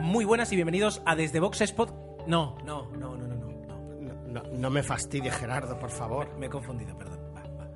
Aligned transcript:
Muy 0.00 0.24
buenas 0.24 0.50
y 0.50 0.56
bienvenidos 0.56 1.02
a 1.04 1.14
Desde 1.14 1.40
Box 1.40 1.60
Spot. 1.60 1.92
No, 2.26 2.56
no, 2.64 2.90
no, 2.96 3.16
no, 3.16 3.26
no, 3.26 3.36
no. 3.36 4.14
no. 4.26 4.42
No, 4.42 4.70
me 4.70 4.82
fastidie, 4.82 5.30
Gerardo, 5.30 5.78
por 5.78 5.90
favor. 5.90 6.36
Me 6.38 6.46
he 6.46 6.48
confundido, 6.48 6.96
perdón. 6.96 7.18
Va, 7.36 7.42
va. 7.42 7.68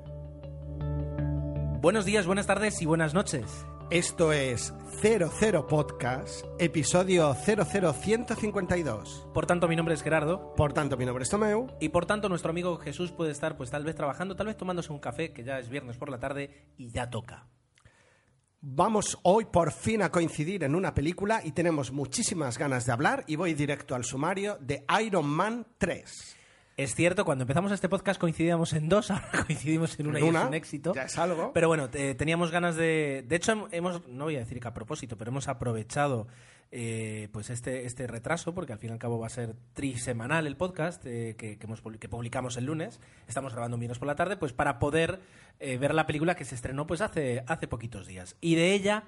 Buenos 1.80 2.06
días, 2.06 2.26
buenas 2.26 2.46
tardes 2.46 2.80
y 2.80 2.86
buenas 2.86 3.12
noches. 3.12 3.66
Esto 3.90 4.32
es 4.32 4.72
00 5.02 5.66
Podcast, 5.66 6.46
episodio 6.58 7.34
00152. 7.34 9.28
Por 9.34 9.44
tanto, 9.44 9.68
mi 9.68 9.76
nombre 9.76 9.94
es 9.94 10.02
Gerardo. 10.02 10.54
Por 10.54 10.72
tanto, 10.72 10.96
mi 10.96 11.04
nombre 11.04 11.24
es 11.24 11.30
Tomeu. 11.30 11.66
Y 11.78 11.90
por 11.90 12.06
tanto, 12.06 12.30
nuestro 12.30 12.50
amigo 12.50 12.78
Jesús 12.78 13.12
puede 13.12 13.32
estar, 13.32 13.58
pues 13.58 13.70
tal 13.70 13.84
vez 13.84 13.94
trabajando, 13.94 14.34
tal 14.34 14.46
vez 14.46 14.56
tomándose 14.56 14.92
un 14.94 14.98
café, 14.98 15.34
que 15.34 15.44
ya 15.44 15.58
es 15.58 15.68
viernes 15.68 15.98
por 15.98 16.08
la 16.08 16.18
tarde 16.18 16.72
y 16.78 16.88
ya 16.88 17.10
toca. 17.10 17.46
Vamos 18.66 19.18
hoy 19.24 19.44
por 19.44 19.72
fin 19.72 20.00
a 20.00 20.10
coincidir 20.10 20.64
en 20.64 20.74
una 20.74 20.94
película 20.94 21.42
y 21.44 21.52
tenemos 21.52 21.92
muchísimas 21.92 22.56
ganas 22.56 22.86
de 22.86 22.92
hablar 22.92 23.22
y 23.26 23.36
voy 23.36 23.52
directo 23.52 23.94
al 23.94 24.04
sumario 24.04 24.56
de 24.58 24.86
Iron 25.04 25.26
Man 25.26 25.66
3. 25.76 26.36
Es 26.78 26.94
cierto, 26.94 27.26
cuando 27.26 27.42
empezamos 27.42 27.72
este 27.72 27.90
podcast 27.90 28.18
coincidíamos 28.18 28.72
en 28.72 28.88
dos, 28.88 29.10
ahora 29.10 29.44
coincidimos 29.46 30.00
en 30.00 30.06
una 30.06 30.18
En 30.18 30.24
y 30.24 30.28
una, 30.30 30.40
es 30.40 30.48
un 30.48 30.54
éxito. 30.54 30.94
ya 30.94 31.02
es 31.02 31.18
algo. 31.18 31.52
Pero 31.52 31.68
bueno, 31.68 31.90
te- 31.90 32.14
teníamos 32.14 32.50
ganas 32.50 32.74
de. 32.76 33.22
De 33.28 33.36
hecho, 33.36 33.68
hemos, 33.70 34.08
no 34.08 34.24
voy 34.24 34.36
a 34.36 34.40
decir 34.40 34.58
que 34.60 34.68
a 34.68 34.72
propósito, 34.72 35.18
pero 35.18 35.30
hemos 35.30 35.46
aprovechado 35.46 36.26
eh, 36.76 37.28
pues 37.30 37.50
este, 37.50 37.86
este 37.86 38.08
retraso, 38.08 38.52
porque 38.52 38.72
al 38.72 38.80
fin 38.80 38.90
y 38.90 38.92
al 38.94 38.98
cabo 38.98 39.20
va 39.20 39.28
a 39.28 39.30
ser 39.30 39.54
trisemanal 39.74 40.44
el 40.48 40.56
podcast 40.56 41.06
eh, 41.06 41.36
que, 41.38 41.56
que 41.56 41.66
hemos, 41.66 41.80
que 42.00 42.08
publicamos 42.08 42.56
el 42.56 42.64
lunes. 42.64 43.00
Estamos 43.28 43.52
grabando 43.52 43.76
un 43.76 43.86
por 43.86 44.08
la 44.08 44.16
tarde, 44.16 44.36
pues 44.36 44.52
para 44.52 44.80
poder 44.80 45.20
eh, 45.60 45.78
ver 45.78 45.94
la 45.94 46.04
película 46.04 46.34
que 46.34 46.44
se 46.44 46.56
estrenó 46.56 46.84
pues 46.84 47.00
hace, 47.00 47.44
hace 47.46 47.68
poquitos 47.68 48.08
días. 48.08 48.36
Y 48.40 48.56
de 48.56 48.74
ella. 48.74 49.04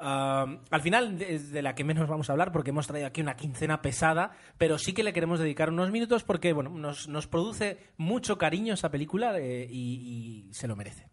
Al 0.00 0.80
final 0.80 1.20
es 1.22 1.50
de 1.50 1.60
la 1.60 1.74
que 1.74 1.82
menos 1.82 2.08
vamos 2.08 2.28
a 2.28 2.32
hablar 2.32 2.52
porque 2.52 2.70
hemos 2.70 2.86
traído 2.86 3.08
aquí 3.08 3.20
una 3.20 3.34
quincena 3.34 3.82
pesada, 3.82 4.30
pero 4.56 4.78
sí 4.78 4.92
que 4.92 5.02
le 5.02 5.12
queremos 5.12 5.40
dedicar 5.40 5.70
unos 5.70 5.90
minutos 5.90 6.22
porque 6.22 6.52
bueno, 6.52 6.70
nos, 6.70 7.08
nos 7.08 7.26
produce 7.26 7.78
mucho 7.96 8.38
cariño 8.38 8.74
esa 8.74 8.92
película 8.92 9.36
eh, 9.40 9.66
y 9.68 10.46
se 10.52 10.68
lo 10.68 10.76
merece. 10.76 11.08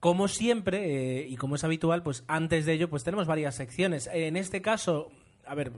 Como 0.00 0.28
siempre, 0.28 1.20
eh, 1.22 1.26
y 1.28 1.36
como 1.36 1.54
es 1.56 1.64
habitual, 1.64 2.02
pues 2.02 2.24
antes 2.28 2.66
de 2.66 2.74
ello, 2.74 2.88
pues 2.90 3.02
tenemos 3.04 3.26
varias 3.26 3.54
secciones. 3.54 4.08
En 4.12 4.36
este 4.36 4.60
caso, 4.62 5.10
a 5.46 5.54
ver, 5.54 5.72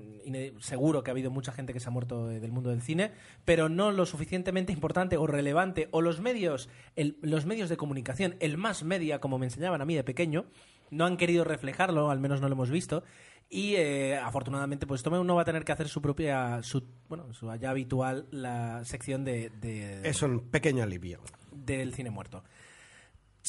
seguro 0.60 1.02
que 1.02 1.10
ha 1.10 1.12
habido 1.12 1.30
mucha 1.30 1.52
gente 1.52 1.72
que 1.72 1.80
se 1.80 1.88
ha 1.88 1.92
muerto 1.92 2.26
del 2.26 2.50
mundo 2.52 2.70
del 2.70 2.82
cine, 2.82 3.12
pero 3.44 3.68
no 3.68 3.90
lo 3.92 4.06
suficientemente 4.06 4.72
importante 4.72 5.16
o 5.16 5.26
relevante, 5.26 5.88
o 5.92 6.02
los 6.02 6.20
medios, 6.20 6.68
el- 6.96 7.16
los 7.22 7.46
medios 7.46 7.68
de 7.68 7.76
comunicación, 7.76 8.36
el 8.40 8.56
más 8.58 8.82
media, 8.82 9.20
como 9.20 9.38
me 9.38 9.46
enseñaban 9.46 9.80
a 9.80 9.84
mí 9.84 9.94
de 9.94 10.04
pequeño, 10.04 10.46
no 10.90 11.04
han 11.04 11.16
querido 11.16 11.44
reflejarlo, 11.44 12.10
al 12.10 12.18
menos 12.18 12.40
no 12.40 12.48
lo 12.48 12.54
hemos 12.54 12.70
visto. 12.70 13.04
Y 13.50 13.76
eh, 13.76 14.16
afortunadamente, 14.16 14.86
pues 14.86 15.02
Tomeu 15.02 15.24
no 15.24 15.34
va 15.36 15.42
a 15.42 15.44
tener 15.46 15.64
que 15.64 15.72
hacer 15.72 15.88
su 15.88 16.02
propia, 16.02 16.62
su, 16.62 16.84
bueno, 17.08 17.32
su 17.32 17.54
ya 17.56 17.70
habitual, 17.70 18.26
la 18.30 18.84
sección 18.84 19.24
de, 19.24 19.50
de- 19.60 20.06
Es 20.06 20.20
un 20.22 20.40
pequeño 20.50 20.82
alivio. 20.82 21.20
del 21.52 21.92
cine 21.94 22.10
muerto. 22.10 22.42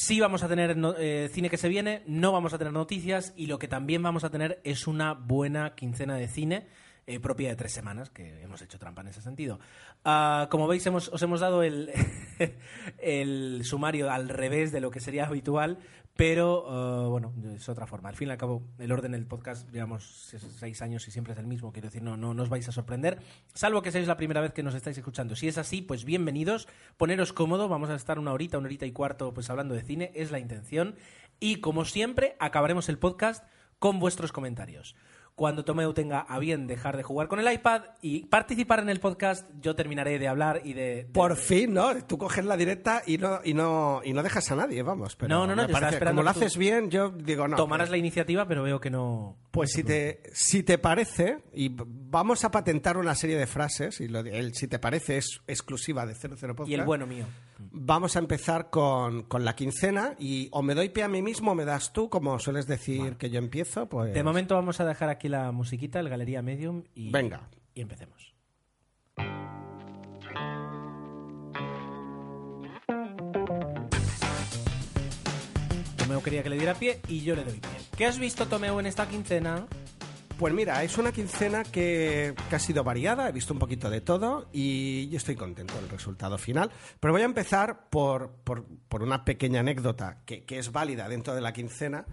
Sí 0.02 0.18
vamos 0.18 0.42
a 0.42 0.48
tener 0.48 0.74
eh, 0.98 1.28
cine 1.30 1.50
que 1.50 1.58
se 1.58 1.68
viene, 1.68 2.02
no 2.06 2.32
vamos 2.32 2.54
a 2.54 2.58
tener 2.58 2.72
noticias 2.72 3.34
y 3.36 3.48
lo 3.48 3.58
que 3.58 3.68
también 3.68 4.02
vamos 4.02 4.24
a 4.24 4.30
tener 4.30 4.58
es 4.64 4.86
una 4.86 5.12
buena 5.12 5.74
quincena 5.74 6.14
de 6.16 6.26
cine 6.26 6.66
eh, 7.06 7.20
propia 7.20 7.50
de 7.50 7.56
tres 7.56 7.72
semanas, 7.72 8.08
que 8.08 8.40
hemos 8.42 8.62
hecho 8.62 8.78
trampa 8.78 9.02
en 9.02 9.08
ese 9.08 9.20
sentido. 9.20 9.60
Ah, 10.06 10.48
como 10.50 10.66
veis, 10.66 10.86
hemos- 10.86 11.10
os 11.10 11.20
hemos 11.22 11.40
dado 11.40 11.62
el, 11.62 11.90
el 12.98 13.60
sumario 13.64 14.10
al 14.10 14.30
revés 14.30 14.72
de 14.72 14.80
lo 14.80 14.90
que 14.90 15.00
sería 15.00 15.26
habitual, 15.26 15.76
pero 16.20 16.66
ah, 16.68 17.08
bueno, 17.08 17.32
es 17.56 17.66
otra 17.70 17.86
forma. 17.86 18.10
Al 18.10 18.14
fin 18.14 18.28
y 18.28 18.30
al 18.30 18.36
cabo, 18.36 18.62
el 18.78 18.92
orden 18.92 19.12
del 19.12 19.24
podcast, 19.24 19.70
llevamos 19.72 20.04
seis- 20.04 20.46
seis 20.58 20.82
años 20.82 21.08
y 21.08 21.10
siempre 21.10 21.32
es 21.32 21.38
el 21.38 21.46
mismo, 21.46 21.72
quiero 21.72 21.88
decir, 21.88 22.02
no, 22.02 22.18
no, 22.18 22.34
no 22.34 22.42
os 22.42 22.50
vais 22.50 22.68
a 22.68 22.72
sorprender, 22.72 23.18
salvo 23.54 23.80
que 23.80 23.90
seáis 23.90 24.06
la 24.06 24.18
primera 24.18 24.42
vez 24.42 24.52
que 24.52 24.62
nos 24.62 24.74
estáis 24.74 24.98
escuchando. 24.98 25.34
Si 25.34 25.48
es 25.48 25.56
así, 25.56 25.80
pues 25.80 26.04
bienvenidos, 26.04 26.68
poneros 26.98 27.32
cómodo, 27.32 27.70
vamos 27.70 27.88
a 27.88 27.94
estar 27.94 28.18
una 28.18 28.34
horita, 28.34 28.58
una 28.58 28.66
horita 28.66 28.84
y 28.84 28.92
cuarto 28.92 29.32
pues 29.32 29.48
hablando 29.48 29.74
de 29.74 29.80
cine, 29.82 30.12
es 30.14 30.30
la 30.30 30.38
intención, 30.38 30.94
y 31.40 31.62
como 31.62 31.86
siempre, 31.86 32.36
acabaremos 32.38 32.90
el 32.90 32.98
podcast 32.98 33.42
con 33.78 33.98
vuestros 33.98 34.30
comentarios. 34.30 34.94
Cuando 35.40 35.64
Tomeu 35.64 35.94
tenga 35.94 36.20
a 36.20 36.38
bien 36.38 36.66
dejar 36.66 36.98
de 36.98 37.02
jugar 37.02 37.26
con 37.26 37.40
el 37.40 37.50
iPad 37.50 37.80
y 38.02 38.26
participar 38.26 38.80
en 38.80 38.90
el 38.90 39.00
podcast, 39.00 39.48
yo 39.62 39.74
terminaré 39.74 40.18
de 40.18 40.28
hablar 40.28 40.60
y 40.64 40.74
de... 40.74 40.82
de- 40.96 41.04
Por 41.06 41.34
fin, 41.38 41.72
¿no? 41.72 41.96
Tú 42.04 42.18
coges 42.18 42.44
la 42.44 42.58
directa 42.58 43.02
y 43.06 43.16
no, 43.16 43.40
y 43.42 43.54
no, 43.54 44.02
y 44.04 44.12
no 44.12 44.22
dejas 44.22 44.50
a 44.52 44.56
nadie, 44.56 44.82
vamos. 44.82 45.16
Pero 45.16 45.30
No, 45.34 45.46
no, 45.46 45.56
no, 45.56 45.66
yo 45.66 45.72
parece- 45.72 45.94
esperando 45.94 46.20
como 46.20 46.24
lo 46.24 46.28
haces 46.38 46.58
bien, 46.58 46.90
yo 46.90 47.08
digo 47.08 47.48
no. 47.48 47.56
tomarás 47.56 47.86
pero- 47.86 47.92
la 47.92 47.96
iniciativa, 47.96 48.46
pero 48.46 48.64
veo 48.64 48.78
que 48.82 48.90
no... 48.90 49.38
Pues 49.50 49.72
si 49.72 49.82
te, 49.82 50.20
si 50.34 50.62
te 50.62 50.76
parece, 50.76 51.38
y 51.54 51.74
vamos 51.74 52.44
a 52.44 52.50
patentar 52.50 52.98
una 52.98 53.14
serie 53.14 53.38
de 53.38 53.46
frases, 53.46 53.98
y 54.02 54.08
lo 54.08 54.18
el 54.20 54.52
si 54.52 54.68
te 54.68 54.78
parece 54.78 55.16
es 55.16 55.40
exclusiva 55.46 56.04
de 56.04 56.16
00 56.16 56.36
Podcast. 56.54 56.68
Y 56.70 56.74
el 56.74 56.84
bueno 56.84 57.06
mío. 57.06 57.24
Vamos 57.72 58.16
a 58.16 58.18
empezar 58.18 58.70
con, 58.70 59.22
con 59.24 59.44
la 59.44 59.54
quincena, 59.54 60.14
y 60.18 60.48
o 60.52 60.62
me 60.62 60.74
doy 60.74 60.88
pie 60.88 61.04
a 61.04 61.08
mí 61.08 61.22
mismo 61.22 61.52
o 61.52 61.54
me 61.54 61.64
das 61.64 61.92
tú, 61.92 62.08
como 62.08 62.38
sueles 62.38 62.66
decir 62.66 63.16
que 63.16 63.30
yo 63.30 63.38
empiezo, 63.38 63.88
pues... 63.88 64.14
De 64.14 64.22
momento 64.22 64.54
vamos 64.54 64.80
a 64.80 64.84
dejar 64.84 65.08
aquí 65.08 65.28
la 65.28 65.52
musiquita, 65.52 66.00
el 66.00 66.08
Galería 66.08 66.42
Medium 66.42 66.84
y... 66.94 67.10
Venga. 67.10 67.48
Y 67.74 67.82
empecemos. 67.82 68.34
Tomeo 75.96 76.22
quería 76.22 76.42
que 76.42 76.50
le 76.50 76.56
diera 76.56 76.74
pie 76.74 77.00
y 77.08 77.20
yo 77.20 77.36
le 77.36 77.44
doy 77.44 77.60
pie. 77.60 77.70
¿Qué 77.96 78.06
has 78.06 78.18
visto, 78.18 78.46
Tomeo, 78.46 78.80
en 78.80 78.86
esta 78.86 79.06
quincena? 79.08 79.66
Pues 80.40 80.54
mira, 80.54 80.82
es 80.82 80.96
una 80.96 81.12
quincena 81.12 81.64
que, 81.64 82.34
que 82.48 82.56
ha 82.56 82.58
sido 82.58 82.82
variada, 82.82 83.28
he 83.28 83.32
visto 83.32 83.52
un 83.52 83.58
poquito 83.58 83.90
de 83.90 84.00
todo 84.00 84.48
y 84.54 85.06
yo 85.10 85.18
estoy 85.18 85.36
contento 85.36 85.74
del 85.74 85.90
resultado 85.90 86.38
final. 86.38 86.70
Pero 86.98 87.12
voy 87.12 87.20
a 87.20 87.26
empezar 87.26 87.90
por, 87.90 88.30
por, 88.42 88.64
por 88.88 89.02
una 89.02 89.22
pequeña 89.22 89.60
anécdota 89.60 90.22
que, 90.24 90.46
que 90.46 90.58
es 90.58 90.72
válida 90.72 91.10
dentro 91.10 91.34
de 91.34 91.42
la 91.42 91.52
quincena, 91.52 92.06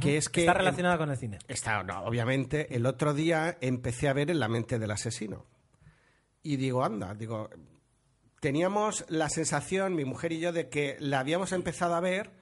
que 0.00 0.16
es 0.16 0.28
que... 0.28 0.40
Está 0.40 0.54
relacionada 0.54 0.98
con 0.98 1.12
el 1.12 1.16
cine. 1.16 1.38
Está, 1.46 1.84
no, 1.84 2.02
obviamente, 2.02 2.74
el 2.74 2.86
otro 2.86 3.14
día 3.14 3.56
empecé 3.60 4.08
a 4.08 4.14
ver 4.14 4.32
En 4.32 4.40
la 4.40 4.48
mente 4.48 4.80
del 4.80 4.90
asesino. 4.90 5.46
Y 6.42 6.56
digo, 6.56 6.84
anda, 6.84 7.14
digo, 7.14 7.50
teníamos 8.40 9.04
la 9.08 9.28
sensación, 9.28 9.94
mi 9.94 10.04
mujer 10.04 10.32
y 10.32 10.40
yo, 10.40 10.52
de 10.52 10.68
que 10.68 10.96
la 10.98 11.20
habíamos 11.20 11.52
empezado 11.52 11.94
a 11.94 12.00
ver 12.00 12.32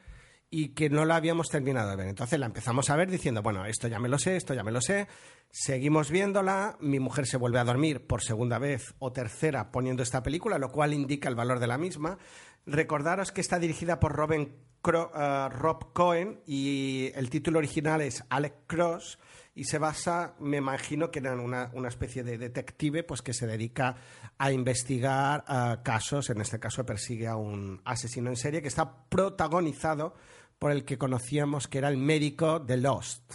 y 0.51 0.71
que 0.71 0.89
no 0.89 1.05
la 1.05 1.17
habíamos 1.17 1.49
terminado 1.49 1.91
de 1.91 1.97
ver. 1.97 2.09
Entonces 2.09 2.39
la 2.39 2.47
empezamos 2.47 2.89
a 2.91 2.97
ver 2.97 3.11
diciendo, 3.11 3.43
bueno, 3.43 3.67
esto 3.67 3.89
ya 3.89 3.99
me 3.99 4.09
lo 4.09 4.19
sé, 4.19 4.37
esto 4.37 4.55
ya 4.55 4.63
me 4.63 4.73
lo 4.73 4.81
sé. 4.81 5.09
Seguimos 5.51 6.11
viéndola, 6.11 6.77
mi 6.81 7.01
mujer 7.01 7.27
se 7.27 7.37
vuelve 7.37 7.59
a 7.59 7.65
dormir 7.65 8.07
por 8.07 8.23
segunda 8.23 8.59
vez 8.59 8.95
o 8.99 9.13
tercera 9.13 9.71
poniendo 9.71 10.03
esta 10.03 10.23
película, 10.23 10.59
lo 10.59 10.71
cual 10.71 10.95
indica 10.95 11.29
el 11.29 11.35
valor 11.35 11.59
de 11.59 11.67
la 11.67 11.79
misma. 11.79 12.19
Recordaros 12.67 13.33
que 13.33 13.41
está 13.41 13.59
dirigida 13.59 14.01
por 14.01 14.13
Robin 14.13 14.55
eh, 14.87 15.49
Rob 15.51 15.93
Cohen 15.93 16.41
y 16.47 17.11
el 17.15 17.29
título 17.29 17.59
original 17.59 18.01
es 18.01 18.25
Alex 18.31 18.57
Cross 18.67 19.19
y 19.55 19.65
se 19.65 19.79
basa, 19.79 20.35
me 20.39 20.59
imagino 20.59 21.11
que 21.11 21.19
en 21.19 21.41
una, 21.41 21.71
una 21.75 21.89
especie 21.89 22.23
de 22.23 22.39
detective 22.39 23.03
pues 23.03 23.23
que 23.23 23.35
se 23.35 23.47
dedica 23.47 23.97
a 24.39 24.53
investigar 24.53 25.45
eh, 25.49 25.77
casos, 25.83 26.31
en 26.31 26.41
este 26.41 26.61
caso 26.61 26.87
persigue 26.87 27.27
a 27.27 27.37
un 27.37 27.81
asesino 27.85 28.31
en 28.31 28.37
serie 28.37 28.63
que 28.63 28.69
está 28.69 29.09
protagonizado 29.09 30.15
por 30.59 30.71
el 30.73 30.85
que 30.85 30.99
conocíamos 30.99 31.69
que 31.69 31.79
era 31.79 31.89
el 31.89 31.97
médico 31.97 32.59
de 32.61 32.77
Lost, 32.79 33.33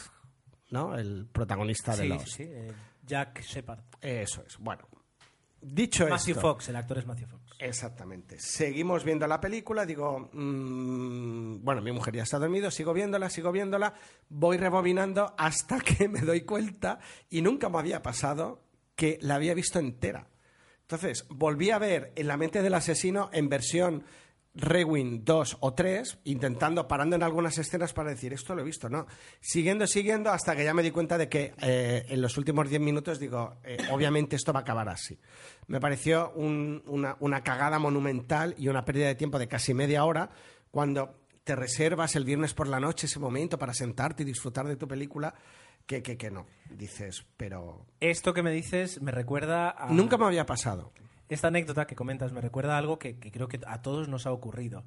¿no? 0.72 0.96
El 0.98 1.28
protagonista 1.32 1.96
de 1.96 2.04
Sí, 2.04 2.08
Lost. 2.08 2.26
sí, 2.28 2.34
sí, 2.34 2.44
eh, 2.48 2.72
Jack 3.06 3.42
Shepard. 3.42 3.80
Eso 4.02 4.44
es. 4.46 4.58
Bueno, 4.58 4.88
dicho 5.62 6.08
Matthew 6.08 6.36
esto, 6.36 6.42
Fox, 6.42 6.70
el 6.70 6.76
actor 6.76 6.98
es 6.98 7.06
Matthew 7.06 7.28
Fox. 7.28 7.44
Exactamente. 7.60 8.40
Seguimos 8.40 9.04
viendo 9.06 9.26
la 9.28 9.40
película, 9.40 9.86
digo, 9.86 10.30
mm, 10.34 11.64
bueno, 11.64 11.82
mi 11.82 11.92
mujer 11.92 12.16
ya 12.16 12.24
está 12.24 12.40
dormido, 12.40 12.72
sigo 12.72 12.94
viéndola, 12.94 13.30
sigo 13.30 13.52
viéndola, 13.52 13.94
voy 14.30 14.58
rebobinando 14.58 15.34
hasta 15.38 15.80
que 15.80 16.08
me 16.10 16.22
doy 16.22 16.42
cuenta 16.42 17.00
y 17.30 17.42
nunca 17.42 17.70
me 17.70 17.80
había 17.80 18.02
pasado 18.02 18.64
que 18.96 19.18
la 19.22 19.36
había 19.36 19.54
visto 19.54 19.80
entera. 19.80 20.28
Entonces, 20.82 21.26
volví 21.30 21.72
a 21.72 21.80
ver 21.80 22.12
En 22.16 22.28
la 22.28 22.36
mente 22.38 22.62
del 22.62 22.74
asesino 22.74 23.30
en 23.32 23.48
versión 23.50 24.04
Rewind 24.56 25.24
2 25.24 25.58
o 25.62 25.74
3, 25.74 26.20
intentando, 26.26 26.88
parando 26.88 27.16
en 27.16 27.24
algunas 27.24 27.58
escenas 27.58 27.92
para 27.94 28.12
decir, 28.12 28.34
esto 28.34 28.54
lo 28.54 28.62
he 28.62 28.66
visto, 28.66 28.88
¿no? 28.88 29.08
Siguiendo, 29.42 29.88
siguiendo, 29.88 30.30
hasta 30.30 30.56
que 30.56 30.64
ya 30.64 30.74
me 30.76 30.84
di 30.84 30.92
cuenta 30.92 31.18
de 31.18 31.28
que 31.28 31.54
eh, 31.62 32.06
en 32.10 32.22
los 32.22 32.38
últimos 32.38 32.70
10 32.70 32.80
minutos 32.82 33.20
digo, 33.20 33.56
eh, 33.64 33.78
obviamente 33.92 34.36
esto 34.36 34.54
va 34.54 34.60
a 34.60 34.62
acabar 34.62 34.90
así. 34.90 35.20
Me 35.68 35.80
pareció 35.80 36.32
un- 36.36 36.84
una, 36.86 37.18
una 37.20 37.42
cagada 37.44 37.80
monumental 37.80 38.54
y 38.58 38.68
una 38.68 38.86
pérdida 38.86 39.08
de 39.08 39.16
tiempo 39.16 39.40
de 39.40 39.48
casi 39.48 39.74
media 39.74 40.06
hora 40.06 40.30
cuando 40.70 41.16
te 41.44 41.56
reservas 41.56 42.16
el 42.16 42.24
viernes 42.24 42.54
por 42.54 42.68
la 42.68 42.80
noche 42.80 43.08
ese 43.08 43.20
momento 43.20 43.58
para 43.58 43.74
sentarte 43.74 44.24
y 44.24 44.26
disfrutar 44.26 44.68
de 44.68 44.76
tu 44.76 44.88
película, 44.88 45.34
que, 45.88 46.02
que, 46.04 46.16
que 46.16 46.30
no. 46.32 46.46
Dices, 46.70 47.26
pero... 47.36 47.86
Esto 48.00 48.34
que 48.34 48.44
me 48.44 48.52
dices 48.52 49.02
me 49.02 49.12
recuerda 49.12 49.72
a... 49.72 49.90
Nunca 49.92 50.18
me 50.18 50.26
había 50.26 50.46
pasado. 50.46 50.94
Esta 51.34 51.48
anécdota 51.50 51.86
que 51.88 51.96
comentas 51.96 52.32
me 52.32 52.42
recuerda 52.42 52.76
a 52.76 52.78
algo 52.78 52.98
que, 53.00 53.20
que 53.20 53.32
creo 53.32 53.48
que 53.48 53.60
a 53.68 53.82
todos 53.82 54.08
nos 54.08 54.26
ha 54.26 54.32
ocurrido. 54.32 54.84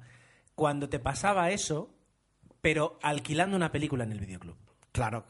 Cuando 0.55 0.89
te 0.89 0.99
pasaba 0.99 1.51
eso, 1.51 1.93
pero 2.61 2.97
alquilando 3.01 3.55
una 3.55 3.71
película 3.71 4.03
en 4.03 4.11
el 4.11 4.19
videoclub. 4.19 4.55
Claro, 4.91 5.25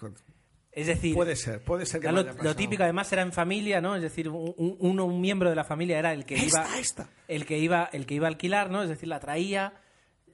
Es 0.72 0.88
decir, 0.88 1.14
Puede 1.16 1.36
ser, 1.36 1.62
puede 1.64 1.86
ser 1.86 2.00
que 2.02 2.12
lo, 2.12 2.19
haya 2.22 2.34
lo 2.42 2.56
típico 2.56 2.84
además 2.84 3.12
era 3.12 3.22
en 3.24 3.34
familia, 3.34 3.81
¿no? 3.81 3.96
Es 3.96 4.02
decir, 4.02 4.30
un, 4.30 4.54
un- 4.80 5.22
miembro 5.22 5.50
de 5.50 5.56
la 5.56 5.64
familia 5.66 6.00
era 6.00 6.14
el 6.14 6.25
que 6.25 6.36
Esta, 6.36 6.64
iba 6.66 6.80
esta. 6.80 7.10
el 7.28 7.46
que 7.46 7.58
iba 7.58 7.90
el 7.92 8.06
que 8.06 8.13
iba 8.16 8.28
a 8.28 8.30
alquilar, 8.30 8.70
¿no? 8.70 8.84
Es 8.84 8.90
decir, 8.90 9.10
la 9.10 9.20
traía 9.20 9.74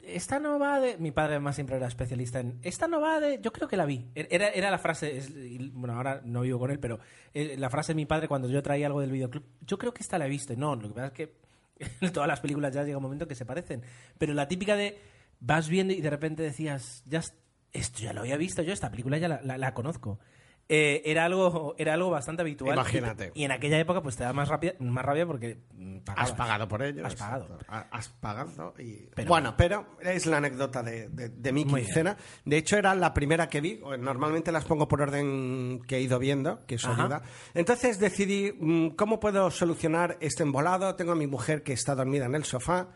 esta 0.06 0.40
no 0.40 0.60
va 0.60 0.80
de 0.80 0.98
mi 0.98 1.12
padre 1.12 1.34
además 1.36 1.56
siempre 1.56 1.78
era 1.78 1.88
especialista 1.88 2.40
en 2.40 2.60
esta 2.62 2.88
no 2.88 3.00
va 3.02 3.20
de 3.20 3.40
yo 3.42 3.52
creo 3.54 3.68
que 3.68 3.78
la 3.78 3.86
vi. 3.86 4.06
Era, 4.16 4.50
era 4.50 4.70
la 4.70 4.78
frase 4.78 5.18
es- 5.18 5.32
bueno 5.74 5.96
ahora 5.96 6.22
no 6.26 6.42
vivo 6.42 6.60
con 6.60 6.72
él 6.72 6.80
pero 6.80 7.00
eh, 7.34 7.56
la 7.58 7.70
frase 7.70 7.92
de 7.94 7.96
mi 7.96 8.06
padre 8.06 8.28
cuando 8.28 8.50
yo 8.50 8.62
traía 8.62 8.88
algo 8.88 9.02
del 9.02 9.12
videoclub 9.12 9.44
yo 9.62 9.78
creo 9.78 9.94
que 9.94 10.02
esta 10.04 10.18
la 10.18 10.26
he 10.26 10.30
visto 10.30 10.54
no 10.56 10.76
lo 10.76 10.90
que 10.90 10.94
pasa 10.94 11.08
es 11.08 11.14
que 11.14 11.34
todas 12.14 12.28
las 12.28 12.40
películas 12.42 12.74
ya 12.74 12.84
llega 12.84 12.98
un 12.98 13.04
momento 13.04 13.28
que 13.28 13.36
se 13.36 13.46
parecen 13.46 13.82
pero 14.18 14.34
la 14.34 14.48
típica 14.48 14.76
de 14.76 15.00
vas 15.40 15.70
viendo 15.70 15.94
y 15.94 16.02
de 16.02 16.10
repente 16.10 16.44
decías 16.44 17.04
ya 17.06 17.20
es- 17.20 17.34
esto 17.72 18.00
ya 18.02 18.14
lo 18.14 18.22
había 18.22 18.38
visto 18.38 18.62
yo 18.62 18.74
esta 18.74 18.92
película 18.92 19.18
ya 19.18 19.28
la 19.30 19.74
conozco 19.74 20.20
Eh, 20.76 21.04
era 21.06 21.26
algo 21.26 21.76
era 21.78 21.94
algo 21.94 22.10
bastante 22.10 22.42
habitual 22.42 22.74
Imagínate. 22.74 23.32
y, 23.36 23.42
y 23.42 23.46
en 23.46 23.52
aquella 23.52 23.78
época 23.78 24.02
pues 24.02 24.16
te 24.16 24.24
da 24.24 24.34
más 24.34 24.48
rabia 24.50 24.74
más 24.80 25.06
rabia 25.06 25.28
porque 25.28 25.60
mm, 25.76 25.98
Has 25.98 26.02
pagabas. 26.04 26.32
pagado 26.34 26.68
por 26.68 26.82
ello. 26.82 27.06
Has 27.06 27.16
pagado. 27.16 27.60
Ha- 27.68 27.88
Has 27.92 28.10
pagado 28.10 28.74
y... 28.80 29.08
Pero- 29.14 29.28
bueno, 29.28 29.54
pero 29.56 29.86
es 30.02 30.26
la 30.26 30.38
anécdota 30.38 30.82
de, 30.82 31.10
de, 31.10 31.30
de 31.30 31.52
mi 31.52 31.66
quincena. 31.66 32.18
De 32.44 32.58
hecho, 32.58 32.76
era 32.78 32.96
la 32.96 33.14
primera 33.14 33.48
que 33.50 33.62
vi. 33.62 33.80
Normalmente 34.00 34.52
las 34.52 34.66
pongo 34.66 34.88
por 34.88 35.02
orden 35.02 35.80
que 35.88 35.98
he 35.98 36.02
ido 36.02 36.18
viendo, 36.18 36.66
que 36.66 36.76
eso 36.76 36.90
Ajá. 36.90 37.04
ayuda. 37.04 37.22
Entonces 37.54 38.00
decidí, 38.00 38.52
mm, 38.60 38.96
¿cómo 38.96 39.20
puedo 39.20 39.52
solucionar 39.52 40.18
este 40.22 40.42
embolado? 40.44 40.96
Tengo 40.96 41.12
a 41.12 41.16
mi 41.16 41.28
mujer 41.28 41.62
que 41.62 41.74
está 41.74 41.94
dormida 41.94 42.26
en 42.26 42.34
el 42.36 42.46
sofá. 42.46 42.88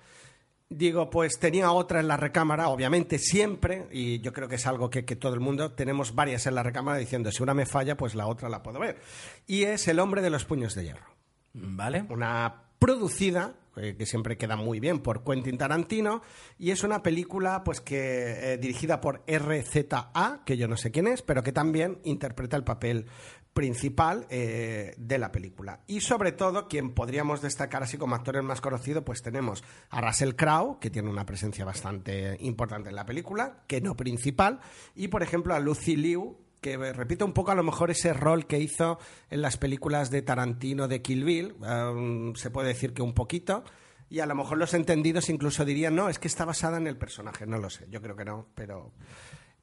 Digo, 0.70 1.10
pues 1.10 1.40
tenía 1.40 1.72
otra 1.72 2.02
en 2.02 2.08
la 2.08 2.18
recámara, 2.18 2.68
obviamente 2.68 3.20
siempre, 3.20 3.88
y 3.92 4.20
yo 4.20 4.34
creo 4.34 4.50
que 4.50 4.56
es 4.56 4.68
algo 4.68 4.90
que, 4.90 5.06
que 5.06 5.16
todo 5.16 5.34
el 5.34 5.40
mundo, 5.40 5.72
tenemos 5.72 6.14
varias 6.14 6.46
en 6.46 6.56
la 6.56 6.64
recámara 6.64 6.98
diciendo, 6.98 7.32
si 7.32 7.42
una 7.42 7.54
me 7.54 7.66
falla, 7.66 7.96
pues 7.96 8.16
la 8.16 8.28
otra 8.28 8.50
la 8.50 8.64
puedo 8.64 8.80
ver. 8.80 9.00
Y 9.46 9.64
es 9.64 9.88
El 9.88 10.00
hombre 10.00 10.22
de 10.22 10.30
los 10.30 10.44
puños 10.44 10.76
de 10.76 10.84
hierro 10.84 11.18
vale 11.58 12.06
una 12.10 12.64
producida 12.80 13.56
eh, 13.76 13.96
que 13.98 14.06
siempre 14.06 14.38
queda 14.38 14.56
muy 14.56 14.80
bien 14.80 15.00
por 15.00 15.24
Quentin 15.24 15.58
Tarantino 15.58 16.22
y 16.60 16.72
es 16.72 16.84
una 16.84 17.02
película 17.02 17.64
pues 17.64 17.82
que 17.82 18.54
eh, 18.54 18.58
dirigida 18.58 19.02
por 19.02 19.24
RZA 19.28 20.42
que 20.46 20.58
yo 20.58 20.68
no 20.68 20.78
sé 20.78 20.92
quién 20.92 21.08
es 21.08 21.22
pero 21.22 21.44
que 21.44 21.52
también 21.52 22.00
interpreta 22.04 22.58
el 22.58 22.64
papel 22.64 23.08
principal 23.58 24.28
eh, 24.30 24.94
de 25.00 25.18
la 25.18 25.32
película. 25.32 25.80
Y 25.88 26.02
sobre 26.02 26.32
todo 26.32 26.68
quien 26.68 26.94
podríamos 26.94 27.42
destacar 27.42 27.82
así 27.82 27.98
como 27.98 28.14
actores 28.14 28.44
más 28.44 28.62
conocidos 28.62 29.04
pues 29.04 29.24
tenemos 29.24 29.64
a 29.90 30.00
Russell 30.00 30.36
Crowe 30.36 30.78
que 30.80 30.92
tiene 30.92 31.10
una 31.10 31.26
presencia 31.26 31.66
bastante 31.66 32.38
importante 32.42 32.90
en 32.90 32.96
la 32.96 33.08
película 33.08 33.64
que 33.66 33.82
no 33.82 33.98
principal 33.98 34.60
y 34.94 35.08
por 35.08 35.24
ejemplo 35.24 35.56
a 35.56 35.60
Lucy 35.60 35.96
Liu 35.96 36.38
que 36.62 36.74
eh, 36.74 36.94
repite 36.94 37.24
un 37.24 37.34
poco 37.34 37.50
a 37.50 37.56
lo 37.56 37.64
mejor 37.64 37.90
ese 37.90 38.14
rol 38.14 38.46
que 38.46 38.60
hizo 38.60 39.00
en 39.32 39.42
las 39.42 39.58
películas 39.58 40.12
de 40.12 40.22
Tarantino 40.22 40.88
de 40.88 41.02
Kill 41.02 41.24
Bill, 41.24 41.54
um, 41.54 42.36
se 42.36 42.52
puede 42.52 42.68
decir 42.68 42.94
que 42.94 43.02
un 43.02 43.14
poquito, 43.14 43.64
y 44.08 44.20
a 44.20 44.28
lo 44.28 44.36
mejor 44.36 44.60
los 44.60 44.76
entendidos 44.76 45.30
incluso 45.30 45.66
dirían, 45.66 45.96
no, 45.96 46.10
es 46.10 46.20
que 46.20 46.28
está 46.28 46.46
basada 46.46 46.78
en 46.78 46.86
el 46.86 46.98
personaje, 46.98 47.48
no 47.48 47.58
lo 47.58 47.72
sé, 47.72 47.88
yo 47.90 48.04
creo 48.04 48.16
que 48.16 48.26
no, 48.26 48.50
pero... 48.54 48.92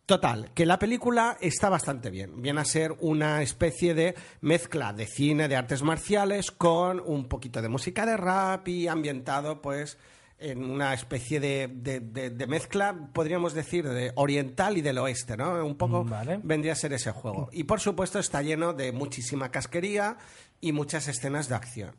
Total, 0.06 0.50
que 0.52 0.66
la 0.66 0.78
película 0.78 1.38
está 1.40 1.70
bastante 1.70 2.10
bien. 2.10 2.42
Viene 2.42 2.60
a 2.60 2.64
ser 2.66 2.94
una 3.00 3.40
especie 3.40 3.94
de 3.94 4.14
mezcla 4.42 4.92
de 4.92 5.06
cine, 5.06 5.48
de 5.48 5.56
artes 5.56 5.82
marciales, 5.82 6.50
con 6.50 7.00
un 7.00 7.26
poquito 7.26 7.62
de 7.62 7.70
música 7.70 8.04
de 8.04 8.16
rap 8.18 8.68
y 8.68 8.86
ambientado, 8.86 9.62
pues, 9.62 9.96
en 10.38 10.62
una 10.68 10.92
especie 10.92 11.40
de, 11.40 11.68
de- 11.72 12.00
de- 12.00 12.28
de 12.28 12.46
mezcla, 12.46 12.94
podríamos 13.14 13.54
decir, 13.54 13.88
de 13.88 14.12
oriental 14.16 14.76
y 14.76 14.82
del 14.82 14.98
oeste, 14.98 15.38
¿no? 15.38 15.64
Un 15.64 15.76
poco 15.76 16.04
Mm, 16.04 16.10
Vale. 16.10 16.40
vendría 16.42 16.72
a 16.72 16.76
ser 16.76 16.92
ese 16.92 17.10
juego. 17.12 17.48
Y 17.52 17.64
por 17.64 17.80
supuesto 17.80 18.18
está 18.18 18.42
lleno 18.42 18.74
de 18.74 18.92
muchísima 18.92 19.50
casquería 19.50 20.18
y 20.60 20.72
muchas 20.72 21.08
escenas 21.08 21.48
de 21.48 21.54
acción. 21.54 21.96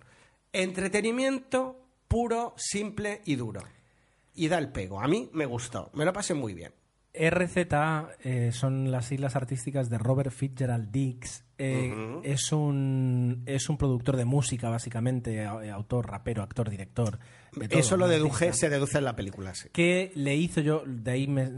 Entretenimiento 0.54 1.80
puro, 2.08 2.54
simple 2.58 3.22
y 3.26 3.36
duro. 3.36 3.62
Y 4.36 4.48
da 4.50 4.60
el 4.60 4.70
pego. 4.72 5.02
A 5.02 5.08
mí 5.08 5.30
me 5.34 5.46
gustó, 5.48 5.90
me 5.94 6.06
lo 6.06 6.14
pasé 6.14 6.36
muy 6.36 6.54
bien. 6.54 6.72
RZA 7.18 8.10
eh, 8.24 8.52
son 8.52 8.92
las 8.92 9.06
siglas 9.06 9.36
artísticas 9.36 9.90
de 9.90 9.98
Robert 9.98 10.32
Fitzgerald 10.32 10.92
Diggs. 10.92 11.44
Eh, 11.58 12.20
es, 12.24 12.52
un, 12.52 13.44
es 13.46 13.70
un 13.70 13.78
productor 13.78 14.18
de 14.18 14.26
música, 14.26 14.70
básicamente, 14.70 15.44
eh, 15.44 15.72
autor, 15.72 16.10
rapero, 16.10 16.44
actor, 16.44 16.70
director. 16.70 17.20
todo, 17.54 17.80
Eso 17.80 17.98
lo 17.98 18.08
deduje, 18.08 18.52
se 18.54 18.70
deduce 18.70 18.98
en 18.98 19.06
la 19.06 19.16
película, 19.16 19.56
sí. 19.56 19.70
Que 19.72 20.12
le 20.16 20.36
hizo 20.36 20.62
yo, 20.62 20.84
de 20.86 21.12
ahí 21.12 21.28
me, 21.28 21.50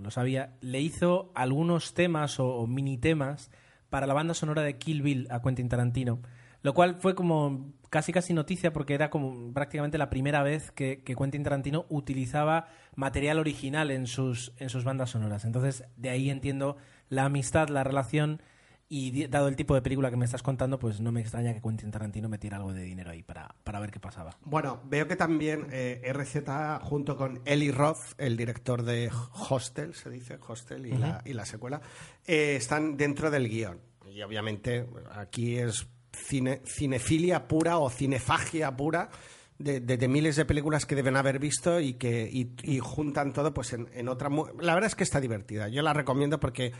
lo 0.00 0.10
sabía, 0.10 0.56
le 0.60 0.80
hizo 0.80 1.30
algunos 1.34 1.94
temas 1.94 2.40
o, 2.40 2.48
o 2.56 2.66
mini 2.66 2.98
temas 2.98 3.50
para 3.90 4.06
la 4.06 4.14
banda 4.14 4.34
sonora 4.34 4.62
de 4.62 4.76
Kill 4.76 5.02
Bill 5.02 5.28
a 5.30 5.40
Quentin 5.40 5.68
Tarantino. 5.68 6.20
Lo 6.62 6.74
cual 6.74 6.96
fue 6.96 7.14
como 7.14 7.72
casi 7.90 8.12
casi 8.12 8.34
noticia 8.34 8.72
porque 8.72 8.94
era 8.94 9.10
como 9.10 9.52
prácticamente 9.52 9.98
la 9.98 10.10
primera 10.10 10.42
vez 10.42 10.70
que, 10.70 11.02
que 11.02 11.14
Quentin 11.14 11.42
Tarantino 11.42 11.86
utilizaba 11.88 12.68
material 12.94 13.38
original 13.38 13.90
en 13.90 14.06
sus, 14.06 14.52
en 14.58 14.68
sus 14.68 14.84
bandas 14.84 15.10
sonoras. 15.10 15.44
Entonces, 15.44 15.84
de 15.96 16.10
ahí 16.10 16.30
entiendo 16.30 16.76
la 17.08 17.24
amistad, 17.24 17.68
la 17.68 17.84
relación 17.84 18.42
y 18.90 19.26
dado 19.26 19.48
el 19.48 19.56
tipo 19.56 19.74
de 19.74 19.82
película 19.82 20.10
que 20.10 20.16
me 20.16 20.24
estás 20.24 20.42
contando, 20.42 20.78
pues 20.78 21.00
no 21.00 21.12
me 21.12 21.20
extraña 21.20 21.52
que 21.52 21.60
Quentin 21.60 21.90
Tarantino 21.90 22.28
metiera 22.28 22.56
algo 22.56 22.72
de 22.72 22.82
dinero 22.82 23.10
ahí 23.10 23.22
para, 23.22 23.54
para 23.62 23.80
ver 23.80 23.90
qué 23.90 24.00
pasaba. 24.00 24.36
Bueno, 24.42 24.80
veo 24.84 25.06
que 25.06 25.16
también 25.16 25.66
eh, 25.70 26.10
RZ 26.10 26.82
junto 26.82 27.16
con 27.16 27.42
Eli 27.44 27.70
Roth, 27.70 28.14
el 28.16 28.36
director 28.36 28.82
de 28.82 29.10
Hostel, 29.50 29.94
se 29.94 30.08
dice 30.08 30.38
Hostel 30.46 30.86
y, 30.86 30.92
la, 30.92 31.20
y 31.24 31.34
la 31.34 31.44
secuela, 31.44 31.82
eh, 32.26 32.56
están 32.56 32.96
dentro 32.96 33.30
del 33.30 33.48
guion. 33.48 33.78
Y 34.10 34.22
obviamente 34.22 34.86
aquí 35.12 35.58
es 35.58 35.86
cine, 36.26 36.62
cinefilia 36.66 37.46
pura 37.46 37.78
o 37.78 37.90
cinefagia 37.90 38.76
pura 38.76 39.10
de, 39.58 40.08
miles 40.08 40.36
de 40.36 40.44
películas 40.44 40.86
que 40.86 40.94
deben 40.94 41.16
haber 41.16 41.38
visto 41.38 41.80
y 41.80 41.94
que 41.94 42.28
y, 42.32 42.78
juntan 42.78 43.32
todo 43.32 43.52
pues 43.52 43.72
en, 43.72 43.88
en 43.92 44.08
otra... 44.08 44.28
La 44.60 44.74
verdad 44.74 44.86
es 44.88 44.94
que 44.94 45.04
está 45.04 45.20
divertida. 45.20 45.68
Yo 45.68 45.82
la 45.82 45.92
recomiendo 45.92 46.38
porque... 46.38 46.72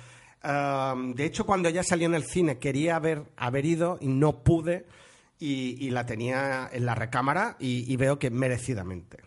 de 0.43 1.25
hecho, 1.25 1.45
cuando 1.45 1.69
ya 1.71 1.83
salió 1.83 2.07
en 2.07 2.15
el 2.15 2.25
cine 2.25 2.59
quería 2.59 2.97
haber, 2.97 3.25
haber 3.37 3.67
ido 3.67 3.99
y 4.01 4.07
no 4.07 4.45
pude 4.45 4.87
y, 5.41 5.91
la 5.91 6.07
tenía 6.07 6.69
en 6.73 6.87
la 6.87 6.95
recámara 6.95 7.57
y, 7.59 7.97
veo 7.97 8.19
que 8.19 8.31
merecidamente. 8.31 9.19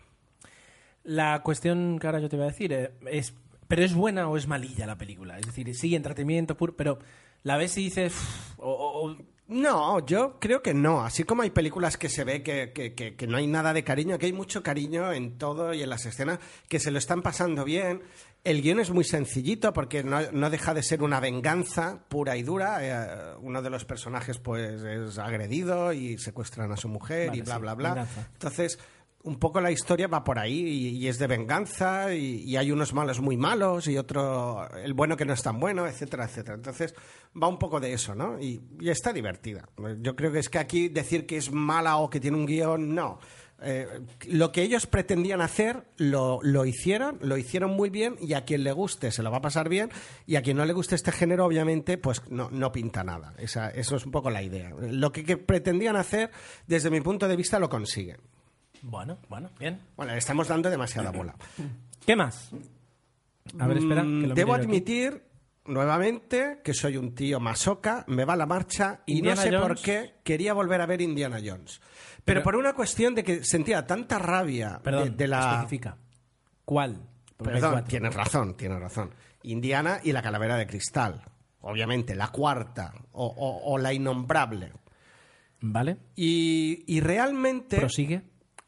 La 1.04 1.42
cuestión 1.42 1.98
que 1.98 2.06
ahora 2.06 2.20
yo 2.20 2.28
te 2.28 2.36
voy 2.36 2.46
a 2.46 2.50
decir 2.50 2.72
eh, 2.72 2.92
es, 3.10 3.34
¿pero 3.66 3.82
es 3.82 3.92
buena 3.92 4.28
o 4.28 4.36
es 4.36 4.46
malilla 4.46 4.86
la 4.86 4.96
película? 4.96 5.38
Es 5.38 5.46
decir, 5.46 5.74
sí, 5.74 5.96
entretenimiento 5.96 6.56
puro, 6.56 6.76
pero 6.76 7.00
la 7.42 7.56
ves 7.56 7.76
y 7.76 7.84
dices, 7.84 8.14
o- 8.58 9.16
No, 9.52 10.04
yo 10.06 10.38
creo 10.40 10.62
que 10.62 10.74
no. 10.74 11.02
Así 11.02 11.24
como 11.24 11.42
hay 11.42 11.50
películas 11.50 11.96
que 11.96 12.08
se 12.08 12.24
ve 12.24 12.42
que, 12.42 12.72
que- 12.72 12.94
que- 12.94 13.14
que 13.16 13.26
no 13.26 13.36
hay 13.36 13.46
nada 13.46 13.72
de 13.72 13.84
cariño, 13.84 14.18
que 14.18 14.26
hay 14.26 14.32
mucho 14.32 14.62
cariño 14.62 15.12
en 15.12 15.38
todo 15.38 15.74
y 15.74 15.82
en 15.82 15.90
las 15.90 16.06
escenas, 16.06 16.38
que 16.68 16.78
se 16.80 16.90
lo 16.90 16.98
están 16.98 17.22
pasando 17.22 17.64
bien. 17.64 18.02
El 18.44 18.60
guion 18.60 18.80
es 18.80 18.90
muy 18.90 19.04
sencillito 19.04 19.72
porque 19.72 20.02
no, 20.02 20.20
no 20.32 20.50
deja 20.50 20.74
de 20.74 20.82
ser 20.82 21.02
una 21.02 21.20
venganza 21.20 22.00
pura 22.08 22.36
y 22.36 22.42
dura. 22.42 22.78
Eh, 22.80 23.36
uno 23.40 23.62
de 23.62 23.70
los 23.70 23.84
personajes 23.84 24.38
pues 24.38 24.82
es 24.82 25.18
agredido 25.18 25.92
y 25.92 26.18
secuestran 26.18 26.72
a 26.72 26.76
su 26.76 26.88
mujer 26.88 27.28
Vale, 27.28 27.38
y 27.38 27.42
bla, 27.42 27.54
sí, 27.54 27.60
bla, 27.60 27.74
bla. 27.74 27.88
venganza. 27.90 28.28
Entonces, 28.32 28.78
un 29.24 29.38
poco 29.38 29.60
la 29.60 29.70
historia 29.70 30.08
va 30.08 30.24
por 30.24 30.38
ahí 30.38 30.98
y, 30.98 31.08
es 31.08 31.18
de 31.18 31.26
venganza 31.26 32.14
y, 32.14 32.56
hay 32.56 32.72
unos 32.72 32.92
malos 32.92 33.20
muy 33.20 33.36
malos 33.36 33.86
y 33.86 33.96
otro, 33.96 34.68
el 34.76 34.94
bueno 34.94 35.16
que 35.16 35.24
no 35.24 35.32
es 35.32 35.42
tan 35.42 35.60
bueno, 35.60 35.86
etcétera, 35.86 36.24
etcétera. 36.24 36.56
Entonces, 36.56 36.94
va 37.40 37.48
un 37.48 37.58
poco 37.58 37.80
de 37.80 37.92
eso, 37.92 38.14
¿no? 38.14 38.40
Y, 38.40 38.60
y 38.80 38.90
está 38.90 39.12
divertida. 39.12 39.68
Yo 40.00 40.16
creo 40.16 40.32
que 40.32 40.40
es 40.40 40.48
que 40.48 40.58
aquí 40.58 40.88
decir 40.88 41.26
que 41.26 41.36
es 41.36 41.52
mala 41.52 41.96
o 41.98 42.10
que 42.10 42.20
tiene 42.20 42.36
un 42.36 42.46
guion, 42.46 42.94
no. 42.94 43.18
Eh, 43.64 43.86
lo 44.26 44.50
que 44.50 44.62
ellos 44.62 44.86
pretendían 44.86 45.40
hacer 45.40 45.84
lo, 45.96 46.40
lo 46.42 46.64
hicieron, 46.64 47.18
lo 47.22 47.36
hicieron 47.36 47.70
muy 47.70 47.90
bien 47.90 48.16
y 48.20 48.34
a 48.34 48.44
quien 48.44 48.64
le 48.64 48.72
guste 48.72 49.12
se 49.12 49.22
lo 49.22 49.30
va 49.30 49.36
a 49.36 49.40
pasar 49.42 49.68
bien 49.68 49.90
y 50.26 50.34
a 50.34 50.42
quien 50.42 50.56
no 50.56 50.64
le 50.64 50.72
guste 50.72 50.96
este 50.96 51.12
género 51.12 51.46
obviamente 51.46 51.96
pues 51.96 52.22
no, 52.28 52.50
no 52.50 52.72
pinta 52.72 53.04
nada. 53.04 53.34
Esa, 53.38 53.70
eso 53.70 53.94
es 53.94 54.04
un 54.04 54.10
poco 54.10 54.30
la 54.30 54.42
idea. 54.42 54.70
Lo 54.80 55.12
que, 55.12 55.22
que 55.24 55.36
pretendían 55.36 55.94
hacer 55.94 56.32
desde 56.66 56.90
mi 56.90 57.00
punto 57.00 57.28
de 57.28 57.36
vista 57.36 57.60
lo 57.60 57.68
consiguen. 57.68 58.18
Bueno, 58.82 59.18
bueno, 59.28 59.50
bien. 59.58 59.80
Bueno, 59.96 60.12
le 60.12 60.18
estamos 60.18 60.48
dando 60.48 60.68
demasiada 60.70 61.10
bola. 61.10 61.34
¿Qué 62.06 62.16
más? 62.16 62.50
A 63.58 63.66
ver, 63.66 63.78
espera. 63.78 64.02
Mm, 64.04 64.20
que 64.22 64.26
lo 64.28 64.34
Debo 64.34 64.52
mire 64.52 64.62
yo 64.64 64.64
aquí. 64.64 64.64
admitir 64.66 65.22
nuevamente 65.64 66.60
que 66.64 66.74
soy 66.74 66.96
un 66.96 67.14
tío 67.14 67.38
masoca, 67.40 68.04
me 68.08 68.24
va 68.24 68.36
la 68.36 68.46
marcha 68.46 69.00
y 69.06 69.18
Indiana 69.18 69.36
no 69.36 69.42
sé 69.42 69.50
por 69.52 69.62
Jones. 69.68 69.80
qué 69.82 70.14
quería 70.24 70.54
volver 70.54 70.80
a 70.80 70.86
ver 70.86 71.00
Indiana 71.00 71.38
Jones. 71.44 71.80
Pero, 72.24 72.40
Pero- 72.40 72.42
por 72.42 72.56
una 72.56 72.72
cuestión 72.74 73.14
de 73.14 73.24
que 73.24 73.44
sentía 73.44 73.86
tanta 73.86 74.18
rabia 74.18 74.74
de- 74.74 74.78
Perdón, 74.80 75.16
de, 75.16 75.28
la... 75.28 75.52
especifica. 75.54 75.96
¿Cuál? 76.64 77.00
Porque 77.36 77.54
hay 77.54 77.60
Perdón, 77.60 77.72
cuatro. 77.72 77.88
tienes 77.90 78.14
razón, 78.14 78.56
tienes 78.56 78.80
razón. 78.80 79.10
Indiana 79.44 79.98
y 80.02 80.12
la 80.12 80.22
calavera 80.22 80.56
de 80.56 80.66
cristal. 80.66 81.22
Obviamente, 81.60 82.14
la 82.14 82.28
cuarta 82.28 82.92
o, 83.12 83.26
o- 83.26 83.72
o 83.72 83.78
la 83.78 83.92
innombrable. 83.92 84.72
¿Vale? 85.60 85.96
Y, 86.16 86.84
y 86.88 87.00
realmente... 87.00 87.76
Prosigue. 87.78 88.22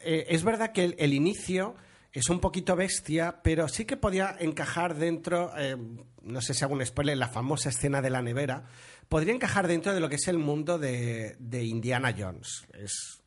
Eh, 0.04 0.26
es 0.28 0.44
verdad 0.44 0.73
que 0.73 0.84
el, 0.84 0.94
el 0.99 1.12
inicio 1.14 1.75
es 2.12 2.28
un 2.28 2.38
poquito 2.40 2.76
bestia, 2.76 3.40
pero 3.42 3.66
sí 3.68 3.84
que 3.84 3.96
podía 3.96 4.37
encajar 4.38 4.94
dentro, 4.94 5.52
eh, 5.58 5.76
no 6.23 6.40
sé 6.40 6.54
si 6.54 6.64
hago 6.64 6.75
un 6.75 6.84
spoiler, 6.87 7.16
la 7.16 7.28
famosa 7.28 7.70
escena 7.70 8.00
de 8.02 8.11
la 8.11 8.23
nevera, 8.23 8.64
podría 9.08 9.34
encajar 9.34 9.66
dentro 9.66 9.92
de 9.92 10.00
lo 10.00 10.08
que 10.08 10.14
es 10.16 10.28
el 10.28 10.38
mundo 10.38 10.78
de, 10.78 11.34
de 11.40 11.64
Indiana 11.64 12.14
Jones. 12.16 12.66
Es, 12.73 13.20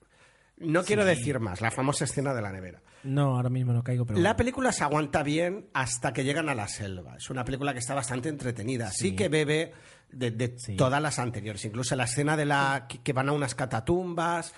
no 0.57 0.84
quiero 0.84 1.03
decir 1.03 1.39
más, 1.39 1.60
la 1.62 1.69
famosa 1.69 2.05
escena 2.05 2.34
de 2.34 2.41
la 2.41 2.51
nevera. 2.51 2.81
No, 3.03 3.36
ahora 3.36 3.50
mismo 3.50 3.74
no 3.74 3.84
caigo, 3.84 4.05
pero... 4.05 4.17
La 4.19 4.29
bueno. 4.29 4.38
película 4.38 4.72
se 4.72 4.84
aguanta 4.84 5.22
bien 5.22 5.67
hasta 5.74 6.13
que 6.13 6.24
llegan 6.24 6.50
a 6.50 6.55
la 6.55 6.67
selva. 6.67 7.15
Es 7.17 7.29
una 7.29 7.46
película 7.46 7.74
que 7.74 7.79
está 7.79 7.93
bastante 7.93 8.29
entretenida. 8.29 8.89
Sí, 8.91 9.15
que 9.15 9.29
bebe 9.29 9.72
de, 10.12 10.31
de 10.31 10.57
Sí. 10.57 10.75
todas 10.75 11.01
las 11.01 11.19
anteriores. 11.19 11.63
Incluso 11.65 11.96
la 11.96 12.05
escena 12.05 12.36
de 12.36 12.46
la 12.46 12.86
que, 12.89 13.00
que 13.03 13.13
van 13.13 13.29
a 13.29 13.34
unas 13.34 13.53
catatumbas. 13.53 14.53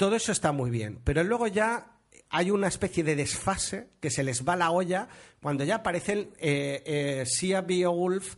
Todo 0.00 0.16
eso 0.16 0.32
está 0.32 0.50
muy 0.52 0.70
bien. 0.70 0.98
Pero 1.04 1.22
luego 1.24 1.46
ya 1.46 1.92
hay 2.30 2.50
una 2.50 2.68
especie 2.68 3.04
de 3.04 3.16
desfase 3.16 3.90
que 4.00 4.08
se 4.08 4.24
les 4.24 4.48
va 4.48 4.56
la 4.56 4.70
olla 4.70 5.08
cuando 5.42 5.62
ya 5.62 5.74
aparecen 5.74 6.30
eh, 6.38 6.82
eh, 6.86 7.24
Sia 7.26 7.60
Beowulf 7.60 8.36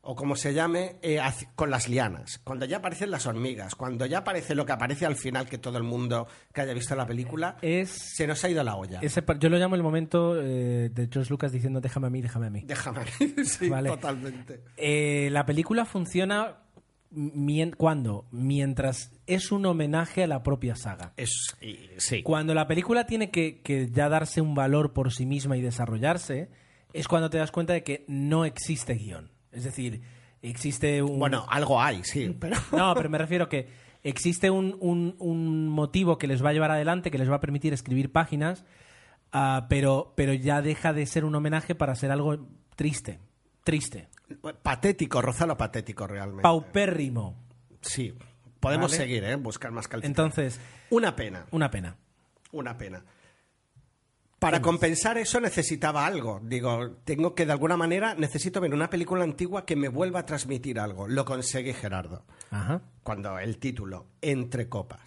o 0.00 0.16
como 0.16 0.34
se 0.34 0.52
llame, 0.52 0.96
eh, 1.02 1.20
con 1.54 1.70
las 1.70 1.88
lianas, 1.88 2.38
cuando 2.44 2.64
ya 2.64 2.78
aparecen 2.78 3.10
las 3.10 3.26
hormigas, 3.26 3.74
cuando 3.74 4.06
ya 4.06 4.18
aparece 4.18 4.56
lo 4.56 4.64
que 4.66 4.72
aparece 4.72 5.04
al 5.04 5.16
final 5.16 5.48
que 5.48 5.58
todo 5.58 5.78
el 5.78 5.84
mundo 5.84 6.28
que 6.52 6.60
haya 6.60 6.72
visto 6.74 6.94
la 6.94 7.06
película, 7.06 7.56
Es... 7.60 7.90
se 7.90 8.26
nos 8.26 8.42
ha 8.44 8.48
ido 8.48 8.62
la 8.64 8.76
olla. 8.76 9.00
Ese 9.00 9.22
yo 9.38 9.48
lo 9.48 9.58
llamo 9.58 9.74
el 9.74 9.82
momento 9.82 10.40
eh, 10.40 10.90
de 10.92 11.08
George 11.12 11.30
Lucas 11.30 11.50
diciendo 11.52 11.80
déjame 11.80 12.06
a 12.06 12.10
mí, 12.10 12.20
déjame 12.22 12.46
a 12.46 12.50
mí. 12.50 12.62
Déjame. 12.64 13.04
sí, 13.44 13.68
Vale. 13.68 13.90
totalmente. 13.90 14.60
Eh, 14.76 15.28
la 15.30 15.44
película 15.46 15.84
funciona 15.84 16.65
mien- 17.10 17.74
cuando 17.76 18.26
mientras 18.30 19.12
es 19.26 19.52
un 19.52 19.66
homenaje 19.66 20.24
a 20.24 20.26
la 20.26 20.42
propia 20.42 20.76
saga. 20.76 21.12
Es, 21.16 21.56
y- 21.60 21.78
sí. 21.98 22.22
Cuando 22.22 22.54
la 22.54 22.66
película 22.66 23.06
tiene 23.06 23.30
que, 23.30 23.60
que 23.62 23.88
ya 23.90 24.08
darse 24.08 24.40
un 24.40 24.54
valor 24.54 24.92
por 24.92 25.12
sí 25.12 25.26
misma 25.26 25.56
y 25.56 25.60
desarrollarse, 25.62 26.50
es 26.92 27.08
cuando 27.08 27.30
te 27.30 27.38
das 27.38 27.50
cuenta 27.52 27.72
de 27.72 27.82
que 27.82 28.04
no 28.08 28.44
existe 28.44 28.94
guion. 28.94 29.30
Es 29.52 29.64
decir, 29.64 30.02
existe 30.42 31.02
un... 31.02 31.18
Bueno, 31.18 31.46
algo 31.48 31.80
hay, 31.80 32.02
sí, 32.04 32.34
pero... 32.40 32.56
No, 32.72 32.94
pero 32.94 33.08
me 33.10 33.18
refiero 33.18 33.48
que 33.48 33.68
existe 34.02 34.50
un, 34.50 34.76
un- 34.80 35.16
un 35.18 35.68
motivo 35.68 36.18
que 36.18 36.26
les 36.26 36.44
va 36.44 36.50
a 36.50 36.52
llevar 36.52 36.70
adelante, 36.70 37.10
que 37.10 37.18
les 37.18 37.30
va 37.30 37.36
a 37.36 37.40
permitir 37.40 37.72
escribir 37.72 38.12
páginas, 38.12 38.64
ah, 39.32 39.66
pero, 39.68 40.12
pero 40.16 40.32
ya 40.34 40.62
deja 40.62 40.92
de 40.92 41.06
ser 41.06 41.24
un 41.24 41.34
homenaje 41.34 41.74
para 41.74 41.94
ser 41.94 42.10
algo 42.12 42.46
triste. 42.76 43.18
Triste. 43.64 44.08
Patético, 44.62 45.22
rozalo 45.22 45.56
patético 45.56 46.06
realmente. 46.06 46.42
Paupérrimo. 46.42 47.36
Sí. 47.80 48.14
Podemos 48.60 48.90
Vale. 48.92 49.02
seguir, 49.04 49.24
¿eh? 49.24 49.36
Buscar 49.36 49.70
más 49.70 49.86
calidad. 49.86 50.06
Entonces, 50.06 50.60
Una 50.90 51.14
pena, 51.14 51.46
una 51.52 51.70
pena. 51.70 51.96
una 52.52 52.76
pena. 52.76 53.04
Para 54.38 54.60
compensar 54.60 55.16
eso 55.18 55.40
necesitaba 55.40 56.04
algo. 56.06 56.40
Digo, 56.44 56.98
tengo 57.04 57.34
que 57.34 57.46
de 57.46 57.52
alguna 57.52 57.76
manera, 57.76 58.14
necesito 58.14 58.60
ver 58.60 58.74
una 58.74 58.90
película 58.90 59.24
antigua 59.24 59.64
que 59.64 59.76
me 59.76 59.88
vuelva 59.88 60.20
a 60.20 60.26
transmitir 60.26 60.78
algo. 60.78 61.08
Lo 61.08 61.24
conseguí 61.24 61.72
Gerardo. 61.72 62.24
Ajá. 62.50 62.82
Cuando 63.02 63.38
el 63.38 63.58
título, 63.58 64.08
Entre 64.20 64.68
Copas. 64.68 65.00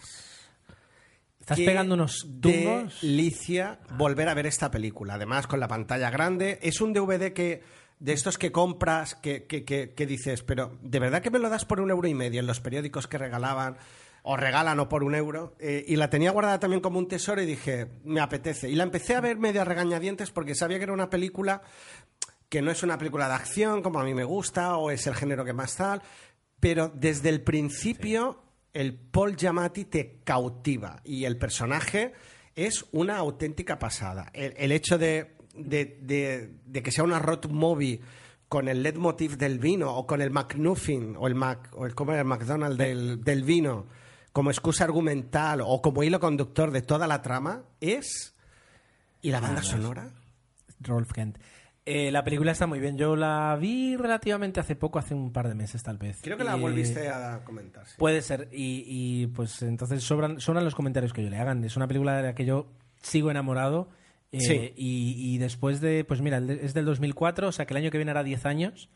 Estás 1.38 1.56
Qué 1.58 1.64
pegando 1.64 1.94
unos 1.94 2.26
tumbos. 2.40 3.00
delicia 3.02 3.78
volver 3.96 4.28
a 4.28 4.34
ver 4.34 4.46
esta 4.46 4.70
película. 4.70 5.14
Además, 5.14 5.46
con 5.46 5.60
la 5.60 5.68
pantalla 5.68 6.10
grande. 6.10 6.58
Es 6.62 6.80
un 6.80 6.92
DVD 6.92 7.32
que 7.32 7.62
de 8.00 8.12
estos 8.12 8.36
que 8.38 8.50
compras, 8.50 9.14
que, 9.14 9.44
que- 9.46 9.64
que- 9.64 9.94
que 9.94 10.06
dices, 10.06 10.42
pero 10.42 10.76
¿de 10.82 10.98
verdad 10.98 11.22
que 11.22 11.30
me 11.30 11.38
lo 11.38 11.48
das 11.48 11.64
por 11.64 11.80
un 11.80 11.90
euro 11.90 12.08
y 12.08 12.14
medio 12.14 12.40
en 12.40 12.46
los 12.46 12.60
periódicos 12.60 13.06
que 13.06 13.18
regalaban? 13.18 13.76
O 14.22 14.36
regalan 14.36 14.78
o 14.80 14.88
por 14.88 15.02
un 15.02 15.14
euro. 15.14 15.54
Eh, 15.60 15.82
y 15.88 15.96
la 15.96 16.10
tenía 16.10 16.30
guardada 16.30 16.60
también 16.60 16.82
como 16.82 16.98
un 16.98 17.08
tesoro 17.08 17.40
y 17.40 17.46
dije, 17.46 17.86
me 18.04 18.20
apetece. 18.20 18.68
Y 18.68 18.74
la 18.74 18.82
empecé 18.82 19.14
a 19.14 19.20
ver 19.22 19.38
medio 19.38 19.62
a 19.62 19.64
regañadientes 19.64 20.30
porque 20.30 20.54
sabía 20.54 20.76
que 20.76 20.84
era 20.84 20.92
una 20.92 21.08
película 21.08 21.62
que 22.50 22.60
no 22.60 22.70
es 22.70 22.82
una 22.82 22.98
película 22.98 23.28
de 23.28 23.34
acción 23.34 23.80
como 23.80 23.98
a 24.00 24.04
mí 24.04 24.12
me 24.12 24.24
gusta 24.24 24.76
o 24.76 24.90
es 24.90 25.06
el 25.06 25.14
género 25.14 25.42
que 25.44 25.54
más 25.54 25.74
tal, 25.76 26.02
pero 26.58 26.90
desde 26.94 27.30
el 27.30 27.40
principio 27.42 28.42
el 28.74 28.92
Paul 28.94 29.36
Giamatti 29.36 29.86
te 29.86 30.20
cautiva 30.22 31.00
y 31.04 31.24
el 31.24 31.38
personaje 31.38 32.12
es 32.54 32.84
una 32.92 33.16
auténtica 33.16 33.78
pasada. 33.78 34.30
El, 34.34 34.52
el 34.58 34.72
hecho 34.72 34.98
de, 34.98 35.36
de- 35.54 35.98
de- 36.02 36.50
de 36.66 36.82
que 36.82 36.90
sea 36.90 37.04
una 37.04 37.18
road 37.18 37.46
movie 37.50 38.00
con 38.48 38.68
el 38.68 38.82
leitmotiv 38.82 39.36
del 39.36 39.58
vino 39.58 39.94
o 39.94 40.06
con 40.06 40.20
el 40.22 40.30
McNuffin 40.30 41.14
o 41.18 41.26
el, 41.28 41.34
Mac, 41.34 41.68
o 41.72 41.86
el, 41.86 41.94
¿cómo 41.94 42.12
era? 42.12 42.22
el 42.22 42.26
McDonald's 42.26 42.78
del, 42.78 43.22
del 43.22 43.44
vino 43.44 43.86
como 44.32 44.50
excusa 44.50 44.84
argumental 44.84 45.60
o 45.64 45.80
como 45.82 46.02
hilo 46.02 46.18
conductor 46.20 46.70
de 46.70 46.82
toda 46.82 47.06
la 47.06 47.22
trama 47.22 47.62
es... 47.80 48.34
¿Y 49.22 49.30
la 49.30 49.40
banda 49.40 49.62
sonora? 49.62 50.10
Rolf 50.80 51.12
Kent. 51.12 51.38
Eh, 51.84 52.10
la 52.10 52.24
película 52.24 52.52
está 52.52 52.66
muy 52.66 52.78
bien. 52.80 52.96
Yo 52.96 53.16
la 53.16 53.56
vi 53.60 53.96
relativamente 53.96 54.60
hace 54.60 54.76
poco, 54.76 54.98
hace 54.98 55.14
un 55.14 55.32
par 55.32 55.48
de 55.48 55.54
meses 55.54 55.82
tal 55.82 55.98
vez. 55.98 56.20
Creo 56.22 56.36
que 56.38 56.44
la 56.44 56.56
Eh, 56.56 56.60
volviste 56.60 57.08
a 57.08 57.42
comentar. 57.44 57.86
sí. 57.86 57.94
Puede 57.98 58.22
ser. 58.22 58.48
Y, 58.52 58.84
y, 58.86 59.26
pues 59.28 59.60
entonces 59.62 60.02
sobran, 60.02 60.40
sobran 60.40 60.64
los 60.64 60.74
comentarios 60.74 61.12
que 61.12 61.22
yo 61.22 61.28
le 61.30 61.36
hagan. 61.38 61.62
Es 61.64 61.76
una 61.76 61.86
película 61.88 62.16
de 62.16 62.22
la 62.22 62.34
que 62.34 62.44
yo 62.46 62.66
sigo 63.02 63.30
enamorado. 63.30 63.88
Eh, 64.32 64.40
Sí. 64.40 64.72
y, 64.76 65.34
y 65.34 65.38
después 65.38 65.80
de, 65.80 66.04
pues 66.04 66.20
mira, 66.20 66.38
es 66.38 66.74
del 66.74 66.84
2004, 66.84 67.48
o 67.48 67.52
sea 67.52 67.66
que 67.66 67.74
el 67.74 67.78
año 67.78 67.90
que 67.90 67.98
viene 67.98 68.10
hará 68.12 68.22
10 68.22 68.46
años. 68.46 68.88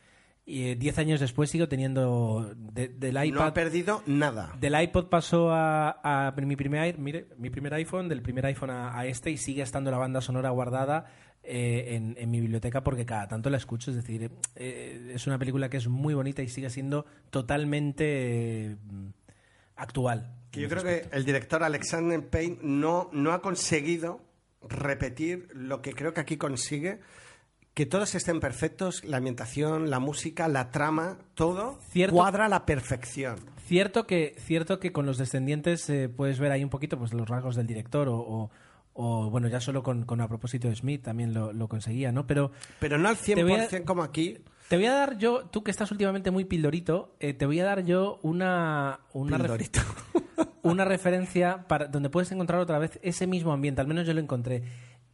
Y 0.46 0.68
eh, 0.68 0.76
10 0.76 0.98
años 0.98 1.20
después 1.20 1.48
sigo 1.48 1.68
teniendo 1.68 2.52
de- 2.54 2.88
del 2.88 3.14
No 3.14 3.20
ha 3.20 3.24
iPad. 3.26 3.52
perdido 3.54 4.02
nada. 4.06 4.52
Del 4.60 4.78
iPod 4.78 5.06
pasó 5.08 5.50
a, 5.52 6.00
a 6.28 6.32
mi, 6.32 6.54
primer, 6.54 6.98
mire, 6.98 7.28
mi 7.38 7.48
primer 7.48 7.72
iPhone, 7.72 8.08
del 8.10 8.20
primer 8.20 8.44
iPhone 8.44 8.68
a, 8.68 8.98
a 8.98 9.06
este 9.06 9.30
y 9.30 9.38
sigue 9.38 9.62
estando 9.62 9.90
la 9.90 9.96
banda 9.96 10.20
sonora 10.20 10.50
guardada 10.50 11.06
eh, 11.42 11.94
en, 11.96 12.14
en 12.18 12.30
mi 12.30 12.40
biblioteca 12.40 12.84
porque 12.84 13.06
cada 13.06 13.26
tanto 13.26 13.48
la 13.48 13.56
escucho. 13.56 13.90
Es 13.90 13.96
decir, 13.96 14.30
eh, 14.54 15.12
es 15.14 15.26
una 15.26 15.38
película 15.38 15.70
que 15.70 15.78
es 15.78 15.88
muy 15.88 16.12
bonita 16.12 16.42
y 16.42 16.48
sigue 16.48 16.68
siendo 16.68 17.06
totalmente 17.30 18.04
eh, 18.66 18.76
actual. 19.76 20.30
Que 20.50 20.60
yo 20.60 20.68
creo 20.68 20.82
que 20.82 21.06
el 21.10 21.24
director 21.24 21.62
Alexander 21.62 22.20
Payne 22.28 22.58
no, 22.62 23.08
no 23.12 23.32
ha 23.32 23.40
conseguido 23.40 24.20
repetir 24.68 25.48
lo 25.54 25.82
que 25.82 25.92
creo 25.92 26.12
que 26.14 26.20
aquí 26.20 26.36
consigue. 26.36 27.00
Que 27.74 27.86
todos 27.86 28.14
estén 28.14 28.38
perfectos, 28.38 29.02
la 29.02 29.16
ambientación, 29.16 29.90
la 29.90 29.98
música, 29.98 30.46
la 30.46 30.70
trama, 30.70 31.18
todo 31.34 31.76
Cierto. 31.90 32.14
cuadra 32.14 32.46
a 32.46 32.48
la 32.48 32.66
perfección. 32.66 33.34
Cierto 33.66 34.06
que, 34.06 34.36
cierto 34.38 34.78
que 34.78 34.92
con 34.92 35.06
los 35.06 35.18
descendientes 35.18 35.90
eh, 35.90 36.08
puedes 36.08 36.38
ver 36.38 36.52
ahí 36.52 36.62
un 36.62 36.70
poquito 36.70 36.96
pues, 36.98 37.12
los 37.12 37.28
rasgos 37.28 37.56
del 37.56 37.66
director 37.66 38.08
o, 38.08 38.16
o- 38.16 38.50
o, 38.96 39.28
bueno, 39.28 39.48
ya 39.48 39.60
solo 39.60 39.82
con, 39.82 40.04
con 40.04 40.20
a 40.20 40.28
propósito 40.28 40.68
de 40.68 40.76
Smith 40.76 41.02
también 41.02 41.34
lo, 41.34 41.52
lo 41.52 41.66
conseguía, 41.66 42.12
¿no? 42.12 42.28
Pero 42.28 42.52
Pero 42.78 42.96
no 42.96 43.08
al 43.08 43.16
100% 43.16 43.42
voy 43.42 43.54
a- 43.54 43.84
como 43.84 44.04
aquí. 44.04 44.38
Te 44.68 44.76
voy 44.76 44.86
a 44.86 44.92
dar 44.94 45.18
yo, 45.18 45.46
tú 45.46 45.62
que 45.62 45.70
estás 45.70 45.90
últimamente 45.90 46.30
muy 46.30 46.44
pildorito, 46.44 47.16
eh, 47.20 47.34
te 47.34 47.46
voy 47.46 47.60
a 47.60 47.64
dar 47.64 47.84
yo 47.84 48.18
una, 48.22 49.00
una, 49.12 49.36
Pildorito. 49.38 49.80
una 50.62 50.84
referencia 50.84 51.66
para, 51.68 51.86
donde 51.86 52.10
puedes 52.10 52.30
encontrar 52.32 52.60
otra 52.60 52.78
vez 52.78 52.98
ese 53.02 53.26
mismo 53.26 53.52
ambiente, 53.52 53.80
al 53.80 53.86
menos 53.86 54.06
yo 54.06 54.14
lo 54.14 54.20
encontré. 54.20 54.62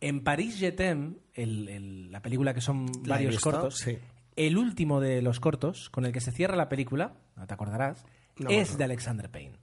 En 0.00 0.22
París 0.24 0.58
Je 0.58 0.72
t'aime, 0.72 1.14
el- 1.34 1.68
el- 1.68 2.12
la 2.12 2.22
película 2.22 2.54
que 2.54 2.60
son 2.60 2.86
¿La 3.04 3.16
he 3.16 3.18
varios 3.18 3.32
visto? 3.34 3.50
cortos, 3.50 3.76
Sí. 3.78 3.98
el 4.36 4.56
último 4.56 5.00
de 5.00 5.20
los 5.20 5.40
cortos, 5.40 5.90
con 5.90 6.06
el 6.06 6.12
que 6.12 6.20
se 6.20 6.32
cierra 6.32 6.56
la 6.56 6.68
película, 6.68 7.14
no 7.36 7.46
te 7.46 7.54
acordarás, 7.54 8.04
No 8.38 8.48
es 8.48 8.78
de 8.78 8.84
Alexander 8.84 9.28
Payne. 9.30 9.58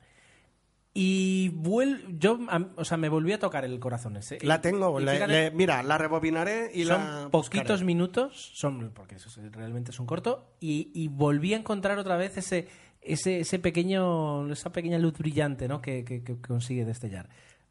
Y 1.00 1.52
vuel- 1.52 2.18
yo, 2.18 2.40
o 2.76 2.84
sea, 2.84 2.98
me 2.98 3.08
volví 3.08 3.32
a 3.32 3.38
tocar 3.38 3.64
el 3.64 3.80
corazón 3.80 4.18
ese. 4.18 4.40
La 4.42 4.62
tengo. 4.62 5.00
Y 5.00 5.06
le- 5.06 5.12
fíjate, 5.14 5.32
le- 5.32 5.52
mira, 5.52 5.84
la 5.84 5.96
rebobinaré 6.00 6.72
y 6.74 6.86
son 6.86 6.98
la. 7.04 7.30
poquitos 7.30 7.62
buscaré. 7.68 7.86
minutos, 7.86 8.52
son 8.56 8.90
porque 8.96 9.16
eso 9.16 9.30
es- 9.30 9.52
realmente 9.52 9.92
es 9.92 10.00
un 10.00 10.08
corto, 10.08 10.56
y, 10.60 10.90
y 10.96 11.08
volví 11.08 11.54
a 11.54 11.58
encontrar 11.58 12.00
otra 12.00 12.18
vez 12.18 12.38
ese, 12.38 12.68
ese, 13.02 13.42
ese 13.42 13.60
pequeño, 13.60 14.52
esa 14.52 14.72
pequeña 14.72 14.98
luz 14.98 15.14
brillante 15.20 15.68
¿no? 15.68 15.82
que, 15.84 16.04
que- 16.04 16.24
que 16.24 16.42
consigue 16.42 16.84
destellar. 16.84 17.30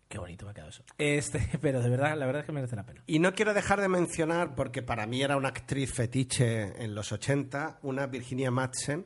Qué 0.09 0.19
bonito 0.19 0.45
me 0.45 0.53
ha 0.53 0.55
quedado 0.55 0.71
eso. 0.71 0.85
Este, 0.97 1.41
pero 1.61 1.83
de 1.83 1.91
verdad, 1.91 2.17
la 2.17 2.27
verdad 2.27 2.43
es 2.43 2.47
que 2.47 2.53
merece 2.53 2.77
la 2.77 2.87
pena. 2.87 3.03
Y 3.09 3.19
no 3.19 3.35
quiero 3.35 3.55
dejar 3.55 3.81
de 3.81 3.89
mencionar, 3.89 4.55
porque 4.55 4.83
para 4.83 5.05
mí 5.09 5.21
era 5.21 5.37
una 5.37 5.49
actriz 5.49 5.93
fetiche 5.93 6.81
en 6.81 6.95
los 6.95 7.11
80, 7.11 7.81
una 7.83 8.07
Virginia 8.07 8.53
Madsen, 8.53 9.05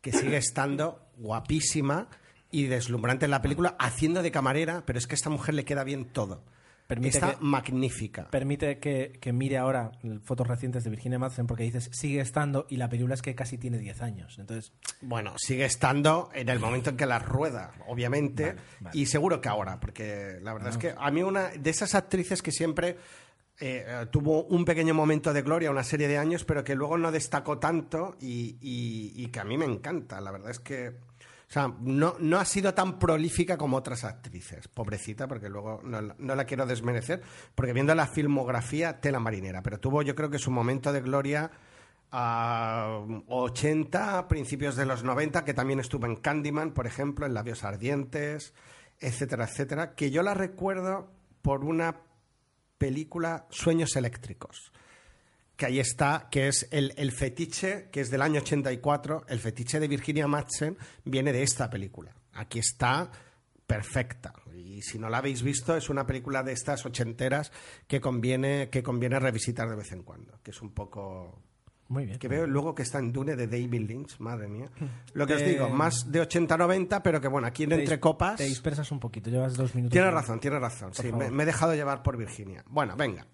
que 0.00 0.10
sigue 0.10 0.38
estando 0.38 1.06
guapísima 1.18 2.08
y 2.50 2.64
deslumbrante 2.66 3.24
en 3.26 3.30
la 3.30 3.42
película, 3.42 3.76
haciendo 3.78 4.22
de 4.22 4.30
camarera, 4.30 4.82
pero 4.86 4.98
es 4.98 5.06
que 5.06 5.14
a 5.14 5.16
esta 5.16 5.30
mujer 5.30 5.54
le 5.54 5.64
queda 5.64 5.84
bien 5.84 6.06
todo. 6.06 6.42
Permite 6.86 7.18
Está 7.18 7.36
que- 7.38 7.44
magnífica. 7.44 8.28
Permite 8.30 8.80
que, 8.80 9.16
que 9.20 9.32
mire 9.32 9.58
ahora 9.58 9.92
fotos 10.24 10.48
recientes 10.48 10.82
de 10.82 10.90
Virginia 10.90 11.20
Madsen 11.20 11.46
porque 11.46 11.62
dices, 11.62 11.88
sigue 11.92 12.20
estando 12.20 12.66
y 12.68 12.78
la 12.78 12.88
película 12.88 13.14
es 13.14 13.22
que 13.22 13.36
casi 13.36 13.58
tiene 13.58 13.78
10 13.78 14.02
años. 14.02 14.36
Entonces, 14.40 14.72
Bueno, 15.00 15.34
sigue 15.38 15.64
estando 15.66 16.30
en 16.34 16.48
el 16.48 16.58
momento 16.58 16.90
en 16.90 16.96
que 16.96 17.06
la 17.06 17.20
rueda, 17.20 17.70
obviamente, 17.86 18.46
Vale, 18.46 18.60
vale. 18.80 18.98
y 18.98 19.06
seguro 19.06 19.40
que 19.40 19.48
ahora, 19.48 19.78
porque 19.78 20.40
la 20.42 20.52
verdad 20.52 20.70
es 20.70 20.78
que 20.78 20.92
a 20.98 21.10
mí 21.12 21.22
una 21.22 21.50
de 21.50 21.70
esas 21.70 21.94
actrices 21.94 22.42
que 22.42 22.50
siempre 22.50 22.96
eh, 23.60 23.84
eh, 23.86 24.06
tuvo 24.10 24.44
un 24.46 24.64
pequeño 24.64 24.92
momento 24.94 25.32
de 25.32 25.42
gloria, 25.42 25.70
una 25.70 25.84
serie 25.84 26.08
de 26.08 26.18
años, 26.18 26.44
pero 26.44 26.64
que 26.64 26.74
luego 26.74 26.98
no 26.98 27.12
destacó 27.12 27.58
tanto 27.58 28.16
y, 28.20 28.56
y- 28.60 29.12
y 29.14 29.26
que 29.28 29.38
a 29.38 29.44
mí 29.44 29.56
me 29.58 29.66
encanta. 29.66 30.20
La 30.20 30.32
verdad 30.32 30.50
es 30.50 30.58
que 30.58 30.92
O 31.50 31.52
sea, 31.52 31.74
no, 31.80 32.14
no 32.20 32.38
ha 32.38 32.44
sido 32.44 32.74
tan 32.74 33.00
prolífica 33.00 33.58
como 33.58 33.76
otras 33.76 34.04
actrices. 34.04 34.68
Pobrecita, 34.68 35.26
porque 35.26 35.48
luego 35.48 35.80
no, 35.82 36.00
no 36.00 36.34
la 36.36 36.44
quiero 36.44 36.64
desmerecer, 36.64 37.22
porque 37.56 37.72
viendo 37.72 37.92
la 37.96 38.06
filmografía, 38.06 39.00
tela 39.00 39.18
marinera. 39.18 39.60
Pero 39.60 39.80
tuvo, 39.80 40.02
yo 40.02 40.14
creo 40.14 40.30
que 40.30 40.38
su 40.38 40.52
momento 40.52 40.92
de 40.92 41.00
gloria 41.00 41.50
a 42.12 43.00
80, 43.26 44.28
principios 44.28 44.76
de 44.76 44.86
los 44.86 45.02
90, 45.02 45.44
que 45.44 45.52
también 45.52 45.80
estuvo 45.80 46.06
en 46.06 46.14
Candyman, 46.14 46.70
por 46.72 46.86
ejemplo, 46.86 47.26
en 47.26 47.34
Labios 47.34 47.64
Ardientes, 47.64 48.54
etcétera, 49.00 49.46
etcétera. 49.46 49.96
Que 49.96 50.12
yo 50.12 50.22
la 50.22 50.34
recuerdo 50.34 51.10
por 51.42 51.64
una 51.64 51.96
película 52.78 53.46
Sueños 53.50 53.96
Eléctricos 53.96 54.72
que 55.60 55.66
ahí 55.66 55.78
está, 55.78 56.28
que 56.30 56.48
es 56.48 56.66
el, 56.70 56.94
el 56.96 57.12
fetiche, 57.12 57.90
que 57.92 58.00
es 58.00 58.10
del 58.10 58.22
año 58.22 58.40
84, 58.40 59.26
el 59.28 59.40
fetiche 59.40 59.78
de 59.78 59.88
Virginia 59.88 60.26
Madsen 60.26 60.78
viene 61.04 61.34
de 61.34 61.42
esta 61.42 61.68
película. 61.68 62.14
Aquí 62.32 62.60
está 62.60 63.10
perfecta. 63.66 64.32
Y 64.54 64.80
si 64.80 64.98
no 64.98 65.10
la 65.10 65.18
habéis 65.18 65.42
visto, 65.42 65.76
es 65.76 65.90
una 65.90 66.06
película 66.06 66.42
de 66.42 66.52
estas 66.52 66.86
ochenteras 66.86 67.52
que 67.86 68.00
conviene, 68.00 68.70
que 68.70 68.82
conviene 68.82 69.20
revisitar 69.20 69.68
de 69.68 69.76
vez 69.76 69.92
en 69.92 70.02
cuando, 70.02 70.40
que 70.42 70.50
es 70.50 70.62
un 70.62 70.70
poco... 70.70 71.42
Muy 71.88 72.06
bien. 72.06 72.18
Que 72.18 72.28
veo 72.28 72.46
luego 72.46 72.74
que 72.74 72.82
está 72.82 72.98
en 72.98 73.12
Dune 73.12 73.36
de 73.36 73.46
David 73.46 73.86
Lynch, 73.86 74.18
madre 74.18 74.48
mía. 74.48 74.70
Lo 75.12 75.26
que 75.26 75.34
os 75.34 75.44
digo, 75.44 75.68
más 75.68 76.10
de 76.10 76.22
80-90, 76.22 77.02
pero 77.02 77.20
que 77.20 77.28
bueno, 77.28 77.46
aquí 77.46 77.64
en 77.64 77.72
Entre 77.72 78.00
Copas... 78.00 78.36
Te 78.36 78.44
dispersas 78.44 78.90
un 78.92 79.00
poquito, 79.00 79.28
llevas 79.28 79.58
dos 79.58 79.74
minutos. 79.74 79.92
Tienes 79.92 80.14
razón, 80.14 80.40
tienes 80.40 80.60
razón. 80.60 80.94
Sí, 80.94 81.12
me 81.12 81.42
he 81.42 81.46
dejado 81.46 81.74
llevar 81.74 82.02
por 82.02 82.16
Virginia. 82.16 82.64
Bueno, 82.66 82.96
venga. 82.96 83.26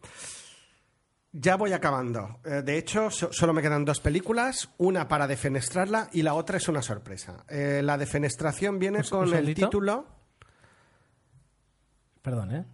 Ya 1.33 1.57
voy 1.57 1.73
acabando. 1.73 2.41
Eh, 2.45 2.63
de 2.65 2.79
hecho, 2.79 3.11
so- 3.11 3.31
solo 3.33 3.53
me 3.53 3.61
quedan 3.61 3.85
dos 3.85 4.01
películas, 4.01 4.71
una 4.79 5.07
para 5.09 5.27
defenestrarla 5.27 6.09
y 6.13 6.23
la 6.23 6.35
otra 6.35 6.57
es 6.57 6.69
una 6.69 6.81
sorpresa. 6.83 7.45
Eh, 7.49 7.83
la 7.85 7.99
defenestración 7.99 8.79
viene 8.79 8.99
Un- 8.99 9.05
un 9.05 9.11
con 9.11 9.35
el 9.35 9.55
título. 9.55 10.07
Perdón, 12.23 12.55
¿eh? 12.55 12.65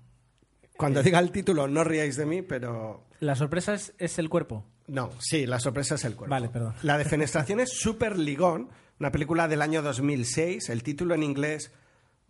Cuando 0.77 1.03
diga 1.03 1.19
el 1.19 1.31
título, 1.31 1.69
no 1.69 1.85
ríais 1.85 2.17
de 2.17 2.27
mí, 2.27 2.43
pero. 2.43 3.05
La 3.21 3.35
sorpresa 3.37 3.75
es, 3.75 3.93
es 3.99 4.19
el 4.19 4.29
cuerpo. 4.29 4.65
No, 4.87 5.11
sí, 5.21 5.47
la 5.47 5.61
sorpresa 5.61 5.95
es 5.97 6.05
el 6.05 6.17
cuerpo. 6.17 6.31
Vale, 6.31 6.49
perdón. 6.49 6.75
La 6.83 6.99
defenestración 6.99 7.61
es 7.61 7.71
Super 7.71 8.19
Ligón, 8.19 8.69
una 8.99 9.13
película 9.13 9.47
del 9.49 9.63
año 9.63 9.83
2006. 9.83 10.69
El 10.71 10.83
título 10.83 11.15
en 11.15 11.23
inglés, 11.23 11.73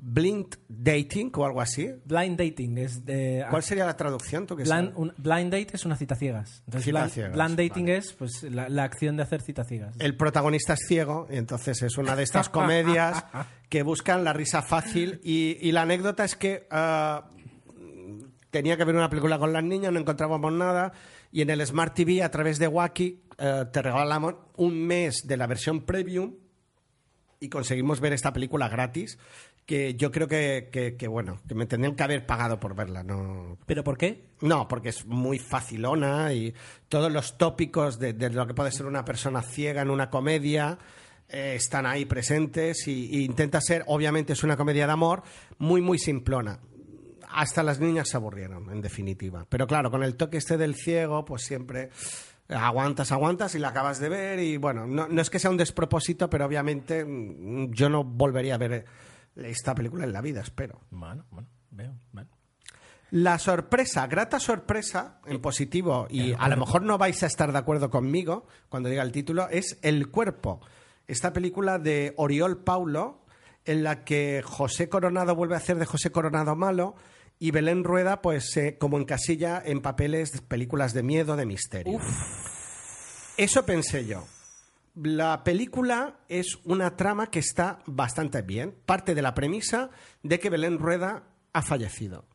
Blind 0.05 0.57
Dating 0.69 1.31
o 1.37 1.45
algo 1.47 1.61
así. 1.61 1.89
Blind 2.05 2.37
dating 2.37 2.77
es 2.79 3.05
de. 3.05 3.47
¿Cuál 3.49 3.63
sería 3.63 3.87
la 3.87 3.97
traducción? 3.97 4.49
¿Tú 4.49 4.57
qué 4.57 4.65
Blind, 4.65 4.93
un- 4.97 5.15
blind 5.17 5.53
date 5.53 5.69
es 5.75 5.85
una 5.87 5.95
cita 5.97 6.17
ciegas. 6.17 6.65
Entonces, 6.67 6.87
Cita 6.87 6.99
blind, 7.03 7.13
ciegas, 7.13 7.33
blind 7.35 7.57
dating 7.57 7.85
vale. 7.87 7.97
es 7.99 8.13
pues 8.15 8.43
la, 8.43 8.69
la 8.69 8.83
acción 8.83 9.17
de 9.17 9.23
hacer 9.23 9.43
cita 9.43 9.63
ciegas. 9.63 9.95
el 10.01 10.17
protagonista 10.17 10.73
es 10.73 10.81
ciego 10.89 11.29
y 11.31 11.37
entonces 11.37 11.81
es 11.83 11.97
una 11.99 12.17
de 12.17 12.25
estas 12.25 12.49
comedias 12.51 13.25
que 13.69 13.85
buscan 13.85 14.25
la 14.25 14.33
risa 14.33 14.61
fácil 14.63 15.21
y, 15.23 15.57
y 15.61 15.71
la 15.71 15.83
anécdota 15.83 16.25
es 16.25 16.35
que 16.35 16.67
ah, 16.73 17.31
tenía 18.51 18.77
que 18.77 18.85
ver 18.85 18.97
una 18.97 19.09
película 19.09 19.39
con 19.39 19.53
las 19.53 19.63
niñas, 19.63 19.93
no 19.93 20.01
encontrábamos 20.01 20.53
nada 20.53 20.93
y 21.31 21.43
en 21.43 21.51
el 21.51 21.65
Smart 21.65 21.95
TV 21.95 22.23
a 22.25 22.31
través 22.31 22.59
de 22.59 22.67
Wacky 22.69 23.23
eh, 23.39 23.65
te 23.73 23.83
regalamos 23.83 24.35
un 24.57 24.85
mes 24.85 25.23
de 25.27 25.37
la 25.37 25.47
versión 25.47 25.83
premium 25.83 26.35
y 27.41 27.49
conseguimos 27.49 27.99
ver 28.01 28.13
esta 28.13 28.33
película 28.33 28.69
gratis 28.69 29.19
que 29.67 29.95
yo 29.95 30.11
creo 30.11 30.27
que, 30.29 30.69
que- 30.73 30.97
que, 30.97 31.07
bueno, 31.09 31.39
que 31.49 31.55
me 31.55 31.67
tendrían 31.67 31.95
que 31.97 32.03
haber 32.03 32.27
pagado 32.27 32.59
por 32.61 32.75
verla, 32.75 33.03
no, 33.03 33.59
¿Pero 33.67 33.85
por 33.85 33.97
qué? 33.97 34.25
no, 34.41 34.67
porque 34.69 34.89
es 34.91 35.07
muy 35.07 35.39
facilona 35.39 36.33
y 36.33 36.53
todos 36.89 37.13
los 37.13 37.39
tópicos 37.39 37.99
de, 37.99 38.13
de 38.13 38.31
lo 38.31 38.47
que 38.47 38.55
puede 38.55 38.73
ser 38.73 38.87
una 38.87 39.05
persona 39.05 39.41
ciega 39.43 39.83
en 39.83 39.91
una 39.91 40.11
comedia 40.11 40.79
eh, 41.29 41.55
están 41.57 41.87
ahí 41.87 42.05
presentes 42.05 42.87
y, 42.89 43.07
y 43.21 43.25
intenta 43.25 43.61
ser, 43.61 43.85
obviamente 43.87 44.33
es 44.35 44.43
una 44.43 44.57
comedia 44.57 44.87
de 44.87 44.93
amor, 44.93 45.23
muy, 45.59 45.81
muy 45.81 45.99
simplona. 45.99 46.59
Hasta 47.35 47.63
las 47.63 47.81
niñas 47.81 48.11
se 48.11 48.19
aburrieron, 48.19 48.69
en 48.71 48.83
definitiva. 48.83 49.47
Pero 49.49 49.67
claro, 49.67 49.91
con 49.91 50.03
el 50.03 50.17
toque 50.17 50.37
este 50.37 50.59
del 50.59 50.75
ciego, 50.75 51.25
pues 51.25 51.43
siempre 51.45 51.89
aguantas, 52.49 53.13
aguantas 53.13 53.55
y 53.55 53.59
la 53.59 53.69
acabas 53.69 53.99
de 54.01 54.09
ver 54.11 54.39
y 54.41 54.59
bueno, 54.59 54.87
no, 54.87 55.09
no 55.09 55.23
es 55.23 55.31
que 55.31 55.39
sea 55.39 55.51
un 55.51 55.57
despropósito, 55.57 56.29
pero 56.29 56.45
obviamente 56.45 57.03
mm, 57.05 57.71
yo 57.73 57.89
no 57.89 58.05
volvería 58.05 58.57
a 58.57 58.59
ver 58.59 58.85
esta 59.37 59.75
película 59.75 60.05
en 60.05 60.13
la 60.13 60.21
vida, 60.21 60.41
espero. 60.41 60.81
Bueno, 60.91 61.25
bueno, 61.31 61.49
veo. 61.71 61.95
Bueno. 62.13 62.31
La 63.11 63.39
sorpresa, 63.39 64.07
grata 64.07 64.41
sorpresa, 64.41 65.21
en 65.27 65.41
positivo, 65.41 66.07
y 66.09 66.33
a 66.33 66.49
lo 66.49 66.57
mejor 66.57 66.83
no 66.83 66.97
vais 66.97 67.23
a 67.23 67.27
estar 67.27 67.53
de 67.53 67.59
acuerdo 67.59 67.91
conmigo 67.91 68.47
cuando 68.71 68.89
diga 68.89 69.03
el 69.03 69.13
título, 69.13 69.49
es 69.51 69.79
El 69.83 70.09
cuerpo. 70.09 70.61
Esta 71.07 71.33
película 71.35 71.79
de 71.79 72.15
Oriol 72.17 72.65
Paulo, 72.65 73.27
en 73.67 73.83
la 73.83 74.05
que 74.05 74.43
José 74.43 74.89
Coronado 74.89 75.35
vuelve 75.37 75.55
a 75.55 75.59
hacer 75.59 75.79
de 75.79 75.85
José 75.85 76.11
Coronado 76.11 76.57
malo 76.57 76.95
y 77.39 77.51
Belén 77.51 77.85
Rueda, 77.85 78.23
pues, 78.23 78.59
como 78.79 78.99
encasilla 78.99 79.63
en 79.63 79.83
papeles 79.83 80.41
películas 80.49 80.95
de 80.95 81.03
miedo, 81.03 81.37
de 81.37 81.45
misterio. 81.45 81.99
Eso 83.37 83.67
pensé 83.67 84.07
yo. 84.07 84.25
La 84.95 85.43
película 85.43 86.19
es 86.29 86.59
una 86.65 86.97
trama 86.97 87.29
que 87.29 87.39
está 87.39 87.79
bastante 87.87 88.43
bien. 88.43 88.75
Parte 88.85 89.15
de 89.15 89.23
la 89.23 89.35
premisa 89.35 89.91
de 90.23 90.39
que 90.39 90.51
Belén 90.51 90.79
Rueda 90.79 91.25
ha 91.53 91.63
fallecido 91.63 92.27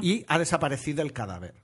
y 0.00 0.24
ha 0.28 0.38
desaparecido 0.38 1.02
el 1.02 1.12
cadáver. 1.12 1.54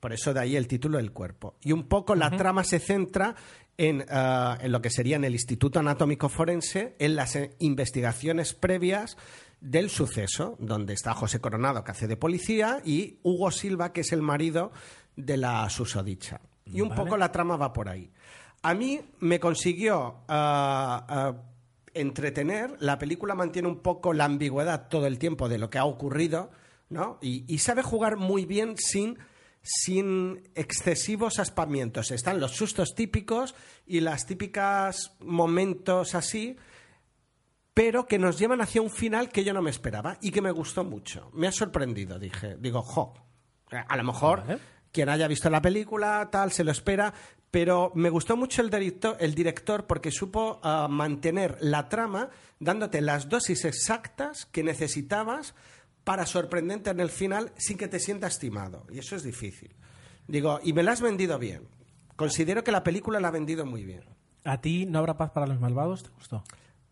Por 0.00 0.12
eso 0.12 0.34
de 0.34 0.40
ahí 0.40 0.56
el 0.56 0.68
título 0.68 0.98
El 0.98 1.12
cuerpo. 1.12 1.56
Y 1.62 1.72
un 1.72 1.84
poco 1.84 2.14
la 2.14 2.30
trama 2.30 2.62
se 2.62 2.78
centra 2.78 3.34
en, 3.78 4.04
ah, 4.10 4.58
en 4.60 4.70
lo 4.70 4.82
que 4.82 4.90
sería 4.90 5.16
en 5.16 5.24
el 5.24 5.32
Instituto 5.32 5.78
Anatómico 5.78 6.28
Forense, 6.28 6.94
en 6.98 7.16
las 7.16 7.36
eh, 7.36 7.56
investigaciones 7.60 8.52
previas 8.52 9.16
del 9.60 9.88
suceso, 9.88 10.56
donde 10.60 10.92
está 10.92 11.14
José 11.14 11.40
Coronado, 11.40 11.84
que 11.84 11.92
hace 11.92 12.06
de 12.06 12.18
policía, 12.18 12.82
y 12.84 13.18
Hugo 13.22 13.50
Silva, 13.50 13.92
que 13.92 14.02
es 14.02 14.12
el 14.12 14.20
marido 14.20 14.72
de 15.16 15.38
la 15.38 15.68
susodicha. 15.70 16.42
Y 16.66 16.82
un 16.82 16.90
Vale. 16.90 17.02
poco 17.02 17.16
la 17.16 17.32
trama 17.32 17.56
va 17.56 17.72
por 17.72 17.88
ahí. 17.88 18.10
A 18.64 18.72
mí 18.72 18.98
me 19.20 19.38
consiguió 19.38 20.22
ah, 20.26 21.04
ah, 21.06 21.34
entretener. 21.92 22.74
La 22.80 22.98
película 22.98 23.34
mantiene 23.34 23.68
un 23.68 23.80
poco 23.80 24.14
la 24.14 24.24
ambigüedad 24.24 24.88
todo 24.88 25.06
el 25.06 25.18
tiempo 25.18 25.50
de 25.50 25.58
lo 25.58 25.68
que 25.68 25.76
ha 25.76 25.84
ocurrido, 25.84 26.50
¿no? 26.88 27.18
Y, 27.20 27.58
sabe 27.58 27.82
jugar 27.82 28.16
muy 28.16 28.46
bien 28.46 28.76
sin, 28.78 29.18
sin 29.60 30.48
excesivos 30.54 31.38
aspamientos. 31.40 32.10
Están 32.10 32.40
los 32.40 32.52
sustos 32.52 32.94
típicos 32.94 33.54
y 33.86 34.00
las 34.00 34.24
típicas 34.24 35.12
momentos 35.20 36.14
así, 36.14 36.56
pero 37.74 38.06
que 38.06 38.18
nos 38.18 38.38
llevan 38.38 38.62
hacia 38.62 38.80
un 38.80 38.90
final 38.90 39.28
que 39.28 39.44
yo 39.44 39.52
no 39.52 39.60
me 39.60 39.70
esperaba 39.70 40.16
y 40.22 40.30
que 40.30 40.40
me 40.40 40.52
gustó 40.52 40.84
mucho. 40.84 41.30
Me 41.34 41.48
ha 41.48 41.52
sorprendido, 41.52 42.18
dije. 42.18 42.56
Digo, 42.58 42.80
jo, 42.80 43.12
a 43.70 43.96
lo 43.98 44.04
mejor. 44.04 44.58
Quien 44.94 45.08
haya 45.08 45.26
visto 45.26 45.50
la 45.50 45.60
película, 45.60 46.28
tal, 46.30 46.52
se 46.52 46.62
lo 46.62 46.70
espera, 46.70 47.12
pero 47.50 47.90
me 47.96 48.10
gustó 48.10 48.36
mucho 48.36 48.62
el 48.62 48.70
director, 48.70 49.16
el 49.18 49.34
director 49.34 49.86
porque 49.86 50.12
supo 50.12 50.60
ah, 50.62 50.86
mantener 50.88 51.58
la 51.60 51.88
trama 51.88 52.30
dándote 52.60 53.00
las 53.00 53.28
dosis 53.28 53.64
exactas 53.64 54.46
que 54.46 54.62
necesitabas 54.62 55.56
para 56.04 56.26
sorprendente 56.26 56.90
en 56.90 57.00
el 57.00 57.10
final 57.10 57.50
sin 57.56 57.76
que 57.76 57.88
te 57.88 57.98
sientas 57.98 58.34
estimado. 58.34 58.86
Y 58.88 59.00
eso 59.00 59.16
es 59.16 59.24
difícil. 59.24 59.74
Digo, 60.28 60.60
y 60.62 60.72
me 60.72 60.84
la 60.84 60.92
has 60.92 61.00
vendido 61.00 61.40
bien. 61.40 61.66
Considero 62.14 62.62
que 62.62 62.70
la 62.70 62.84
película 62.84 63.18
la 63.18 63.28
ha 63.28 63.32
vendido 63.32 63.66
muy 63.66 63.84
bien. 63.84 64.04
¿A 64.44 64.60
ti 64.60 64.86
no 64.86 65.00
habrá 65.00 65.16
paz 65.16 65.32
para 65.32 65.48
los 65.48 65.58
malvados? 65.58 66.04
¿Te 66.04 66.10
gustó? 66.10 66.44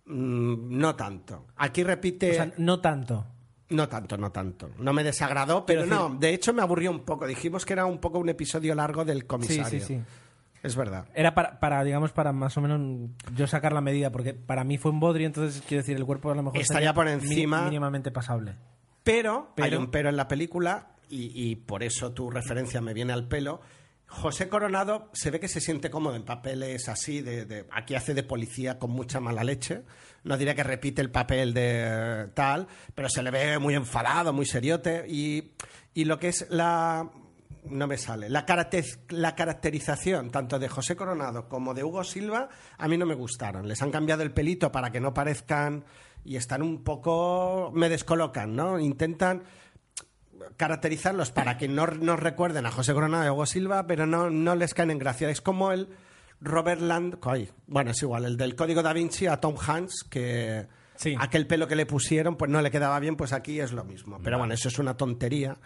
Mm, 0.07 0.77
no 0.77 0.97
tanto. 0.97 1.47
Aquí 1.57 1.85
repite... 1.85 2.33
O 2.33 2.35
sea, 2.35 2.53
no 2.57 2.81
tanto. 2.81 3.27
No 3.73 3.89
tanto, 3.89 4.17
no 4.17 4.31
tanto. 4.31 4.71
No 4.79 4.93
me 4.93 5.03
desagradó, 5.03 5.65
pero 5.67 5.87
no, 5.87 6.11
de 6.19 6.35
hecho 6.35 6.53
me 6.53 6.63
aburrió 6.63 6.91
un 6.91 7.01
poco. 7.01 7.27
Dijimos 7.27 7.65
que 7.67 7.73
era 7.73 7.87
un 7.87 7.99
poco 7.99 8.19
un 8.19 8.29
episodio 8.29 8.75
largo 8.75 9.05
del 9.05 9.21
Sí, 9.23 9.27
comisario. 9.27 9.65
sí, 9.65 9.81
sí. 9.81 10.01
Es 10.63 10.77
verdad. 10.77 11.07
Era 11.15 11.35
para, 11.35 11.59
para, 11.59 11.83
digamos, 11.83 12.13
para 12.13 12.33
más 12.33 12.57
o 12.57 12.61
menos 12.61 13.11
yo 13.35 13.47
sacar 13.49 13.73
la 13.73 13.81
medida, 13.81 14.13
porque 14.13 14.33
para 14.35 14.63
mí 14.63 14.79
fue 14.79 14.93
un 14.93 15.01
bodrio, 15.01 15.27
entonces 15.27 15.61
quiero 15.67 15.83
decir, 15.83 15.97
el 15.97 16.05
cuerpo 16.07 16.31
a 16.31 16.37
lo 16.37 16.43
mejor 16.45 16.61
Estaría 16.61 16.91
estaría 16.91 16.95
por 16.95 17.09
encima. 17.09 17.65
mínimamente 17.65 18.11
pasable. 18.13 18.55
Pero, 19.03 19.49
hay 19.57 19.71
Pero- 19.71 19.81
un 19.81 19.91
pero 19.91 20.09
en 20.09 20.17
la 20.17 20.29
película, 20.29 20.91
y, 21.09 21.33
y 21.35 21.57
por 21.57 21.83
eso 21.83 22.13
tu 22.13 22.31
referencia 22.31 22.81
me 22.81 22.95
viene 22.95 23.13
al 23.13 23.27
pelo. 23.27 23.61
José 24.13 24.49
Coronado 24.49 25.09
se 25.15 25.31
ve 25.31 25.41
que 25.41 25.49
se 25.49 25.61
siente 25.61 25.91
cómodo 25.91 26.15
en 26.17 26.25
papeles 26.25 26.89
así, 26.89 27.23
de, 27.23 27.67
aquí 27.73 27.95
hace 27.95 28.13
de 28.13 28.23
policía 28.23 28.79
con 28.79 28.91
mucha 28.91 29.21
mala 29.21 29.43
leche. 29.43 29.83
No 30.25 30.37
diría 30.37 30.55
que 30.55 30.63
repite 30.63 31.01
el 31.01 31.11
papel 31.11 31.55
de 31.55 32.29
tal, 32.35 32.69
pero 32.95 33.09
se 33.09 33.23
le 33.23 33.31
ve 33.31 33.59
muy 33.59 33.75
enfadado, 33.75 34.33
muy 34.33 34.45
seriote. 34.47 35.07
Y, 35.09 35.53
y 35.95 36.05
lo 36.05 36.19
que 36.19 36.29
es 36.29 36.47
la. 36.51 37.11
No 37.65 37.87
me 37.87 37.97
sale. 37.97 38.29
La, 38.29 38.45
caracter- 38.45 38.99
la 39.09 39.35
caracterización 39.35 40.31
tanto 40.31 40.59
de 40.59 40.69
José 40.69 40.95
Coronado 40.97 41.49
como 41.49 41.75
de 41.75 41.83
Hugo 41.85 42.05
Silva 42.05 42.49
a 42.77 42.89
mí 42.89 42.99
no 42.99 43.07
me 43.07 43.15
gustaron. 43.15 43.67
Les 43.67 43.81
han 43.83 43.91
cambiado 43.93 44.23
el 44.23 44.33
pelito 44.33 44.71
para 44.73 44.91
que 44.91 45.01
no 45.01 45.15
parezcan 45.15 45.85
y 46.25 46.37
están 46.37 46.63
un 46.63 46.83
poco... 46.85 47.71
me 47.75 47.89
descolocan, 47.89 48.55
¿no? 48.55 48.79
Intentan 48.79 49.45
caracterizarlos 50.57 51.31
para 51.33 51.57
que 51.59 51.69
no 51.69 51.87
nos 51.87 52.19
recuerden 52.21 52.67
a 52.67 52.71
José 52.71 52.95
Coronado 52.95 53.25
y 53.25 53.27
a 53.29 53.33
Hugo 53.33 53.47
Silva, 53.47 53.87
pero 53.87 54.07
no, 54.07 54.31
no 54.31 54.55
les 54.55 54.75
caen 54.75 54.91
en 54.91 54.99
gracia. 54.99 55.29
Es 55.31 55.41
como 55.41 55.73
el 55.73 55.89
Robert 56.41 56.81
Land, 56.81 57.19
ay, 57.23 57.51
bueno, 57.67 57.91
es 57.93 58.03
igual, 58.03 58.25
el 58.25 58.37
del 58.37 58.57
Código 58.57 58.83
Da 58.83 58.93
Vinci 58.93 59.27
a 59.27 59.39
Tom 59.39 59.57
Hanks, 59.65 60.05
que 60.09 60.67
Sí. 60.97 61.15
aquel 61.19 61.47
pelo 61.47 61.67
que 61.67 61.75
le 61.77 61.87
pusieron 61.87 62.37
pues 62.37 62.51
no 62.51 62.61
le 62.63 62.71
quedaba 62.71 62.99
bien, 63.01 63.17
pues 63.17 63.33
aquí 63.33 63.59
es 63.61 63.73
lo 63.73 63.85
mismo. 63.85 64.21
Pero 64.23 64.39
bueno, 64.39 64.55
eso 64.55 64.69
es 64.69 64.79
una 64.79 64.97
tontería 64.97 65.57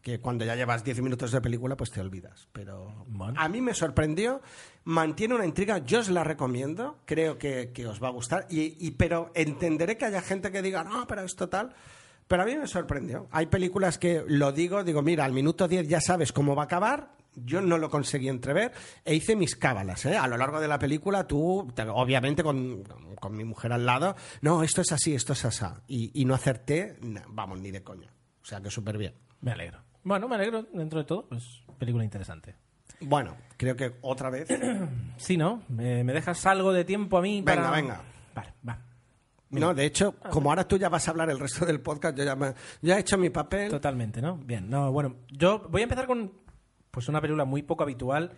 que 0.00 0.20
cuando 0.20 0.44
ya 0.44 0.54
llevas 0.54 0.84
10 0.84 1.00
minutos 1.02 1.32
de 1.32 1.40
película 1.40 1.76
pues 1.76 1.90
te 1.90 2.00
olvidas. 2.00 2.48
Pero 2.52 3.04
a 3.36 3.48
mí 3.48 3.60
me 3.60 3.74
sorprendió, 3.74 4.40
mantiene 4.84 5.34
una 5.34 5.44
intriga, 5.44 5.78
yo 5.78 5.98
os 5.98 6.08
la 6.08 6.22
recomiendo, 6.22 7.00
creo 7.04 7.36
que, 7.38 7.72
que 7.74 7.86
os 7.86 8.00
va 8.02 8.08
a 8.08 8.12
gustar, 8.12 8.46
y, 8.48 8.76
y- 8.86 8.92
pero 8.92 9.32
entenderé 9.34 9.98
que 9.98 10.04
haya 10.04 10.22
gente 10.22 10.52
que 10.52 10.62
diga, 10.62 10.84
no, 10.84 11.06
pero 11.06 11.22
esto 11.22 11.48
tal... 11.48 11.74
Pero 12.28 12.42
a 12.42 12.46
mí 12.46 12.56
me 12.56 12.66
sorprendió. 12.66 13.28
Hay 13.30 13.46
películas 13.46 13.98
que 13.98 14.24
lo 14.26 14.50
digo, 14.52 14.82
digo, 14.82 15.02
mira, 15.02 15.24
al 15.24 15.32
minuto 15.32 15.68
10 15.68 15.86
ya 15.88 16.00
sabes 16.00 16.32
cómo 16.32 16.54
va 16.56 16.62
a 16.62 16.64
acabar. 16.66 17.14
Yo 17.34 17.60
no 17.60 17.76
lo 17.76 17.90
conseguí 17.90 18.28
entrever 18.28 18.72
e 19.04 19.14
hice 19.14 19.36
mis 19.36 19.56
cábalas. 19.56 20.06
¿eh? 20.06 20.16
A 20.16 20.26
lo 20.26 20.36
largo 20.38 20.58
de 20.58 20.68
la 20.68 20.78
película, 20.78 21.26
tú, 21.26 21.70
te- 21.74 21.82
obviamente 21.82 22.42
con, 22.42 22.82
con 23.20 23.36
mi 23.36 23.44
mujer 23.44 23.72
al 23.74 23.84
lado, 23.84 24.16
no, 24.40 24.62
esto 24.62 24.80
es 24.80 24.90
así, 24.90 25.14
esto 25.14 25.34
es 25.34 25.44
asá. 25.44 25.82
Y, 25.86 26.10
y 26.20 26.24
no 26.24 26.34
acerté, 26.34 26.96
na- 27.02 27.24
vamos, 27.28 27.60
ni 27.60 27.70
de 27.70 27.82
coña. 27.82 28.10
O 28.42 28.44
sea 28.46 28.60
que 28.62 28.70
súper 28.70 28.96
bien. 28.96 29.14
Me 29.42 29.52
alegro. 29.52 29.80
Bueno, 30.02 30.28
me 30.28 30.36
alegro 30.36 30.62
dentro 30.72 30.98
de 31.00 31.04
todo. 31.04 31.28
Pues 31.28 31.62
película 31.78 32.04
interesante. 32.04 32.54
Bueno, 33.00 33.36
creo 33.58 33.76
que 33.76 33.96
otra 34.00 34.30
vez. 34.30 34.48
Sí, 35.18 35.36
¿no? 35.36 35.62
¿Me, 35.68 36.02
me 36.04 36.14
dejas 36.14 36.46
algo 36.46 36.72
de 36.72 36.84
tiempo 36.86 37.18
a 37.18 37.22
mí 37.22 37.42
Venga, 37.42 37.62
para...? 37.64 37.70
venga. 37.76 38.00
Vale, 38.34 38.54
va. 38.66 38.78
No, 39.60 39.74
de 39.74 39.84
hecho, 39.86 40.14
como 40.30 40.50
ahora 40.50 40.66
tú 40.66 40.76
ya 40.76 40.88
vas 40.88 41.06
a 41.08 41.10
hablar 41.10 41.30
el 41.30 41.38
resto 41.38 41.64
del 41.66 41.80
podcast, 41.80 42.16
yo 42.16 42.24
ya, 42.24 42.36
me- 42.36 42.54
ya 42.82 42.96
he 42.96 43.00
hecho 43.00 43.16
mi 43.18 43.30
papel. 43.30 43.70
Totalmente, 43.70 44.20
¿no? 44.22 44.36
Bien, 44.38 44.68
no, 44.68 44.90
bueno, 44.92 45.16
yo 45.30 45.66
voy 45.70 45.80
a 45.82 45.84
empezar 45.84 46.06
con 46.06 46.32
pues 46.90 47.08
una 47.08 47.20
película 47.20 47.44
muy 47.44 47.62
poco 47.62 47.82
habitual, 47.82 48.32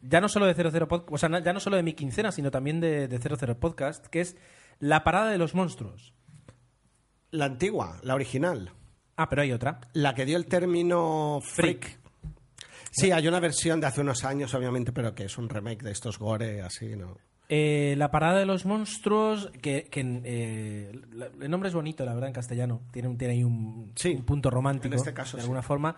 ya 0.00 0.20
no 0.20 0.28
solo 0.28 0.46
de 0.46 0.54
00 0.54 0.88
Podcast, 0.88 1.12
o 1.12 1.18
sea, 1.18 1.42
ya 1.42 1.52
no 1.52 1.60
solo 1.60 1.76
de 1.76 1.82
mi 1.82 1.92
quincena, 1.94 2.32
sino 2.32 2.50
también 2.50 2.80
de, 2.80 3.08
de 3.08 3.18
00 3.18 3.58
Podcast, 3.60 4.06
que 4.06 4.20
es 4.20 4.36
La 4.78 5.04
parada 5.04 5.30
de 5.30 5.38
los 5.38 5.54
monstruos. 5.54 6.12
La 7.30 7.46
antigua, 7.46 7.98
la 8.02 8.14
original. 8.14 8.72
Ah, 9.16 9.28
pero 9.28 9.42
hay 9.42 9.52
otra. 9.52 9.80
La 9.94 10.14
que 10.14 10.26
dio 10.26 10.36
el 10.36 10.46
término 10.46 11.40
freak. 11.42 11.84
Freak. 11.84 11.98
Sí, 12.90 13.10
hay 13.12 13.28
una 13.28 13.40
versión 13.40 13.80
de 13.80 13.86
hace 13.86 14.00
unos 14.00 14.24
años, 14.24 14.52
obviamente, 14.54 14.92
pero 14.92 15.14
que 15.14 15.24
es 15.24 15.36
un 15.38 15.48
remake 15.48 15.82
de 15.82 15.92
estos 15.92 16.18
gore, 16.18 16.62
así, 16.62 16.96
¿no? 16.96 17.16
Eh, 17.48 17.94
la 17.96 18.10
parada 18.10 18.38
de 18.40 18.46
los 18.46 18.66
monstruos, 18.66 19.52
que, 19.62 19.84
que, 19.84 20.00
eh, 20.24 20.92
el 21.40 21.50
nombre 21.50 21.68
es 21.68 21.74
bonito, 21.74 22.04
la 22.04 22.12
verdad, 22.14 22.28
en 22.28 22.34
castellano. 22.34 22.82
Tiene, 22.92 23.16
ahí 23.30 23.44
un, 23.44 23.92
Sí, 23.94 24.14
un 24.14 24.24
punto 24.24 24.50
romántico, 24.50 24.94
en 24.94 24.98
este 24.98 25.14
caso 25.14 25.36
de 25.36 25.42
sí. 25.42 25.44
alguna 25.44 25.62
forma. 25.62 25.94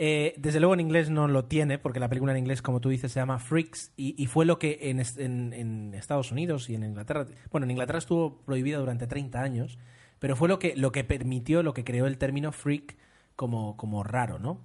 Eh, 0.00 0.34
desde 0.38 0.60
luego 0.60 0.74
en 0.74 0.80
inglés 0.80 1.10
no 1.10 1.26
lo 1.28 1.44
tiene, 1.46 1.78
porque 1.78 1.98
la 2.00 2.08
película 2.08 2.32
en 2.32 2.38
inglés, 2.38 2.62
como 2.62 2.80
tú 2.80 2.88
dices, 2.88 3.10
se 3.12 3.20
llama 3.20 3.38
Freaks, 3.38 3.92
y, 3.96 4.20
y 4.20 4.26
fue 4.26 4.44
lo 4.46 4.58
que 4.58 4.78
en, 4.90 5.00
en- 5.18 5.52
en 5.52 5.94
Estados 5.94 6.30
Unidos 6.32 6.68
y 6.70 6.74
en 6.76 6.84
Inglaterra, 6.84 7.26
bueno, 7.50 7.64
en 7.64 7.72
Inglaterra 7.72 7.98
estuvo 7.98 8.38
prohibida 8.42 8.78
durante 8.78 9.06
30 9.08 9.40
años, 9.42 9.78
pero 10.20 10.34
fue 10.36 10.48
lo 10.48 10.58
que, 10.58 10.74
lo 10.76 10.90
que 10.92 11.04
permitió, 11.04 11.62
lo 11.62 11.74
que 11.74 11.84
creó 11.84 12.06
el 12.06 12.16
término 12.18 12.50
freak 12.52 12.96
como, 13.36 13.76
como 13.76 14.02
raro, 14.04 14.38
¿no? 14.38 14.60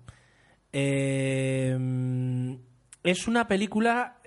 Es 3.04 3.28
una 3.28 3.48
película. 3.48 4.18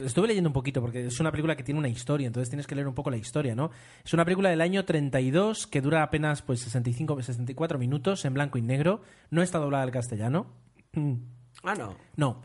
Estuve 0.00 0.28
leyendo 0.28 0.48
un 0.50 0.52
poquito 0.54 0.80
porque 0.80 1.06
es 1.06 1.20
una 1.20 1.30
película 1.30 1.56
que 1.56 1.62
tiene 1.62 1.78
una 1.78 1.88
historia, 1.88 2.26
entonces 2.26 2.48
tienes 2.50 2.66
que 2.66 2.74
leer 2.74 2.88
un 2.88 2.94
poco 2.94 3.10
la 3.10 3.16
historia, 3.16 3.54
¿no? 3.54 3.70
Es 4.04 4.12
una 4.14 4.24
película 4.24 4.50
del 4.50 4.60
año 4.60 4.84
32 4.84 5.66
que 5.66 5.80
dura 5.80 6.02
apenas 6.02 6.42
pues 6.42 6.60
65 6.60 7.20
64 7.22 7.78
minutos 7.78 8.24
en 8.24 8.34
blanco 8.34 8.58
y 8.58 8.62
negro. 8.62 9.02
No 9.30 9.42
está 9.42 9.58
doblada 9.58 9.84
al 9.84 9.90
castellano. 9.90 10.46
Ah, 11.66 11.74
no. 11.76 11.94
No. 12.16 12.42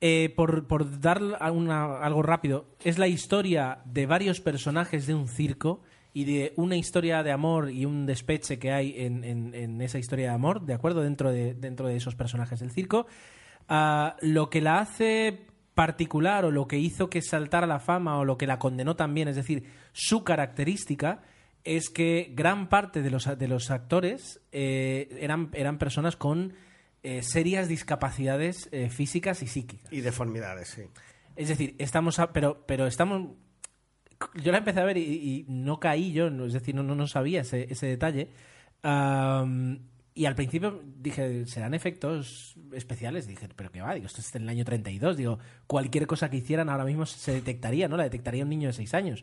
Eh, 0.00 0.32
por, 0.34 0.66
por 0.66 1.00
dar 1.00 1.20
una- 1.52 1.98
algo 1.98 2.22
rápido, 2.22 2.66
es 2.84 2.96
la 2.98 3.06
historia 3.08 3.80
de 3.84 4.06
varios 4.06 4.40
personajes 4.40 5.06
de 5.06 5.14
un 5.14 5.28
circo 5.28 5.82
y 6.14 6.24
de 6.24 6.54
una 6.56 6.76
historia 6.76 7.22
de 7.22 7.32
amor 7.32 7.70
y 7.70 7.84
un 7.84 8.06
despeche 8.06 8.58
que 8.58 8.72
hay 8.72 8.94
en, 8.96 9.24
en- 9.24 9.54
en 9.54 9.80
esa 9.82 9.98
historia 9.98 10.28
de 10.28 10.34
amor, 10.34 10.62
¿de 10.64 10.72
acuerdo? 10.72 11.02
Dentro 11.02 11.30
de, 11.32 11.52
dentro 11.54 11.88
de 11.88 11.96
esos 11.96 12.14
personajes 12.14 12.60
del 12.60 12.70
circo. 12.70 13.06
Ah, 13.68 14.16
lo 14.22 14.48
que 14.48 14.60
la 14.62 14.78
hace 14.78 15.40
particular 15.76 16.44
o 16.44 16.50
lo 16.50 16.66
que 16.66 16.78
hizo 16.78 17.08
que 17.08 17.22
saltara 17.22 17.68
la 17.68 17.78
fama 17.78 18.18
o 18.18 18.24
lo 18.24 18.36
que 18.36 18.48
la 18.48 18.58
condenó 18.58 18.96
también, 18.96 19.28
es 19.28 19.36
decir, 19.36 19.62
su 19.92 20.24
característica 20.24 21.22
es 21.62 21.90
que 21.90 22.32
gran 22.34 22.68
parte 22.68 23.02
de 23.02 23.10
los, 23.10 23.38
de 23.38 23.46
los 23.46 23.70
actores 23.70 24.40
eh, 24.50 25.16
eran, 25.20 25.50
eran 25.52 25.78
personas 25.78 26.16
con 26.16 26.54
eh, 27.04 27.22
serias 27.22 27.68
discapacidades 27.68 28.68
eh, 28.72 28.88
físicas 28.88 29.42
y 29.42 29.46
psíquicas. 29.46 29.92
Y 29.92 30.00
deformidades, 30.00 30.68
sí. 30.68 30.82
Es 31.36 31.48
decir, 31.48 31.76
estamos 31.78 32.18
a- 32.18 32.32
pero, 32.32 32.64
pero 32.66 32.86
estamos. 32.88 33.28
Yo 34.42 34.50
la 34.50 34.58
empecé 34.58 34.80
a 34.80 34.84
ver 34.84 34.96
y, 34.96 35.02
y 35.02 35.44
no 35.48 35.78
caí 35.78 36.12
yo, 36.12 36.28
es 36.46 36.52
decir, 36.54 36.74
no, 36.74 36.82
no, 36.82 36.94
no 36.94 37.06
sabía 37.06 37.42
ese, 37.42 37.66
ese 37.70 37.86
detalle. 37.86 38.30
Am, 38.82 39.80
y 40.16 40.24
al 40.24 40.34
principio 40.34 40.82
dije, 40.98 41.46
¿serán 41.46 41.74
efectos 41.74 42.56
especiales? 42.72 43.28
Dije, 43.28 43.48
¿pero 43.54 43.70
qué 43.70 43.80
va? 43.82 43.94
Digo, 43.94 44.06
esto 44.06 44.20
es 44.20 44.34
en 44.34 44.42
el 44.42 44.48
año 44.48 44.64
32. 44.64 45.16
Digo, 45.16 45.38
cualquier 45.68 46.06
cosa 46.08 46.30
que 46.30 46.38
hicieran 46.38 46.68
ahora 46.70 46.84
mismo 46.84 47.06
se 47.06 47.32
detectaría, 47.32 47.86
¿no? 47.86 47.96
La 47.96 48.04
detectaría 48.04 48.42
un 48.42 48.48
niño 48.48 48.68
de 48.68 48.72
6 48.72 48.94
años. 48.94 49.22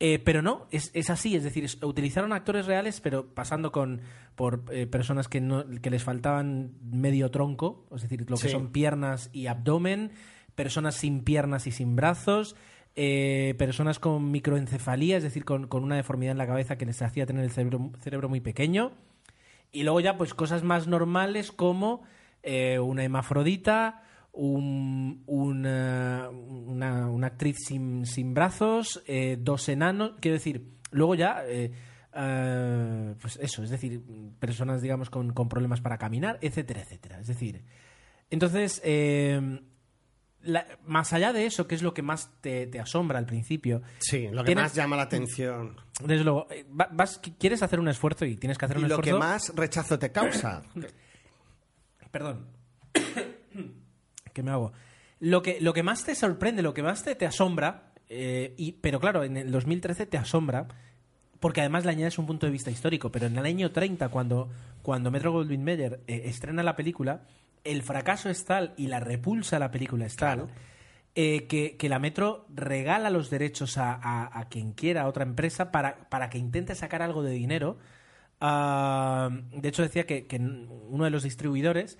Eh, 0.00 0.18
pero 0.18 0.42
no, 0.42 0.66
es, 0.72 0.90
es 0.92 1.08
así, 1.10 1.36
es 1.36 1.44
decir, 1.44 1.64
es- 1.64 1.80
utilizaron 1.82 2.32
actores 2.32 2.66
reales, 2.66 3.00
pero 3.00 3.32
pasando 3.32 3.70
con 3.70 4.00
por 4.34 4.64
eh, 4.72 4.86
personas 4.88 5.28
que, 5.28 5.40
no, 5.40 5.64
que 5.80 5.90
les 5.90 6.02
faltaban 6.02 6.72
medio 6.82 7.30
tronco, 7.30 7.86
es 7.94 8.02
decir, 8.02 8.22
lo 8.28 8.36
que 8.36 8.48
Sí. 8.48 8.48
son 8.48 8.72
piernas 8.72 9.30
y 9.32 9.46
abdomen, 9.46 10.10
personas 10.56 10.96
sin 10.96 11.22
piernas 11.22 11.68
y 11.68 11.70
sin 11.70 11.94
brazos, 11.94 12.56
eh, 12.96 13.54
personas 13.58 13.98
con 14.00 14.30
microencefalía, 14.32 15.16
es 15.16 15.22
decir, 15.22 15.44
con, 15.44 15.68
con 15.68 15.84
una 15.84 15.96
deformidad 15.96 16.32
en 16.32 16.38
la 16.38 16.46
cabeza 16.46 16.76
que 16.76 16.86
les 16.86 17.00
hacía 17.02 17.26
tener 17.26 17.44
el 17.44 17.50
cerebro, 17.50 17.92
cerebro 18.00 18.28
muy 18.28 18.40
pequeño. 18.40 18.92
Y 19.74 19.82
luego 19.82 20.00
ya, 20.00 20.16
pues 20.16 20.32
cosas 20.34 20.62
más 20.62 20.86
normales 20.86 21.52
como 21.52 22.02
eh, 22.42 22.78
una 22.78 23.04
hermafrodita, 23.04 24.02
un- 24.32 25.22
una, 25.26 26.28
una, 26.30 27.08
una 27.10 27.26
actriz 27.26 27.58
sin, 27.66 28.06
sin 28.06 28.32
brazos, 28.34 29.02
eh, 29.06 29.36
dos 29.38 29.68
enanos. 29.68 30.12
Quiero 30.20 30.34
decir, 30.36 30.70
luego 30.90 31.14
ya, 31.14 31.42
eh, 31.46 31.72
eh, 32.14 33.14
pues 33.20 33.36
eso, 33.42 33.62
es 33.62 33.70
decir, 33.70 34.00
personas, 34.38 34.80
digamos, 34.82 35.10
con, 35.10 35.32
con 35.32 35.48
problemas 35.48 35.80
para 35.80 35.98
caminar, 35.98 36.38
etcétera, 36.40 36.80
etcétera. 36.82 37.20
Es 37.20 37.26
decir, 37.26 37.64
entonces, 38.30 38.80
eh, 38.84 39.60
la- 40.44 40.66
más 40.86 41.12
allá 41.12 41.32
de 41.32 41.46
eso, 41.46 41.66
que 41.66 41.74
es 41.74 41.82
lo 41.82 41.92
que 41.94 42.02
más 42.02 42.30
te, 42.40 42.66
te 42.66 42.78
asombra 42.80 43.18
al 43.18 43.26
principio, 43.26 43.82
Sí, 43.98 44.28
lo 44.28 44.44
que 44.44 44.54
más 44.54 44.74
llama 44.74 44.96
la 44.96 45.02
atención. 45.02 45.76
desde 46.04 46.24
luego, 46.24 46.46
eh, 46.50 46.64
va- 46.78 46.88
vas, 46.92 47.20
quieres 47.38 47.62
hacer 47.62 47.80
un 47.80 47.88
esfuerzo 47.88 48.24
y 48.24 48.36
tienes 48.36 48.58
que 48.58 48.64
hacer 48.66 48.78
Y 48.78 48.82
un 48.84 48.88
lo 48.88 48.98
que 49.00 49.10
esfuerzo. 49.10 49.18
más 49.28 49.52
rechazo 49.56 49.98
te 49.98 50.10
causa. 50.12 50.62
Perdón. 52.10 52.46
¿Qué 54.32 54.42
me 54.42 54.50
hago? 54.50 54.72
Lo 55.20 55.42
que, 55.42 55.58
lo 55.60 55.72
que 55.72 55.82
más 55.82 56.04
te 56.04 56.14
sorprende, 56.14 56.62
lo 56.62 56.74
que 56.74 56.82
más 56.82 57.02
te, 57.02 57.14
te 57.14 57.26
asombra, 57.26 57.92
eh, 58.08 58.54
y, 58.56 58.72
pero 58.72 59.00
claro, 59.00 59.24
en 59.24 59.36
el 59.36 59.50
2013 59.50 60.06
te 60.06 60.18
asombra, 60.18 60.66
porque 61.40 61.60
además 61.60 61.84
le 61.84 61.90
añades 61.92 62.18
un 62.18 62.26
punto 62.26 62.46
de 62.46 62.52
vista 62.52 62.70
histórico, 62.70 63.10
pero 63.10 63.26
en 63.26 63.36
el 63.38 63.44
año 63.46 63.70
30, 63.70 64.08
cuando, 64.08 64.50
cuando 64.82 65.10
Metro 65.10 65.32
Goldwyn 65.32 65.62
Mayer 65.64 66.00
eh, 66.06 66.22
estrena 66.26 66.62
la 66.62 66.76
película, 66.76 67.22
el 67.64 67.82
fracaso 67.82 68.30
es 68.30 68.44
tal 68.44 68.74
y 68.76 68.86
la 68.88 69.00
repulsa 69.00 69.56
a 69.56 69.58
la 69.58 69.70
película 69.70 70.06
es 70.06 70.16
tal 70.16 70.48
eh, 71.14 71.46
que, 71.46 71.76
que 71.76 71.88
la 71.88 71.98
Metro 71.98 72.46
regala 72.54 73.08
los 73.10 73.30
derechos 73.30 73.78
a, 73.78 73.94
a- 73.94 74.38
a 74.38 74.48
quien 74.48 74.72
quiera, 74.72 75.02
a 75.02 75.06
otra 75.08 75.24
empresa, 75.24 75.70
para, 75.70 76.08
para 76.10 76.28
que 76.30 76.38
intente 76.38 76.74
sacar 76.74 77.02
algo 77.02 77.22
de 77.22 77.30
dinero. 77.32 77.78
Ah, 78.40 79.30
de 79.52 79.68
hecho, 79.68 79.82
decía 79.82 80.06
que, 80.06 80.26
que 80.26 80.36
uno 80.38 81.04
de 81.04 81.10
los 81.10 81.22
distribuidores, 81.22 81.98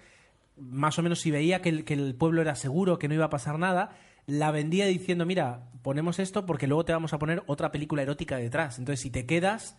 más 0.56 0.98
o 0.98 1.02
menos 1.02 1.20
si 1.20 1.30
veía 1.30 1.62
que 1.62 1.68
el, 1.68 1.84
que 1.84 1.94
el 1.94 2.14
pueblo 2.14 2.42
era 2.42 2.54
seguro, 2.56 2.98
que 2.98 3.08
no 3.08 3.14
iba 3.14 3.26
a 3.26 3.30
pasar 3.30 3.58
nada, 3.58 3.90
la 4.26 4.50
vendía 4.50 4.86
diciendo, 4.86 5.26
mira, 5.26 5.70
ponemos 5.82 6.18
esto 6.18 6.44
porque 6.46 6.66
luego 6.66 6.84
te 6.84 6.92
vamos 6.92 7.12
a 7.12 7.18
poner 7.18 7.42
otra 7.46 7.70
película 7.72 8.02
erótica 8.02 8.36
detrás. 8.36 8.78
Entonces, 8.78 9.00
si 9.00 9.10
te 9.10 9.26
quedas, 9.26 9.78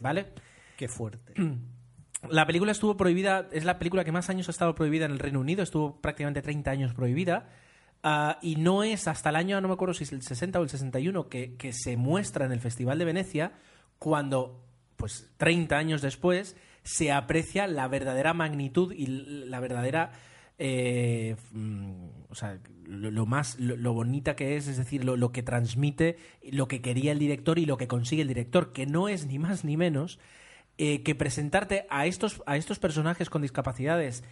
¿vale? 0.00 0.26
Qué 0.76 0.88
fuerte. 0.88 1.34
La 2.28 2.46
película 2.46 2.72
estuvo 2.72 2.96
prohibida, 2.96 3.48
es 3.52 3.64
la 3.64 3.78
película 3.78 4.04
que 4.04 4.12
más 4.12 4.28
años 4.28 4.48
ha 4.48 4.50
estado 4.50 4.74
prohibida 4.74 5.06
en 5.06 5.12
el 5.12 5.18
Reino 5.18 5.40
Unido, 5.40 5.62
estuvo 5.62 6.00
prácticamente 6.00 6.42
30 6.42 6.70
años 6.70 6.94
prohibida. 6.94 7.48
ah, 8.02 8.38
y 8.42 8.56
no 8.56 8.82
es 8.82 9.08
hasta 9.08 9.30
el 9.30 9.36
año, 9.36 9.60
no 9.60 9.68
me 9.68 9.74
acuerdo 9.74 9.94
si 9.94 10.04
el 10.14 10.22
60 10.22 10.58
o 10.60 10.62
el 10.62 10.68
61, 10.68 11.28
que, 11.28 11.56
que 11.56 11.72
se 11.72 11.96
muestra 11.96 12.46
en 12.46 12.52
el 12.52 12.60
Festival 12.60 12.98
de 12.98 13.04
Venecia, 13.04 13.52
cuando, 13.98 14.64
pues 14.96 15.30
30 15.38 15.76
años 15.76 16.02
después, 16.02 16.56
se 16.82 17.12
aprecia 17.12 17.66
la 17.66 17.88
verdadera 17.88 18.34
magnitud 18.34 18.92
y 18.92 19.06
la 19.06 19.60
verdadera. 19.60 20.12
eh, 20.58 21.36
mm, 21.52 21.92
o 22.28 22.34
sea, 22.34 22.58
lo, 22.84 23.10
lo 23.10 23.26
más 23.26 23.58
lo, 23.58 23.76
lo 23.76 23.92
bonita 23.94 24.36
que 24.36 24.56
es, 24.56 24.68
es 24.68 24.76
decir, 24.76 25.04
lo, 25.04 25.16
lo 25.16 25.32
que 25.32 25.42
transmite, 25.42 26.16
lo 26.50 26.68
que 26.68 26.80
quería 26.82 27.12
el 27.12 27.18
director 27.18 27.58
y 27.58 27.66
lo 27.66 27.76
que 27.76 27.88
consigue 27.88 28.22
el 28.22 28.28
director, 28.28 28.72
que 28.72 28.86
no 28.86 29.08
es 29.08 29.26
ni 29.26 29.38
más 29.38 29.64
ni 29.64 29.76
menos 29.76 30.18
eh, 30.78 31.02
que 31.02 31.14
presentarte 31.14 31.86
a 31.90 32.06
estos, 32.06 32.42
a 32.46 32.56
estos 32.56 32.78
personajes 32.78 33.28
con 33.30 33.42
discapacidades 33.42 34.24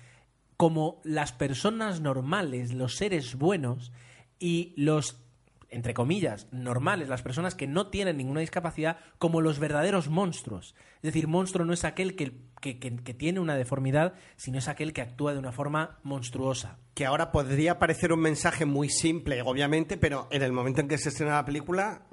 como 0.57 1.01
las 1.05 1.33
personas 1.33 2.01
normales, 2.01 2.73
los 2.73 2.97
seres 2.97 3.35
buenos 3.37 3.93
y 4.39 4.75
los 4.77 5.23
entre 5.71 5.93
comillas, 5.93 6.47
normales, 6.51 7.11
las 7.11 7.21
personas 7.21 7.55
que 7.55 7.67
no 7.67 7.89
tienen 7.89 8.17
ninguna 8.17 8.41
discapacidad, 8.41 8.97
como 9.19 9.43
los 9.43 9.59
verdaderos 9.59 10.09
monstruos. 10.09 10.75
Es 10.97 11.03
decir, 11.03 11.29
monstruo 11.29 11.67
no 11.67 11.75
es 11.75 11.85
aquel 11.85 12.17
que, 12.17 12.33
que, 12.63 12.79
que- 12.79 12.97
que 12.97 13.13
tiene 13.13 13.39
una 13.39 13.55
deformidad, 13.55 14.15
sino 14.37 14.57
es 14.57 14.67
aquel 14.69 14.95
que 14.95 15.03
actúa 15.03 15.35
de 15.35 15.39
una 15.41 15.53
forma 15.53 15.99
monstruosa. 16.05 16.79
Que 16.95 17.05
ahora 17.05 17.31
podría 17.33 17.79
parecer 17.79 18.15
un 18.15 18.21
mensaje 18.21 18.65
muy 18.65 18.89
simple, 18.89 19.43
obviamente, 19.43 19.99
pero 19.99 20.27
en 20.31 20.41
el 20.43 20.53
momento 20.53 20.81
en 20.81 20.89
que 20.89 20.97
se 20.97 21.11
estrena 21.11 21.35
la 21.35 21.45
película 21.45 22.07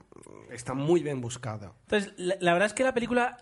está 0.51 0.73
muy 0.73 1.01
bien 1.01 1.21
buscado. 1.21 1.75
Entonces, 1.83 2.13
la, 2.17 2.35
la 2.41 2.51
verdad 2.51 2.65
es 2.67 2.73
que 2.73 2.83
la 2.83 2.93
película 2.93 3.37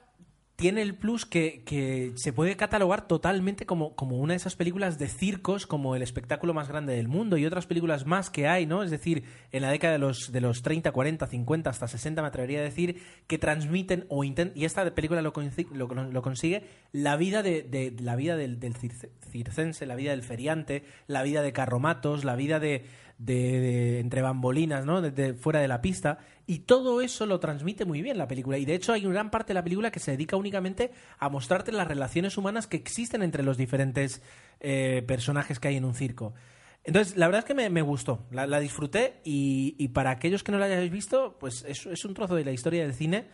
tiene 0.56 0.84
el 0.84 0.94
plus 0.96 1.26
que, 1.26 1.64
que 1.66 2.12
se 2.16 2.32
puede 2.32 2.56
catalogar 2.56 3.08
totalmente 3.08 3.66
como, 3.66 3.96
como 3.96 4.18
una 4.18 4.34
de 4.34 4.38
esas 4.38 4.56
películas 4.56 5.00
de 5.00 5.08
circos, 5.08 5.66
como 5.66 5.96
el 5.96 6.04
espectáculo 6.04 6.54
más 6.54 6.68
grande 6.68 6.94
del 6.96 7.08
mundo 7.08 7.38
y 7.38 7.46
otras 7.46 7.66
películas 7.66 8.06
más 8.06 8.30
que 8.30 8.48
hay, 8.48 8.68
¿no? 8.68 8.84
Es 8.84 8.92
decir, 8.92 9.24
en 9.52 9.64
la 9.64 9.72
década 9.72 9.94
de 9.94 10.00
los, 10.00 10.32
de 10.32 10.42
los 10.42 10.62
30, 10.62 10.92
40, 10.92 11.26
50, 11.26 11.70
hasta 11.70 11.88
60, 11.88 12.22
me 12.22 12.28
atrevería 12.28 12.60
a 12.60 12.64
decir, 12.64 13.02
que 13.26 13.40
transmiten 13.40 14.06
o 14.10 14.24
intentan, 14.24 14.56
y 14.56 14.66
esta 14.66 14.94
película 14.94 15.22
lo, 15.24 15.34
lo, 15.74 15.88
lo 16.12 16.22
consigue, 16.22 16.64
la 16.92 17.16
vida, 17.18 17.42
de, 17.42 17.64
de- 17.64 17.96
la 18.00 18.16
vida 18.16 18.38
del, 18.38 18.60
del 18.60 18.76
circe- 18.76 19.10
circense, 19.32 19.88
la 19.88 19.96
vida 19.96 20.12
del 20.12 20.22
feriante, 20.22 20.84
la 21.08 21.24
vida 21.24 21.42
de 21.42 21.52
carromatos, 21.52 22.24
la 22.24 22.36
vida 22.36 22.60
de, 22.60 22.86
de- 23.18 24.00
entre 24.00 24.22
bambolinas, 24.22 24.86
¿no? 24.86 25.02
Desde 25.02 25.34
fuera 25.34 25.60
de 25.60 25.68
la 25.68 25.82
pista. 25.82 26.20
Y 26.46 26.60
todo 26.60 27.02
eso 27.02 27.26
lo 27.26 27.40
transmite 27.40 27.86
muy 27.86 28.02
bien 28.02 28.18
la 28.18 28.28
película. 28.28 28.58
Y 28.58 28.66
de 28.66 28.76
hecho 28.76 28.94
hay 28.94 29.06
una 29.06 29.14
gran 29.14 29.32
parte 29.32 29.50
de 29.50 29.56
la 29.56 29.64
película 29.64 29.92
que 29.92 30.00
se 30.00 30.12
dedica 30.12 30.36
únicamente 30.36 30.92
a 31.20 31.30
mostrarte 31.30 31.72
las 31.72 31.88
relaciones 31.88 32.38
humanas 32.38 32.68
que 32.68 32.78
existen 32.78 33.24
entre 33.24 33.44
los 33.44 33.58
diferentes 33.58 34.22
eh, 34.60 35.04
personajes 35.08 35.60
que 35.60 35.70
hay 35.70 35.78
en 35.78 35.86
un 35.86 35.94
circo. 35.94 36.34
Entonces, 36.84 37.16
la 37.16 37.28
verdad 37.28 37.40
es 37.40 37.46
que 37.46 37.70
me, 37.70 37.82
gustó, 37.82 38.28
la, 38.30 38.60
disfruté 38.60 39.22
y, 39.24 39.88
para 39.90 40.12
aquellos 40.12 40.44
que 40.44 40.52
no 40.52 40.58
la 40.58 40.66
hayáis 40.66 40.92
visto, 40.92 41.38
pues 41.40 41.64
es, 41.66 41.86
es 41.86 42.04
un 42.04 42.14
trozo 42.14 42.36
de 42.36 42.44
la 42.44 42.52
historia 42.52 42.84
del 42.84 42.94
cine 42.94 43.28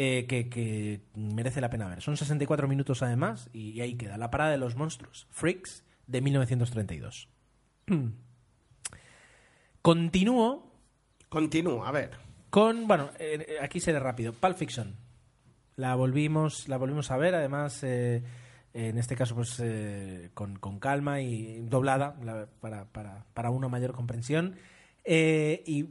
eh, 0.00 0.26
que, 0.28 1.00
merece 1.16 1.60
la 1.60 1.70
pena 1.70 1.88
ver. 1.88 2.02
Son 2.02 2.16
64 2.16 2.68
minutos 2.68 3.02
además 3.02 3.50
y 3.52 3.80
ahí 3.80 3.96
queda, 3.96 4.16
La 4.16 4.30
parada 4.30 4.52
de 4.52 4.56
los 4.56 4.76
monstruos, 4.76 5.26
Freaks, 5.30 5.84
de 6.06 6.20
1932. 6.20 7.28
Continúo 9.92 10.70
Continúa, 11.30 11.88
a 11.88 11.92
ver. 11.92 12.10
con, 12.50 12.86
bueno, 12.86 13.08
eh, 13.18 13.42
eh, 13.48 13.56
aquí 13.62 13.80
seré 13.80 13.98
rápido. 13.98 14.34
Pulp 14.34 14.54
Fiction. 14.54 14.94
La 15.76 15.94
volvimos, 15.94 16.68
la 16.68 16.76
volvimos 16.76 17.10
a 17.10 17.16
ver, 17.16 17.34
además, 17.34 17.82
eh, 17.84 18.22
en 18.74 18.98
este 18.98 19.16
caso, 19.16 19.34
pues 19.34 19.62
con, 20.34 20.56
con 20.58 20.78
calma 20.78 21.22
y 21.22 21.60
doblada 21.62 22.16
la- 22.22 22.48
para, 22.60 22.84
para, 22.84 23.24
para 23.32 23.48
una 23.48 23.68
mayor 23.68 23.92
comprensión. 23.92 24.56
Y 25.06 25.86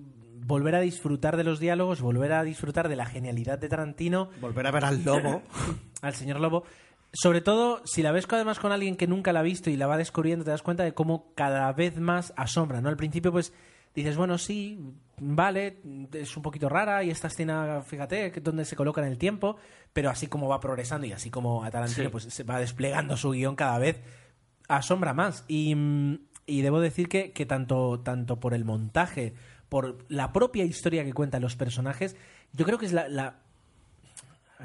volver 0.45 0.75
a 0.75 0.81
disfrutar 0.81 1.35
de 1.35 1.43
los 1.43 1.59
diálogos, 1.59 1.99
volver 1.99 2.33
a 2.33 2.43
disfrutar 2.43 2.89
de 2.89 2.97
la 2.97 3.07
genialidad 3.07 3.57
de 3.57 3.67
Tarantino, 3.67 4.29
Volver 4.39 4.67
a 4.67 4.71
ver 4.71 4.85
al 4.85 5.03
lobo. 5.03 5.41
al 6.03 6.13
señor 6.13 6.39
Lobo. 6.39 6.65
Sobre 7.13 7.41
todo, 7.41 7.81
si 7.83 8.03
la 8.03 8.11
ves 8.11 8.27
además 8.29 8.59
con 8.59 8.71
alguien 8.71 8.95
que 8.95 9.07
nunca 9.07 9.33
la 9.33 9.39
ha 9.39 9.43
visto 9.43 9.71
y 9.71 9.75
la 9.75 9.87
va 9.87 9.97
descubriendo, 9.97 10.45
te 10.45 10.51
das 10.51 10.61
cuenta 10.61 10.83
de 10.83 10.93
cómo 10.93 11.33
cada 11.33 11.73
vez 11.73 11.97
más 11.99 12.31
asombra, 12.37 12.79
¿no? 12.79 12.89
Al 12.89 12.97
principio, 12.97 13.31
pues, 13.31 13.53
dices, 14.01 14.17
bueno, 14.17 14.37
sí, 14.37 14.79
vale, 15.19 15.77
es 16.13 16.35
un 16.37 16.43
poquito 16.43 16.69
rara 16.69 17.03
y 17.03 17.09
esta 17.09 17.27
escena, 17.27 17.81
fíjate, 17.81 18.31
que 18.31 18.39
donde 18.41 18.65
se 18.65 18.75
coloca 18.75 19.01
en 19.01 19.07
el 19.07 19.17
tiempo, 19.17 19.57
pero 19.93 20.09
así 20.09 20.27
como 20.27 20.47
va 20.47 20.59
progresando 20.59 21.07
y 21.07 21.11
así 21.11 21.29
como 21.29 21.63
a 21.63 21.71
Tarantino, 21.71 22.05
Sí. 22.05 22.11
pues, 22.11 22.23
se 22.25 22.43
va 22.43 22.59
desplegando 22.59 23.17
su 23.17 23.31
guion 23.31 23.55
cada 23.55 23.79
vez, 23.79 23.99
asombra 24.67 25.13
más. 25.13 25.43
Y, 25.47 25.73
mm, 25.75 26.19
y 26.45 26.61
debo 26.61 26.79
decir 26.79 27.09
que, 27.09 27.31
que 27.31 27.45
tanto, 27.45 27.99
tanto 28.01 28.39
por 28.39 28.53
el 28.53 28.65
montaje, 28.65 29.33
por 29.69 30.05
la 30.09 30.31
propia 30.31 30.63
historia 30.63 31.03
que 31.03 31.13
cuentan 31.13 31.41
los 31.41 31.55
personajes, 31.55 32.15
yo 32.53 32.65
creo 32.65 32.77
que 32.77 32.85
es 32.85 32.93
la... 32.93 33.07
la- 33.09 33.39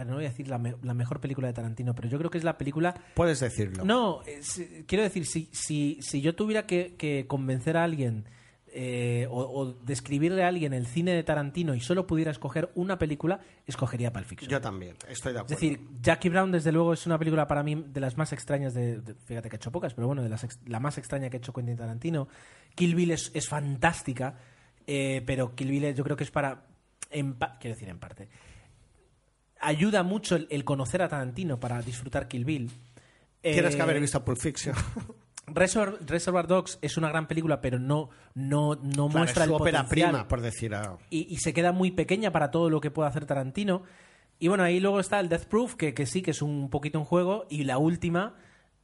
no 0.07 0.15
voy 0.15 0.25
a 0.25 0.29
decir 0.31 0.49
la, 0.49 0.57
me- 0.59 0.77
la 0.83 0.95
mejor 0.95 1.21
película 1.21 1.49
de 1.49 1.55
Tarantino, 1.55 1.95
pero 1.95 2.09
yo 2.09 2.19
creo 2.19 2.31
que 2.31 2.39
es 2.39 2.45
la 2.45 2.57
película 2.57 2.95
Puedes 3.15 3.41
decirlo. 3.41 3.85
no, 3.85 4.23
es- 4.27 4.63
quiero 4.87 5.03
decir, 5.05 5.27
si, 5.27 5.49
si, 5.53 5.99
si 6.01 6.21
yo 6.23 6.35
tuviera 6.35 6.67
que, 6.67 6.95
que 6.97 7.27
convencer 7.27 7.77
a 7.77 7.85
alguien 7.85 8.25
eh, 8.75 9.27
o, 9.31 9.41
o 9.43 9.73
describirle 9.85 10.45
a 10.45 10.49
alguien 10.49 10.73
el 10.73 10.87
cine 10.87 11.13
de 11.13 11.23
Tarantino 11.23 11.75
y 11.75 11.81
solo 11.81 12.07
pudiera 12.07 12.31
escoger 12.31 12.71
una 12.75 12.99
película, 12.99 13.41
escogería 13.67 14.13
Pulp 14.13 14.25
Fiction. 14.27 14.51
Yo 14.51 14.61
también, 14.61 14.97
estoy 15.09 15.33
de 15.33 15.39
es 15.39 15.45
acuerdo. 15.45 15.61
decir, 15.61 15.81
Jackie 16.01 16.29
Brown, 16.31 16.51
desde 16.53 16.73
luego, 16.73 16.93
es 16.93 17.05
una 17.07 17.19
película 17.19 17.47
para 17.47 17.63
mí 17.63 17.85
de 17.87 18.01
las 18.01 18.17
más 18.17 18.33
extrañas 18.33 18.73
de. 18.75 19.01
de- 19.01 19.15
fíjate 19.15 19.49
que 19.51 19.57
ha 19.57 19.59
hecho 19.59 19.71
pocas, 19.73 19.95
pero 19.95 20.07
bueno, 20.07 20.23
de 20.23 20.29
las 20.29 20.45
ex- 20.45 20.59
la 20.67 20.81
más 20.81 20.97
extraña 20.99 21.29
que 21.31 21.37
ha 21.37 21.39
hecho 21.39 21.53
Quentin 21.53 21.77
Tarantino. 21.77 22.29
Kill 22.75 22.95
Bill 22.95 23.11
es, 23.11 23.31
es 23.35 23.49
fantástica, 23.49 24.37
eh, 24.87 25.23
pero 25.27 25.55
Kill 25.55 25.71
Bill 25.71 25.95
yo 25.95 26.03
creo 26.05 26.17
que 26.17 26.25
es 26.25 26.31
para. 26.31 26.65
en 27.11 27.35
pa- 27.35 27.59
quiero 27.59 27.75
decir, 27.75 27.89
en 27.91 27.99
parte. 27.99 28.29
Ayuda 29.61 30.03
mucho 30.03 30.35
el, 30.37 30.49
el 30.51 30.65
conocer 30.65 31.03
a 31.03 31.09
Tarantino 31.09 31.61
para 31.61 31.81
disfrutar 31.83 32.27
Kill 32.27 32.45
Bill. 32.45 32.71
Tienes 33.41 33.75
Eh, 33.75 33.77
que 33.77 33.83
haber 33.83 34.01
visto 34.01 34.25
Pulp 34.25 34.39
Fiction. 34.39 34.75
Reservoir, 35.47 35.99
Reservoir 36.07 36.47
Dogs 36.47 36.79
es 36.83 36.97
una 36.97 37.09
gran 37.09 37.27
película, 37.27 37.61
pero 37.61 37.79
no, 37.79 38.11
no, 38.35 38.75
no 38.77 38.81
Claro, 39.09 39.09
muestra 39.09 39.45
es 39.45 39.49
su 39.51 39.55
el 39.57 39.61
ópera 39.61 39.83
potencial 39.83 40.11
prima, 40.11 40.29
por 40.29 40.41
decir 40.41 40.75
algo. 40.75 40.99
y, 41.11 41.27
y 41.33 41.37
se 41.39 41.53
queda 41.53 41.73
muy 41.73 41.91
pequeña 41.91 42.31
para 42.33 42.51
todo 42.51 42.71
lo 42.71 42.81
que 42.81 42.91
puede 42.91 43.09
hacer 43.09 43.27
Tarantino. 43.27 43.83
Y 44.39 44.49
bueno, 44.49 44.63
ahí 44.65 44.81
luego 44.81 45.01
está 45.01 45.21
el 45.21 45.29
Death 45.29 45.45
Proof, 45.47 45.75
que, 45.75 45.95
que 45.95 46.07
sí, 46.07 46.23
que 46.23 46.31
es 46.33 46.43
un 46.43 46.69
poquito 46.71 46.99
un 46.99 47.05
juego. 47.05 47.47
Y 47.51 47.65
la 47.65 47.79
última, 47.79 48.35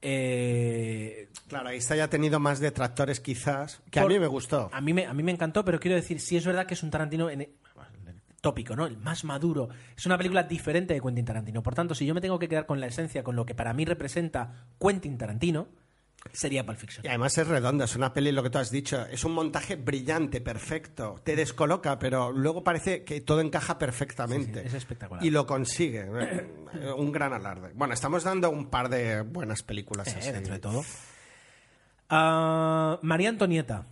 eh, 0.02 1.28
Claro, 1.48 1.68
ahí 1.68 1.78
está 1.78 1.96
ya 1.96 2.04
ha 2.04 2.10
tenido 2.10 2.38
más 2.40 2.60
detractores 2.60 3.20
quizás, 3.20 3.80
que 3.90 4.00
Por- 4.00 4.10
a 4.10 4.14
mí 4.14 4.20
me 4.20 4.26
gustó. 4.26 4.68
a 4.72 4.80
mí, 4.80 4.92
me, 4.92 5.06
a 5.06 5.14
mí 5.14 5.22
me 5.22 5.32
encantó, 5.32 5.64
pero 5.64 5.78
quiero 5.80 5.96
decir, 5.96 6.20
sí 6.20 6.36
es 6.36 6.44
verdad 6.44 6.66
que 6.66 6.74
es 6.74 6.82
un 6.82 6.90
Tarantino 6.90 7.30
en- 7.30 7.48
tópico, 8.40 8.76
¿no? 8.76 8.86
El 8.86 8.96
más 8.98 9.24
maduro. 9.24 9.68
Es 9.96 10.06
una 10.06 10.16
película 10.16 10.44
diferente 10.44 10.94
de 10.94 11.00
Quentin 11.00 11.24
Tarantino. 11.24 11.60
Por 11.62 11.74
tanto, 11.74 11.94
si 11.96 12.06
yo 12.06 12.14
me 12.14 12.20
tengo 12.20 12.38
que 12.38 12.48
quedar 12.48 12.66
con 12.66 12.78
la 12.80 12.86
esencia, 12.86 13.24
con 13.24 13.34
lo 13.34 13.44
que 13.44 13.54
para 13.56 13.72
mí 13.72 13.84
representa 13.84 14.66
Quentin 14.80 15.18
Tarantino, 15.18 15.66
sería 16.32 16.64
Pulp 16.66 16.78
Fiction. 16.78 17.04
Y 17.04 17.08
además 17.08 17.36
es 17.38 17.46
redonda, 17.48 17.84
es 17.86 17.96
una 17.96 18.12
peli, 18.12 18.32
lo 18.32 18.42
que 18.42 18.50
tú 18.50 18.58
has 18.58 18.70
dicho, 18.70 19.04
es 19.06 19.24
un 19.24 19.32
montaje 19.32 19.76
brillante, 19.76 20.40
perfecto. 20.40 21.16
Te 21.24 21.36
descoloca, 21.36 21.98
pero 21.98 22.30
luego 22.32 22.62
parece 22.62 23.04
que 23.04 23.20
todo 23.20 23.40
encaja 23.40 23.78
perfectamente. 23.78 24.54
Sí, 24.54 24.60
sí, 24.62 24.66
es 24.68 24.74
espectacular. 24.74 25.24
Y 25.24 25.30
lo 25.30 25.46
consigue. 25.46 26.06
eh, 26.20 26.92
un 26.96 27.12
gran 27.12 27.32
alarde. 27.32 27.70
Bueno, 27.74 27.94
estamos 27.94 28.24
dando 28.24 28.50
un 28.50 28.68
par 28.68 28.88
de 28.88 29.22
buenas 29.22 29.62
películas 29.62 30.08
Eh, 30.08 30.16
así. 30.18 30.32
dentro 30.32 30.54
de 30.54 30.60
todo. 30.60 30.84
Ah, 32.10 32.98
María 33.02 33.28
Antonieta. 33.28 33.86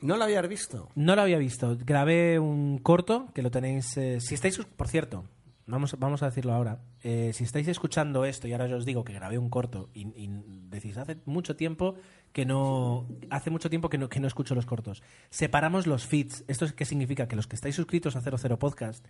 ¿No 0.00 0.16
lo 0.16 0.24
habías 0.24 0.48
visto? 0.48 0.88
No 0.96 1.14
lo 1.14 1.22
había 1.22 1.38
visto. 1.38 1.76
Grabé 1.80 2.38
un 2.40 2.78
corto 2.78 3.28
que 3.34 3.42
lo 3.42 3.50
tenéis. 3.52 3.96
eh, 3.96 4.20
si 4.20 4.34
estáis, 4.34 4.58
por 4.58 4.88
cierto, 4.88 5.24
vamos, 5.66 5.96
vamos 5.98 6.22
a 6.22 6.26
decirlo 6.26 6.52
ahora. 6.52 6.80
Eh, 7.02 7.32
si 7.34 7.44
estáis 7.44 7.68
escuchando 7.68 8.24
esto 8.24 8.48
y 8.48 8.52
ahora 8.52 8.66
yo 8.66 8.76
os 8.76 8.84
digo 8.84 9.04
que 9.04 9.12
grabé 9.12 9.38
un 9.38 9.50
corto 9.50 9.88
y, 9.94 10.06
decís 10.72 10.96
hace 10.96 11.18
mucho 11.26 11.54
tiempo 11.56 11.96
que 12.32 12.46
no 12.46 13.06
hace 13.28 13.50
mucho 13.50 13.68
tiempo 13.68 13.90
que 13.90 13.98
no, 13.98 14.08
que 14.08 14.20
no 14.20 14.26
escucho 14.26 14.54
los 14.54 14.66
cortos. 14.66 15.02
Separamos 15.30 15.86
los 15.86 16.06
feeds. 16.06 16.44
¿Esto 16.48 16.64
es 16.64 16.72
qué 16.72 16.84
significa? 16.84 17.28
Que 17.28 17.36
los 17.36 17.46
que 17.46 17.56
estáis 17.56 17.74
suscritos 17.76 18.16
a 18.16 18.20
00 18.22 18.58
Podcast 18.58 19.04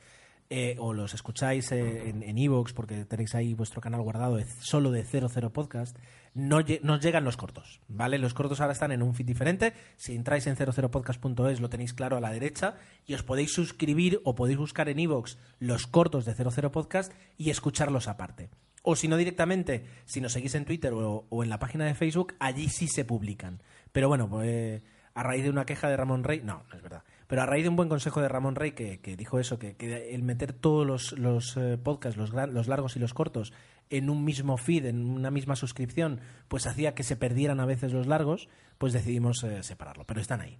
eh, 0.51 0.77
o 0.81 0.93
los 0.93 1.15
escucháis 1.15 1.71
eh, 1.73 2.09
en 2.09 2.37
Evox 2.39 2.73
porque 2.73 3.05
tenéis 3.05 3.35
ahí 3.35 3.55
vuestro 3.55 3.81
canal 3.81 4.03
guardado 4.03 4.37
de- 4.37 4.45
solo 4.45 4.91
de 4.91 5.05
00 5.05 5.53
Podcast, 5.53 5.97
no, 6.35 6.61
lle- 6.61 6.81
no 6.83 6.99
llegan 6.99 7.25
los 7.25 7.37
cortos, 7.37 7.81
¿vale? 7.89 8.19
Los 8.19 8.35
cortos 8.35 8.61
ahora 8.61 8.73
están 8.73 8.93
en 8.93 9.03
un 9.03 9.15
feed 9.15 9.27
diferente. 9.27 9.75
Si 9.97 10.15
entráis 10.15 10.47
en 10.47 10.57
00podcast.es 10.57 11.61
lo 11.61 11.69
tenéis 11.69 11.93
claro 11.95 12.17
a 12.17 12.21
la 12.21 12.31
derecha 12.33 12.77
y 13.07 13.15
os 13.15 13.23
podéis 13.23 13.53
suscribir 13.53 14.21
o 14.25 14.35
podéis 14.35 14.59
buscar 14.59 14.89
en 14.89 14.99
Evox 14.99 15.39
los 15.59 15.87
cortos 15.87 16.25
de 16.25 16.35
00 16.35 16.73
Podcast 16.73 17.13
y 17.37 17.51
escucharlos 17.51 18.09
aparte. 18.09 18.49
O 18.83 18.97
si 18.97 19.07
no 19.09 19.17
directamente, 19.17 19.85
si 20.07 20.21
nos 20.21 20.33
seguís 20.33 20.55
en 20.57 20.65
Twitter 20.65 20.93
o, 20.95 21.27
en 21.43 21.49
la 21.49 21.59
página 21.61 21.85
de 21.85 21.95
Facebook, 21.95 22.35
allí 22.41 22.69
sí 22.69 22.89
se 22.89 23.05
publican. 23.05 23.63
Pero 23.93 24.09
bueno, 24.09 24.29
pues, 24.29 24.83
a 25.15 25.23
raíz 25.23 25.45
de 25.45 25.51
una 25.51 25.67
queja 25.67 25.89
de 25.89 25.97
Ramón 25.97 26.25
Rey, 26.25 26.41
no, 26.43 26.65
no 26.69 26.77
es 26.77 26.83
verdad. 26.83 27.05
Pero 27.29 27.43
a 27.43 27.47
raíz 27.47 27.63
de 27.63 27.69
un 27.69 27.77
buen 27.77 27.89
consejo 27.89 28.21
de 28.21 28.29
Ramón 28.29 28.57
Rey 28.57 28.73
que, 28.73 28.99
dijo 29.17 29.39
eso, 29.39 29.59
que, 29.59 29.77
el 30.13 30.23
meter 30.23 30.53
todos 30.53 31.13
los, 31.17 31.57
eh, 31.57 31.79
podcasts, 31.79 32.19
los, 32.19 32.33
los 32.33 32.67
largos 32.67 32.97
y 32.97 32.99
los 32.99 33.15
cortos, 33.15 33.53
en 33.93 34.09
un 34.11 34.25
mismo 34.25 34.57
feed, 34.57 34.87
en 34.87 35.09
una 35.09 35.31
misma 35.31 35.55
suscripción, 35.55 36.21
pues 36.49 36.67
hacía 36.67 36.95
que 36.95 37.03
se 37.03 37.15
perdieran 37.15 37.61
a 37.61 37.67
veces 37.67 37.93
los 37.93 38.07
largos, 38.07 38.49
pues 38.79 38.93
decidimos 38.93 39.45
eh, 39.45 39.63
separarlo. 39.63 40.05
Pero 40.05 40.21
están 40.21 40.41
ahí. 40.41 40.59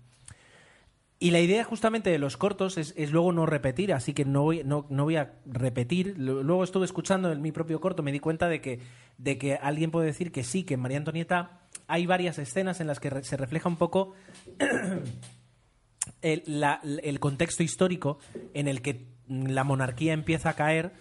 Y 1.19 1.31
la 1.31 1.41
idea 1.41 1.65
justamente 1.65 2.11
de 2.11 2.19
los 2.19 2.37
cortos 2.37 2.77
es, 2.77 2.95
luego 3.13 3.33
no 3.33 3.47
repetir, 3.47 3.93
así 3.93 4.13
que 4.13 4.25
no 4.25 4.43
voy, 4.43 5.17
a 5.17 5.35
repetir. 5.47 6.19
Luego 6.19 6.65
estuve 6.65 6.85
escuchando 6.85 7.31
en 7.31 7.41
mi 7.41 7.53
propio 7.53 7.81
corto, 7.81 8.03
me 8.03 8.11
di 8.11 8.19
cuenta 8.19 8.49
de 8.49 8.61
que, 8.61 8.81
de 9.19 9.39
que 9.39 9.55
alguien 9.55 9.93
puede 9.93 10.07
decir 10.07 10.33
que 10.33 10.43
sí, 10.43 10.65
que 10.65 10.75
en 10.75 10.81
María 10.81 10.99
Antonieta 10.99 11.61
hay 11.87 12.07
varias 12.07 12.39
escenas 12.39 12.81
en 12.81 12.89
las 12.89 12.99
que 12.99 13.23
se 13.23 13.37
refleja 13.37 13.69
un 13.69 13.77
poco 13.77 14.15
el 16.23 17.21
contexto 17.21 17.63
histórico 17.63 18.19
en 18.53 18.67
el 18.67 18.83
que 18.83 19.07
la 19.29 19.63
monarquía 19.63 20.13
empieza 20.15 20.51
a 20.51 20.57
caer, 20.57 20.93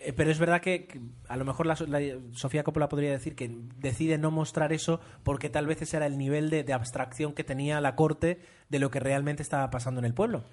eh, 0.00 0.12
pero 0.12 0.30
es 0.30 0.38
verdad 0.38 0.60
que, 0.60 1.00
a 1.28 1.36
lo 1.36 1.44
mejor 1.44 1.66
la, 1.66 1.76
la- 1.86 2.00
Sofía 2.32 2.62
Coppola 2.64 2.88
podría 2.88 3.10
decir 3.10 3.34
que 3.34 3.50
decide 3.78 4.18
no 4.18 4.30
mostrar 4.30 4.72
eso 4.72 5.00
porque 5.22 5.50
tal 5.50 5.66
vez 5.66 5.82
ese 5.82 5.96
era 5.96 6.06
el 6.06 6.18
nivel 6.18 6.50
de, 6.50 6.64
de 6.64 6.72
abstracción 6.72 7.32
que 7.32 7.44
tenía 7.44 7.80
la 7.80 7.94
corte 7.96 8.40
de 8.68 8.78
lo 8.78 8.90
que 8.90 9.00
realmente 9.00 9.42
estaba 9.42 9.70
pasando 9.70 9.98
en 10.00 10.04
el 10.04 10.14
pueblo. 10.14 10.44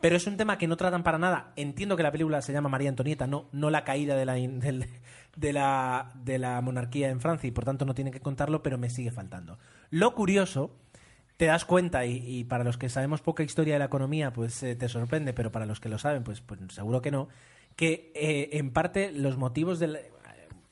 pero 0.00 0.16
es 0.16 0.26
un 0.26 0.36
tema 0.36 0.58
que 0.58 0.66
no 0.66 0.76
tratan 0.76 1.02
para 1.04 1.16
nada. 1.18 1.52
Entiendo 1.56 1.96
que 1.96 2.02
la 2.02 2.10
película 2.10 2.42
se 2.42 2.52
llama 2.52 2.68
María 2.68 2.88
Antonieta, 2.88 3.26
no, 3.28 3.46
no 3.52 3.70
la 3.70 3.84
caída 3.84 4.16
de 4.16 4.24
la, 4.26 4.34
del- 4.34 4.86
de, 5.36 5.52
la, 5.52 6.10
de 6.16 6.38
la 6.38 6.60
monarquía 6.60 7.08
en 7.08 7.20
Francia 7.20 7.46
y 7.48 7.52
por 7.52 7.64
tanto 7.64 7.84
no 7.84 7.94
tienen 7.94 8.12
que 8.12 8.20
contarlo, 8.20 8.62
pero 8.62 8.78
me 8.78 8.90
sigue 8.90 9.10
faltando. 9.12 9.58
Lo 9.90 10.12
curioso, 10.14 10.74
te 11.36 11.46
das 11.46 11.64
cuenta, 11.64 12.04
y, 12.04 12.16
y 12.26 12.44
para 12.44 12.64
los 12.64 12.78
que 12.78 12.88
sabemos 12.88 13.20
poca 13.22 13.42
historia 13.44 13.74
de 13.74 13.78
la 13.78 13.84
economía, 13.86 14.32
pues 14.32 14.62
eh, 14.64 14.74
te 14.76 14.88
sorprende, 14.88 15.32
pero 15.32 15.50
para 15.52 15.66
los 15.66 15.78
que 15.80 15.88
lo 15.88 15.98
saben, 15.98 16.24
pues, 16.24 16.40
pues 16.40 16.60
seguro 16.70 17.00
que 17.00 17.10
no, 17.12 17.28
que 17.76 18.12
eh, 18.14 18.50
en 18.52 18.70
parte 18.72 19.12
los 19.12 19.36
motivos 19.36 19.78
del 19.78 19.98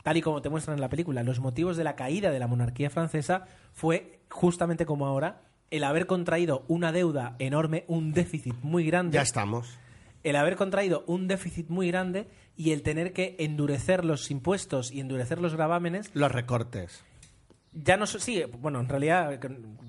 tal 0.03 0.17
y 0.17 0.23
como 0.23 0.41
te 0.41 0.49
muestran 0.49 0.77
en 0.77 0.81
la 0.81 0.89
película, 0.89 1.23
los 1.23 1.41
motivos 1.41 1.77
de 1.77 1.85
la 1.85 1.95
caída 1.95 2.31
de 2.31 2.39
la 2.39 2.47
monarquía 2.47 2.89
francesa 2.91 3.45
fue 3.75 4.21
justamente 4.31 4.87
como 4.87 5.07
ahora 5.07 5.43
el 5.71 5.85
haber 5.85 6.07
contraído 6.07 6.65
una 6.69 6.91
deuda 6.91 7.37
enorme, 7.39 7.85
un 7.87 8.13
déficit 8.13 8.55
muy 8.63 8.85
grande, 8.85 9.17
Ya 9.17 9.23
estamos. 9.23 9.79
el 10.25 10.37
haber 10.37 10.57
contraído 10.57 11.05
un 11.07 11.29
déficit 11.29 11.69
muy 11.69 11.89
grande 11.89 12.29
y 12.57 12.73
el 12.73 12.83
tener 12.83 13.13
que 13.13 13.37
endurecer 13.39 14.05
los 14.05 14.31
impuestos 14.31 14.91
y 14.91 15.01
endurecer 15.01 15.41
los 15.41 15.55
gravámenes 15.55 16.11
Los 16.15 16.33
recortes. 16.33 17.05
Ya 17.73 17.97
no 17.97 18.07
sí 18.07 18.43
bueno 18.59 18.81
en 18.81 18.89
realidad 18.89 19.39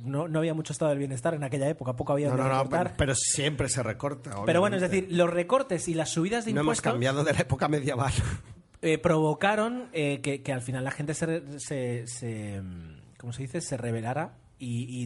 no, 0.03 0.27
no 0.27 0.39
había 0.39 0.53
mucho 0.53 0.71
estado 0.73 0.89
del 0.89 0.99
bienestar 0.99 1.33
en 1.33 1.43
aquella 1.43 1.67
época 1.67 1.95
poco 1.95 2.13
había 2.13 2.29
No, 2.29 2.37
no, 2.37 2.47
no, 2.47 2.69
pero, 2.69 2.91
pero 2.97 3.15
siempre 3.15 3.69
se 3.69 3.81
recorta. 3.83 4.31
pero 4.45 4.59
bueno 4.59 4.75
es 4.75 4.81
decir 4.81 5.07
los 5.09 5.29
recortes 5.29 5.87
y 5.87 5.93
las 5.93 6.09
subidas 6.09 6.45
de 6.45 6.53
No 6.53 6.61
hemos 6.61 6.77
impuestos 6.77 6.91
cambiado 6.93 7.23
de 7.23 7.33
la 7.33 7.39
época 7.39 7.67
medieval. 7.67 8.13
eh, 8.83 8.97
provocaron 8.97 9.89
eh, 9.93 10.21
que, 10.21 10.41
que 10.43 10.53
al 10.53 10.61
final 10.61 10.83
la 10.83 10.91
gente 10.91 11.13
se, 11.13 11.59
se, 11.59 12.05
se, 12.07 12.61
mm, 12.61 13.01
¿cómo 13.17 13.33
se 13.33 13.43
dice? 13.43 13.61
se 13.61 13.77
rebelara 13.77 14.37
y, 14.59 15.01
y 15.01 15.05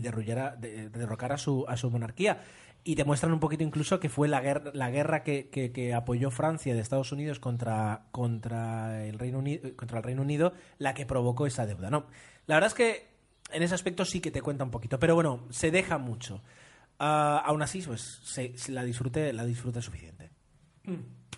de- 0.58 0.90
derrocara 0.90 1.36
a 1.36 1.38
su, 1.38 1.66
a 1.68 1.78
su 1.78 1.90
monarquía. 1.90 2.42
Y 2.88 2.94
demuestran 2.96 3.34
un 3.34 3.40
poquito 3.40 3.64
incluso 3.64 4.00
que 4.00 4.10
fue 4.10 4.28
la 4.28 4.42
guerra, 4.42 4.70
la 4.74 4.92
guerra 4.92 5.24
que, 5.24 5.50
que- 5.50 5.72
que 5.72 5.94
apoyó 5.94 6.30
Francia 6.30 6.74
de 6.76 6.82
Estados 6.82 7.12
Unidos 7.12 7.40
contra, 7.40 8.04
contra, 8.12 9.06
el 9.06 9.18
Reino 9.18 9.40
Unido, 9.40 9.76
contra 9.76 9.98
el 9.98 10.04
Reino 10.04 10.22
Unido 10.22 10.54
la 10.78 10.94
que 10.94 11.06
provocó 11.06 11.48
esa 11.48 11.66
deuda. 11.66 11.90
No, 11.90 12.06
la 12.48 12.56
verdad 12.56 12.68
es 12.68 12.74
que 12.74 13.08
en 13.52 13.64
ese 13.64 13.76
aspecto 13.76 14.06
sí 14.06 14.20
que 14.22 14.32
te 14.32 14.42
cuenta 14.42 14.64
un 14.64 14.72
poquito, 14.72 15.00
pero 15.00 15.16
bueno, 15.16 15.46
se 15.50 15.72
deja 15.72 15.98
mucho. 15.98 16.42
Ah, 17.00 17.42
aún 17.46 17.62
así, 17.62 17.82
pues 17.82 18.20
se, 18.24 18.58
se 18.58 18.72
la 18.72 18.84
disfrute, 18.84 19.34
la 19.34 19.46
disfrute 19.46 19.82
suficiente. 19.82 20.30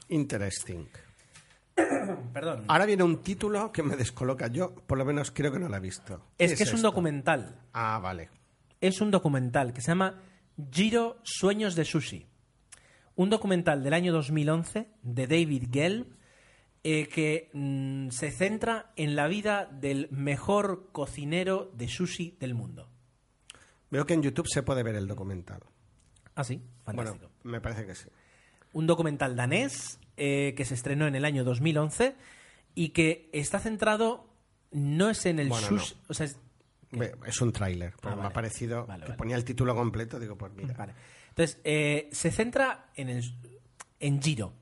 Interesting. 0.09 0.85
Perdón. 2.33 2.65
Ahora 2.67 2.85
viene 2.85 3.03
un 3.03 3.21
título 3.21 3.71
que 3.71 3.83
me 3.83 3.95
descoloca. 3.95 4.47
Yo, 4.47 4.73
por 4.75 4.97
lo 4.97 5.05
menos, 5.05 5.31
creo 5.31 5.51
que 5.51 5.59
no 5.59 5.69
lo 5.69 5.75
he 5.75 5.79
visto. 5.79 6.21
es 6.37 6.51
¿Qué 6.51 6.57
que 6.57 6.63
es 6.63 6.73
un 6.73 6.81
documental. 6.81 7.59
Ah, 7.73 7.99
vale. 8.01 8.29
es 8.81 9.01
un 9.01 9.11
documental 9.11 9.73
que 9.73 9.81
se 9.81 9.87
llama 9.91 10.21
Giro 10.71 11.19
Sueños 11.23 11.75
de 11.75 11.85
Sushi. 11.85 12.25
Un 13.15 13.29
documental 13.29 13.83
del 13.83 13.93
año 13.93 14.13
2011 14.13 14.87
de 15.01 15.27
David 15.27 15.69
Gelb 15.71 16.16
eh, 16.89 17.07
que 17.09 17.49
mm, 17.53 18.11
se 18.11 18.31
centra 18.31 18.93
en 18.95 19.15
la 19.17 19.27
vida 19.27 19.65
del 19.65 20.07
mejor 20.11 20.89
cocinero 20.93 21.69
de 21.75 21.89
sushi 21.89 22.37
del 22.39 22.53
mundo. 22.53 22.87
Veo 23.91 24.05
que 24.05 24.13
en 24.13 24.21
YouTube 24.21 24.47
se 24.47 24.63
puede 24.63 24.83
ver 24.83 24.95
el 24.95 25.05
documental. 25.07 25.59
Ah, 26.35 26.43
sí, 26.45 26.61
Bueno, 26.85 27.03
fantástico. 27.03 27.31
me 27.43 27.59
parece 27.59 27.85
que 27.85 27.93
sí. 27.95 28.07
Un 28.71 28.87
documental 28.87 29.35
danés 29.35 29.99
eh, 30.15 30.53
que 30.55 30.63
se 30.63 30.75
estrenó 30.75 31.07
en 31.07 31.15
el 31.15 31.25
año 31.25 31.43
2011 31.43 32.15
y 32.73 32.89
que 32.89 33.29
está 33.33 33.59
centrado 33.59 34.29
no 34.71 35.09
es 35.09 35.25
en 35.25 35.39
el 35.39 35.49
Bueno, 35.49 35.67
sushi, 35.67 35.95
o 36.07 36.13
sea, 36.13 36.25
es- 36.25 36.37
un 37.41 37.51
tráiler. 37.51 37.93
Ah, 38.03 38.15
Me 38.15 38.27
ha 38.27 38.29
parecido 38.29 38.85
Vale, 38.85 39.01
que 39.03 39.09
vale. 39.09 39.17
ponía 39.17 39.35
el 39.35 39.43
título 39.43 39.75
completo. 39.75 40.19
Digo, 40.19 40.37
pues 40.37 40.53
mira. 40.53 40.73
Vale. 40.77 40.93
Entonces, 41.29 41.59
eh, 41.65 42.07
se 42.13 42.31
centra 42.31 42.91
en, 42.95 43.09
el, 43.09 43.23
en 43.99 44.21
Giro. 44.21 44.53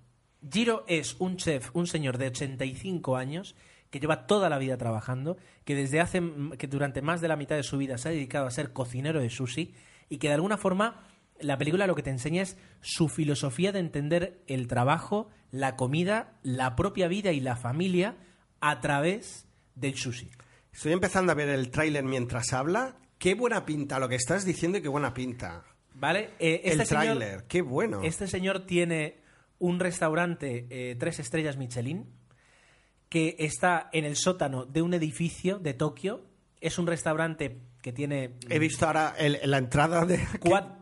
Giro 0.50 0.84
es 0.88 1.16
un 1.20 1.38
chef, 1.38 1.70
un 1.74 1.88
señor 1.88 2.18
de 2.18 2.28
85 2.28 3.16
años 3.16 3.56
que 3.90 4.00
lleva 4.00 4.28
toda 4.28 4.50
la 4.50 4.58
vida 4.58 4.78
trabajando, 4.78 5.38
que 5.64 5.76
desde 5.76 6.02
hace 6.02 6.22
que 6.58 6.68
durante 6.68 7.02
más 7.02 7.22
de 7.22 7.28
la 7.28 7.38
mitad 7.38 7.56
de 7.56 7.64
su 7.64 7.78
vida 7.78 7.98
se 7.98 8.10
ha 8.10 8.12
dedicado 8.12 8.46
a 8.46 8.52
ser 8.52 8.74
cocinero 8.74 9.22
de 9.22 9.30
sushi 9.30 9.74
y 10.10 10.18
que 10.18 10.28
de 10.28 10.34
alguna 10.34 10.58
forma 10.58 11.08
la 11.40 11.58
película 11.58 11.88
lo 11.88 11.96
que 11.96 12.04
te 12.04 12.10
enseña 12.10 12.44
es 12.44 12.58
su 12.82 13.08
filosofía 13.08 13.72
de 13.72 13.80
entender 13.80 14.42
el 14.48 14.68
trabajo, 14.68 15.30
la 15.52 15.76
comida, 15.76 16.34
la 16.44 16.76
propia 16.76 17.08
vida 17.08 17.32
y 17.32 17.40
la 17.40 17.56
familia 17.56 18.16
a 18.62 18.82
través 18.82 19.48
del 19.76 19.96
sushi. 19.96 20.30
Estoy 20.72 20.92
empezando 20.92 21.32
a 21.32 21.36
ver 21.36 21.50
el 21.50 21.72
tráiler 21.72 22.04
mientras 22.04 22.54
habla. 22.54 22.98
Qué 23.18 23.34
buena 23.34 23.66
pinta 23.66 24.00
lo 24.00 24.10
que 24.10 24.16
estás 24.16 24.46
diciendo 24.46 24.78
y 24.78 24.82
qué 24.82 24.90
buena 24.90 25.14
pinta. 25.14 25.64
¿Vale? 25.94 26.32
Eh, 26.40 26.62
este 26.66 26.84
el 26.84 26.90
tráiler, 26.90 27.46
qué 27.48 27.62
bueno. 27.62 28.02
Este 28.04 28.28
señor 28.28 28.66
tiene 28.66 29.22
un 29.60 29.80
restaurante 29.80 30.68
eh, 30.70 30.96
tres 30.96 31.20
estrellas 31.20 31.58
Michelin 31.58 32.06
que 33.10 33.36
está 33.40 33.90
en 33.94 34.06
el 34.06 34.16
sótano 34.16 34.66
de 34.66 34.82
un 34.82 34.94
edificio 34.94 35.60
de 35.60 35.74
Tokio. 35.74 36.26
Es 36.60 36.80
un 36.80 36.88
restaurante 36.88 37.62
que 37.82 37.94
tiene, 37.94 38.34
He 38.50 38.58
visto 38.60 38.88
ahora 38.88 39.14
el- 39.18 39.40
la 39.44 39.58
entrada 39.60 40.06
de... 40.06 40.20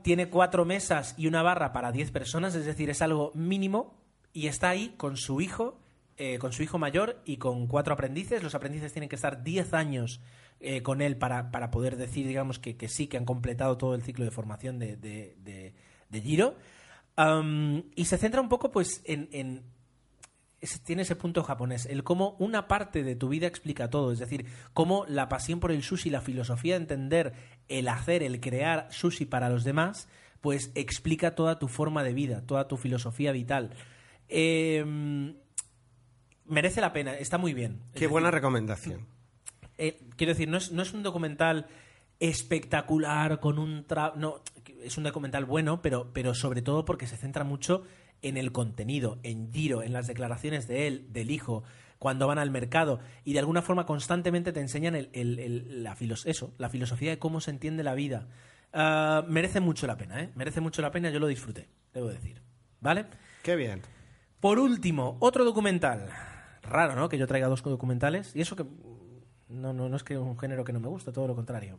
tiene 0.01 0.29
cuatro 0.29 0.63
mesas 0.65 1.13
y 1.17 1.27
una 1.27 1.43
barra 1.43 1.73
para 1.73 1.91
diez 1.91 2.11
personas, 2.11 2.55
es 2.55 2.65
decir, 2.65 2.89
es 2.89 3.01
algo 3.01 3.31
mínimo 3.35 3.99
y 4.31 4.47
está 4.47 4.69
ahí 4.69 4.93
con 4.97 5.17
su 5.17 5.41
hijo, 5.41 5.79
eh, 6.17 6.37
con 6.39 6.53
su 6.53 6.63
hijo 6.63 6.79
mayor 6.79 7.21
y 7.25 7.37
con 7.37 7.67
cuatro 7.67 7.93
aprendices. 7.93 8.41
Los 8.41 8.55
aprendices 8.55 8.93
tienen 8.93 9.09
que 9.09 9.15
estar 9.17 9.43
diez 9.43 9.73
años 9.73 10.21
eh, 10.61 10.81
con 10.81 11.01
él 11.01 11.17
para, 11.17 11.51
para 11.51 11.69
poder 11.71 11.97
decir, 11.97 12.25
digamos, 12.25 12.57
que, 12.57 12.77
que 12.77 12.87
sí, 12.87 13.07
que 13.07 13.17
han 13.17 13.25
completado 13.25 13.77
todo 13.77 13.95
el 13.95 14.01
ciclo 14.03 14.23
de 14.23 14.31
formación 14.31 14.79
de, 14.79 14.95
de, 14.95 15.35
de- 15.43 15.73
de 16.09 16.21
Giro. 16.21 16.55
Y 17.15 18.05
se 18.05 18.17
centra 18.17 18.41
un 18.41 18.49
poco, 18.49 18.71
pues, 18.71 19.01
en, 19.05 19.63
tiene 20.83 21.01
ese 21.01 21.15
punto 21.15 21.43
japonés, 21.43 21.85
el 21.85 22.03
cómo 22.03 22.35
una 22.39 22.67
parte 22.67 23.03
de 23.03 23.15
tu 23.15 23.29
vida 23.29 23.47
explica 23.47 23.89
todo, 23.89 24.11
es 24.11 24.19
decir, 24.19 24.45
cómo 24.73 25.05
la 25.07 25.27
pasión 25.29 25.59
por 25.59 25.71
el 25.71 25.83
sushi, 25.83 26.09
la 26.09 26.21
filosofía 26.21 26.75
de 26.75 26.81
entender 26.81 27.33
el 27.67 27.87
hacer, 27.87 28.23
el 28.23 28.39
crear 28.39 28.87
sushi 28.89 29.25
para 29.25 29.49
los 29.49 29.63
demás, 29.63 30.07
pues 30.41 30.71
explica 30.75 31.35
toda 31.35 31.59
tu 31.59 31.67
forma 31.67 32.03
de 32.03 32.13
vida, 32.13 32.41
toda 32.45 32.67
tu 32.67 32.77
filosofía 32.77 33.31
vital. 33.31 33.71
Eh, 34.29 34.83
merece 36.45 36.81
la 36.81 36.93
pena, 36.93 37.13
está 37.15 37.37
muy 37.37 37.53
bien. 37.53 37.81
Qué 37.93 38.07
buena 38.07 38.31
recomendación. 38.31 39.05
eh, 39.77 39.99
quiero 40.15 40.33
decir, 40.33 40.47
no 40.47 40.57
es, 40.57 40.71
no 40.71 40.81
es 40.81 40.93
un 40.93 41.03
documental 41.03 41.67
espectacular 42.19 43.39
con 43.39 43.59
un 43.59 43.85
tra 43.85 44.13
no 44.15 44.41
es 44.83 44.97
un 44.97 45.03
documental 45.03 45.45
bueno 45.45 45.81
pero 45.81 46.11
pero 46.13 46.33
sobre 46.33 46.61
todo 46.61 46.85
porque 46.85 47.07
se 47.07 47.17
centra 47.17 47.43
mucho 47.43 47.83
en 48.21 48.37
el 48.37 48.51
contenido 48.51 49.19
en 49.23 49.51
Giro 49.51 49.81
en 49.83 49.93
las 49.93 50.07
declaraciones 50.07 50.67
de 50.67 50.87
él 50.87 51.07
del 51.11 51.31
hijo 51.31 51.63
cuando 51.99 52.27
van 52.27 52.37
al 52.39 52.51
mercado 52.51 52.99
y 53.23 53.33
de 53.33 53.39
alguna 53.39 53.61
forma 53.61 53.85
constantemente 53.85 54.51
te 54.53 54.59
enseñan 54.59 54.95
el, 54.95 55.09
el- 55.13 55.39
el- 55.39 55.83
la 55.83 55.95
filos 55.95 56.25
eso 56.25 56.53
la 56.57 56.69
filosofía 56.69 57.11
de 57.11 57.19
cómo 57.19 57.41
se 57.41 57.51
entiende 57.51 57.83
la 57.83 57.93
vida 57.95 58.27
Ah, 58.75 59.23
merece 59.27 59.59
mucho 59.59 59.85
la 59.85 59.97
pena 59.97 60.21
¿eh? 60.21 60.31
merece 60.35 60.59
mucho 60.59 60.81
la 60.81 60.89
pena 60.91 61.09
yo 61.11 61.19
lo 61.19 61.27
disfruté 61.27 61.69
debo 61.93 62.07
decir 62.09 62.41
vale 62.81 63.05
Qué 63.43 63.55
bien. 63.55 63.81
por 64.39 64.57
último, 64.57 65.17
otro 65.19 65.43
documental. 65.45 66.07
Raro, 66.63 66.95
¿no? 66.95 67.09
Que 67.09 67.17
yo 67.17 67.27
traiga 67.27 67.47
dos 67.49 67.61
documentales. 67.61 68.33
Y 68.35 68.39
eso 68.41 68.55
que. 68.55 68.63
No, 69.49 69.73
no, 69.73 69.89
no 69.89 69.95
es 69.97 70.03
que 70.03 70.13
es 70.13 70.19
un 70.21 70.39
género 70.39 70.63
que 70.63 70.71
no 70.71 70.79
me 70.79 70.87
gusta, 70.87 71.11
todo 71.11 71.27
lo 71.27 71.35
contrario. 71.35 71.77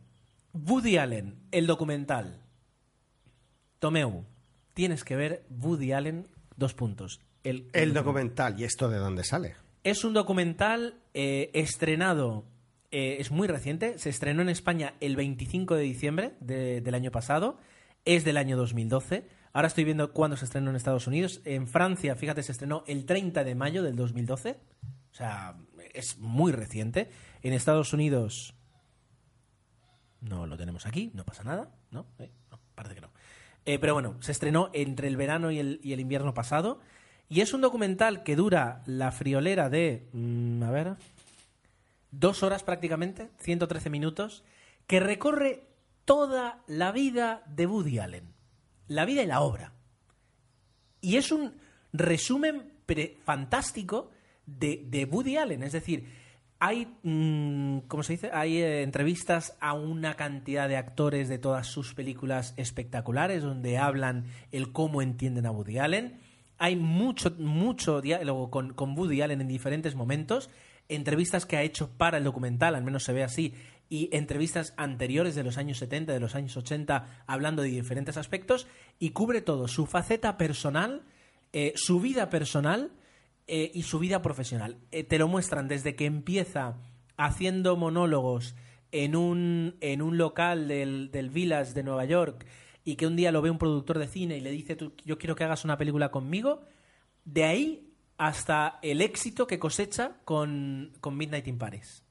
Woody 0.53 0.97
Allen, 0.97 1.35
el 1.51 1.65
documental. 1.65 2.39
Tomeu, 3.85 4.25
tienes 4.73 5.03
que 5.03 5.15
ver 5.15 5.45
Woody 5.51 5.91
Allen, 5.91 6.27
dos 6.57 6.73
puntos. 6.73 7.21
El, 7.43 7.69
El 7.71 7.93
documental. 7.93 8.59
¿Y 8.59 8.63
esto 8.63 8.89
de 8.89 8.97
dónde 8.97 9.23
sale? 9.23 9.53
es 9.83 10.03
un 10.03 10.13
documental 10.15 10.95
eh, 11.13 11.51
estrenado, 11.53 12.45
eh, 12.89 13.17
es 13.19 13.29
muy 13.29 13.47
reciente, 13.47 13.99
se 13.99 14.09
estrenó 14.09 14.41
en 14.41 14.49
España 14.49 14.95
el 15.01 15.15
25 15.15 15.75
de 15.75 15.83
diciembre 15.83 16.33
de- 16.39 16.81
del 16.81 16.95
año 16.95 17.11
pasado, 17.11 17.59
es 18.05 18.25
del 18.25 18.37
año 18.37 18.57
2012. 18.57 19.27
Ahora 19.53 19.67
estoy 19.67 19.83
viendo 19.83 20.11
cuándo 20.13 20.35
se 20.35 20.45
estrenó 20.45 20.71
en 20.71 20.75
Estados 20.77 21.05
Unidos. 21.05 21.41
En 21.45 21.67
Francia, 21.67 22.15
fíjate, 22.15 22.41
se 22.41 22.51
estrenó 22.53 22.83
el 22.87 23.05
30 23.05 23.43
de 23.43 23.53
mayo 23.53 23.83
del 23.83 23.95
2012. 23.95 24.57
O 25.11 25.13
sea, 25.15 25.55
es 25.93 26.17
muy 26.17 26.51
reciente. 26.51 27.11
En 27.43 27.53
Estados 27.53 27.93
Unidos 27.93 28.55
no 30.21 30.47
lo 30.47 30.57
tenemos 30.57 30.87
aquí, 30.87 31.11
no 31.13 31.23
pasa 31.23 31.43
nada, 31.43 31.69
¿no? 31.91 32.07
Eh, 32.17 32.31
no, 32.49 32.59
parece 32.73 32.95
que 32.95 33.01
no. 33.01 33.09
Eh, 33.65 33.79
pero 33.79 33.93
bueno, 33.93 34.15
se 34.21 34.31
estrenó 34.31 34.69
entre 34.73 35.07
el 35.07 35.17
verano 35.17 35.51
y 35.51 35.59
el, 35.59 35.79
y 35.83 35.93
el 35.93 35.99
invierno 35.99 36.33
pasado. 36.33 36.79
Y 37.29 37.41
es 37.41 37.53
un 37.53 37.61
documental 37.61 38.23
que 38.23 38.35
dura 38.35 38.83
la 38.85 39.11
friolera 39.11 39.69
de. 39.69 40.07
mm, 40.13 40.63
a 40.63 40.71
ver. 40.71 40.95
Dos 42.11 42.43
horas 42.43 42.63
prácticamente, 42.63 43.29
113 43.39 43.89
minutos, 43.89 44.43
que 44.87 44.99
recorre 44.99 45.63
toda 46.05 46.63
la 46.67 46.91
vida 46.91 47.43
de 47.47 47.65
Woody 47.65 47.99
Allen. 47.99 48.33
La 48.87 49.05
vida 49.05 49.23
y 49.23 49.25
la 49.25 49.41
obra. 49.41 49.73
Y 51.01 51.17
es 51.17 51.31
un 51.31 51.55
resumen 51.91 52.71
fantástico 53.25 54.11
de, 54.45 54.85
de 54.87 55.05
Woody 55.05 55.37
Allen. 55.37 55.63
Es 55.63 55.73
decir, 55.73 56.07
hay, 56.65 56.87
mm, 57.03 57.81
¿cómo 57.87 58.01
se 58.01 58.13
dice? 58.13 58.31
Hay 58.33 58.57
eh, 58.57 58.81
entrevistas 58.81 59.55
a 59.59 59.73
una 59.73 60.15
cantidad 60.15 60.67
de 60.67 60.77
actores 60.77 61.29
de 61.29 61.37
todas 61.37 61.67
sus 61.67 61.93
películas 61.93 62.55
espectaculares 62.57 63.43
donde 63.43 63.77
hablan 63.77 64.25
el 64.51 64.71
cómo 64.71 65.03
entienden 65.03 65.45
a 65.45 65.51
Woody 65.51 65.77
Allen. 65.77 66.17
Hay 66.57 66.75
mucho, 66.75 67.35
mucho 67.37 68.01
diálogo 68.01 68.49
con, 68.49 68.73
con 68.73 68.97
Woody 68.97 69.21
Allen 69.21 69.41
en 69.41 69.47
diferentes 69.47 69.93
momentos. 69.93 70.49
Entrevistas 70.89 71.45
que 71.45 71.55
ha 71.55 71.61
hecho 71.61 71.91
para 71.97 72.17
el 72.17 72.23
documental, 72.23 72.73
al 72.73 72.83
menos 72.83 73.03
se 73.03 73.13
ve 73.13 73.23
así, 73.23 73.53
y 73.87 74.09
entrevistas 74.11 74.73
anteriores 74.75 75.35
de 75.35 75.43
los 75.43 75.59
años 75.59 75.77
70, 75.77 76.13
de 76.13 76.19
los 76.19 76.33
años 76.33 76.57
80, 76.57 77.25
hablando 77.27 77.61
de 77.61 77.69
diferentes 77.69 78.17
aspectos, 78.17 78.65
y 78.97 79.11
cubre 79.11 79.41
todo, 79.41 79.67
su 79.67 79.85
faceta 79.85 80.35
personal, 80.35 81.03
eh, 81.53 81.73
su 81.75 81.99
vida 81.99 82.31
personal 82.31 82.91
eh, 83.47 83.71
y 83.73 83.83
su 83.83 83.99
vida 83.99 84.21
profesional. 84.21 84.77
Eh, 84.91 85.03
te 85.03 85.17
lo 85.19 85.27
muestran 85.27 85.67
desde 85.67 85.95
que 85.95 86.05
empieza 86.05 86.77
haciendo 87.17 87.75
monólogos 87.77 88.55
en 88.91 89.15
un, 89.15 89.75
en 89.81 90.01
un 90.01 90.17
local 90.17 90.67
del, 90.67 91.11
del 91.11 91.29
Village 91.29 91.73
de 91.73 91.83
Nueva 91.83 92.05
York 92.05 92.45
y 92.83 92.95
que 92.95 93.07
un 93.07 93.15
día 93.15 93.31
lo 93.31 93.41
ve 93.41 93.49
un 93.49 93.57
productor 93.57 93.97
de 93.99 94.07
cine 94.07 94.37
y 94.37 94.41
le 94.41 94.51
dice, 94.51 94.75
"Tú- 94.75 94.93
yo 95.05 95.17
quiero 95.17 95.35
que 95.35 95.43
hagas 95.43 95.65
una 95.65 95.77
película 95.77 96.11
conmigo, 96.11 96.61
de 97.23 97.43
ahí 97.43 97.91
hasta 98.17 98.79
el 98.81 99.01
éxito 99.01 99.47
que 99.47 99.59
cosecha 99.59 100.13
con, 100.23 100.93
con 101.01 101.17
Midnight 101.17 101.47
in 101.47 101.57
Paris. 101.57 102.03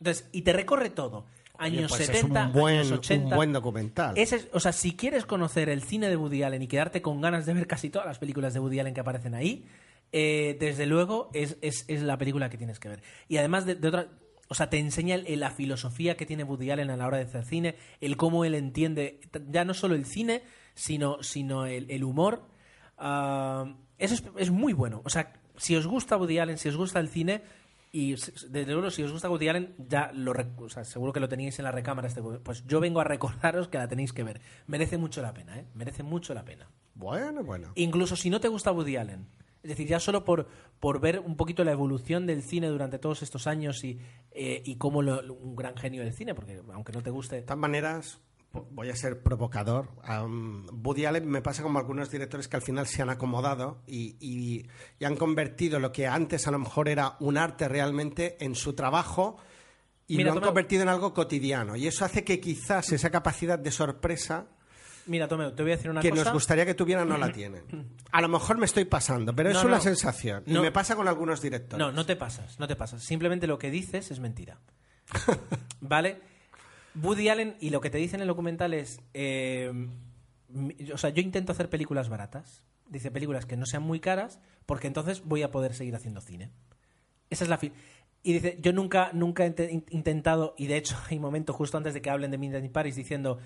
Entonces, 0.00 0.28
y 0.32 0.42
te 0.42 0.52
recorre 0.52 0.90
todo. 0.90 1.26
Años 1.58 1.90
Oye, 1.92 2.04
pues 2.04 2.06
70, 2.18 2.40
es 2.40 2.46
un 2.48 2.52
buen, 2.60 2.76
años 2.78 2.92
80. 2.92 3.24
un 3.28 3.34
buen 3.34 3.52
documental. 3.52 4.16
Ese 4.18 4.36
es- 4.36 4.48
o 4.52 4.60
sea, 4.60 4.72
si 4.72 4.94
quieres 4.94 5.24
conocer 5.24 5.68
el 5.70 5.82
cine 5.82 6.08
de 6.08 6.16
Woody 6.16 6.42
Allen 6.42 6.62
y 6.62 6.66
quedarte 6.66 7.00
con 7.02 7.20
ganas 7.20 7.46
de 7.46 7.54
ver 7.54 7.66
casi 7.66 7.88
todas 7.90 8.06
las 8.06 8.18
películas 8.18 8.52
de 8.54 8.60
Woody 8.60 8.78
Allen 8.80 8.92
que 8.94 9.00
aparecen 9.00 9.34
ahí, 9.34 9.64
eh, 10.12 10.56
desde 10.60 10.86
luego 10.86 11.30
es, 11.34 11.56
es- 11.62 11.84
es 11.88 12.02
la 12.02 12.16
película 12.18 12.48
que 12.50 12.58
tienes 12.58 12.78
que 12.80 12.88
ver. 12.88 13.02
Y 13.28 13.36
además 13.38 13.66
de, 13.66 13.74
de 13.74 13.88
otra. 13.88 14.08
O 14.48 14.54
sea, 14.54 14.70
te 14.70 14.78
enseña 14.78 15.16
el- 15.16 15.40
la 15.40 15.50
filosofía 15.50 16.16
que 16.16 16.24
tiene 16.26 16.44
Woody 16.44 16.70
Allen 16.70 16.90
a 16.90 16.96
la 16.96 17.06
hora 17.06 17.16
de 17.18 17.24
hacer 17.24 17.44
cine, 17.44 17.74
el 18.00 18.16
cómo 18.16 18.44
él 18.44 18.54
entiende 18.54 19.20
ya 19.50 19.64
no 19.64 19.74
solo 19.74 19.94
el 19.96 20.04
cine, 20.06 20.42
sino, 20.74 21.22
sino 21.22 21.66
el, 21.66 21.90
el 21.90 22.04
humor. 22.04 22.46
Ah, 22.98 23.74
eso 23.98 24.14
es, 24.14 24.22
es 24.36 24.50
muy 24.50 24.72
bueno. 24.72 25.02
O 25.04 25.10
sea, 25.10 25.32
si 25.56 25.74
os 25.76 25.86
gusta 25.86 26.16
Woody 26.16 26.38
Allen, 26.38 26.58
si 26.58 26.68
os 26.68 26.76
gusta 26.76 27.00
el 27.00 27.08
cine, 27.08 27.42
y 27.92 28.12
desde 28.12 28.72
luego, 28.72 28.90
si 28.90 29.02
os 29.02 29.10
gusta 29.10 29.28
Woody 29.30 29.48
Allen, 29.48 29.74
ya 29.78 30.12
lo 30.12 30.32
o 30.58 30.68
sea, 30.68 30.84
seguro 30.84 31.12
que 31.12 31.20
lo 31.20 31.28
teníais 31.28 31.58
en 31.58 31.64
la 31.64 31.72
recámara. 31.72 32.06
Este, 32.08 32.20
pues 32.22 32.64
yo 32.66 32.78
vengo 32.78 33.00
a 33.00 33.04
recordaros 33.04 33.68
que 33.68 33.78
la 33.78 33.88
tenéis 33.88 34.12
que 34.12 34.22
ver. 34.22 34.40
Merece 34.66 34.98
mucho 34.98 35.22
la 35.22 35.32
pena, 35.34 35.58
¿eh? 35.58 35.64
Merece 35.74 36.02
mucho 36.02 36.34
la 36.34 36.44
pena. 36.44 36.68
Bueno, 36.94 37.42
bueno. 37.42 37.72
Incluso 37.74 38.14
si 38.16 38.30
no 38.30 38.38
te 38.40 38.48
gusta 38.48 38.70
Woody 38.72 38.96
Allen. 38.96 39.26
Es 39.66 39.70
decir, 39.76 39.88
ya 39.88 39.98
solo 40.00 40.24
por, 40.24 40.46
por 40.80 41.00
ver 41.00 41.18
un 41.20 41.36
poquito 41.36 41.64
la 41.64 41.72
evolución 41.72 42.26
del 42.26 42.42
cine 42.42 42.68
durante 42.68 42.98
todos 42.98 43.22
estos 43.22 43.46
años 43.46 43.82
y, 43.84 43.98
eh, 44.30 44.62
y 44.64 44.76
cómo 44.76 45.02
lo- 45.02 45.34
un 45.34 45.56
gran 45.56 45.76
genio 45.76 46.02
del 46.04 46.12
cine, 46.14 46.34
porque 46.34 46.60
aunque 46.72 46.92
no 46.92 47.02
te 47.02 47.10
guste... 47.10 47.36
De 47.36 47.42
todas 47.42 47.58
maneras, 47.58 48.20
voy 48.70 48.90
a 48.90 48.96
ser 48.96 49.22
provocador. 49.22 49.88
Am, 50.04 50.66
Woody 50.84 51.04
Allen 51.04 51.28
me 51.28 51.42
pasa 51.42 51.62
como 51.62 51.78
algunos 51.78 52.10
directores 52.10 52.46
que 52.48 52.56
al 52.56 52.62
final 52.62 52.86
se 52.86 53.02
han 53.02 53.10
acomodado 53.10 53.82
y, 53.86 54.16
y- 54.20 54.66
y 54.98 55.04
han 55.04 55.16
convertido 55.16 55.80
lo 55.80 55.90
que 55.92 56.06
antes 56.06 56.46
a 56.46 56.50
lo 56.52 56.58
mejor 56.60 56.88
era 56.88 57.16
un 57.20 57.36
arte 57.36 57.68
realmente 57.68 58.36
en 58.44 58.54
su 58.54 58.74
trabajo 58.74 59.36
y 60.08 60.18
Mira, 60.18 60.26
lo 60.28 60.32
han 60.34 60.36
Tomeu. 60.36 60.48
convertido 60.50 60.82
en 60.82 60.88
algo 60.88 61.12
cotidiano. 61.12 61.74
Y 61.74 61.88
eso 61.88 62.04
hace 62.04 62.22
que 62.22 62.38
quizás 62.38 62.92
esa 62.92 63.10
capacidad 63.10 63.58
de 63.58 63.72
sorpresa 63.72 64.46
Mira, 65.06 65.28
Tomeo, 65.28 65.52
te 65.54 65.62
voy 65.62 65.72
a 65.72 65.76
decir 65.76 65.90
una 65.90 66.00
que 66.00 66.10
cosa... 66.10 66.24
nos 66.24 66.32
gustaría 66.32 66.66
que 66.66 66.74
tuvieran 66.74 67.08
no 67.08 67.16
la 67.16 67.30
tienen. 67.32 67.62
A 68.12 68.20
lo 68.20 68.28
mejor 68.28 68.58
me 68.58 68.66
estoy 68.66 68.84
pasando, 68.84 69.34
pero 69.34 69.50
es 69.50 69.62
una 69.62 69.76
no. 69.76 69.80
sensación. 69.80 70.42
Y 70.46 70.52
No. 70.52 70.62
me 70.62 70.72
pasa 70.72 70.96
con 70.96 71.06
algunos 71.08 71.40
directores. 71.40 71.78
No, 71.78 71.92
no 71.92 72.04
te 72.06 72.16
pasas, 72.16 72.58
no 72.58 72.66
te 72.66 72.74
pasas. 72.76 73.02
Simplemente 73.04 73.46
lo 73.46 73.58
que 73.58 73.70
dices 73.70 74.10
es 74.10 74.18
mentira. 74.20 74.58
¿Vale? 75.80 76.20
Woody 77.00 77.28
Allen, 77.28 77.56
y 77.60 77.70
lo 77.70 77.80
que 77.80 77.90
te 77.90 77.98
dice 77.98 78.16
en 78.16 78.22
el 78.22 78.28
documental 78.28 78.74
es. 78.74 79.00
eh, 79.14 79.72
o 80.92 80.98
sea, 80.98 81.10
yo 81.10 81.22
intento 81.22 81.52
hacer 81.52 81.68
películas 81.68 82.08
baratas. 82.08 82.62
Dice 82.88 83.10
películas 83.10 83.46
que 83.46 83.56
no 83.56 83.66
sean 83.66 83.82
muy 83.82 84.00
caras, 84.00 84.40
porque 84.64 84.86
entonces 84.86 85.22
voy 85.24 85.42
a 85.42 85.50
poder 85.50 85.74
seguir 85.74 85.94
haciendo 85.96 86.20
cine. 86.20 86.50
Esa 87.30 87.44
es 87.44 87.50
la 87.50 87.58
Y 88.22 88.32
dice, 88.32 88.58
yo 88.60 88.72
nunca, 88.72 89.10
nunca 89.12 89.44
he 89.44 89.48
inte- 89.48 89.70
in- 89.70 89.84
intentado, 89.90 90.54
y 90.56 90.68
de 90.68 90.76
hecho 90.76 90.96
hay 91.10 91.18
momentos 91.18 91.54
justo 91.56 91.76
antes 91.76 91.94
de 91.94 92.00
que 92.02 92.10
hablen 92.10 92.30
de 92.30 92.38
Midnight 92.38 92.64
in 92.64 92.72
Paris 92.72 92.94
diciendo, 92.96 93.38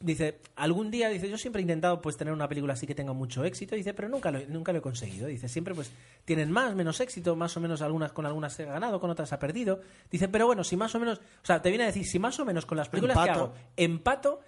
dice, 0.00 0.40
algún 0.56 0.90
día, 0.90 1.08
dice, 1.08 1.28
yo 1.30 1.38
siempre 1.38 1.60
he 1.60 1.62
intentado 1.62 2.00
pues 2.00 2.16
tener 2.16 2.32
una 2.34 2.48
película 2.48 2.74
así 2.74 2.86
que 2.86 2.94
tenga 2.94 3.12
mucho 3.12 3.44
éxito, 3.44 3.74
dice, 3.74 3.94
pero 3.94 4.08
nunca 4.08 4.30
lo, 4.30 4.40
nunca 4.48 4.72
lo 4.72 4.78
he 4.78 4.82
conseguido. 4.82 5.26
Dice, 5.26 5.48
siempre 5.48 5.74
pues 5.74 5.90
tienen 6.24 6.50
más, 6.50 6.74
menos 6.74 7.00
éxito, 7.00 7.36
más 7.36 7.56
o 7.56 7.60
menos 7.60 7.80
algunas 7.82 8.12
con 8.12 8.26
algunas 8.26 8.58
he 8.60 8.64
ganado, 8.64 9.00
con 9.00 9.10
otras 9.10 9.32
ha 9.32 9.38
perdido. 9.38 9.80
Dice, 10.10 10.28
pero 10.28 10.46
bueno, 10.46 10.64
si 10.64 10.76
más 10.76 10.94
o 10.94 11.00
menos, 11.00 11.18
o 11.18 11.46
sea, 11.46 11.62
te 11.62 11.68
viene 11.70 11.84
a 11.84 11.86
decir, 11.88 12.04
si 12.06 12.18
más 12.18 12.38
o 12.40 12.44
menos 12.44 12.66
con 12.66 12.76
las 12.76 12.88
películas 12.88 13.16
que 13.24 13.30
hago 13.30 13.54
empato, 13.76 14.40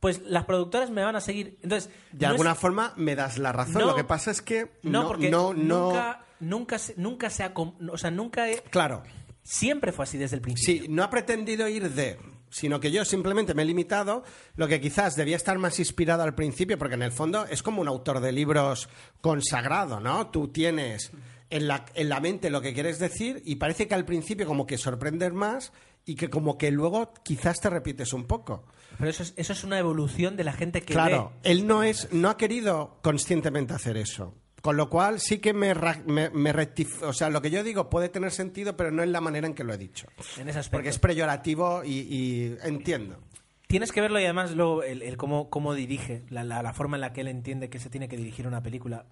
pues 0.00 0.20
las 0.22 0.44
productoras 0.44 0.90
me 0.90 1.02
van 1.02 1.16
a 1.16 1.20
seguir. 1.20 1.58
Entonces, 1.62 1.90
De 2.12 2.26
no 2.26 2.26
es- 2.26 2.30
alguna 2.32 2.54
forma 2.54 2.92
me 2.96 3.14
das 3.16 3.38
la 3.38 3.52
razón. 3.52 3.80
No. 3.82 3.86
lo 3.88 3.94
que 3.96 4.04
pasa 4.04 4.30
es 4.30 4.40
que 4.42 4.72
no, 4.82 5.02
no, 5.02 5.08
porque 5.08 5.30
no, 5.30 5.52
nunca, 5.54 6.24
nunca, 6.40 6.78
se, 6.78 6.94
nunca 6.96 7.30
se 7.30 7.42
ha, 7.44 7.52
o 7.54 7.98
sea, 7.98 8.10
nunca 8.10 8.48
he- 8.50 8.62
Claro. 8.70 9.02
siempre 9.42 9.92
fue 9.92 10.04
así 10.04 10.18
desde 10.18 10.36
el 10.36 10.42
principio. 10.42 10.82
Sí, 10.84 10.88
no 10.88 11.02
ha 11.02 11.10
pretendido 11.10 11.66
ir 11.68 11.90
de, 11.90 12.18
sino 12.56 12.80
que 12.80 12.90
yo 12.90 13.04
simplemente 13.04 13.52
me 13.52 13.62
he 13.62 13.66
limitado 13.66 14.24
lo 14.54 14.66
que 14.66 14.80
quizás 14.80 15.14
debía 15.14 15.36
estar 15.36 15.58
más 15.58 15.78
inspirado 15.78 16.22
al 16.22 16.34
principio, 16.34 16.78
porque 16.78 16.94
en 16.94 17.02
el 17.02 17.12
fondo 17.12 17.44
es 17.44 17.62
como 17.62 17.82
un 17.82 17.88
autor 17.88 18.20
de 18.20 18.32
libros 18.32 18.88
consagrado, 19.20 20.00
¿no? 20.00 20.30
Tú 20.30 20.48
tienes 20.48 21.10
en 21.50 21.68
la, 21.68 21.84
en 21.92 22.08
la 22.08 22.18
mente 22.20 22.48
lo 22.48 22.62
que 22.62 22.72
quieres 22.72 22.98
decir 22.98 23.42
y 23.44 23.56
parece 23.56 23.86
que 23.86 23.94
al 23.94 24.06
principio 24.06 24.46
como 24.46 24.66
que 24.66 24.78
sorprendes 24.78 25.34
más 25.34 25.74
y 26.06 26.14
que 26.14 26.30
como 26.30 26.56
que 26.56 26.70
luego 26.70 27.12
quizás 27.22 27.60
te 27.60 27.68
repites 27.68 28.14
un 28.14 28.24
poco. 28.24 28.64
Pero 28.96 29.10
eso 29.10 29.22
es, 29.22 29.34
eso 29.36 29.52
es 29.52 29.62
una 29.62 29.78
evolución 29.78 30.34
de 30.36 30.44
la 30.44 30.54
gente 30.54 30.80
que 30.80 30.94
Claro, 30.94 31.34
él 31.42 31.66
no 31.66 31.82
es, 31.82 32.08
no 32.10 32.30
ha 32.30 32.38
querido 32.38 33.00
conscientemente 33.02 33.74
hacer 33.74 33.98
eso. 33.98 34.34
Con 34.66 34.76
lo 34.76 34.90
cual 34.90 35.20
sí 35.20 35.38
que 35.38 35.52
me, 35.54 35.72
me, 36.06 36.28
me 36.30 36.52
rectif- 36.52 37.00
o 37.02 37.12
sea, 37.12 37.30
lo 37.30 37.40
que 37.40 37.50
yo 37.50 37.62
digo 37.62 37.88
puede 37.88 38.08
tener 38.08 38.32
sentido, 38.32 38.76
pero 38.76 38.90
no 38.90 39.04
es 39.04 39.08
la 39.08 39.20
manera 39.20 39.46
en 39.46 39.54
que 39.54 39.62
lo 39.62 39.72
he 39.72 39.78
dicho. 39.78 40.08
En 40.38 40.48
ese 40.48 40.58
aspecto. 40.58 40.78
Porque 40.78 40.88
es 40.88 40.98
peyorativo 40.98 41.84
y, 41.84 42.00
y 42.00 42.56
entiendo. 42.64 43.20
Tienes 43.68 43.92
que 43.92 44.00
verlo 44.00 44.18
y 44.18 44.24
además 44.24 44.56
luego 44.56 44.82
el, 44.82 45.02
el 45.02 45.16
cómo, 45.16 45.50
cómo 45.50 45.72
dirige, 45.74 46.24
la, 46.30 46.42
la- 46.42 46.64
la 46.64 46.72
forma 46.72 46.96
en 46.96 47.02
la 47.02 47.12
que 47.12 47.20
él 47.20 47.28
entiende 47.28 47.70
que 47.70 47.78
se 47.78 47.90
tiene 47.90 48.08
que 48.08 48.16
dirigir 48.16 48.48
una 48.48 48.60
película. 48.62 49.06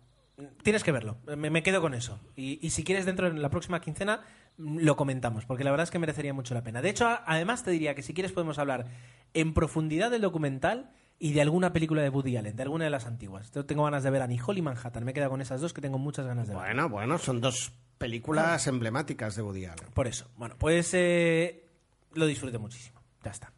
Tienes 0.64 0.82
que 0.82 0.90
verlo, 0.90 1.18
me, 1.36 1.48
me 1.50 1.62
quedo 1.62 1.80
con 1.80 1.94
eso. 1.94 2.18
Y, 2.34 2.58
y 2.60 2.70
si 2.70 2.82
quieres 2.82 3.06
dentro 3.06 3.30
de 3.32 3.38
la 3.38 3.50
próxima 3.50 3.80
quincena 3.80 4.22
mm, 4.58 4.78
lo 4.80 4.96
comentamos, 4.96 5.46
porque 5.46 5.62
la 5.62 5.70
verdad 5.70 5.84
es 5.84 5.92
que 5.92 6.00
merecería 6.00 6.34
mucho 6.34 6.54
la 6.54 6.64
pena. 6.64 6.82
De 6.82 6.90
hecho, 6.90 7.06
además 7.26 7.62
te 7.62 7.70
diría 7.70 7.94
que 7.94 8.02
si 8.02 8.12
quieres 8.12 8.32
podemos 8.32 8.58
hablar 8.58 8.86
en 9.34 9.54
profundidad 9.54 10.10
del 10.10 10.22
documental 10.22 10.90
y 11.18 11.32
de 11.32 11.40
alguna 11.42 11.72
película 11.72 12.02
de 12.02 12.08
Woody 12.10 12.36
Allen, 12.36 12.56
de 12.56 12.62
alguna 12.62 12.84
de 12.84 12.90
las 12.90 13.06
antiguas. 13.06 13.50
Yo 13.52 13.64
tengo 13.64 13.84
ganas 13.84 14.02
de 14.02 14.10
ver 14.10 14.22
Annie 14.22 14.40
Hall 14.44 14.58
y 14.58 14.62
Manhattan, 14.62 15.04
me 15.04 15.12
he 15.12 15.14
quedado 15.14 15.30
con 15.30 15.40
esas 15.40 15.60
dos 15.60 15.72
que 15.72 15.80
tengo 15.80 15.98
muchas 15.98 16.26
ganas 16.26 16.48
de 16.48 16.54
ver. 16.54 16.62
Bueno, 16.62 16.88
bueno, 16.88 17.18
son 17.18 17.40
dos 17.40 17.72
películas 17.98 18.66
emblemáticas 18.66 19.36
de 19.36 19.42
Woody 19.42 19.64
Allen. 19.66 19.86
Por 19.94 20.06
eso. 20.06 20.28
Bueno, 20.36 20.56
pues 20.58 20.90
eh, 20.94 21.66
lo 22.14 22.26
disfruté 22.26 22.58
muchísimo. 22.58 23.00
Ya 23.24 23.30
está. 23.30 23.52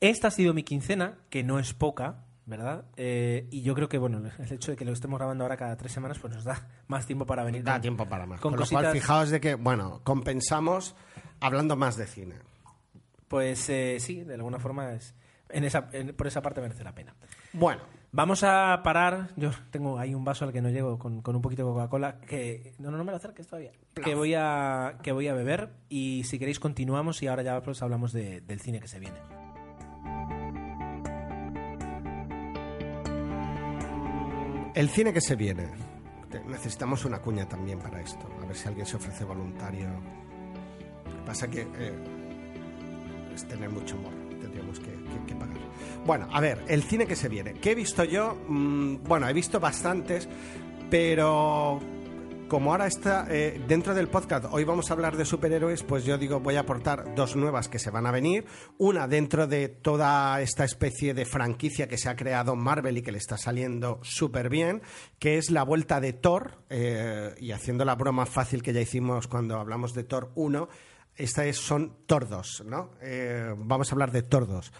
Esta 0.00 0.28
ha 0.28 0.30
sido 0.30 0.54
mi 0.54 0.62
quincena, 0.62 1.18
que 1.30 1.42
no 1.42 1.58
es 1.58 1.74
poca, 1.74 2.24
¿verdad? 2.46 2.84
Eh, 2.96 3.48
y 3.50 3.62
yo 3.62 3.74
creo 3.74 3.88
que, 3.88 3.98
bueno, 3.98 4.22
el 4.38 4.52
hecho 4.52 4.70
de 4.70 4.76
que 4.76 4.84
lo 4.84 4.92
estemos 4.92 5.18
grabando 5.18 5.44
ahora 5.44 5.56
cada 5.56 5.76
tres 5.76 5.92
semanas, 5.92 6.18
pues 6.18 6.32
nos 6.34 6.44
da 6.44 6.68
más 6.88 7.06
tiempo 7.06 7.26
para 7.26 7.42
venir. 7.44 7.62
Da 7.64 7.72
con- 7.74 7.82
tiempo 7.82 8.06
para 8.08 8.26
más. 8.26 8.40
con 8.40 8.52
Con, 8.52 8.60
lo 8.60 8.66
cual, 8.66 8.84
cositas- 8.86 8.92
fijaos 8.92 9.30
de 9.30 9.40
que, 9.40 9.54
bueno, 9.56 10.00
compensamos 10.04 10.94
hablando 11.40 11.74
más 11.76 11.96
de 11.96 12.06
cine. 12.06 12.34
Pues 13.28 13.68
eh, 13.68 13.96
sí, 14.00 14.22
de 14.24 14.34
alguna 14.34 14.58
forma 14.58 14.92
es. 14.92 15.14
En 15.50 15.64
esa, 15.64 15.88
en- 15.92 16.14
por 16.14 16.26
esa 16.26 16.42
parte 16.42 16.60
merece 16.60 16.84
la 16.84 16.94
pena. 16.94 17.14
Bueno, 17.52 17.82
Vamos 18.16 18.44
a 18.44 18.80
parar. 18.84 19.30
Yo 19.34 19.50
tengo 19.72 19.98
ahí 19.98 20.14
un 20.14 20.24
vaso 20.24 20.44
al 20.44 20.52
que 20.52 20.62
no 20.62 20.70
llego 20.70 21.00
con, 21.00 21.20
con 21.20 21.34
un 21.34 21.42
poquito 21.42 21.66
de 21.66 21.72
Coca-Cola. 21.72 22.20
Que. 22.20 22.72
No, 22.78 22.92
no, 22.92 22.96
no 22.98 23.02
me 23.02 23.10
lo 23.10 23.16
acerques 23.16 23.48
todavía. 23.48 23.72
Que 23.92 24.14
voy, 24.14 24.34
a, 24.36 24.98
que 25.02 25.10
voy 25.10 25.26
a 25.26 25.34
beber. 25.34 25.70
Y 25.88 26.22
si 26.22 26.38
queréis, 26.38 26.60
continuamos. 26.60 27.20
Y 27.24 27.26
ahora 27.26 27.42
ya 27.42 27.60
pues, 27.60 27.82
hablamos 27.82 28.12
de- 28.12 28.40
del 28.40 28.60
cine 28.60 28.78
que 28.78 28.86
se 28.86 29.00
viene. 29.00 29.18
el 34.74 34.88
cine 34.90 35.12
que 35.12 35.20
se 35.20 35.36
viene. 35.36 35.68
Necesitamos 36.48 37.04
una 37.04 37.20
cuña 37.20 37.48
también 37.48 37.78
para 37.78 38.00
esto. 38.00 38.28
A 38.42 38.46
ver 38.46 38.56
si 38.56 38.66
alguien 38.68 38.86
se 38.86 38.96
ofrece 38.96 39.24
voluntario. 39.24 39.88
Lo 41.06 41.16
que 41.16 41.22
pasa 41.26 41.48
que 41.48 41.60
eh, 41.62 41.92
es 43.34 43.46
tener 43.46 43.70
mucho 43.70 43.96
humor. 43.96 44.12
Bueno, 46.06 46.28
a 46.32 46.40
ver, 46.40 46.62
el 46.68 46.82
cine 46.82 47.06
que 47.06 47.16
se 47.16 47.28
viene. 47.28 47.54
¿Qué 47.54 47.72
he 47.72 47.74
visto 47.74 48.04
yo? 48.04 48.36
Mm, 48.46 49.04
bueno, 49.04 49.26
he 49.26 49.32
visto 49.32 49.58
bastantes, 49.58 50.28
pero 50.90 51.80
como 52.48 52.72
ahora 52.72 52.86
está 52.86 53.26
eh, 53.30 53.58
dentro 53.66 53.94
del 53.94 54.08
podcast, 54.08 54.44
hoy 54.50 54.64
vamos 54.64 54.90
a 54.90 54.92
hablar 54.92 55.16
de 55.16 55.24
superhéroes, 55.24 55.82
pues 55.82 56.04
yo 56.04 56.18
digo, 56.18 56.40
voy 56.40 56.56
a 56.56 56.60
aportar 56.60 57.14
dos 57.14 57.36
nuevas 57.36 57.68
que 57.68 57.78
se 57.78 57.90
van 57.90 58.06
a 58.06 58.10
venir. 58.10 58.44
Una 58.76 59.08
dentro 59.08 59.46
de 59.46 59.68
toda 59.68 60.40
esta 60.42 60.64
especie 60.64 61.14
de 61.14 61.24
franquicia 61.24 61.88
que 61.88 61.96
se 61.96 62.10
ha 62.10 62.16
creado 62.16 62.54
Marvel 62.54 62.98
y 62.98 63.02
que 63.02 63.12
le 63.12 63.18
está 63.18 63.38
saliendo 63.38 63.98
súper 64.02 64.50
bien, 64.50 64.82
que 65.18 65.38
es 65.38 65.50
la 65.50 65.62
vuelta 65.62 66.00
de 66.00 66.12
Thor, 66.12 66.58
eh, 66.68 67.34
y 67.38 67.52
haciendo 67.52 67.86
la 67.86 67.94
broma 67.94 68.26
fácil 68.26 68.62
que 68.62 68.74
ya 68.74 68.80
hicimos 68.80 69.26
cuando 69.26 69.58
hablamos 69.58 69.94
de 69.94 70.04
Thor 70.04 70.30
1. 70.34 70.68
Esta 71.16 71.46
es, 71.46 71.56
son 71.56 72.04
tordos, 72.06 72.62
¿no? 72.66 72.90
Eh, 73.00 73.54
vamos 73.56 73.90
a 73.90 73.94
hablar 73.94 74.12
de 74.12 74.22
tordos. 74.22 74.70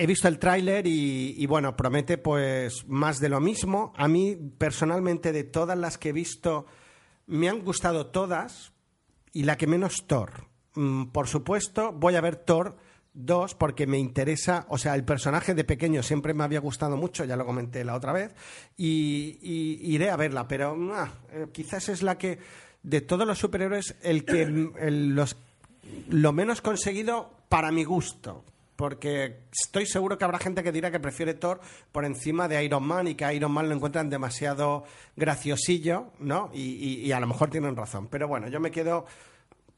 He 0.00 0.06
visto 0.06 0.28
el 0.28 0.38
tráiler 0.38 0.86
y, 0.86 1.44
bueno, 1.44 1.76
promete 1.76 2.16
pues 2.16 2.86
más 2.88 3.20
de 3.20 3.28
lo 3.28 3.38
mismo. 3.38 3.92
A 3.98 4.08
mí, 4.08 4.34
personalmente, 4.56 5.30
de 5.30 5.44
todas 5.44 5.76
las 5.76 5.98
que 5.98 6.08
he 6.08 6.12
visto, 6.12 6.64
me 7.26 7.50
han 7.50 7.60
gustado 7.60 8.06
todas 8.06 8.72
y 9.34 9.42
la 9.42 9.58
que 9.58 9.66
menos 9.66 10.06
Thor. 10.06 10.46
Mm, 10.74 11.08
por 11.08 11.28
supuesto, 11.28 11.92
voy 11.92 12.16
a 12.16 12.22
ver 12.22 12.36
Thor 12.36 12.78
2 13.12 13.54
porque 13.56 13.86
me 13.86 13.98
interesa, 13.98 14.64
o 14.70 14.78
sea, 14.78 14.94
el 14.94 15.04
personaje 15.04 15.54
de 15.54 15.64
pequeño 15.64 16.02
siempre 16.02 16.32
me 16.32 16.44
había 16.44 16.60
gustado 16.60 16.96
mucho, 16.96 17.26
ya 17.26 17.36
lo 17.36 17.44
comenté 17.44 17.84
la 17.84 17.94
otra 17.94 18.14
vez, 18.14 18.34
y, 18.78 19.36
iré 19.82 20.08
a 20.08 20.16
verla, 20.16 20.48
pero 20.48 20.78
ah, 20.94 21.12
eh, 21.30 21.48
quizás 21.52 21.90
es 21.90 22.02
la 22.02 22.16
que, 22.16 22.38
de 22.82 23.02
todos 23.02 23.26
los 23.26 23.38
superhéroes, 23.38 23.96
el 24.00 24.24
que 24.24 24.46
los, 24.46 25.36
lo 26.08 26.32
menos 26.32 26.62
conseguido 26.62 27.34
para 27.50 27.70
mi 27.70 27.84
gusto. 27.84 28.46
Porque 28.80 29.42
estoy 29.52 29.84
seguro 29.84 30.16
que 30.16 30.24
habrá 30.24 30.38
gente 30.38 30.62
que 30.62 30.72
dirá 30.72 30.90
que 30.90 30.98
prefiere 30.98 31.34
Thor 31.34 31.60
por 31.92 32.06
encima 32.06 32.48
de 32.48 32.64
Iron 32.64 32.82
Man 32.82 33.08
y 33.08 33.14
que 33.14 33.30
Iron 33.34 33.52
Man 33.52 33.68
lo 33.68 33.74
encuentran 33.74 34.08
demasiado 34.08 34.84
graciosillo, 35.16 36.12
¿no? 36.18 36.50
Y, 36.54 37.12
a 37.12 37.20
lo 37.20 37.26
mejor 37.26 37.50
tienen 37.50 37.76
razón. 37.76 38.08
Pero 38.08 38.26
bueno, 38.26 38.48
yo 38.48 38.58
me 38.58 38.70
quedo 38.70 39.04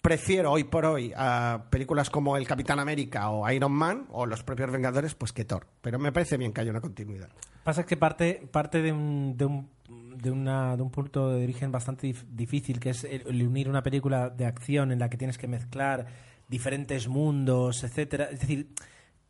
prefiero 0.00 0.52
hoy 0.52 0.62
por 0.62 0.84
hoy 0.84 1.12
a 1.16 1.64
películas 1.68 2.10
como 2.10 2.36
El 2.36 2.46
Capitán 2.46 2.78
América 2.78 3.30
o 3.30 3.50
Iron 3.50 3.72
Man 3.72 4.06
o 4.10 4.24
los 4.24 4.44
propios 4.44 4.70
Vengadores 4.70 5.16
pues 5.16 5.32
que 5.32 5.44
Thor. 5.44 5.66
Pero 5.80 5.98
me 5.98 6.12
parece 6.12 6.36
bien 6.36 6.52
que 6.52 6.60
haya 6.60 6.70
una 6.70 6.80
continuidad. 6.80 7.28
Pasa 7.64 7.84
que 7.84 7.96
parte, 7.96 8.46
parte 8.52 8.82
de, 8.82 8.92
un, 8.92 9.36
de, 9.36 9.46
un, 9.46 9.68
de, 10.16 10.30
una, 10.30 10.74
un 10.74 10.92
punto 10.92 11.28
de 11.30 11.42
origen 11.42 11.72
bastante 11.72 12.06
dif 12.06 12.22
difícil, 12.30 12.78
que 12.78 12.90
es 12.90 13.02
el 13.02 13.42
unir 13.42 13.68
una 13.68 13.82
película 13.82 14.30
de 14.30 14.46
acción 14.46 14.92
en 14.92 15.00
la 15.00 15.10
que 15.10 15.16
tienes 15.16 15.38
que 15.38 15.48
mezclar 15.48 16.06
diferentes 16.52 17.08
mundos, 17.08 17.82
etcétera. 17.82 18.28
Es 18.30 18.40
decir, 18.40 18.68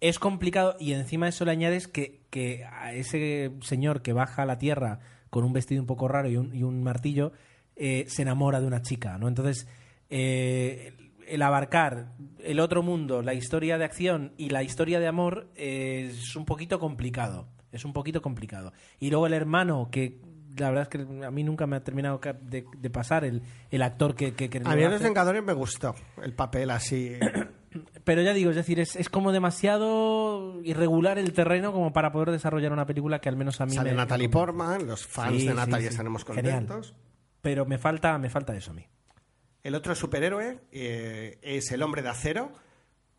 es 0.01 0.19
complicado 0.19 0.77
y 0.81 0.93
encima 0.93 1.29
eso 1.29 1.45
le 1.45 1.53
añades 1.53 1.87
que, 1.87 2.21
que 2.29 2.65
a 2.65 2.93
ese 2.93 3.53
señor 3.63 4.03
que 4.03 4.13
baja 4.13 4.43
a 4.43 4.47
la 4.47 4.59
tierra 4.59 4.99
con 5.31 5.45
un 5.45 5.53
vestido 5.53 5.81
un 5.81 5.87
poco 5.87 6.09
raro 6.09 6.29
y 6.29 6.37
un, 6.37 6.55
y 6.55 6.65
un 6.65 6.83
martillo 6.83 7.33
eh, 7.77 8.05
se 8.09 8.23
enamora 8.23 8.61
de 8.61 8.67
una 8.67 8.83
chica, 8.83 9.17
¿no? 9.17 9.29
Entonces 9.29 9.69
eh, 10.11 10.93
el 11.29 11.41
abarcar 11.41 12.13
el 12.41 12.59
otro 12.59 12.83
mundo, 12.83 13.23
la 13.23 13.33
historia 13.33 13.79
de 13.79 13.85
acción 13.85 14.33
y 14.37 14.51
la 14.51 14.65
historia 14.65 14.99
de 14.99 15.07
amor 15.07 15.49
eh, 15.55 16.11
es 16.11 16.35
un 16.35 16.45
poquito 16.45 16.79
complicado. 16.81 17.49
Es 17.71 17.87
un 17.87 17.95
poquito 17.95 18.21
complicado. 18.21 18.73
Y 19.01 19.09
luego 19.09 19.27
el 19.27 19.33
hermano, 19.33 19.89
que 19.91 20.21
la 20.57 20.71
verdad 20.71 20.83
es 20.83 20.89
que 20.89 21.25
a 21.25 21.31
mí 21.31 21.45
nunca 21.45 21.67
me 21.67 21.77
ha 21.77 21.85
terminado 21.85 22.21
de, 22.43 22.65
de 22.77 22.91
pasar 22.91 23.25
el, 23.25 23.43
el, 23.71 23.83
actor 23.83 24.15
que... 24.15 24.35
que, 24.35 24.51
que 24.51 24.59
a 24.59 24.75
mí 24.75 24.83
en 24.83 24.91
Los 24.91 25.03
Vengadores 25.03 25.43
me 25.43 25.53
gustó 25.53 25.95
el 26.23 26.35
papel 26.35 26.71
así... 26.71 27.17
Pero 28.05 28.21
ya 28.21 28.35
digo, 28.35 28.51
es 28.51 28.57
decir, 28.57 28.81
es, 28.81 28.97
es, 28.97 29.09
como 29.09 29.33
demasiado 29.33 30.61
irregular 30.63 31.19
el 31.19 31.33
terreno 31.33 31.73
como 31.73 31.93
para 31.93 32.13
poder 32.13 32.31
desarrollar 32.31 32.71
una 32.71 32.85
película 32.85 33.21
que 33.21 33.31
al 33.31 33.37
menos 33.37 33.63
a 33.63 33.67
mí 33.67 33.73
Sale 33.73 33.93
me... 33.93 33.97
Natalie 33.97 34.29
Portman, 34.29 34.87
los 34.87 35.07
fans 35.07 35.41
sí, 35.41 35.49
de 35.49 35.55
Natalie 35.55 35.87
sí, 35.87 35.93
estaremos 35.93 36.23
contentos. 36.25 36.89
Genial. 36.89 37.03
Pero 37.41 37.65
me 37.65 37.79
falta, 37.79 38.19
me 38.19 38.29
falta 38.29 38.55
eso 38.55 38.73
a 38.73 38.75
mí. 38.75 38.87
El 39.63 39.75
otro 39.75 39.95
superhéroe 39.95 40.61
eh, 40.71 41.39
es 41.41 41.71
el 41.73 41.83
hombre 41.83 42.03
de 42.03 42.09
acero. 42.09 42.53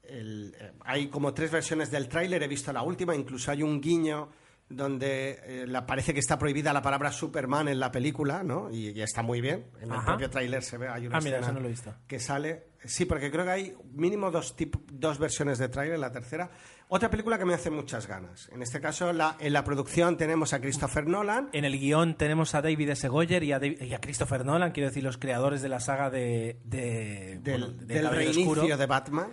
El, 0.03 0.55
eh, 0.59 0.73
hay 0.81 1.07
como 1.07 1.33
tres 1.33 1.49
versiones 1.49 1.89
del 1.89 2.07
tráiler, 2.07 2.43
he 2.43 2.47
visto 2.47 2.71
la 2.73 2.83
última, 2.83 3.15
incluso 3.15 3.49
hay 3.49 3.63
un 3.63 3.81
guiño 3.81 4.29
donde 4.75 5.39
eh, 5.43 5.81
parece 5.87 6.13
que 6.13 6.19
está 6.19 6.37
prohibida 6.37 6.73
la 6.73 6.81
palabra 6.81 7.11
Superman 7.11 7.67
en 7.67 7.79
la 7.79 7.91
película, 7.91 8.43
¿no? 8.43 8.69
Y, 8.71 8.89
y 8.89 9.01
está 9.01 9.21
muy 9.21 9.41
bien. 9.41 9.65
En 9.81 9.91
el 9.91 10.01
propio 10.03 10.29
tráiler 10.29 10.63
se 10.63 10.77
ve, 10.77 10.87
hay 10.87 11.07
una 11.07 11.17
Ah, 11.17 11.21
mira, 11.21 11.37
escena 11.37 11.47
eso 11.47 11.53
no 11.53 11.59
lo 11.61 11.65
he 11.67 11.71
visto. 11.71 11.93
que 12.07 12.19
sale. 12.19 12.67
Sí, 12.85 13.05
porque 13.05 13.31
creo 13.31 13.45
que 13.45 13.51
hay 13.51 13.73
mínimo 13.93 14.29
dos, 14.29 14.55
tip, 14.57 14.75
dos 14.91 15.17
versiones 15.17 15.57
de 15.57 15.69
tráiler, 15.69 15.97
la 15.99 16.11
tercera. 16.11 16.49
Otra 16.89 17.09
película 17.09 17.37
que 17.39 17.45
me 17.45 17.53
hace 17.53 17.69
muchas 17.69 18.07
ganas. 18.07 18.49
En 18.51 18.61
este 18.61 18.81
caso, 18.81 19.13
la, 19.13 19.37
en 19.39 19.53
la 19.53 19.63
producción 19.63 20.17
tenemos 20.17 20.53
a 20.53 20.59
Christopher 20.59 21.07
Nolan. 21.07 21.49
En 21.53 21.63
el 21.65 21.79
guion 21.79 22.15
tenemos 22.17 22.53
a 22.55 22.61
David 22.61 22.89
S. 22.89 23.07
Goyer 23.07 23.41
y 23.43 23.53
a, 23.53 23.59
David, 23.59 23.81
y 23.81 23.93
a 23.93 23.99
Christopher 24.01 24.45
Nolan, 24.45 24.71
quiero 24.73 24.89
decir, 24.89 25.03
los 25.03 25.17
creadores 25.17 25.61
de 25.61 25.69
la 25.69 25.79
saga 25.79 26.09
de... 26.09 26.59
de 26.65 27.39
del, 27.41 27.61
bueno, 27.61 27.77
de 27.77 27.85
del 27.95 28.09
reinicio 28.09 28.51
Oscuro. 28.51 28.77
de 28.77 28.85
Batman. 28.85 29.27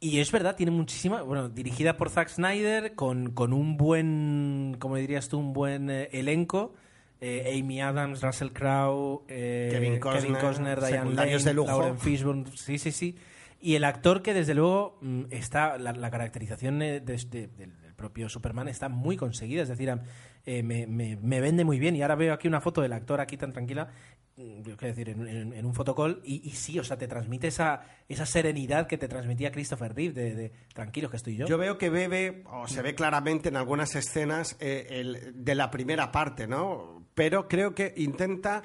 Y 0.00 0.20
es 0.20 0.30
verdad, 0.30 0.54
tiene 0.54 0.70
muchísima. 0.70 1.22
Bueno, 1.22 1.48
dirigida 1.48 1.96
por 1.96 2.10
Zack 2.10 2.28
Snyder, 2.28 2.94
con, 2.94 3.32
con 3.32 3.52
un 3.52 3.76
buen. 3.76 4.76
como 4.78 4.96
dirías 4.96 5.28
tú, 5.28 5.38
un 5.38 5.52
buen 5.52 5.90
eh, 5.90 6.08
elenco. 6.12 6.74
Eh, 7.20 7.58
Amy 7.60 7.80
Adams, 7.80 8.22
Russell 8.22 8.50
Crowe, 8.50 9.24
eh, 9.26 9.70
Kevin 9.72 9.98
Costner, 9.98 10.22
Kevin 10.22 10.36
Costner 10.36 10.78
Diane 10.78 10.96
secundarios 10.98 11.42
Lane, 11.42 11.50
de 11.50 11.54
lujo. 11.54 11.68
Lauren 11.68 11.98
Fishburne. 11.98 12.44
Sí, 12.54 12.78
sí, 12.78 12.92
sí. 12.92 13.16
Y 13.60 13.74
el 13.74 13.82
actor 13.82 14.22
que, 14.22 14.34
desde 14.34 14.54
luego, 14.54 14.98
mm, 15.00 15.24
está. 15.30 15.78
La, 15.78 15.92
la 15.92 16.10
caracterización 16.10 16.78
de, 16.78 17.00
de, 17.00 17.16
del 17.48 17.72
propio 17.96 18.28
Superman 18.28 18.68
está 18.68 18.88
muy 18.88 19.16
conseguida. 19.16 19.62
Es 19.62 19.68
decir, 19.68 19.92
eh, 20.46 20.62
me, 20.62 20.86
me, 20.86 21.16
me, 21.16 21.40
vende 21.40 21.64
muy 21.64 21.78
bien. 21.78 21.96
Y 21.96 22.02
ahora 22.02 22.14
veo 22.14 22.32
aquí 22.32 22.48
una 22.48 22.60
foto 22.60 22.80
del 22.80 22.92
actor 22.92 23.20
aquí 23.20 23.36
tan 23.36 23.52
tranquila. 23.52 23.88
mm, 24.36 24.62
Quiero 24.62 24.76
decir, 24.78 25.08
en, 25.10 25.26
en, 25.28 25.52
en 25.52 25.66
un 25.66 25.74
fotocall. 25.74 26.20
Y, 26.24 26.48
y, 26.48 26.52
sí, 26.52 26.78
o 26.78 26.84
sea, 26.84 26.96
te 26.96 27.08
transmite 27.08 27.48
esa, 27.48 27.82
esa 28.08 28.26
serenidad 28.26 28.86
que 28.86 28.98
te 28.98 29.08
transmitía 29.08 29.50
Christopher 29.52 29.94
Reeve 29.94 30.14
de, 30.14 30.34
de 30.34 30.52
tranquilos 30.74 31.10
que 31.10 31.16
estoy 31.18 31.36
yo. 31.36 31.46
Yo 31.46 31.58
veo 31.58 31.76
que 31.78 31.90
bebe, 31.90 32.44
o 32.50 32.66
se 32.68 32.82
ve 32.82 32.94
claramente 32.94 33.48
en 33.48 33.56
algunas 33.56 33.94
escenas 33.94 34.56
eh, 34.60 34.86
el, 34.90 35.44
de 35.44 35.54
la 35.54 35.70
primera 35.70 36.10
parte, 36.12 36.46
¿no? 36.46 37.04
Pero 37.14 37.48
creo 37.48 37.74
que 37.74 37.92
intenta 37.96 38.62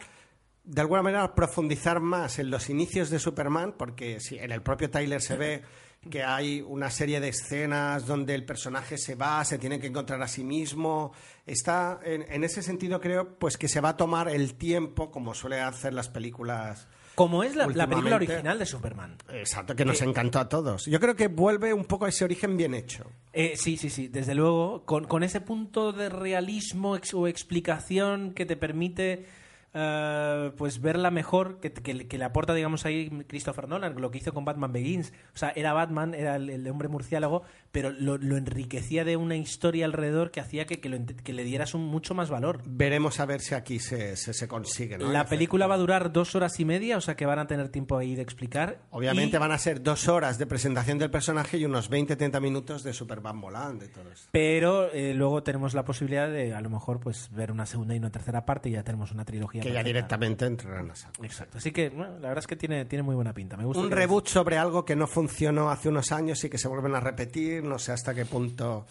de 0.63 0.79
alguna 0.79 1.01
manera 1.01 1.35
profundizar 1.35 1.99
más 1.99 2.39
en 2.39 2.49
los 2.49 2.69
inicios 2.69 3.09
de 3.09 3.19
Superman, 3.19 3.73
porque 3.77 4.19
sí, 4.21 4.37
en 4.39 4.51
el 4.51 4.61
propio 4.61 4.89
Tyler 4.89 5.21
se 5.21 5.35
ve 5.35 5.61
que 6.09 6.23
hay 6.23 6.61
una 6.61 6.89
serie 6.89 7.19
de 7.19 7.29
escenas 7.29 8.05
donde 8.05 8.35
el 8.35 8.45
personaje 8.45 8.97
se 8.97 9.15
va, 9.15 9.43
se 9.45 9.57
tiene 9.57 9.79
que 9.79 9.87
encontrar 9.87 10.21
a 10.21 10.27
sí 10.27 10.43
mismo. 10.43 11.13
Está, 11.45 11.99
en, 12.03 12.23
en 12.29 12.43
ese 12.43 12.61
sentido, 12.61 12.99
creo, 12.99 13.37
pues 13.37 13.57
que 13.57 13.67
se 13.67 13.81
va 13.81 13.89
a 13.89 13.97
tomar 13.97 14.29
el 14.29 14.55
tiempo, 14.55 15.11
como 15.11 15.33
suele 15.33 15.59
hacer 15.61 15.93
las 15.93 16.09
películas. 16.09 16.87
Como 17.15 17.43
es 17.43 17.55
la, 17.55 17.67
la 17.67 17.87
película 17.87 18.15
original 18.15 18.57
de 18.57 18.65
Superman. 18.65 19.17
Exacto, 19.29 19.75
que 19.75 19.85
nos 19.85 20.01
eh, 20.01 20.05
encantó 20.05 20.39
a 20.39 20.49
todos. 20.49 20.85
Yo 20.85 20.99
creo 20.99 21.15
que 21.15 21.27
vuelve 21.27 21.73
un 21.73 21.85
poco 21.85 22.05
a 22.05 22.09
ese 22.09 22.25
origen 22.25 22.57
bien 22.57 22.73
hecho. 22.73 23.05
Eh, 23.33 23.53
sí, 23.55 23.77
sí, 23.77 23.89
sí, 23.89 24.07
desde 24.07 24.33
luego, 24.33 24.83
con, 24.85 25.05
con 25.05 25.23
ese 25.23 25.39
punto 25.39 25.91
de 25.91 26.09
realismo 26.09 26.95
ex 26.95 27.13
o 27.13 27.27
explicación 27.27 28.33
que 28.33 28.45
te 28.45 28.57
permite 28.57 29.27
Uh, 29.75 30.51
pues 30.55 30.81
verla 30.81 31.09
mejor 31.09 31.59
que, 31.59 31.73
que, 31.73 32.07
que, 32.07 32.17
le 32.19 32.23
aporta, 32.23 32.53
digamos, 32.53 32.85
ahí 32.85 33.09
Christopher 33.27 33.67
Nolan, 33.67 33.99
lo 33.99 34.11
que 34.11 34.19
hizo 34.19 34.31
con 34.31 34.45
Batman 34.45 34.71
Begins. 34.71 35.13
O 35.33 35.37
sea, 35.37 35.51
era 35.55 35.73
Batman, 35.73 36.13
era 36.13 36.35
el, 36.35 36.51
el 36.51 36.67
hombre 36.67 36.89
murciélago, 36.89 37.41
pero 37.73 37.91
lo, 37.91 38.19
lo, 38.19 38.37
enriquecía 38.37 39.03
de 39.03 39.17
una 39.17 39.35
historia 39.35 39.85
alrededor 39.85 40.29
que 40.29 40.39
hacía 40.39 40.67
que, 40.67 40.79
que, 40.79 40.89
lo, 40.89 40.99
que 41.23 41.33
le 41.33 41.43
dieras 41.43 41.73
un 41.73 41.83
mucho 41.83 42.13
más 42.13 42.29
valor. 42.29 42.61
Veremos 42.65 43.19
a 43.19 43.25
ver 43.25 43.41
si 43.41 43.55
aquí 43.55 43.79
se, 43.79 44.15
se, 44.15 44.31
se 44.31 44.47
consigue. 44.47 44.99
¿no? 44.99 45.11
La 45.11 45.25
película 45.25 45.65
va 45.65 45.73
a 45.73 45.79
durar 45.79 46.13
dos 46.13 46.35
horas 46.35 46.59
y 46.59 46.65
media, 46.65 46.97
o 46.97 47.01
sea 47.01 47.15
que 47.15 47.25
van 47.25 47.39
a 47.39 47.47
tener 47.47 47.69
tiempo 47.69 47.97
ahí 47.97 48.15
de 48.15 48.21
explicar. 48.21 48.83
Obviamente 48.91 49.37
y... 49.37 49.39
van 49.39 49.51
a 49.51 49.57
ser 49.57 49.81
dos 49.81 50.07
horas 50.07 50.37
de 50.37 50.45
presentación 50.45 50.99
del 50.99 51.09
personaje 51.09 51.57
y 51.57 51.65
unos 51.65 51.89
20-30 51.89 52.39
minutos 52.39 52.83
de 52.83 52.93
Superman 52.93 53.41
volando 53.41 53.85
y 53.85 53.87
todo 53.87 54.11
eso. 54.11 54.27
Pero 54.31 54.91
eh, 54.91 55.15
luego 55.15 55.41
tenemos 55.41 55.73
la 55.73 55.83
posibilidad 55.83 56.29
de, 56.29 56.53
a 56.53 56.61
lo 56.61 56.69
mejor, 56.69 56.99
pues 56.99 57.31
ver 57.31 57.51
una 57.51 57.65
segunda 57.65 57.95
y 57.95 57.97
una 57.97 58.11
tercera 58.11 58.45
parte 58.45 58.69
y 58.69 58.73
ya 58.73 58.83
tenemos 58.83 59.11
una 59.11 59.25
trilogía 59.25 59.63
que 59.63 59.73
ya 59.73 59.83
directamente 59.83 60.45
entrarán 60.45 60.91
a 60.91 60.95
saco. 60.95 61.23
Exacto. 61.23 61.57
Así 61.57 61.71
que 61.71 61.89
bueno, 61.89 62.19
la 62.19 62.27
verdad 62.27 62.39
es 62.43 62.47
que 62.47 62.55
tiene, 62.55 62.85
tiene 62.85 63.01
muy 63.01 63.15
buena 63.15 63.33
pinta. 63.33 63.57
Me 63.57 63.65
gusta 63.65 63.81
Un 63.81 63.89
reboot 63.89 64.27
es... 64.27 64.31
sobre 64.31 64.59
algo 64.59 64.85
que 64.85 64.95
no 64.95 65.07
funcionó 65.07 65.71
hace 65.71 65.89
unos 65.89 66.11
años 66.11 66.43
y 66.43 66.49
que 66.49 66.59
se 66.59 66.67
vuelven 66.67 66.93
a 66.93 66.99
repetir, 66.99 67.62
no 67.63 67.79
sé 67.79 67.91
hasta 67.91 68.13
qué 68.13 68.25
punto. 68.25 68.85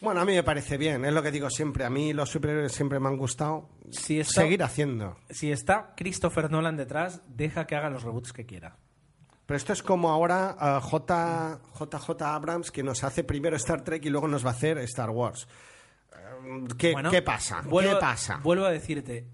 Bueno, 0.00 0.20
a 0.20 0.24
mí 0.24 0.34
me 0.34 0.42
parece 0.42 0.76
bien, 0.76 1.04
es 1.04 1.12
lo 1.12 1.22
que 1.22 1.30
digo 1.30 1.48
siempre. 1.48 1.84
A 1.84 1.90
mí 1.90 2.12
los 2.12 2.28
superhéroes 2.28 2.72
siempre 2.72 2.98
me 2.98 3.08
han 3.08 3.16
gustado. 3.16 3.68
Si 3.90 4.18
está, 4.18 4.42
seguir 4.42 4.62
haciendo. 4.64 5.16
Si 5.30 5.52
está 5.52 5.94
Christopher 5.96 6.50
Nolan 6.50 6.76
detrás, 6.76 7.22
deja 7.28 7.66
que 7.66 7.76
haga 7.76 7.88
los 7.88 8.02
reboots 8.02 8.32
que 8.32 8.44
quiera. 8.44 8.76
Pero 9.46 9.56
esto 9.56 9.72
es 9.72 9.82
como 9.82 10.10
ahora 10.10 10.56
uh, 10.60 10.80
J, 10.80 11.60
JJ 11.78 12.22
Abrams, 12.22 12.70
que 12.72 12.82
nos 12.82 13.04
hace 13.04 13.22
primero 13.22 13.56
Star 13.56 13.82
Trek 13.82 14.04
y 14.04 14.10
luego 14.10 14.26
nos 14.26 14.44
va 14.44 14.50
a 14.50 14.54
hacer 14.54 14.78
Star 14.78 15.10
Wars. 15.10 15.46
Uh, 16.10 16.66
¿Qué, 16.76 16.92
bueno, 16.92 17.10
¿Qué, 17.10 17.22
pasa? 17.22 17.60
Vuelvo, 17.62 17.94
¿Qué 17.94 18.00
pasa? 18.00 18.40
Vuelvo 18.42 18.64
a 18.64 18.70
decirte, 18.70 19.28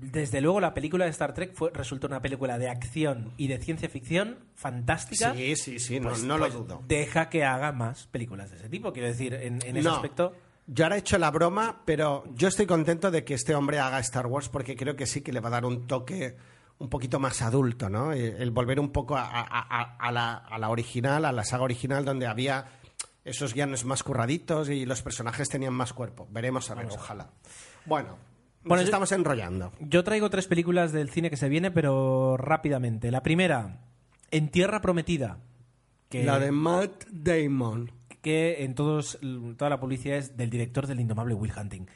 desde 0.00 0.40
luego 0.40 0.60
la 0.60 0.74
película 0.74 1.04
de 1.04 1.10
Star 1.10 1.32
Trek 1.34 1.54
fue, 1.54 1.70
resultó 1.72 2.06
una 2.06 2.20
película 2.20 2.58
de 2.58 2.68
acción 2.68 3.32
y 3.36 3.48
de 3.48 3.58
ciencia 3.58 3.88
ficción 3.88 4.38
fantástica. 4.54 5.34
Sí, 5.34 5.56
sí, 5.56 5.78
sí, 5.78 6.00
pues, 6.00 6.22
no, 6.22 6.34
no 6.34 6.40
pues 6.40 6.54
lo 6.54 6.60
dudo. 6.60 6.82
Deja 6.86 7.28
que 7.28 7.44
haga 7.44 7.72
más 7.72 8.06
películas 8.06 8.50
de 8.50 8.56
ese 8.56 8.68
tipo, 8.68 8.92
quiero 8.92 9.08
decir, 9.08 9.34
en, 9.34 9.60
en 9.64 9.76
ese 9.76 9.88
no. 9.88 9.94
aspecto. 9.94 10.34
Yo 10.66 10.84
ahora 10.84 10.96
he 10.96 10.98
hecho 10.98 11.16
la 11.18 11.30
broma, 11.30 11.82
pero 11.84 12.24
yo 12.34 12.48
estoy 12.48 12.66
contento 12.66 13.10
de 13.10 13.24
que 13.24 13.34
este 13.34 13.54
hombre 13.54 13.78
haga 13.78 14.00
Star 14.00 14.26
Wars 14.26 14.48
porque 14.48 14.74
creo 14.76 14.96
que 14.96 15.06
sí 15.06 15.20
que 15.20 15.32
le 15.32 15.40
va 15.40 15.48
a 15.48 15.52
dar 15.52 15.64
un 15.64 15.86
toque 15.86 16.36
un 16.78 16.88
poquito 16.88 17.18
más 17.18 17.40
adulto, 17.40 17.88
¿no? 17.88 18.12
El 18.12 18.50
volver 18.50 18.80
un 18.80 18.90
poco 18.90 19.16
a, 19.16 19.22
a, 19.24 19.96
a, 19.96 20.12
la, 20.12 20.34
a 20.34 20.58
la 20.58 20.68
original, 20.68 21.24
a 21.24 21.32
la 21.32 21.44
saga 21.44 21.62
original, 21.62 22.04
donde 22.04 22.26
había 22.26 22.66
esos 23.24 23.54
guiones 23.54 23.84
más 23.84 24.02
curraditos 24.02 24.68
y 24.68 24.84
los 24.86 25.02
personajes 25.02 25.48
tenían 25.48 25.72
más 25.72 25.92
cuerpo. 25.92 26.28
Veremos 26.30 26.70
a 26.70 26.74
ver, 26.74 26.86
Vamos 26.86 27.00
ojalá. 27.00 27.30
Bueno, 27.86 28.18
bueno, 28.66 28.82
Nos 28.82 28.84
estamos 28.84 29.12
enrollando. 29.12 29.72
Yo 29.80 30.04
traigo 30.04 30.28
tres 30.30 30.46
películas 30.46 30.92
del 30.92 31.10
cine 31.10 31.30
que 31.30 31.36
se 31.36 31.48
viene, 31.48 31.70
pero 31.70 32.36
rápidamente. 32.36 33.10
La 33.10 33.22
primera, 33.22 33.80
En 34.30 34.48
Tierra 34.50 34.80
Prometida. 34.80 35.38
Que, 36.08 36.24
La 36.24 36.38
de 36.38 36.52
Matt 36.52 37.04
Damon. 37.10 37.90
que 38.22 38.64
en 38.64 38.74
todos, 38.74 39.18
toda 39.56 39.70
la 39.70 39.80
publicidad 39.80 40.18
es 40.18 40.36
del 40.36 40.50
director 40.50 40.86
del 40.86 41.00
indomable 41.00 41.34
Will 41.34 41.52
Hunting. 41.56 41.86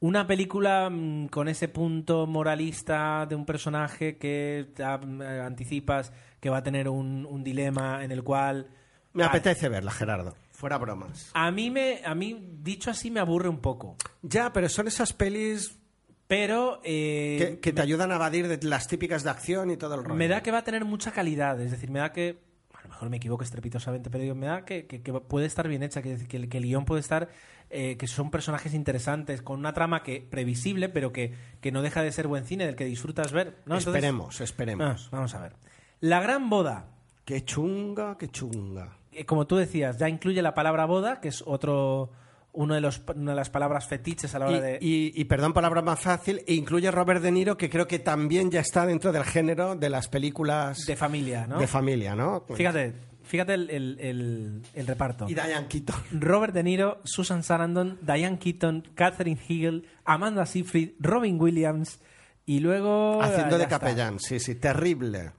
Una 0.00 0.26
película 0.26 0.90
mm, 0.90 1.28
con 1.28 1.48
ese 1.48 1.68
punto 1.68 2.26
moralista 2.26 3.24
de 3.26 3.34
un 3.36 3.46
personaje 3.46 4.18
que 4.18 4.70
ya, 4.76 4.98
mm, 4.98 5.22
eh, 5.22 5.40
anticipas 5.40 6.12
que 6.40 6.50
va 6.50 6.58
a 6.58 6.62
tener 6.62 6.88
un, 6.88 7.26
un 7.26 7.42
dilema 7.44 8.04
en 8.04 8.10
el 8.12 8.22
cual... 8.22 8.68
Me 9.14 9.22
Ah, 9.24 9.28
apetece 9.28 9.68
verla, 9.70 9.90
Gerardo. 9.92 10.34
Fuera 10.50 10.76
bromas. 10.78 11.30
A 11.34 11.50
mí, 11.50 11.70
me, 11.70 12.00
a 12.04 12.14
mí, 12.14 12.48
dicho 12.62 12.90
así, 12.90 13.10
me 13.10 13.20
aburre 13.20 13.48
un 13.48 13.60
poco. 13.60 13.96
Ya, 14.22 14.52
pero 14.52 14.68
son 14.68 14.88
esas 14.88 15.12
pelis 15.12 15.78
Pero 16.26 16.80
eh, 16.84 17.36
que, 17.38 17.60
que 17.60 17.72
te 17.72 17.82
ayudan 17.82 18.10
a 18.12 18.16
evadir 18.16 18.48
de 18.48 18.66
las 18.66 18.88
típicas 18.88 19.24
de 19.24 19.30
acción 19.30 19.70
y 19.70 19.76
todo 19.76 19.94
el 19.96 20.04
rollo. 20.04 20.14
me 20.14 20.26
da 20.28 20.42
que 20.42 20.50
va 20.50 20.58
a 20.58 20.64
tener 20.64 20.84
mucha 20.84 21.12
calidad. 21.12 21.60
Es 21.60 21.70
decir, 21.70 21.90
me 21.90 21.98
da 22.00 22.12
que. 22.12 22.38
A 22.74 22.82
lo 22.82 22.88
mejor 22.88 23.08
me 23.10 23.16
equivoco 23.16 23.42
estrepitosamente, 23.44 24.10
pero 24.10 24.22
digo, 24.22 24.34
me 24.34 24.46
da 24.46 24.64
que, 24.64 24.86
que- 24.86 25.02
que 25.02 25.12
puede 25.12 25.46
estar 25.46 25.66
bien 25.68 25.82
hecha, 25.82 26.02
que, 26.02 26.12
el, 26.14 26.48
que 26.48 26.56
el 26.58 26.64
guion 26.64 26.84
puede 26.84 27.00
estar. 27.00 27.28
eh, 27.70 27.96
que 27.96 28.06
son 28.06 28.30
personajes 28.30 28.72
interesantes, 28.74 29.40
con 29.42 29.58
una 29.58 29.72
trama 29.72 30.02
que 30.02 30.20
previsible, 30.20 30.88
pero 30.90 31.12
que, 31.12 31.32
que 31.62 31.72
no 31.72 31.80
deja 31.82 32.02
de 32.02 32.12
ser 32.12 32.26
buen 32.28 32.44
cine, 32.44 32.66
del 32.66 32.76
que 32.76 32.84
disfrutas 32.84 33.32
ver. 33.32 33.56
¿no? 33.66 33.76
Entonces- 33.76 33.86
esperemos, 33.88 34.40
esperemos. 34.42 35.06
Ah, 35.06 35.16
vamos 35.16 35.34
a 35.34 35.40
ver. 35.40 35.52
La 36.00 36.20
gran 36.20 36.50
boda. 36.50 36.88
Qué 37.24 37.42
chunga, 37.44 38.16
qué 38.18 38.28
chunga. 38.28 38.98
eh, 39.12 39.24
como 39.24 39.46
tú 39.46 39.56
decías, 39.56 39.96
ya 39.98 40.08
incluye 40.10 40.42
la 40.42 40.54
palabra 40.54 40.84
boda, 40.84 41.20
que 41.20 41.28
es 41.28 41.42
otro. 41.46 42.10
Uno 42.54 42.74
de 42.74 42.80
los, 42.80 43.02
una 43.16 43.32
de 43.32 43.36
las 43.36 43.50
palabras 43.50 43.86
fetiches 43.88 44.34
a 44.34 44.38
la 44.38 44.46
hora 44.46 44.56
Y, 44.56 44.60
de. 44.60 44.78
y- 44.80 45.12
y, 45.20 45.24
perdón, 45.24 45.52
palabra 45.52 45.82
más 45.82 45.98
fácil, 46.00 46.42
e 46.46 46.54
incluye 46.54 46.90
Robert 46.90 47.20
De 47.20 47.32
Niro, 47.32 47.56
que 47.56 47.68
creo 47.68 47.86
que 47.88 47.98
también 47.98 48.50
ya 48.50 48.60
está 48.60 48.86
dentro 48.86 49.10
del 49.12 49.24
género 49.24 49.74
de 49.74 49.90
las 49.90 50.06
películas 50.08 50.78
de 50.86 50.94
familia, 50.96 51.46
¿no? 51.48 51.58
de 51.58 51.66
familia, 51.66 52.14
¿no? 52.14 52.44
Fíjate, 52.54 52.94
fíjate 53.24 53.54
el, 53.54 53.70
el- 53.70 53.96
el- 54.00 54.62
el 54.72 54.86
reparto. 54.86 55.26
Y 55.28 55.34
Diane 55.34 55.66
Keaton. 55.68 55.96
Robert 56.12 56.54
De 56.54 56.62
Niro, 56.62 57.00
Susan 57.04 57.42
Sarandon, 57.42 57.98
Diane 58.02 58.38
Keaton, 58.38 58.86
Catherine 58.94 59.40
Hegel, 59.48 59.86
Amanda 60.04 60.46
Seyfried, 60.46 60.92
Robin 61.00 61.40
Williams 61.40 61.98
y 62.46 62.60
luego... 62.60 63.20
Haciendo 63.20 63.56
de 63.58 63.64
está. 63.64 63.80
capellán, 63.80 64.20
sí, 64.20 64.38
sí, 64.38 64.54
terrible. 64.54 65.32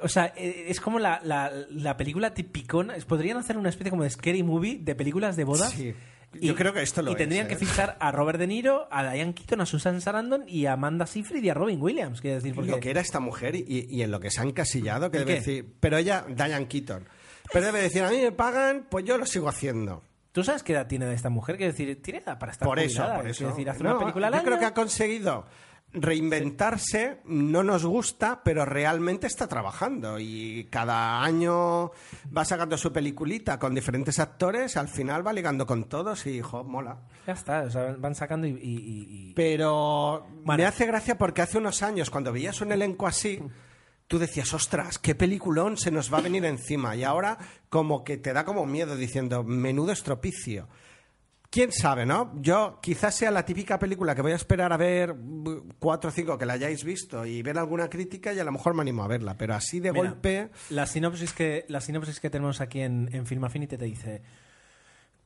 O 0.00 0.08
sea, 0.08 0.32
eh, 0.36 0.66
es 0.68 0.80
como 0.80 0.98
la, 0.98 1.20
la- 1.24 1.50
la 1.70 1.96
película 1.96 2.34
tipicona. 2.34 2.94
Podrían 3.08 3.36
hacer 3.38 3.56
una 3.56 3.68
especie 3.68 3.90
como 3.90 4.02
de 4.04 4.10
scary 4.10 4.42
movie 4.42 4.78
de 4.80 4.94
películas 4.94 5.34
de 5.36 5.44
bodas. 5.44 5.70
Sí. 5.70 5.94
Yo 6.40 6.54
creo 6.54 6.72
que 6.72 6.82
esto 6.82 7.02
lo 7.02 7.10
Y 7.10 7.14
es, 7.14 7.18
tendrían 7.18 7.46
¿eh? 7.46 7.48
que 7.48 7.56
fichar 7.56 7.96
a 8.00 8.10
Robert 8.12 8.38
De 8.38 8.46
Niro, 8.46 8.88
a 8.90 9.12
Diane 9.12 9.34
Keaton, 9.34 9.60
a 9.60 9.66
Susan 9.66 10.00
Sarandon 10.00 10.44
y 10.48 10.66
a 10.66 10.72
Amanda 10.72 11.06
Seyfried 11.06 11.42
y 11.44 11.50
a 11.50 11.54
Robin 11.54 11.80
Williams. 11.80 12.20
Quiero 12.20 12.36
decir, 12.36 12.54
porque... 12.54 12.70
Lo 12.70 12.80
que 12.80 12.90
era 12.90 13.00
esta 13.00 13.20
mujer 13.20 13.54
y, 13.54 13.64
y 13.90 14.02
en 14.02 14.10
lo 14.10 14.18
que 14.20 14.30
se 14.30 14.40
ha 14.40 14.44
encasillado, 14.44 15.10
que 15.10 15.18
¿El 15.18 15.24
debe 15.26 15.34
qué? 15.34 15.40
decir, 15.40 15.74
pero 15.80 15.96
ella, 15.98 16.24
Diane 16.28 16.66
Keaton, 16.68 17.04
pero 17.52 17.66
debe 17.66 17.82
decir, 17.82 18.02
a 18.02 18.10
mí 18.10 18.18
me 18.18 18.32
pagan, 18.32 18.86
pues 18.90 19.04
yo 19.04 19.18
lo 19.18 19.26
sigo 19.26 19.48
haciendo. 19.48 20.02
¿Tú 20.32 20.42
sabes 20.42 20.62
qué 20.62 20.72
edad 20.72 20.86
tiene 20.86 21.12
esta 21.12 21.28
mujer? 21.28 21.58
Quiero 21.58 21.72
decir, 21.72 22.00
tiene 22.00 22.20
edad 22.20 22.38
para 22.38 22.52
estar 22.52 22.66
Por 22.66 22.78
eso, 22.78 22.96
jubilada. 23.02 23.16
por 23.20 23.28
eso. 23.28 23.38
Quiero 23.38 23.50
decir, 23.52 23.68
hace 23.70 23.84
No, 23.84 23.90
una 23.90 23.98
película 23.98 24.26
al 24.28 24.32
yo 24.34 24.40
creo 24.40 24.52
año. 24.54 24.60
que 24.60 24.66
ha 24.66 24.72
conseguido 24.74 25.44
reinventarse, 25.92 27.18
no 27.24 27.62
nos 27.62 27.84
gusta, 27.84 28.42
pero 28.44 28.64
realmente 28.64 29.26
está 29.26 29.46
trabajando 29.48 30.18
y 30.18 30.66
cada 30.70 31.22
año 31.22 31.90
va 32.36 32.44
sacando 32.44 32.76
su 32.78 32.92
peliculita 32.92 33.58
con 33.58 33.74
diferentes 33.74 34.18
actores, 34.18 34.76
al 34.76 34.88
final 34.88 35.26
va 35.26 35.32
ligando 35.32 35.66
con 35.66 35.84
todos 35.84 36.26
y, 36.26 36.40
jo, 36.40 36.64
mola. 36.64 37.00
Ya 37.26 37.34
está, 37.34 37.62
o 37.62 37.70
sea, 37.70 37.94
van 37.98 38.14
sacando 38.14 38.46
y... 38.46 38.50
y- 38.50 38.54
y- 38.54 39.30
y- 39.30 39.34
Pero 39.34 40.26
me 40.44 40.64
hace 40.64 40.86
gracia 40.86 41.18
porque 41.18 41.42
hace 41.42 41.58
unos 41.58 41.82
años, 41.82 42.10
cuando 42.10 42.32
veías 42.32 42.60
un 42.60 42.72
elenco 42.72 43.06
así, 43.06 43.40
tú 44.08 44.18
decías, 44.18 44.52
ostras, 44.54 44.98
qué 44.98 45.14
peliculón 45.14 45.76
se 45.76 45.90
nos 45.90 46.12
va 46.12 46.18
a 46.18 46.22
venir 46.22 46.44
encima. 46.44 46.96
Y 46.96 47.04
ahora 47.04 47.38
como 47.68 48.04
que 48.04 48.16
te 48.16 48.32
da 48.32 48.44
como 48.44 48.66
miedo 48.66 48.96
diciendo, 48.96 49.42
menudo 49.44 49.92
estropicio. 49.92 50.68
¿Quién 51.52 51.70
sabe, 51.70 52.06
no? 52.06 52.32
Yo 52.40 52.78
quizás 52.80 53.14
sea 53.14 53.30
la 53.30 53.44
típica 53.44 53.78
película 53.78 54.14
que 54.14 54.22
voy 54.22 54.32
a 54.32 54.36
esperar 54.36 54.72
a 54.72 54.78
ver 54.78 55.14
cuatro 55.78 56.08
o 56.08 56.10
cinco 56.10 56.38
que 56.38 56.46
la 56.46 56.54
hayáis 56.54 56.82
visto 56.82 57.26
y 57.26 57.42
ver 57.42 57.58
alguna 57.58 57.90
crítica 57.90 58.32
y 58.32 58.38
a 58.38 58.44
lo 58.44 58.52
mejor 58.52 58.72
me 58.72 58.80
animo 58.80 59.04
a 59.04 59.06
verla. 59.06 59.36
Pero 59.36 59.54
así 59.54 59.78
de 59.78 59.92
Mira, 59.92 60.08
golpe... 60.08 60.48
La 60.70 60.86
sinopsis 60.86 61.34
que, 61.34 61.66
la 61.68 61.82
sinopsis 61.82 62.20
que 62.20 62.30
tenemos 62.30 62.62
aquí 62.62 62.80
en, 62.80 63.10
en 63.12 63.26
Film 63.26 63.44
Affinity 63.44 63.76
te 63.76 63.84
dice: 63.84 64.22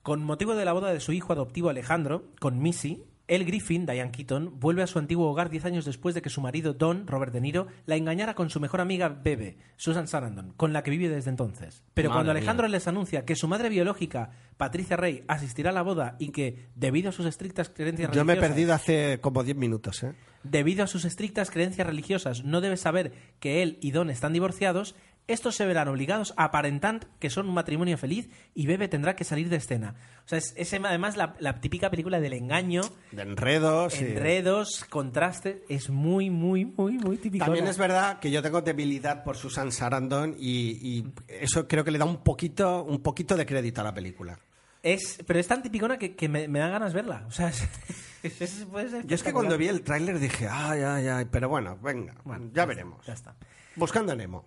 Con 0.03 0.25
motivo 0.25 0.57
de 0.57 0.65
la 0.65 0.73
boda 0.73 0.93
de 0.93 0.99
su 0.99 1.13
hijo 1.13 1.33
adoptivo 1.33 1.69
Alejandro, 1.69 2.25
con 2.41 2.59
Missy, 2.59 3.05
El 3.29 3.45
Griffin, 3.45 3.87
Diane 3.87 4.13
Keaton, 4.13 4.61
vuelve 4.61 4.83
a 4.83 4.87
su 4.87 5.01
antiguo 5.01 5.29
hogar 5.29 5.51
10 5.51 5.65
años 5.65 5.85
después 5.85 6.15
de 6.15 6.23
que 6.23 6.31
su 6.31 6.41
marido 6.41 6.75
Don, 6.75 7.09
Robert 7.09 7.33
De 7.33 7.41
Niro, 7.41 7.67
la 7.85 7.97
engañara 7.97 8.35
con 8.35 8.51
su 8.51 8.61
mejor 8.61 8.81
amiga 8.81 9.09
Bebe, 9.09 9.57
Susan 9.77 10.07
Sarandon, 10.07 10.53
con 10.57 10.73
la 10.73 10.85
que 10.85 10.93
vive 10.93 11.09
desde 11.09 11.31
entonces. 11.31 11.83
Pero 11.95 12.11
Madre 12.11 12.19
cuando 12.19 12.31
Alejandro 12.31 12.69
mía. 12.69 12.77
les 12.77 12.87
anuncia 12.87 13.25
que 13.25 13.35
su 13.35 13.49
madre 13.49 13.69
biológica, 13.69 14.31
Patricia 14.57 14.97
Rey, 14.97 15.25
asistirá 15.27 15.71
a 15.71 15.73
la 15.73 15.83
boda 15.83 16.15
y 16.21 16.31
que, 16.31 16.69
debido 16.77 17.09
a 17.09 17.13
sus 17.13 17.27
estrictas 17.27 17.69
creencias 17.69 18.13
Yo 18.13 18.25
me 18.25 18.35
he 18.35 18.37
religiosas, 18.37 18.49
perdido 18.49 18.75
hace 18.75 19.21
como 19.21 19.43
diez 19.43 19.57
minutos, 19.57 20.05
¿eh? 20.05 20.15
Debido 20.45 20.85
a 20.85 20.87
sus 20.87 21.05
estrictas 21.05 21.51
creencias 21.51 21.87
religiosas, 21.87 22.45
no 22.45 22.61
debe 22.61 22.77
saber 22.77 23.13
que 23.41 23.63
él 23.63 23.79
y 23.81 23.91
Don 23.91 24.11
están 24.11 24.33
divorciados. 24.33 24.95
Estos 25.29 25.57
se 25.57 25.67
verán 25.67 25.89
obligados 25.89 26.33
a 26.37 26.45
aparentar 26.45 27.01
que 27.19 27.31
son 27.31 27.49
un 27.49 27.55
matrimonio 27.55 27.99
feliz 27.99 28.29
y 28.55 28.67
Bebe 28.67 28.87
tendrá 28.87 29.17
que 29.17 29.25
salir 29.25 29.49
de 29.49 29.57
escena. 29.57 29.95
O 30.25 30.29
sea, 30.29 30.39
es, 30.39 30.55
es 30.57 30.73
además 30.73 31.17
la, 31.17 31.35
la 31.41 31.61
típica 31.61 31.91
película 31.91 32.21
del 32.21 32.33
engaño, 32.35 32.83
De 33.11 33.23
enredos. 33.23 34.01
enredos, 34.01 34.85
contraste. 34.89 35.65
Es 35.69 35.91
muy, 35.91 36.31
muy, 36.31 36.65
muy, 36.65 36.93
muy 36.99 37.17
típico. 37.17 37.45
También 37.45 37.67
es 37.67 37.77
verdad 37.77 38.21
que 38.21 38.31
yo 38.31 38.41
tengo 38.41 38.61
debilidad 38.63 39.25
por 39.25 39.37
Susan 39.37 39.73
Sarandon 39.73 40.37
y, 40.39 40.71
y 40.81 41.13
eso 41.29 41.67
creo 41.67 41.83
que 41.83 41.91
le 41.91 41.99
da 41.99 42.05
un 42.05 42.19
poquito, 42.23 42.85
un 42.85 43.03
poquito 43.03 43.37
de 43.37 43.47
crédito 43.47 43.81
a 43.81 43.85
la 43.85 43.95
película. 43.95 44.39
Es, 44.83 45.19
pero 45.27 45.41
es 45.41 45.49
tan 45.49 45.61
tipicona 45.63 45.99
que, 45.99 46.15
que 46.15 46.29
me, 46.29 46.47
me 46.47 46.61
da 46.61 46.69
ganas 46.69 46.95
verla. 46.95 47.25
O 47.27 47.33
sea, 47.33 47.49
es- 47.49 47.67
es- 48.23 48.41
es- 48.43 48.65
puede 48.71 48.89
ser 48.91 49.05
Yo 49.07 49.17
es 49.17 49.25
que 49.25 49.33
cuando 49.33 49.59
vi 49.59 49.67
el 49.67 49.83
tráiler 49.83 50.21
dije, 50.21 50.47
ay, 50.49 50.83
ay, 50.83 51.09
ay, 51.09 51.25
pero 51.29 51.49
bueno, 51.49 51.77
venga, 51.83 52.15
Bueno, 52.23 52.49
ya 52.53 52.65
veremos. 52.65 53.05
Ya 53.05 53.15
está. 53.15 53.35
Buscando 53.75 54.13
a 54.13 54.15
Nemo. 54.15 54.45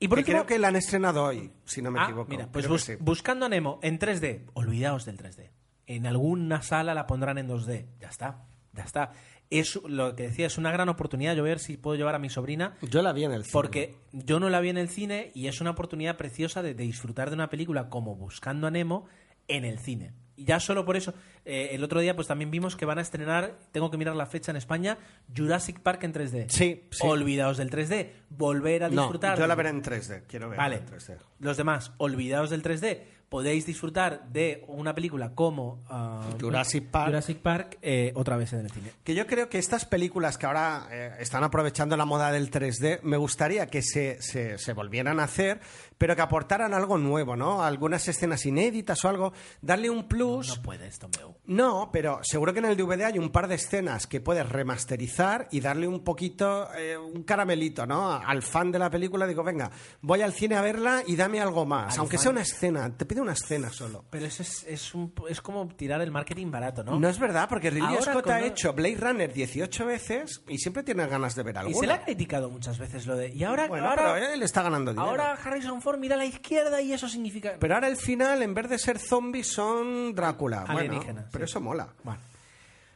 Y 0.00 0.08
por 0.08 0.16
que 0.16 0.22
último- 0.22 0.38
creo 0.38 0.46
que 0.46 0.58
la 0.58 0.68
han 0.68 0.76
estrenado 0.76 1.22
hoy, 1.24 1.52
si 1.64 1.82
no 1.82 1.90
me 1.90 2.00
Ah, 2.00 2.04
equivoco. 2.04 2.30
Mira, 2.30 2.48
pues 2.50 2.66
bus- 2.66 2.82
sí. 2.82 2.94
buscando 2.98 3.46
a 3.46 3.48
Nemo 3.48 3.78
en 3.82 3.98
3D, 3.98 4.46
olvidaos 4.54 5.04
del 5.04 5.16
3D. 5.18 5.50
En 5.86 6.06
alguna 6.06 6.62
sala 6.62 6.94
la 6.94 7.06
pondrán 7.06 7.36
en 7.38 7.46
2D. 7.48 7.86
Ya 8.00 8.08
está, 8.08 8.46
ya 8.72 8.84
está. 8.84 9.12
Es 9.50 9.78
lo 9.84 10.14
que 10.14 10.24
decía, 10.24 10.46
es 10.46 10.56
una 10.58 10.70
gran 10.70 10.88
oportunidad. 10.88 11.34
Yo 11.34 11.42
voy 11.42 11.50
a 11.50 11.54
ver 11.54 11.58
si 11.58 11.76
puedo 11.76 11.96
llevar 11.96 12.14
a 12.14 12.18
mi 12.20 12.30
sobrina. 12.30 12.76
Yo 12.82 13.02
la 13.02 13.12
vi 13.12 13.24
en 13.24 13.32
el 13.32 13.42
cine. 13.42 13.52
Porque 13.52 13.96
yo 14.12 14.38
no 14.40 14.48
la 14.48 14.60
vi 14.60 14.68
en 14.70 14.78
el 14.78 14.88
cine 14.88 15.32
y 15.34 15.48
es 15.48 15.60
una 15.60 15.70
oportunidad 15.70 16.16
preciosa 16.16 16.62
de, 16.62 16.74
de 16.74 16.84
disfrutar 16.84 17.28
de 17.30 17.34
una 17.34 17.50
película 17.50 17.88
como 17.90 18.14
Buscando 18.14 18.68
a 18.68 18.70
Nemo 18.70 19.06
en 19.48 19.64
el 19.64 19.80
cine. 19.80 20.12
Y 20.40 20.44
ya 20.44 20.58
solo 20.58 20.86
por 20.86 20.96
eso, 20.96 21.12
eh, 21.44 21.68
el 21.72 21.84
otro 21.84 22.00
día 22.00 22.16
pues 22.16 22.26
también 22.26 22.50
vimos 22.50 22.74
que 22.76 22.86
van 22.86 22.98
a 22.98 23.02
estrenar, 23.02 23.58
tengo 23.72 23.90
que 23.90 23.98
mirar 23.98 24.16
la 24.16 24.24
fecha 24.26 24.50
en 24.50 24.56
España, 24.56 24.96
Jurassic 25.36 25.80
Park 25.80 26.02
en 26.04 26.14
3D. 26.14 26.46
Sí, 26.48 26.84
sí. 26.90 27.06
Olvidaos 27.06 27.58
del 27.58 27.70
3D. 27.70 28.10
Volver 28.30 28.84
a 28.84 28.88
No, 28.88 29.02
disfrutar. 29.02 29.38
yo 29.38 29.46
la 29.46 29.54
veré 29.54 29.68
en 29.68 29.82
3D, 29.82 30.22
quiero 30.26 30.48
verla 30.48 30.62
Vale. 30.64 30.76
en 30.76 30.86
3D. 30.86 31.16
Los 31.40 31.56
demás, 31.58 31.92
olvidaos 31.98 32.48
del 32.50 32.62
3D. 32.62 33.02
Podéis 33.28 33.64
disfrutar 33.64 34.24
de 34.32 34.64
una 34.66 34.92
película 34.92 35.36
como 35.36 35.84
ah, 35.88 36.28
Jurassic 36.40 36.86
Park. 36.90 37.06
Jurassic 37.10 37.38
Park 37.38 37.78
eh, 37.80 38.10
otra 38.16 38.36
vez 38.36 38.52
en 38.54 38.60
el 38.60 38.70
cine. 38.72 38.90
Que 39.04 39.14
yo 39.14 39.24
creo 39.28 39.48
que 39.48 39.58
estas 39.58 39.84
películas 39.84 40.36
que 40.36 40.46
ahora 40.46 40.88
eh, 40.90 41.12
están 41.20 41.44
aprovechando 41.44 41.96
la 41.96 42.04
moda 42.06 42.32
del 42.32 42.50
3D, 42.50 43.02
me 43.02 43.16
gustaría 43.16 43.68
que 43.68 43.82
se, 43.82 44.20
se, 44.20 44.58
se 44.58 44.72
volvieran 44.72 45.20
a 45.20 45.24
hacer, 45.24 45.60
pero 46.00 46.16
que 46.16 46.22
aportaran 46.22 46.72
algo 46.72 46.96
nuevo, 46.96 47.36
¿no? 47.36 47.62
Algunas 47.62 48.08
escenas 48.08 48.46
inéditas 48.46 49.04
o 49.04 49.08
algo, 49.10 49.34
darle 49.60 49.90
un 49.90 50.08
plus. 50.08 50.56
No 50.56 50.62
puedes, 50.62 50.98
Tomeu. 50.98 51.34
No, 51.44 51.90
pero 51.92 52.20
seguro 52.22 52.54
que 52.54 52.60
en 52.60 52.64
el 52.64 52.76
DVD 52.76 53.02
hay 53.04 53.18
un 53.18 53.28
par 53.28 53.48
de 53.48 53.56
escenas 53.56 54.06
que 54.06 54.22
puedes 54.22 54.48
remasterizar 54.48 55.46
y 55.50 55.60
darle 55.60 55.86
un 55.86 56.02
poquito, 56.02 56.72
eh, 56.74 56.96
un 56.96 57.22
caramelito, 57.24 57.84
¿no? 57.86 58.12
Al 58.12 58.40
fan 58.40 58.72
de 58.72 58.78
la 58.78 58.88
película 58.88 59.26
digo, 59.26 59.44
venga, 59.44 59.70
voy 60.00 60.22
al 60.22 60.32
cine 60.32 60.56
a 60.56 60.62
verla 60.62 61.02
y 61.06 61.16
dame 61.16 61.38
algo 61.38 61.66
más, 61.66 61.92
Al 61.94 62.00
aunque 62.00 62.16
fan. 62.16 62.22
sea 62.22 62.32
una 62.32 62.40
escena, 62.40 62.96
te 62.96 63.04
pido 63.04 63.20
una 63.22 63.32
escena 63.34 63.68
solo. 63.70 64.06
Pero 64.08 64.24
eso 64.24 64.42
es, 64.42 64.64
es, 64.66 64.94
un, 64.94 65.12
es 65.28 65.42
como 65.42 65.68
tirar 65.68 66.00
el 66.00 66.10
marketing 66.10 66.50
barato, 66.50 66.82
¿no? 66.82 66.98
No 66.98 67.08
es 67.10 67.18
verdad, 67.18 67.46
porque 67.46 67.68
Ridley 67.68 67.96
Ahora 67.96 68.12
Scott 68.12 68.24
con- 68.24 68.32
ha 68.32 68.40
hecho 68.40 68.72
Blade 68.72 68.96
Runner 68.98 69.30
18 69.30 69.84
veces 69.84 70.42
y 70.48 70.56
siempre 70.56 70.82
tiene 70.82 71.06
ganas 71.06 71.34
de 71.34 71.42
ver 71.42 71.56
y 71.56 71.58
alguna. 71.58 71.78
se 71.78 71.86
le 71.86 71.92
ha 71.92 72.02
criticado 72.04 72.48
muchas 72.48 72.78
veces 72.78 73.06
lo 73.06 73.16
de... 73.16 73.28
Y 73.28 73.44
ahora, 73.44 73.68
Bueno, 73.68 73.86
ahora, 73.90 74.14
pero 74.14 74.32
él 74.32 74.42
está 74.42 74.62
ganando 74.62 74.92
dinero. 74.92 75.10
ahora 75.10 75.32
Harrison 75.32 75.82
Ford 75.82 75.89
mira 75.98 76.14
a 76.14 76.18
la 76.18 76.26
izquierda 76.26 76.80
y 76.80 76.92
eso 76.92 77.08
significa... 77.08 77.54
Pero 77.58 77.74
ahora 77.74 77.88
el 77.88 77.96
final, 77.96 78.42
en 78.42 78.54
vez 78.54 78.68
de 78.68 78.78
ser 78.78 78.98
zombies, 78.98 79.46
son 79.48 80.14
Drácula. 80.14 80.64
Bueno, 80.64 80.78
Alienígenas, 80.80 81.26
pero 81.32 81.46
sí. 81.46 81.50
eso 81.50 81.60
mola. 81.60 81.88
Bueno, 82.04 82.20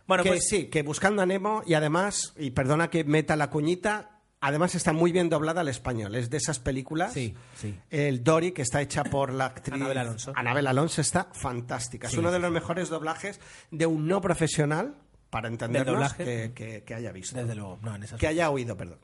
Bueno, 0.07 0.23
que 0.23 0.29
pues 0.31 0.47
sí, 0.49 0.67
que 0.67 0.83
buscando 0.83 1.23
a 1.23 1.27
Nemo 1.27 1.63
y 1.67 1.75
además, 1.75 2.35
y 2.37 2.51
perdona 2.51 2.91
que 2.91 3.05
meta 3.05 3.37
la 3.37 3.51
cuñita, 3.51 4.11
además 4.41 4.75
está 4.75 4.93
muy 4.93 5.11
bien 5.13 5.29
doblada 5.31 5.63
al 5.63 5.69
español. 5.69 6.15
Es 6.15 6.29
de 6.29 6.37
esas 6.37 6.59
películas. 6.59 7.13
Sí, 7.15 7.35
sí. 7.57 7.75
El 7.91 8.23
Dory, 8.23 8.53
que 8.53 8.63
está 8.63 8.83
hecha 8.83 9.05
por 9.05 9.33
la 9.33 9.47
actriz 9.47 9.75
Anabel 9.75 9.99
Alonso. 9.99 10.33
Anabel 10.37 10.67
Alonso, 10.67 11.01
está 11.01 11.29
fantástica. 11.33 12.09
Sí, 12.09 12.15
es 12.17 12.19
uno 12.19 12.31
de 12.31 12.39
los 12.39 12.53
mejores 12.53 12.89
doblajes 12.91 13.41
de 13.71 13.87
un 13.87 14.07
no 14.07 14.21
profesional, 14.21 14.95
para 15.31 15.49
entendernos, 15.49 15.95
doblaje? 15.95 16.25
que, 16.25 16.53
que- 16.55 16.85
que 16.85 16.95
haya 16.95 17.11
visto. 17.11 17.37
desde 17.37 17.55
luego, 17.55 17.79
no, 17.83 17.95
en 17.97 18.03
esas 18.05 18.21
Que 18.21 18.27
haya 18.29 18.51
oído, 18.51 18.77
perdón. 18.77 18.99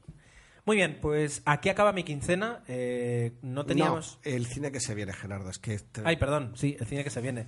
Muy 0.70 0.76
bien, 0.76 0.98
pues 1.02 1.42
aquí 1.46 1.68
acaba 1.68 1.92
mi 1.92 2.04
quincena. 2.04 2.62
Eh, 2.68 3.32
no 3.42 3.66
teníamos. 3.66 4.20
No, 4.24 4.30
el 4.30 4.46
cine 4.46 4.70
que 4.70 4.78
se 4.78 4.94
viene, 4.94 5.12
Gerardo. 5.12 5.50
Es 5.50 5.58
que 5.58 5.80
Ay, 6.04 6.14
perdón, 6.14 6.52
sí, 6.54 6.76
el 6.78 6.86
cine 6.86 7.02
que 7.02 7.10
se 7.10 7.20
viene. 7.20 7.46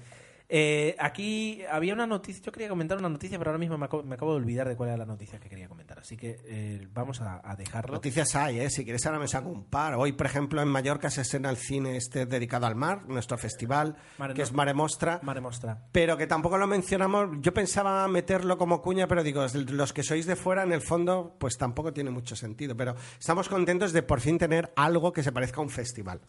Eh, 0.55 0.95
aquí 0.99 1.63
había 1.71 1.95
una 1.95 2.07
noticia, 2.07 2.43
yo 2.45 2.53
quería 2.53 2.69
comentar 2.69 2.99
una 2.99 3.09
noticia, 3.09 3.39
pero 3.39 3.51
ahora 3.53 3.59
mismo 3.59 3.79
me 3.79 3.87
acabo, 3.87 4.03
me 4.03 4.17
acabo 4.17 4.33
de 4.33 4.37
olvidar 4.37 4.69
de 4.69 4.77
cuál 4.77 4.91
era 4.91 4.99
la 4.99 5.07
noticia 5.07 5.41
que 5.41 5.49
quería 5.49 5.67
comentar. 5.67 5.99
Así 5.99 6.15
que 6.15 6.41
eh, 6.45 6.87
vamos 6.93 7.23
a, 7.23 7.41
a 7.43 7.57
dejarlo. 7.57 7.95
Noticias 7.95 8.37
hay, 8.37 8.61
¿eh? 8.61 8.69
Si 8.69 8.85
quieres 8.85 9.07
ahora 9.07 9.19
me 9.19 9.29
saco 9.29 9.49
un 9.49 9.65
par. 9.65 9.95
Hoy, 9.95 10.13
por 10.13 10.27
ejemplo, 10.27 10.61
en 10.61 10.69
Mallorca 10.69 11.09
se 11.09 11.23
estrena 11.23 11.49
el 11.49 11.57
cine 11.57 11.97
este 11.97 12.27
dedicado 12.27 12.67
al 12.67 12.75
mar, 12.75 13.09
nuestro 13.09 13.39
festival, 13.39 13.97
Mare 14.19 14.35
que 14.35 14.41
no- 14.41 14.45
es 14.45 14.53
Mare 14.53 14.75
Mostra. 14.75 15.21
Mare 15.23 15.41
Mostra. 15.41 15.87
pero 15.91 16.19
que 16.19 16.27
tampoco 16.27 16.59
lo 16.59 16.67
mencionamos. 16.67 17.31
Yo 17.41 17.55
pensaba 17.55 18.07
meterlo 18.09 18.59
como 18.59 18.83
cuña, 18.83 19.09
pero 19.09 19.23
digo, 19.23 19.47
los 19.71 19.93
que 19.95 20.03
sois 20.03 20.27
de 20.27 20.37
fuera, 20.37 20.65
en 20.65 20.73
el 20.73 20.83
fondo, 20.83 21.35
pues 21.41 21.57
tampoco 21.57 21.95
tiene 21.95 22.11
mucho 22.11 22.37
sentido. 22.37 22.77
Pero 22.77 22.95
estamos 23.19 23.49
contentos 23.49 23.95
de 23.95 24.03
por 24.03 24.21
fin 24.21 24.37
tener 24.37 24.71
algo 24.77 25.15
que 25.15 25.23
se 25.23 25.33
parezca 25.33 25.61
a 25.61 25.65
un 25.65 25.71
festival. 25.71 26.21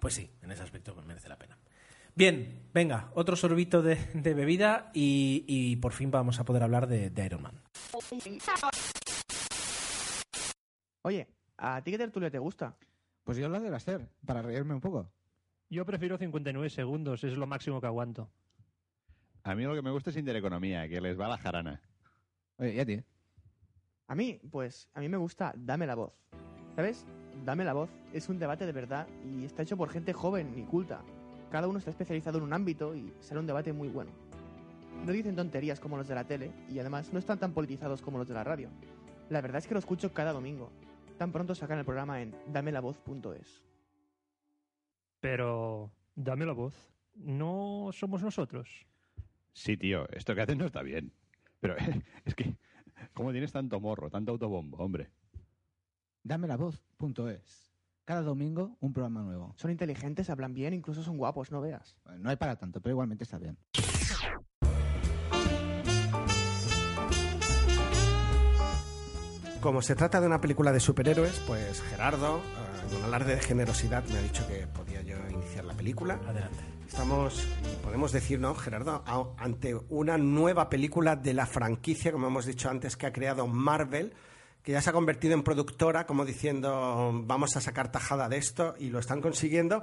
Pues 0.00 0.14
sí, 0.14 0.28
en 0.42 0.50
ese 0.50 0.64
aspecto 0.64 0.92
pues, 0.92 1.06
merece 1.06 1.28
la 1.28 1.36
pena. 1.38 1.56
Bien, 2.14 2.62
venga, 2.78 3.10
otro 3.16 3.34
sorbito 3.34 3.82
de, 3.82 3.96
de 4.14 4.34
bebida 4.34 4.92
y, 4.94 5.44
y 5.48 5.74
por 5.76 5.92
fin 5.92 6.12
vamos 6.12 6.38
a 6.38 6.44
poder 6.44 6.62
hablar 6.62 6.86
de, 6.86 7.10
de 7.10 7.26
Iron 7.26 7.42
Man. 7.42 7.60
Oye, 11.02 11.26
¿a 11.56 11.82
ti 11.82 11.90
qué 11.90 11.98
tertulia 11.98 12.30
te 12.30 12.38
gusta? 12.38 12.76
Pues 13.24 13.36
yo 13.36 13.48
la 13.48 13.58
de 13.58 13.74
hacer, 13.74 14.08
para 14.24 14.42
reírme 14.42 14.74
un 14.74 14.80
poco. 14.80 15.10
Yo 15.68 15.84
prefiero 15.84 16.18
59 16.18 16.70
segundos, 16.70 17.24
es 17.24 17.36
lo 17.36 17.48
máximo 17.48 17.80
que 17.80 17.88
aguanto. 17.88 18.30
A 19.42 19.56
mí 19.56 19.64
lo 19.64 19.74
que 19.74 19.82
me 19.82 19.90
gusta 19.90 20.10
es 20.10 20.16
Intereconomía, 20.16 20.88
que 20.88 21.00
les 21.00 21.18
va 21.18 21.26
la 21.26 21.36
jarana. 21.36 21.82
Oye, 22.58 22.74
¿y 22.74 22.78
a 22.78 22.86
ti? 22.86 23.02
A 24.06 24.14
mí, 24.14 24.38
pues, 24.52 24.88
a 24.94 25.00
mí 25.00 25.08
me 25.08 25.16
gusta 25.16 25.52
Dame 25.56 25.84
la 25.84 25.96
voz. 25.96 26.12
¿Sabes? 26.76 27.04
Dame 27.44 27.64
la 27.64 27.72
voz 27.72 27.90
es 28.12 28.28
un 28.28 28.38
debate 28.38 28.66
de 28.66 28.72
verdad 28.72 29.06
y 29.24 29.44
está 29.44 29.62
hecho 29.62 29.76
por 29.76 29.90
gente 29.90 30.12
joven 30.12 30.52
y 30.56 30.62
culta. 30.62 31.02
Cada 31.50 31.68
uno 31.68 31.78
está 31.78 31.90
especializado 31.90 32.38
en 32.38 32.44
un 32.44 32.52
ámbito 32.52 32.94
y 32.94 33.12
será 33.20 33.40
un 33.40 33.46
debate 33.46 33.72
muy 33.72 33.88
bueno. 33.88 34.10
No 35.04 35.12
dicen 35.12 35.36
tonterías 35.36 35.80
como 35.80 35.96
los 35.96 36.08
de 36.08 36.14
la 36.14 36.24
tele 36.24 36.50
y 36.68 36.78
además 36.78 37.12
no 37.12 37.18
están 37.18 37.38
tan 37.38 37.52
politizados 37.52 38.02
como 38.02 38.18
los 38.18 38.28
de 38.28 38.34
la 38.34 38.44
radio. 38.44 38.68
La 39.30 39.40
verdad 39.40 39.58
es 39.58 39.66
que 39.66 39.74
lo 39.74 39.80
escucho 39.80 40.12
cada 40.12 40.32
domingo. 40.32 40.70
Tan 41.16 41.32
pronto 41.32 41.54
sacan 41.54 41.78
el 41.78 41.84
programa 41.84 42.20
en 42.20 42.34
damelavoz.es. 42.52 43.62
Pero 45.20 45.90
dame 46.14 46.46
la 46.46 46.52
voz. 46.52 46.74
No 47.14 47.90
somos 47.92 48.22
nosotros. 48.22 48.86
Sí, 49.52 49.76
tío, 49.76 50.08
esto 50.10 50.34
que 50.34 50.42
hacen 50.42 50.58
no 50.58 50.66
está 50.66 50.82
bien. 50.82 51.12
Pero 51.60 51.76
es 52.24 52.34
que, 52.34 52.56
¿cómo 53.14 53.32
tienes 53.32 53.52
tanto 53.52 53.80
morro, 53.80 54.10
tanto 54.10 54.32
autobombo, 54.32 54.78
hombre? 54.78 55.10
Dame 56.22 56.46
la 56.46 56.56
voz.es. 56.56 57.67
Cada 58.08 58.22
domingo 58.22 58.74
un 58.80 58.94
programa 58.94 59.20
nuevo. 59.20 59.52
Son 59.58 59.70
inteligentes, 59.70 60.30
hablan 60.30 60.54
bien, 60.54 60.72
incluso 60.72 61.02
son 61.02 61.18
guapos, 61.18 61.52
no 61.52 61.60
veas. 61.60 61.94
No 62.16 62.30
hay 62.30 62.36
para 62.36 62.56
tanto, 62.56 62.80
pero 62.80 62.94
igualmente 62.94 63.24
está 63.24 63.36
bien. 63.36 63.58
Como 69.60 69.82
se 69.82 69.96
trata 69.96 70.20
de 70.20 70.26
una 70.26 70.40
película 70.40 70.72
de 70.72 70.78
superhéroes, 70.80 71.40
pues 71.46 71.82
Gerardo, 71.82 72.38
eh, 72.38 72.90
en 72.90 72.96
un 72.98 73.04
alarde 73.04 73.34
de 73.34 73.40
generosidad, 73.42 74.04
me 74.04 74.18
ha 74.18 74.22
dicho 74.22 74.46
que 74.46 74.66
podía 74.68 75.02
yo 75.02 75.16
iniciar 75.30 75.64
la 75.64 75.74
película. 75.74 76.14
Adelante. 76.28 76.58
Estamos, 76.86 77.44
podemos 77.82 78.12
decir, 78.12 78.38
¿no, 78.40 78.54
Gerardo? 78.54 79.02
A- 79.04 79.26
ante 79.36 79.74
una 79.90 80.16
nueva 80.16 80.70
película 80.70 81.16
de 81.16 81.34
la 81.34 81.44
franquicia, 81.44 82.12
como 82.12 82.28
hemos 82.28 82.46
dicho 82.46 82.70
antes, 82.70 82.96
que 82.96 83.06
ha 83.06 83.12
creado 83.12 83.46
Marvel, 83.48 84.14
que 84.62 84.72
ya 84.72 84.80
se 84.82 84.90
ha 84.90 84.92
convertido 84.92 85.34
en 85.34 85.42
productora, 85.42 86.06
como 86.06 86.24
diciendo, 86.24 87.10
vamos 87.24 87.56
a 87.56 87.60
sacar 87.60 87.90
tajada 87.90 88.28
de 88.28 88.36
esto, 88.36 88.74
y 88.78 88.90
lo 88.90 88.98
están 88.98 89.20
consiguiendo. 89.20 89.82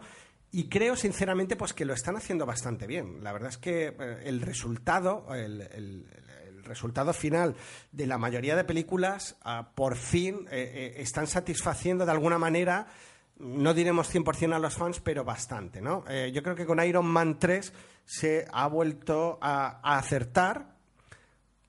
Y 0.51 0.69
creo, 0.69 0.95
sinceramente, 0.95 1.55
pues 1.55 1.73
que 1.73 1.85
lo 1.85 1.93
están 1.93 2.15
haciendo 2.15 2.45
bastante 2.45 2.87
bien. 2.87 3.23
La 3.23 3.33
verdad 3.33 3.49
es 3.49 3.57
que 3.57 3.87
eh, 3.87 4.21
el 4.25 4.41
resultado, 4.41 5.25
el, 5.35 5.61
el- 5.61 6.05
el 6.47 6.63
resultado 6.69 7.13
final 7.13 7.55
de 7.91 8.07
la 8.07 8.17
mayoría 8.17 8.55
de 8.55 8.63
películas, 8.63 9.35
ah, 9.43 9.69
por 9.75 9.95
fin 9.95 10.47
eh, 10.49 10.93
eh, 10.97 11.01
están 11.01 11.27
satisfaciendo 11.27 12.05
de 12.05 12.11
alguna 12.11 12.39
manera 12.39 12.87
no 13.37 13.73
diremos 13.73 14.09
100% 14.11 14.55
a 14.55 14.59
los 14.59 14.73
fans, 14.75 14.99
pero 15.01 15.23
bastante, 15.25 15.79
¿no? 15.81 16.05
Eh, 16.07 16.31
yo 16.33 16.41
creo 16.41 16.55
que 16.55 16.65
con 16.65 16.81
Iron 16.83 17.05
Man 17.05 17.37
3 17.37 17.71
se 18.05 18.47
ha 18.51 18.65
vuelto 18.67 19.37
a, 19.41 19.79
a 19.83 19.97
acertar, 19.99 20.74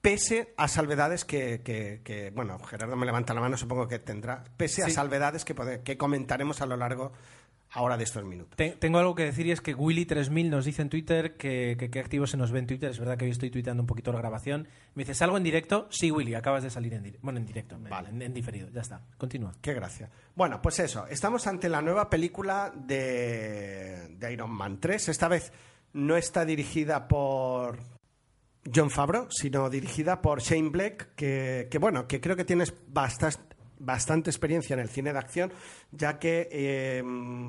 pese 0.07 0.55
a 0.57 0.69
salvedades 0.69 1.25
que, 1.25 1.63
que- 1.63 2.01
que- 2.05 2.31
bueno, 2.31 2.59
Gerardo 2.61 2.95
me 2.95 3.07
levanta 3.07 3.35
la 3.35 3.41
mano, 3.41 3.57
supongo 3.57 3.89
que 3.89 3.99
tendrá, 3.99 4.45
pese 4.57 4.85
a 4.85 4.89
salvedades 4.89 5.45
que, 5.45 5.55
que 5.83 5.99
comentaremos 5.99 6.61
a 6.63 6.67
lo 6.67 6.77
largo 6.77 7.13
ahora 7.73 7.97
de 7.97 8.05
estos 8.05 8.25
minutos. 8.25 8.55
Te- 8.57 8.71
tengo 8.79 8.99
algo 9.01 9.17
que 9.17 9.25
decir 9.25 9.47
y 9.47 9.51
es 9.51 9.61
que 9.61 9.77
Willy3000 9.77 10.49
nos 10.49 10.65
dice 10.65 10.83
en 10.83 10.91
Twitter 10.91 11.37
que, 11.37 11.75
que 11.77 11.91
qué 11.91 11.99
activo 11.99 12.29
se 12.29 12.37
nos 12.37 12.53
ve 12.53 12.61
en 12.61 12.69
Twitter. 12.69 12.89
Es 12.91 13.01
verdad 13.01 13.19
que 13.19 13.25
hoy 13.25 13.33
estoy 13.33 13.51
tuiteando 13.51 13.83
un 13.83 13.89
poquito 13.89 14.13
la 14.13 14.19
grabación. 14.21 14.69
Me 14.95 15.03
dice, 15.03 15.15
¿salgo 15.15 15.37
en 15.39 15.43
directo? 15.43 15.89
Sí, 15.91 16.13
Willy, 16.13 16.35
acabas 16.35 16.63
de 16.63 16.71
salir 16.71 16.95
en 16.95 17.03
directo. 17.03 17.25
Bueno, 17.25 17.41
en 17.41 17.47
directo, 17.47 17.77
Vale. 17.81 18.11
en, 18.11 18.23
en 18.23 18.33
diferido. 18.33 18.69
Ya 18.71 18.83
está, 18.83 19.01
continúa. 19.19 19.55
Qué 19.61 19.75
gracia. 19.75 20.09
Bueno, 20.37 20.63
pues 20.63 20.79
eso, 20.79 21.09
estamos 21.09 21.49
ante 21.49 21.69
la 21.69 21.83
nueva 21.83 22.09
película 22.09 22.73
de, 22.75 24.07
de 24.17 24.33
Iron 24.33 24.53
Man 24.53 24.79
3. 24.79 25.09
Esta 25.09 25.27
vez 25.27 25.53
no 25.95 26.17
está 26.17 26.45
dirigida 26.45 27.09
por 27.09 27.96
John 28.75 28.91
Favreau, 28.91 29.27
sino 29.31 29.69
dirigida 29.71 30.21
por 30.23 30.41
Shane 30.41 30.71
Black, 30.71 31.15
que, 31.15 31.69
que, 31.71 31.79
bueno, 31.79 32.07
que 32.07 32.21
creo 32.21 32.37
que 32.37 32.45
tienes 32.45 32.75
bastas- 32.93 33.41
bastante 33.79 34.31
experiencia 34.31 34.73
en 34.75 34.81
el 34.81 34.89
cine 34.89 35.13
de 35.13 35.19
acción, 35.19 35.53
ya 35.93 36.19
que 36.19 36.49
eh, 36.51 37.03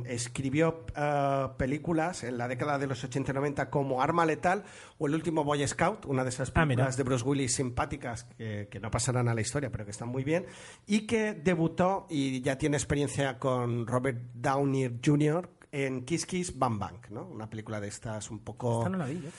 escribió 0.08 0.86
eh, 0.96 1.48
películas 1.58 2.24
en 2.24 2.38
la 2.38 2.48
década 2.50 2.78
de 2.78 2.88
los 2.88 3.02
80 3.04 3.32
y 3.32 3.36
90 3.36 3.70
como 3.70 4.02
Arma 4.02 4.26
Letal 4.26 4.64
o 4.98 5.08
El 5.08 5.16
último 5.16 5.44
Boy 5.44 5.66
Scout, 5.68 6.06
una 6.06 6.24
de 6.24 6.30
esas 6.30 6.50
Ah, 6.54 6.64
películas 6.66 6.98
de 6.98 7.04
Bruce 7.04 7.24
Willis 7.24 7.56
simpáticas 7.56 8.26
que, 8.38 8.68
que 8.70 8.80
no 8.80 8.92
pasarán 8.92 9.30
a 9.30 9.34
la 9.34 9.42
historia, 9.42 9.72
pero 9.72 9.86
que 9.86 9.92
están 9.92 10.10
muy 10.10 10.24
bien, 10.26 10.46
y 10.86 11.08
que 11.08 11.34
debutó 11.34 12.08
y 12.10 12.42
ya 12.42 12.58
tiene 12.58 12.78
experiencia 12.78 13.40
con 13.40 13.88
Robert 13.88 14.20
Downey 14.34 15.00
Jr. 15.04 15.50
en 15.72 16.04
Kiss 16.06 16.26
Kiss 16.26 16.58
Bang 16.60 16.78
Bang, 16.78 17.10
¿no? 17.10 17.26
Una 17.26 17.50
película 17.50 17.80
de 17.80 17.88
estas 17.88 18.30
un 18.32 18.40
poco... 18.40 18.80
Esta 18.80 18.90
no 18.90 18.98
la 18.98 19.06
vi 19.06 19.22
yo. 19.22 19.30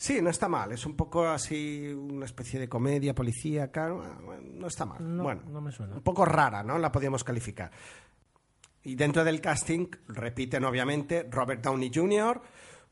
Sí, 0.00 0.22
no 0.22 0.30
está 0.30 0.48
mal. 0.48 0.70
Es 0.70 0.86
un 0.86 0.94
poco 0.94 1.26
así, 1.26 1.88
una 1.92 2.24
especie 2.24 2.60
de 2.60 2.68
comedia 2.68 3.14
policíaca. 3.16 3.88
No 3.88 4.66
está 4.68 4.86
mal. 4.86 4.98
No, 5.16 5.24
bueno, 5.24 5.42
no 5.50 5.60
me 5.60 5.72
suena. 5.72 5.96
un 5.96 6.02
poco 6.02 6.24
rara, 6.24 6.62
¿no? 6.62 6.78
La 6.78 6.92
podríamos 6.92 7.24
calificar. 7.24 7.70
Y 8.84 8.94
dentro 8.94 9.24
del 9.24 9.40
casting 9.40 9.88
repiten, 10.06 10.64
obviamente, 10.64 11.26
Robert 11.28 11.60
Downey 11.62 11.90
Jr., 11.92 12.40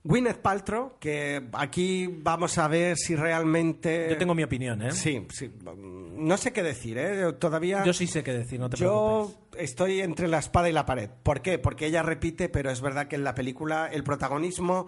Gwyneth 0.02 0.38
Paltrow, 0.38 0.98
que 1.00 1.48
aquí 1.52 2.06
vamos 2.06 2.58
a 2.58 2.68
ver 2.68 2.96
si 2.96 3.16
realmente... 3.16 4.08
Yo 4.10 4.18
tengo 4.18 4.34
mi 4.34 4.42
opinión, 4.44 4.82
¿eh? 4.82 4.92
Sí, 4.92 5.26
sí. 5.30 5.52
No 5.64 6.36
sé 6.36 6.52
qué 6.52 6.62
decir, 6.62 6.98
¿eh? 6.98 7.32
Todavía... 7.34 7.84
Yo 7.84 7.92
sí 7.92 8.06
sé 8.06 8.22
qué 8.22 8.32
decir, 8.32 8.58
no 8.60 8.68
te 8.70 8.76
Yo 8.76 9.32
preocupes. 9.32 9.62
estoy 9.62 10.00
entre 10.00 10.28
la 10.28 10.38
espada 10.38 10.68
y 10.68 10.72
la 10.72 10.86
pared. 10.86 11.10
¿Por 11.22 11.40
qué? 11.40 11.58
Porque 11.58 11.86
ella 11.86 12.02
repite, 12.04 12.48
pero 12.48 12.70
es 12.70 12.80
verdad 12.80 13.08
que 13.08 13.16
en 13.16 13.24
la 13.24 13.34
película 13.34 13.88
el 13.92 14.04
protagonismo 14.04 14.86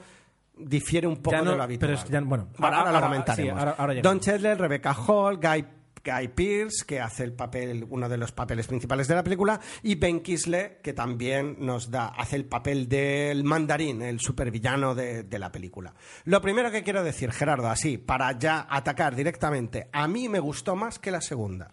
difiere 0.61 1.07
un 1.07 1.17
poco 1.19 1.37
no- 1.39 1.51
de 1.53 1.57
lo 1.57 1.63
habitual. 1.63 1.89
pero 1.91 1.99
es 1.99 2.05
que 2.05 2.13
ya- 2.13 2.21
bueno, 2.21 2.49
ahora, 2.59 2.79
ahora- 2.81 2.93
lo 2.93 3.01
comentaremos. 3.01 3.63
sí, 3.63 3.69
ahora-. 3.77 4.01
Don 4.03 4.21
Cheadle, 4.21 4.55
Rebecca 4.55 4.93
Hall, 4.95 5.37
Guy, 5.39 5.65
Guy 6.05 6.29
Pearce, 6.29 6.85
que 6.87 7.01
hace 7.01 7.25
el 7.25 7.33
papel, 7.33 7.85
uno 7.91 8.09
de 8.09 8.17
los 8.17 8.33
papeles 8.33 8.67
principales 8.67 9.09
de 9.09 9.15
la 9.17 9.23
película, 9.25 9.61
y 9.83 9.97
Ben 9.97 10.21
Kingsley, 10.21 10.79
que 10.83 10.93
también 10.95 11.57
nos 11.59 11.91
da, 11.91 12.07
hace 12.09 12.37
el 12.37 12.45
papel 12.47 12.89
del 12.89 13.45
mandarín, 13.45 14.01
el 14.03 14.19
supervillano 14.21 14.95
de, 14.95 15.25
de 15.25 15.39
la 15.39 15.51
película. 15.53 15.93
Lo 16.25 16.41
primero 16.41 16.71
que 16.71 16.83
quiero 16.83 17.03
decir, 17.03 17.31
Gerardo, 17.33 17.69
así, 17.69 17.99
para 17.99 18.39
ya 18.39 18.67
atacar 18.71 19.15
directamente, 19.17 19.89
a 19.93 20.09
mí 20.09 20.29
me 20.29 20.39
gustó 20.41 20.77
más 20.77 20.99
que 20.99 21.11
la 21.11 21.21
segunda 21.21 21.73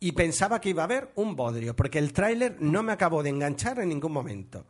y 0.00 0.12
pensaba 0.12 0.60
que 0.60 0.70
iba 0.70 0.82
a 0.82 0.86
haber 0.86 1.10
un 1.16 1.34
bodrio, 1.36 1.74
porque 1.76 1.98
el 1.98 2.12
tráiler 2.12 2.56
no 2.60 2.82
me 2.82 2.92
acabó 2.92 3.22
de 3.22 3.30
enganchar 3.30 3.78
en 3.80 3.88
ningún 3.90 4.12
momento. 4.12 4.66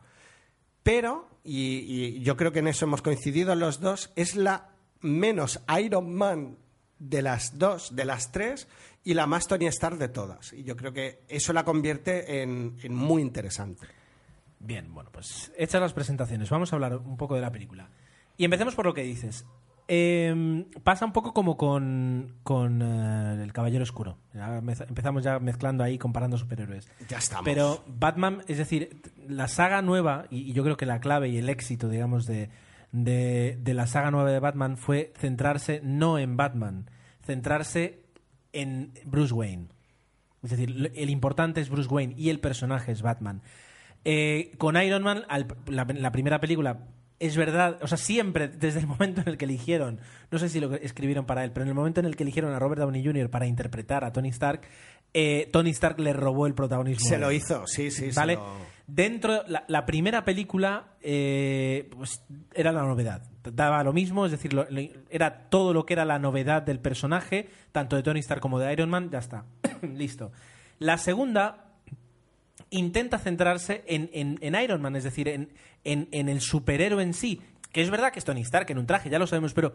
Pero, 0.84 1.26
y, 1.42 2.20
yo 2.20 2.36
creo 2.36 2.52
que 2.52 2.60
en 2.60 2.68
eso 2.68 2.84
hemos 2.84 3.02
coincidido 3.02 3.54
los 3.56 3.80
dos, 3.80 4.12
es 4.14 4.36
la 4.36 4.70
menos 5.00 5.60
Iron 5.82 6.14
Man 6.14 6.58
de 7.00 7.22
las 7.22 7.58
dos, 7.58 7.96
de 7.96 8.04
las 8.04 8.30
tres, 8.30 8.68
y 9.02 9.14
la 9.14 9.26
más 9.26 9.48
Tony 9.48 9.66
Stark 9.66 9.98
de 9.98 10.08
todas. 10.08 10.52
Y 10.52 10.62
yo 10.62 10.76
creo 10.76 10.92
que 10.92 11.24
eso 11.28 11.52
la 11.52 11.64
convierte 11.64 12.42
en, 12.42 12.76
en 12.82 12.94
muy 12.94 13.22
interesante. 13.22 13.86
Bien, 14.60 14.92
bueno, 14.94 15.10
pues 15.10 15.50
hechas 15.56 15.80
las 15.80 15.92
presentaciones, 15.92 16.48
vamos 16.50 16.72
a 16.72 16.76
hablar 16.76 16.96
un 16.96 17.16
poco 17.16 17.34
de 17.34 17.40
la 17.40 17.50
película. 17.50 17.88
Y 18.36 18.44
empecemos 18.44 18.74
por 18.74 18.86
lo 18.86 18.94
que 18.94 19.02
dices. 19.02 19.44
Eh, 19.86 20.64
pasa 20.82 21.04
un 21.04 21.12
poco 21.12 21.34
como 21.34 21.56
con, 21.56 22.36
con 22.42 22.80
eh, 22.82 23.42
El 23.42 23.52
Caballero 23.52 23.82
Oscuro. 23.82 24.16
Ya 24.32 24.56
empezamos 24.58 25.22
ya 25.22 25.38
mezclando 25.38 25.84
ahí, 25.84 25.98
comparando 25.98 26.38
superhéroes. 26.38 26.88
Ya 27.08 27.18
estamos. 27.18 27.44
Pero 27.44 27.84
Batman, 27.86 28.42
es 28.48 28.58
decir, 28.58 29.02
la 29.28 29.46
saga 29.48 29.82
nueva, 29.82 30.24
y, 30.30 30.38
y 30.50 30.52
yo 30.54 30.62
creo 30.64 30.76
que 30.76 30.86
la 30.86 31.00
clave 31.00 31.28
y 31.28 31.36
el 31.36 31.48
éxito, 31.50 31.88
digamos, 31.88 32.26
de, 32.26 32.48
de, 32.92 33.58
de 33.60 33.74
la 33.74 33.86
saga 33.86 34.10
nueva 34.10 34.30
de 34.30 34.40
Batman 34.40 34.76
fue 34.78 35.12
centrarse 35.18 35.80
no 35.84 36.18
en 36.18 36.36
Batman, 36.38 36.88
centrarse 37.22 38.00
en 38.52 38.92
Bruce 39.04 39.34
Wayne. 39.34 39.68
Es 40.42 40.50
decir, 40.50 40.92
el 40.94 41.10
importante 41.10 41.60
es 41.60 41.68
Bruce 41.68 41.88
Wayne 41.88 42.14
y 42.16 42.30
el 42.30 42.40
personaje 42.40 42.92
es 42.92 43.02
Batman. 43.02 43.42
Eh, 44.06 44.52
con 44.58 44.76
Iron 44.82 45.02
Man, 45.02 45.24
al- 45.28 45.46
la, 45.66 45.84
la 45.84 46.12
primera 46.12 46.38
película, 46.40 46.80
es 47.20 47.36
verdad, 47.36 47.78
o 47.82 47.86
sea, 47.86 47.96
siempre, 47.98 48.48
desde 48.48 48.80
el 48.80 48.86
momento 48.86 49.20
en 49.22 49.28
el 49.28 49.36
que 49.38 49.44
eligieron, 49.44 50.00
no 50.30 50.38
sé 50.38 50.48
si 50.48 50.60
lo 50.60 50.74
escribieron 50.74 51.26
para 51.26 51.44
él, 51.44 51.52
pero 51.52 51.62
en 51.64 51.68
el 51.68 51.74
momento 51.74 52.00
en 52.00 52.06
el 52.06 52.16
que 52.16 52.22
eligieron 52.24 52.52
a 52.52 52.58
Robert 52.58 52.80
Downey 52.80 53.04
Jr. 53.04 53.30
para 53.30 53.46
interpretar 53.46 54.04
a 54.04 54.12
Tony 54.12 54.28
Stark, 54.30 54.62
eh, 55.14 55.48
Tony 55.52 55.70
Stark 55.70 56.00
le 56.00 56.12
robó 56.12 56.46
el 56.46 56.54
protagonismo. 56.54 57.06
Se 57.08 57.18
lo 57.18 57.30
hizo, 57.30 57.66
sí, 57.66 57.90
sí. 57.90 58.12
se 58.12 58.18
¿Vale? 58.20 58.34
lo- 58.34 58.74
Dentro, 58.86 59.44
la, 59.46 59.64
la 59.68 59.86
primera 59.86 60.24
película 60.26 60.88
eh, 61.00 61.88
pues, 61.96 62.22
era 62.52 62.70
la 62.72 62.82
novedad. 62.82 63.22
Daba 63.44 63.82
lo 63.82 63.92
mismo, 63.94 64.26
es 64.26 64.32
decir, 64.32 64.52
lo- 64.52 64.66
lo- 64.68 64.80
era 65.08 65.48
todo 65.48 65.72
lo 65.72 65.86
que 65.86 65.94
era 65.94 66.04
la 66.04 66.18
novedad 66.18 66.62
del 66.62 66.80
personaje, 66.80 67.48
tanto 67.72 67.96
de 67.96 68.02
Tony 68.02 68.20
Stark 68.20 68.40
como 68.42 68.58
de 68.58 68.70
Iron 68.72 68.90
Man, 68.90 69.08
ya 69.10 69.20
está. 69.20 69.44
Listo. 69.82 70.32
La 70.80 70.98
segunda 70.98 71.63
intenta 72.76 73.18
centrarse 73.18 73.82
en, 73.86 74.10
en- 74.12 74.38
en 74.40 74.54
Iron 74.62 74.80
Man, 74.82 74.96
es 74.96 75.04
decir, 75.04 75.28
en, 75.28 75.48
en- 75.84 76.08
en 76.12 76.28
el 76.28 76.40
superhéroe 76.40 77.02
en 77.02 77.14
sí, 77.14 77.40
que 77.72 77.82
es 77.82 77.90
verdad 77.90 78.12
que 78.12 78.18
es 78.18 78.24
Tony 78.24 78.42
Stark 78.42 78.70
en 78.70 78.78
un 78.78 78.86
traje, 78.86 79.10
ya 79.10 79.18
lo 79.18 79.26
sabemos, 79.26 79.52
pero 79.54 79.74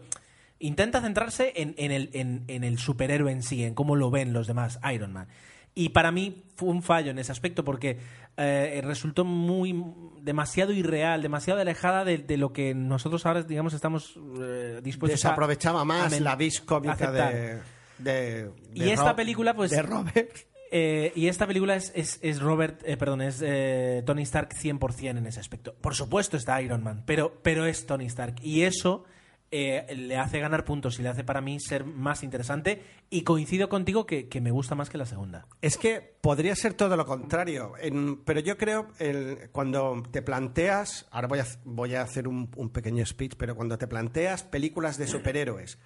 intenta 0.59 1.01
centrarse 1.01 1.53
en, 1.55 1.73
en 1.77 1.91
el, 1.91 2.09
en- 2.13 2.43
en 2.47 2.63
el 2.63 2.77
superhéroe 2.79 3.31
en 3.31 3.43
sí, 3.43 3.63
en 3.63 3.73
cómo 3.73 3.95
lo 3.95 4.09
ven 4.11 4.33
los 4.33 4.47
demás 4.47 4.79
Iron 4.93 5.13
Man. 5.13 5.27
Y 5.75 5.89
para 5.89 6.11
mí 6.11 6.43
fue 6.55 6.69
un 6.69 6.81
fallo 6.81 7.11
en 7.11 7.19
ese 7.19 7.31
aspecto 7.31 7.63
porque 7.63 7.99
eh, 8.35 8.81
resultó 8.83 9.23
muy 9.23 9.73
demasiado 10.21 10.73
irreal, 10.73 11.21
demasiado 11.21 11.61
alejada 11.61 12.03
de, 12.03 12.17
de 12.17 12.37
lo 12.37 12.51
que 12.51 12.73
nosotros 12.73 13.25
ahora, 13.25 13.43
digamos, 13.43 13.73
estamos 13.73 14.17
eh, 14.41 14.81
dispuestos 14.83 15.23
a 15.23 15.29
Desaprovechaba 15.29 15.85
más 15.85 16.11
a 16.11 16.19
la 16.19 16.35
vis 16.35 16.59
cómica 16.59 17.11
de, 17.11 17.59
de- 17.99 18.51
Y 18.73 18.89
esta 18.89 19.15
película, 19.15 19.53
pues- 19.55 19.71
De 19.71 19.81
Robert. 19.81 20.31
Eh, 20.71 21.11
y 21.15 21.27
esta 21.27 21.47
película 21.47 21.75
es, 21.75 21.91
es- 21.95 22.19
es 22.21 22.39
Robert, 22.41 22.81
eh, 22.85 22.95
perdón, 22.97 23.21
es 23.21 23.41
eh, 23.43 24.03
Tony 24.05 24.21
Stark 24.23 24.49
100% 24.53 25.17
en 25.17 25.25
ese 25.25 25.39
aspecto. 25.39 25.73
Por 25.75 25.95
supuesto 25.95 26.37
está 26.37 26.61
Iron 26.61 26.83
Man, 26.83 27.03
pero, 27.05 27.39
pero 27.41 27.65
es 27.65 27.85
Tony 27.85 28.05
Stark. 28.05 28.35
Y 28.41 28.61
eso 28.63 29.03
le 29.51 30.15
hace 30.15 30.39
ganar 30.39 30.63
puntos 30.63 30.99
y 30.99 31.01
le 31.01 31.09
hace 31.09 31.23
para 31.23 31.41
mí 31.41 31.59
ser 31.59 31.83
más 31.83 32.21
interesante. 32.21 32.83
Y 33.09 33.23
coincido 33.23 33.67
contigo 33.67 34.05
que, 34.05 34.27
que 34.29 34.41
me 34.41 34.51
gusta 34.51 34.75
más 34.75 34.91
que 34.91 34.99
la 34.99 35.07
segunda. 35.07 35.47
Es 35.63 35.75
que 35.75 36.01
podría 36.21 36.55
ser 36.55 36.75
todo 36.75 36.95
lo 36.95 37.07
contrario, 37.07 37.73
en- 37.81 38.17
pero 38.23 38.39
yo 38.41 38.55
creo 38.59 38.89
el- 38.99 39.49
cuando 39.51 40.03
te 40.11 40.21
planteas, 40.21 41.07
ahora 41.09 41.27
voy 41.27 41.39
a, 41.39 41.45
voy 41.65 41.95
a 41.95 42.03
hacer 42.03 42.27
un, 42.27 42.51
un 42.57 42.69
pequeño 42.69 43.03
speech, 43.07 43.33
pero 43.39 43.55
cuando 43.55 43.79
te 43.79 43.87
planteas 43.87 44.43
películas 44.43 44.99
de 44.99 45.07
superhéroes 45.07 45.79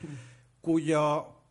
cuyo 0.59 1.42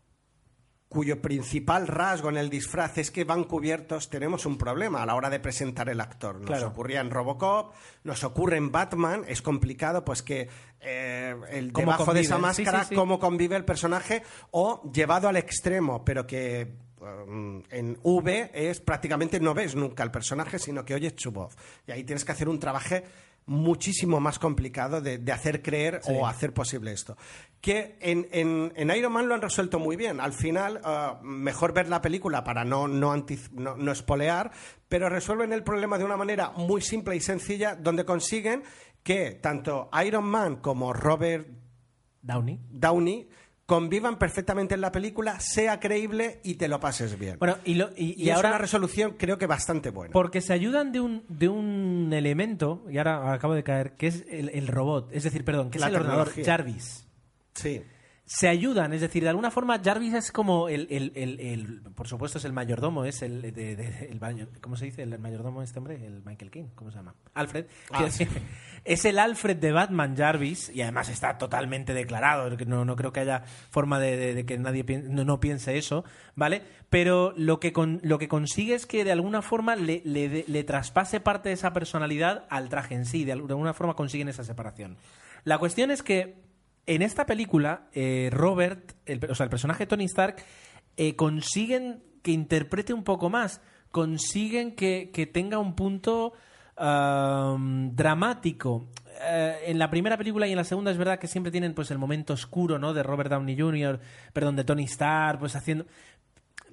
cuyo 0.93 1.23
principal 1.23 1.87
rasgo 1.89 2.29
en 2.29 2.37
el 2.37 2.51
disfraz 2.51 2.99
es 2.99 3.11
que 3.11 3.25
van 3.25 3.45
cubiertos, 3.45 4.11
tenemos 4.11 4.45
un 4.45 4.59
problema 4.59 5.03
a 5.03 5.07
la 5.07 5.15
hora 5.15 5.31
de 5.31 5.41
presentar 5.41 5.89
el 5.89 6.01
actor. 6.03 6.37
Nos 6.37 6.47
Claro. 6.47 6.69
ocurría 6.69 7.01
en 7.01 7.11
Robocop, 7.11 7.73
nos 8.05 8.23
ocurre 8.25 8.59
en 8.59 8.71
Batman, 8.71 9.25
es 9.27 9.41
complicado 9.41 10.05
pues 10.05 10.23
que 10.23 10.51
eh, 10.81 11.35
el 11.51 11.73
debajo 11.73 12.13
de 12.13 12.21
esa 12.21 12.37
sí, 12.37 12.43
máscara, 12.43 12.83
sí, 12.83 12.91
sí. 12.91 12.95
cómo 12.95 13.19
convive 13.19 13.57
el 13.57 13.65
personaje, 13.65 14.23
o 14.51 14.83
llevado 14.93 15.29
al 15.29 15.37
extremo, 15.37 16.05
pero 16.05 16.27
que 16.27 16.75
um, 17.01 17.63
en 17.71 17.99
V 18.03 18.51
es 18.53 18.81
prácticamente 18.81 19.41
no 19.41 19.55
ves 19.55 19.75
nunca 19.75 20.03
el 20.03 20.11
personaje, 20.11 20.59
sino 20.59 20.85
que 20.85 20.95
oyes 20.95 21.15
su 21.17 21.33
voz. 21.33 21.57
Y 21.87 21.93
ahí 21.93 22.05
tienes 22.05 22.23
que 22.27 22.33
hacer 22.33 22.51
un 22.51 22.59
trabajo 22.59 22.97
muchísimo 23.47 24.21
más 24.21 24.39
complicado 24.39 25.01
de, 25.01 25.19
de 25.19 25.33
hacer 25.33 25.63
creer 25.63 26.01
o 26.07 26.27
hacer 26.27 26.53
posible 26.55 26.93
esto. 26.93 27.17
Que 27.61 27.97
en, 28.01 28.27
en- 28.33 28.73
en 28.77 28.91
Iron 28.97 29.13
Man 29.13 29.29
lo 29.29 29.35
han 29.35 29.43
resuelto 29.43 29.79
muy 29.79 29.97
bien. 29.97 30.21
Al 30.21 30.33
final, 30.33 30.81
ah, 30.85 31.21
mejor 31.23 31.73
ver 31.73 31.89
la 31.89 32.01
película 32.01 32.43
para 32.45 32.65
no, 32.65 32.89
no, 32.89 33.15
no, 33.53 33.77
no 33.77 33.93
espolear, 33.93 34.51
pero 34.89 35.09
resuelven 35.09 35.53
el 35.53 35.63
problema 35.63 35.99
de 35.99 36.05
una 36.05 36.17
manera 36.17 36.51
muy 36.57 36.81
simple 36.83 37.15
y 37.17 37.21
sencilla, 37.21 37.75
donde 37.77 38.05
consiguen 38.05 38.63
que 39.03 39.33
tanto 39.33 39.91
Iron 40.05 40.25
Man 40.25 40.57
como 40.57 40.93
Robert 40.93 41.49
Downey. 42.23 42.61
Downey 42.71 43.29
convivan 43.73 44.19
perfectamente 44.19 44.75
en 44.75 44.83
la 44.83 44.93
película, 44.93 45.41
sea 45.41 45.81
creíble 45.81 46.41
y 46.45 46.57
te 46.57 46.69
lo 46.69 46.79
pases 46.79 47.19
bien. 47.19 47.39
Bueno, 47.39 47.57
y, 47.65 47.75
lo- 47.77 47.89
y- 47.97 48.21
y, 48.21 48.25
y 48.25 48.29
es 48.29 48.37
ahora. 48.37 48.51
una 48.51 48.59
resolución 48.59 49.15
creo 49.19 49.39
que 49.39 49.47
bastante 49.47 49.89
buena. 49.89 50.13
Porque 50.13 50.43
se 50.43 50.53
ayudan 50.53 50.93
de 50.93 51.01
un, 51.01 51.25
de 51.31 51.49
un 51.49 52.11
elemento, 52.13 52.85
y 52.91 52.99
ahora 52.99 53.33
acabo 53.33 53.55
de 53.55 53.63
caer, 53.65 53.93
que 53.97 54.09
es 54.09 54.25
el, 54.29 54.51
el 54.51 54.67
robot, 54.67 55.09
es 55.13 55.23
decir, 55.25 55.43
perdón, 55.43 55.71
que 55.71 55.79
La 55.79 55.87
es 55.87 55.91
el 55.95 55.97
ordenador. 56.03 56.33
Jarvis. 56.45 57.07
Sí. 57.55 57.81
Se 58.25 58.49
ayudan, 58.49 58.93
es 58.93 59.01
decir, 59.01 59.23
de 59.25 59.29
alguna 59.29 59.51
forma 59.51 59.81
Jarvis 59.85 60.15
es 60.15 60.33
como 60.33 60.69
el, 60.69 60.87
el- 60.91 61.13
el- 61.17 61.41
el- 61.41 61.81
por 61.95 62.07
supuesto 62.09 62.39
es 62.39 62.45
el 62.45 62.53
mayordomo, 62.53 63.05
es 63.05 63.21
el, 63.23 63.43
de, 63.43 63.53
de- 63.53 64.09
el 64.11 64.21
mayor- 64.21 64.49
¿cómo 64.61 64.77
se 64.77 64.87
dice? 64.87 65.03
El 65.03 65.19
mayordomo 65.19 65.61
de 65.61 65.67
este 65.67 65.79
hombre, 65.79 66.07
el 66.07 66.23
Michael 66.25 66.51
King, 66.51 66.65
¿cómo 66.75 66.91
se 66.91 66.99
llama? 66.99 67.15
Alfred. 67.35 67.67
Ah, 67.91 68.09
sí. 68.11 68.27
Es 68.85 69.05
el 69.05 69.21
Alfred 69.21 69.59
de 69.59 69.71
Batman 69.71 70.17
Jarvis 70.17 70.69
y 70.75 70.83
además 70.83 71.09
está 71.09 71.39
totalmente 71.39 71.95
declarado, 71.95 72.51
no, 72.67 72.85
no 72.85 72.97
creo 72.97 73.13
que 73.13 73.21
haya 73.21 73.43
forma 73.71 74.01
de, 74.01 74.45
que 74.45 74.59
nadie 74.59 74.85
pien- 74.85 75.05
no, 75.11 75.25
no 75.25 75.39
piense 75.39 75.79
eso, 75.79 76.05
¿vale? 76.35 76.63
Pero 76.91 77.33
lo 77.37 77.61
que, 77.61 77.73
con- 77.73 78.01
lo 78.03 78.19
que 78.19 78.27
consigue 78.29 78.75
es 78.75 78.87
que 78.87 79.05
de 79.05 79.13
alguna 79.13 79.41
forma 79.43 79.77
le, 79.77 80.03
le 80.05 80.45
le 80.49 80.65
traspase 80.65 81.21
parte 81.21 81.49
de 81.51 81.55
esa 81.55 81.73
personalidad 81.73 82.45
al 82.51 82.69
traje 82.69 82.95
en 82.97 83.05
sí, 83.05 83.25
de 83.25 83.33
alguna 83.33 83.73
forma 83.73 83.95
consiguen 83.95 84.29
esa 84.29 84.43
separación. 84.43 84.97
La 85.45 85.59
cuestión 85.59 85.91
es 85.93 86.03
que 86.03 86.43
en 86.87 87.03
esta 87.03 87.27
película, 87.27 87.89
eh, 87.93 88.29
Robert, 88.33 88.93
el, 89.07 89.21
o 89.31 89.35
sea, 89.35 89.45
el 89.45 89.51
personaje 89.51 89.87
Tony 89.87 90.05
Stark, 90.05 90.37
eh, 90.97 91.17
consiguen 91.17 92.03
que 92.23 92.33
interprete 92.33 92.93
un 92.93 93.05
poco 93.05 93.31
más, 93.31 93.61
consiguen 93.91 94.75
que, 94.75 95.11
que 95.13 95.27
tenga 95.27 95.59
un 95.59 95.75
punto 95.75 96.33
am, 96.77 97.95
dramático. 97.95 98.89
Eh, 99.25 99.65
en 99.67 99.79
la 99.79 99.91
primera 99.91 100.17
película 100.17 100.47
y 100.47 100.51
en 100.51 100.57
la 100.57 100.65
segunda 100.65 100.91
es 100.91 100.99
verdad 100.99 101.19
que 101.19 101.29
siempre 101.29 101.53
tienen 101.53 101.75
pues 101.75 101.91
el 101.91 101.99
momento 101.99 102.33
oscuro, 102.33 102.79
¿no? 102.79 102.93
De 102.93 103.03
Robert 103.03 103.31
Downey 103.31 103.57
Jr., 103.59 104.01
perdón, 104.33 104.57
de 104.57 104.65
Tony 104.65 104.85
Stark, 104.85 105.39
pues 105.39 105.55
haciendo 105.55 105.87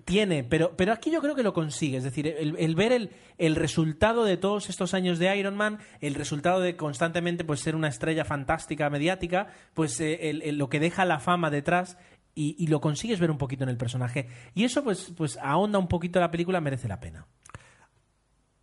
tiene, 0.10 0.44
pero, 0.44 0.76
pero 0.76 0.92
aquí 0.92 1.12
yo 1.12 1.22
creo 1.22 1.36
que 1.36 1.44
lo 1.44 1.54
consigue. 1.54 1.98
Es 1.98 2.04
decir, 2.04 2.28
el, 2.28 2.76
ver 2.76 2.92
el, 2.92 3.12
el 3.38 3.56
resultado 3.56 4.26
de 4.26 4.38
todos 4.38 4.68
estos 4.68 4.96
años 4.96 5.20
de 5.20 5.38
Iron 5.38 5.56
Man, 5.56 5.78
el 6.02 6.16
resultado 6.16 6.62
de 6.62 6.76
constantemente 6.76 7.46
pues, 7.46 7.60
ser 7.60 7.76
una 7.76 7.90
estrella 7.90 8.26
fantástica, 8.26 8.90
mediática, 8.90 9.54
pues 9.76 10.00
eh, 10.02 10.42
lo 10.52 10.68
que 10.68 10.80
deja 10.80 11.06
la 11.06 11.20
fama 11.20 11.52
detrás 11.52 11.96
y, 12.34 12.68
lo 12.68 12.80
consigues 12.80 13.20
ver 13.20 13.30
un 13.30 13.38
poquito 13.38 13.64
en 13.66 13.70
el 13.70 13.78
personaje. 13.78 14.30
Y 14.56 14.64
eso 14.64 14.84
pues, 14.84 15.14
pues 15.16 15.38
ahonda 15.42 15.78
un 15.78 15.88
poquito 15.88 16.20
la 16.20 16.32
película, 16.32 16.60
merece 16.60 16.88
la 16.88 17.00
pena. 17.00 17.28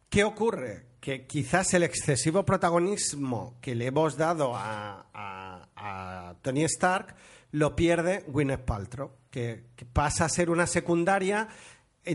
¿Qué 0.09 0.25
ocurre? 0.25 0.87
Que 0.99 1.27
quizás 1.27 1.75
el 1.75 1.85
excesivo 1.85 2.45
protagonismo 2.45 3.59
que 3.61 3.75
le 3.75 3.87
hemos 3.87 4.17
dado 4.17 4.53
a 4.57 6.39
Tony 6.43 6.65
Stark 6.65 7.15
lo 7.53 7.77
pierde 7.77 8.25
Gwyneth 8.27 8.65
Paltrow, 8.65 9.13
que, 9.37 9.85
pasa 9.93 10.25
a 10.25 10.29
ser 10.31 10.49
una 10.49 10.67
secundaria 10.67 11.49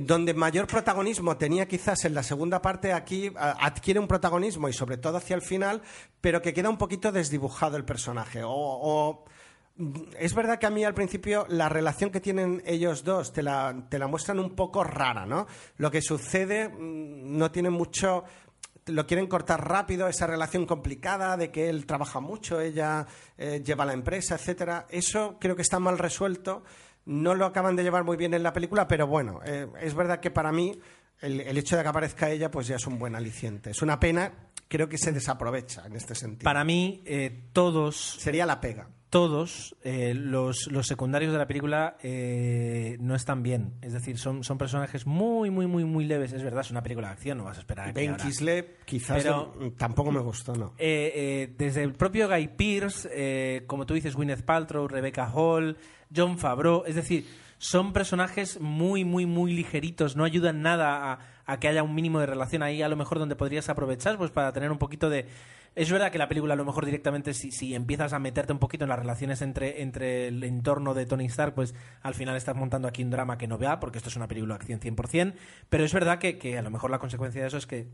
donde 0.02 0.34
mayor 0.34 0.68
protagonismo 0.68 1.38
tenía 1.38 1.68
quizás 1.68 2.06
en 2.06 2.14
la 2.14 2.24
segunda 2.24 2.62
parte, 2.62 2.94
aquí 2.94 3.32
adquiere 3.36 4.00
un 4.00 4.08
protagonismo 4.08 4.70
y 4.70 4.74
sobre 4.74 4.98
todo 4.98 5.18
hacia 5.18 5.36
el 5.36 5.42
final, 5.42 5.82
pero 6.22 6.42
que 6.42 6.54
queda 6.54 6.70
un 6.70 6.78
poquito 6.78 7.12
desdibujado 7.12 7.78
el 7.78 7.86
personaje. 7.86 8.42
O, 8.44 8.50
o- 8.52 9.26
es 10.20 10.34
verdad 10.34 10.60
que 10.60 10.66
a 10.66 10.70
mí 10.70 10.84
al 10.84 10.94
principio 10.94 11.46
la 11.50 11.70
relación 11.70 12.10
que 12.10 12.20
tienen 12.22 12.62
ellos 12.66 13.04
dos 13.04 13.34
te 13.34 13.44
la, 13.44 13.86
te 13.90 14.00
la 14.00 14.08
muestran 14.08 14.40
un 14.40 14.56
poco 14.56 14.84
rara, 14.84 15.26
¿no? 15.26 15.46
Lo 15.78 15.92
que 15.92 16.02
sucede 16.02 16.70
mm, 16.70 17.38
no 17.38 17.52
tiene 17.52 17.70
mucho... 17.70 18.24
Lo 18.88 19.06
quieren 19.06 19.28
cortar 19.28 19.68
rápido, 19.68 20.08
esa 20.08 20.26
relación 20.26 20.66
complicada 20.66 21.38
de 21.38 21.52
que 21.52 21.70
él 21.70 21.86
trabaja 21.86 22.20
mucho, 22.20 22.60
ella 22.60 23.06
eh, 23.38 23.62
lleva 23.64 23.86
la 23.86 23.94
empresa, 23.94 24.36
etcétera. 24.36 24.88
Eso 24.90 25.38
creo 25.40 25.56
que 25.56 25.62
está 25.62 25.78
mal 25.80 26.00
resuelto. 26.00 26.64
No 27.12 27.36
lo 27.36 27.46
acaban 27.46 27.76
de 27.76 27.84
llevar 27.84 28.06
muy 28.06 28.16
bien 28.16 28.34
en 28.34 28.42
la 28.42 28.54
película, 28.54 28.88
pero 28.88 29.06
bueno, 29.06 29.42
eh, 29.44 29.68
es 29.82 29.94
verdad 29.96 30.22
que 30.22 30.32
para 30.32 30.54
mí 30.54 30.80
el, 31.22 31.42
el 31.42 31.58
hecho 31.58 31.78
de 31.78 31.84
que 31.84 31.90
aparezca 31.90 32.30
ella 32.30 32.50
pues 32.52 32.68
ya 32.68 32.76
es 32.76 32.88
un 32.88 32.98
buen 33.00 33.16
aliciente. 33.16 33.72
Es 33.72 33.82
una 33.82 34.00
pena, 34.00 34.32
creo 34.68 34.90
que 34.90 34.98
se 34.98 35.12
desaprovecha 35.12 35.86
en 35.86 35.96
este 35.96 36.16
sentido. 36.16 36.44
Para 36.44 36.64
mí, 36.64 37.02
eh, 37.06 37.44
todos 37.54 37.96
Sería 38.20 38.46
la 38.46 38.60
pega. 38.62 38.90
todos 39.10 39.76
eh, 39.84 40.14
los, 40.16 40.68
los 40.72 40.88
secundarios 40.88 41.32
de 41.34 41.38
la 41.38 41.46
película 41.48 41.98
eh, 42.02 42.96
no 43.02 43.14
están 43.16 43.44
bien. 43.44 43.74
Es 43.82 43.92
decir, 43.94 44.18
son, 44.18 44.44
son 44.44 44.58
personajes 44.58 45.06
muy, 45.06 45.50
muy, 45.52 45.68
muy, 45.68 45.84
muy 45.84 46.06
leves. 46.06 46.32
Es 46.32 46.44
verdad, 46.44 46.62
es 46.62 46.72
una 46.72 46.82
película 46.82 47.08
de 47.08 47.14
acción, 47.14 47.38
no 47.38 47.44
vas 47.44 47.58
a 47.58 47.60
esperar 47.62 47.90
a 47.90 47.92
Ben 47.92 48.12
ahora- 48.12 48.24
Kisle 48.24 48.76
quizás 48.86 49.22
Pero- 49.22 49.54
tampoco 49.78 50.12
me 50.12 50.22
gustó, 50.22 50.56
¿no? 50.56 50.74
Eh, 50.78 51.12
eh, 51.14 51.54
desde 51.58 51.84
el 51.84 51.94
propio 51.94 52.30
Guy 52.30 52.48
Pearce, 52.48 53.10
eh, 53.12 53.64
como 53.68 53.86
tú 53.86 53.94
dices, 53.94 54.16
Gwyneth 54.16 54.44
Paltrow, 54.44 54.88
Rebecca 54.88 55.30
Hall, 55.30 55.78
John 56.16 56.38
Favreau, 56.38 56.84
es 56.88 56.96
decir, 56.96 57.26
son 57.62 57.94
personajes 57.94 58.60
muy, 58.60 59.06
muy, 59.06 59.28
muy 59.28 59.54
ligeritos, 59.54 60.16
no 60.16 60.24
ayudan 60.24 60.64
nada 60.64 61.20
a, 61.46 61.60
que 61.60 61.68
haya 61.68 61.84
un 61.84 61.94
mínimo 61.94 62.20
de 62.20 62.26
relación 62.26 62.64
ahí, 62.64 62.82
a 62.82 62.90
lo 62.90 62.96
mejor 62.96 63.20
donde 63.20 63.36
podrías 63.36 63.70
aprovechar, 63.70 64.18
pues 64.18 64.32
para 64.32 64.52
tener 64.52 64.72
un 64.72 64.80
poquito 64.80 65.12
de... 65.12 65.28
Es 65.76 65.92
verdad 65.92 66.12
que 66.12 66.18
la 66.18 66.28
película 66.28 66.56
a 66.56 66.58
lo 66.58 66.66
mejor 66.66 66.86
directamente 66.86 67.36
si, 67.36 67.52
si 67.52 67.76
empiezas 67.76 68.14
a 68.14 68.20
meterte 68.20 68.52
un 68.52 68.58
poquito 68.58 68.86
en 68.86 68.90
las 68.90 68.98
relaciones 68.98 69.44
entre, 69.44 69.84
entre 69.84 70.30
el 70.30 70.44
entorno 70.44 70.96
de 70.96 71.06
Tony 71.06 71.28
Stark, 71.28 71.54
pues 71.54 71.76
al 72.02 72.16
final 72.16 72.36
estás 72.36 72.56
montando 72.56 72.88
aquí 72.88 73.04
un 73.04 73.12
drama 73.12 73.38
que 73.38 73.48
no 73.48 73.60
vea, 73.60 73.80
porque 73.80 74.00
esto 74.00 74.10
es 74.10 74.16
una 74.16 74.28
película 74.28 74.56
de 74.56 74.62
acción 74.62 74.80
100%, 74.80 75.36
pero 75.70 75.86
es 75.86 75.94
verdad 75.94 76.18
que, 76.18 76.40
que 76.40 76.58
a 76.58 76.64
lo 76.64 76.72
mejor 76.72 76.90
la 76.90 76.98
consecuencia 76.98 77.42
de 77.42 77.48
eso 77.48 77.58
es 77.58 77.68
que 77.68 77.90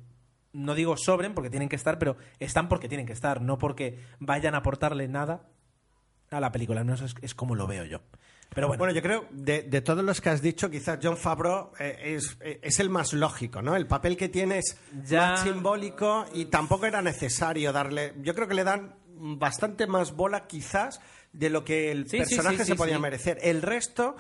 no 0.54 0.76
digo 0.76 0.96
sobren 0.96 1.34
porque 1.34 1.50
tienen 1.50 1.68
que 1.68 1.76
estar, 1.76 2.00
pero 2.00 2.16
están 2.40 2.70
porque 2.70 2.88
tienen 2.88 3.06
que 3.06 3.14
estar, 3.14 3.42
no 3.42 3.58
porque 3.58 4.00
vayan 4.20 4.56
a 4.56 4.60
aportarle 4.60 5.10
nada 5.10 5.50
a 6.32 6.40
la 6.40 6.54
película. 6.54 6.82
Eso 6.94 7.04
es, 7.04 7.16
es 7.22 7.36
como 7.36 7.54
lo 7.54 7.68
veo 7.68 7.84
yo. 7.84 8.00
Pero 8.54 8.68
bueno, 8.68 8.80
Bueno, 8.80 8.94
yo 8.94 9.02
creo, 9.02 9.26
de, 9.32 9.64
de 9.64 9.82
todos 9.82 10.04
los 10.04 10.20
que 10.22 10.30
has 10.30 10.42
dicho, 10.42 10.70
quizás 10.72 10.98
John 11.02 11.18
Favreau 11.18 11.72
eh, 11.80 12.16
es, 12.18 12.38
eh, 12.42 12.60
es 12.64 12.80
el 12.80 12.90
más 12.90 13.14
lógico, 13.14 13.62
¿no? 13.62 13.76
El 13.76 13.86
papel 13.88 14.18
que 14.18 14.30
tiene 14.30 14.60
es 14.60 14.78
Ya. 15.06 15.32
más 15.32 15.42
simbólico 15.44 16.26
y 16.34 16.46
tampoco 16.46 16.86
era 16.88 17.02
necesario 17.02 17.72
darle... 17.72 18.14
Yo 18.22 18.34
creo 18.34 18.48
que 18.48 18.56
le 18.56 18.64
dan 18.64 18.96
bastante 19.20 19.86
más 19.88 20.14
bola, 20.14 20.48
quizás, 20.48 21.00
de 21.34 21.50
lo 21.50 21.64
que 21.64 21.92
el 21.92 22.10
Sí, 22.10 22.18
personaje 22.18 22.60
sí, 22.60 22.66
se 22.66 22.76
podía 22.76 22.98
merecer. 23.00 23.38
El 23.42 23.62
resto 23.62 24.16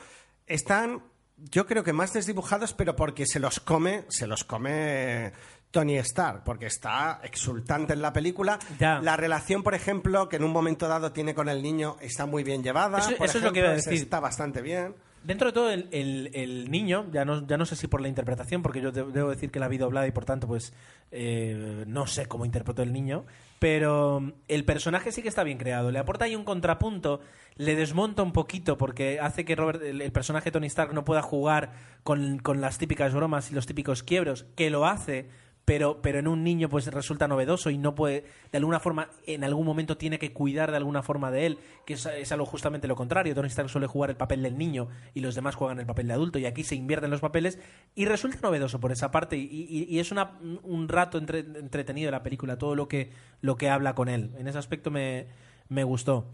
están, 0.45 1.03
yo 1.37 1.65
creo 1.65 1.83
que 1.83 1.93
más 1.93 2.13
desdibujados, 2.13 2.73
pero 2.73 2.95
porque 2.95 3.25
se 3.25 3.39
los 3.39 3.59
come, 3.59 4.05
se 4.09 4.27
los 4.27 4.43
come 4.43 5.33
Tony 5.71 5.97
Stark, 5.97 6.43
porque 6.43 6.65
está 6.65 7.19
exultante 7.23 7.93
en 7.93 8.01
la 8.01 8.13
película. 8.13 8.57
Ya. 8.79 8.99
La 9.01 9.17
relación, 9.17 9.63
por 9.63 9.75
ejemplo, 9.75 10.29
que 10.29 10.37
en 10.37 10.43
un 10.43 10.51
momento 10.51 10.87
dado 10.87 11.11
tiene 11.11 11.35
con 11.35 11.49
el 11.49 11.61
niño, 11.61 11.97
está 12.01 12.25
muy 12.25 12.43
bien 12.43 12.63
llevada. 12.63 12.99
Eso- 12.99 13.15
por 13.17 13.27
eso 13.27 13.37
es 13.39 13.43
lo 13.43 13.51
que 13.53 13.59
iba 13.59 13.69
a 13.69 13.73
decir. 13.73 13.93
Está 13.93 14.19
bastante 14.19 14.61
bien. 14.61 14.95
Dentro 15.23 15.47
de 15.47 15.53
todo, 15.53 15.71
el, 15.71 15.89
el- 15.91 16.31
el 16.33 16.71
niño, 16.71 17.07
ya 17.11 17.25
no, 17.25 17.45
ya 17.45 17.57
no 17.57 17.65
sé 17.65 17.75
si 17.75 17.87
por 17.87 17.99
la 17.99 18.07
interpretación, 18.07 18.61
porque 18.61 18.79
yo 18.79 18.91
de- 18.93 19.03
debo 19.11 19.29
decir 19.29 19.51
que 19.51 19.59
la 19.59 19.67
vi 19.67 19.77
doblada 19.77 20.07
y 20.07 20.11
por 20.11 20.23
tanto, 20.23 20.47
pues 20.47 20.71
eh, 21.11 21.83
no 21.85 22.07
sé 22.07 22.27
cómo 22.27 22.45
interpretó 22.45 22.81
el 22.81 22.93
niño, 22.93 23.25
pero 23.59 24.31
el 24.47 24.63
personaje 24.63 25.11
sí 25.11 25.21
que 25.21 25.27
está 25.27 25.43
bien 25.43 25.57
creado. 25.57 25.91
Le 25.91 25.99
aporta 25.99 26.25
ahí 26.25 26.35
un 26.35 26.45
contrapunto, 26.45 27.19
le 27.55 27.75
desmonta 27.75 28.23
un 28.23 28.31
poquito, 28.31 28.77
porque 28.77 29.19
hace 29.19 29.43
que 29.43 29.55
Robert, 29.55 29.81
el, 29.83 30.01
el 30.01 30.11
personaje 30.13 30.51
Tony 30.51 30.67
Stark 30.67 30.93
no 30.93 31.03
pueda 31.03 31.21
jugar 31.21 31.73
con, 32.03 32.39
con 32.39 32.61
las 32.61 32.77
típicas 32.77 33.13
bromas 33.13 33.51
y 33.51 33.55
los 33.55 33.65
típicos 33.65 34.03
quiebros, 34.03 34.45
que 34.55 34.69
lo 34.69 34.85
hace. 34.85 35.27
Pero, 35.67 36.01
pero 36.01 36.17
en 36.19 36.29
un 36.29 36.45
niño 36.45 36.69
pues 36.69 36.87
resulta 36.87 37.27
novedoso 37.27 37.69
y 37.69 37.77
no 37.77 37.93
puede, 37.93 38.23
de 38.53 38.57
alguna 38.57 38.79
forma, 38.79 39.09
en 39.25 39.43
algún 39.43 39.65
momento 39.65 39.97
tiene 39.97 40.17
que 40.17 40.31
cuidar 40.31 40.71
de 40.71 40.77
alguna 40.77 41.03
forma 41.03 41.29
de 41.29 41.45
él, 41.45 41.59
que 41.85 41.95
es, 41.95 42.05
es 42.05 42.31
algo 42.31 42.45
justamente 42.45 42.87
lo 42.87 42.95
contrario. 42.95 43.35
Tony 43.35 43.49
Stark 43.49 43.69
suele 43.69 43.85
jugar 43.85 44.09
el 44.09 44.15
papel 44.15 44.41
del 44.43 44.57
niño 44.57 44.87
y 45.13 45.19
los 45.19 45.35
demás 45.35 45.55
juegan 45.55 45.77
el 45.81 45.85
papel 45.85 46.07
de 46.07 46.13
adulto 46.13 46.39
y 46.39 46.45
aquí 46.45 46.63
se 46.63 46.75
invierten 46.75 47.09
los 47.11 47.19
papeles 47.19 47.59
y 47.95 48.05
resulta 48.05 48.39
novedoso 48.41 48.79
por 48.79 48.93
esa 48.93 49.11
parte 49.11 49.35
y, 49.35 49.41
y- 49.43 49.87
y 49.93 49.99
es 49.99 50.13
una- 50.13 50.39
un 50.63 50.87
rato 50.87 51.17
entre- 51.17 51.39
entretenido 51.39 52.11
la 52.11 52.23
película, 52.23 52.57
todo 52.57 52.73
lo 52.73 52.87
que, 52.87 53.11
lo 53.41 53.57
que 53.57 53.69
habla 53.69 53.93
con 53.93 54.07
él. 54.07 54.31
En 54.37 54.47
ese 54.47 54.57
aspecto 54.59 54.89
me, 54.89 55.27
me 55.67 55.83
gustó. 55.83 56.29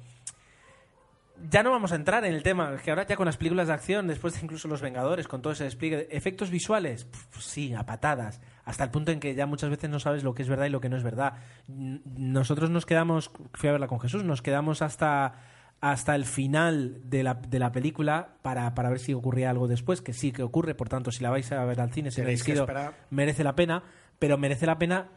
Ya 1.50 1.62
no 1.62 1.72
vamos 1.72 1.91
a 1.91 1.96
entrar 1.96 2.24
en 2.24 2.34
el 2.34 2.41
tema, 2.41 2.78
que 2.78 2.89
ahora 2.89 3.06
ya 3.06 3.16
con 3.16 3.26
las 3.26 3.38
películas 3.38 3.68
de 3.68 3.74
acción, 3.74 4.08
después 4.08 4.34
de 4.34 4.41
incluso 4.41 4.68
Los 4.68 4.82
Vengadores, 4.82 5.28
con 5.28 5.41
todo 5.41 5.52
ese 5.54 5.66
despliegue, 5.66 5.98
de 5.98 6.08
efectos 6.12 6.50
visuales, 6.50 7.06
pf, 7.06 7.41
sí, 7.41 7.74
a 7.74 7.86
patadas, 7.86 8.39
hasta 8.64 8.84
el 8.86 8.91
punto 8.91 9.12
en 9.12 9.20
que 9.20 9.36
ya 9.36 9.46
muchas 9.46 9.70
veces 9.70 9.89
no 9.89 10.00
sabes 10.00 10.24
lo 10.24 10.34
que 10.34 10.44
es 10.44 10.50
verdad 10.50 10.68
y 10.68 10.70
lo 10.70 10.80
que 10.80 10.89
no 10.89 10.96
es 10.96 11.04
verdad. 11.04 11.34
Nosotros 11.68 12.70
nos 12.70 12.86
quedamos, 12.86 13.32
fui 13.54 13.70
a 13.70 13.74
verla 13.74 13.88
con 13.88 14.00
Jesús, 14.00 14.24
nos 14.24 14.41
quedamos 14.41 14.82
hasta, 14.82 15.34
hasta 15.82 16.16
el 16.16 16.26
final 16.26 17.02
de 17.10 17.24
la, 17.24 17.34
de 17.34 17.60
la 17.60 17.74
película 17.74 18.38
para, 18.41 18.74
para 18.74 18.89
ver 18.89 19.00
si 19.00 19.14
ocurría 19.14 19.50
algo 19.50 19.68
después, 19.68 20.02
que 20.02 20.14
sí 20.14 20.32
que 20.32 20.44
ocurre, 20.44 20.76
por 20.76 20.88
tanto, 20.88 21.12
si 21.12 21.24
la 21.24 21.30
vais 21.30 21.52
a 21.52 21.66
ver 21.66 21.82
al 21.82 21.91
cine, 21.91 22.12
si 22.12 22.22
habéis 22.22 22.44
que 22.44 22.54
ido, 22.54 22.62
esperar. 22.62 22.94
merece 23.10 23.44
la 23.44 23.56
pena, 23.56 23.84
pero 24.18 24.38
merece 24.38 24.66
la 24.66 24.78
pena 24.78 25.10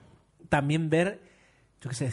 también 0.49 0.91
ver, 0.91 1.23
yo 1.81 1.91
qué 1.91 1.95
sé, 1.95 2.13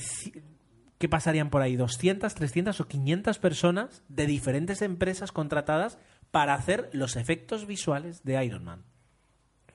¿qué 1.04 1.10
pasarían 1.10 1.49
por 1.49 1.62
ahí? 1.62 1.76
¿200, 1.76 2.34
300 2.34 2.80
o 2.80 2.88
500 2.88 3.38
personas 3.38 4.04
de 4.08 4.26
diferentes 4.26 4.82
empresas 4.82 5.34
contratadas 5.34 5.97
para 6.32 6.54
hacer 6.54 6.89
los 6.93 7.18
efectos 7.18 7.68
visuales 7.68 8.24
de 8.24 8.41
Iron 8.45 8.64
Man? 8.64 8.84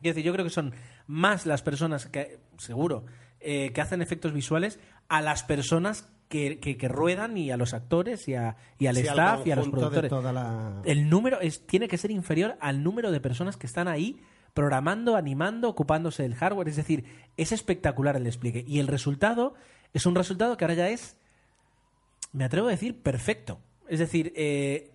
Quiero 0.00 0.14
decir, 0.14 0.24
yo 0.24 0.32
creo 0.32 0.46
que 0.46 0.50
son 0.50 0.72
más 1.06 1.44
las 1.44 1.60
personas 1.60 2.06
que, 2.06 2.40
seguro, 2.56 3.04
eh, 3.40 3.72
que 3.74 3.80
hacen 3.82 4.00
efectos 4.00 4.32
visuales 4.32 4.80
a 5.10 5.20
las 5.20 5.42
personas 5.42 6.08
que, 6.30 6.60
que- 6.60 6.78
que 6.78 6.88
ruedan 6.88 7.36
y 7.36 7.50
a 7.50 7.58
los 7.58 7.74
actores 7.74 8.26
y, 8.26 8.34
a- 8.34 8.56
y 8.78 8.86
al 8.86 8.96
Sí, 8.96 9.02
al 9.02 9.08
staff 9.18 9.46
y 9.46 9.50
a 9.50 9.56
los 9.56 9.68
productores. 9.68 10.10
la- 10.32 10.80
El 10.86 11.10
número 11.10 11.42
es, 11.42 11.66
tiene 11.66 11.88
que 11.88 11.98
ser 11.98 12.10
inferior 12.10 12.56
al 12.62 12.82
número 12.82 13.10
de 13.12 13.20
personas 13.20 13.58
que 13.58 13.66
están 13.66 13.86
ahí 13.86 14.18
programando, 14.54 15.14
animando, 15.14 15.68
ocupándose 15.68 16.22
del 16.22 16.34
hardware. 16.36 16.68
Es 16.70 16.76
decir, 16.76 17.04
es 17.36 17.52
espectacular 17.52 18.16
el 18.16 18.24
despliegue. 18.24 18.64
Y 18.66 18.78
el 18.78 18.86
resultado 18.86 19.52
es 19.92 20.06
un 20.06 20.14
resultado 20.14 20.56
que 20.56 20.64
ahora 20.64 20.74
ya 20.74 20.88
es, 20.88 21.17
me 22.32 22.44
atrevo 22.44 22.68
a 22.68 22.72
decir, 22.72 23.02
perfecto. 23.02 23.60
Es 23.88 23.98
decir, 23.98 24.32
eh, 24.36 24.90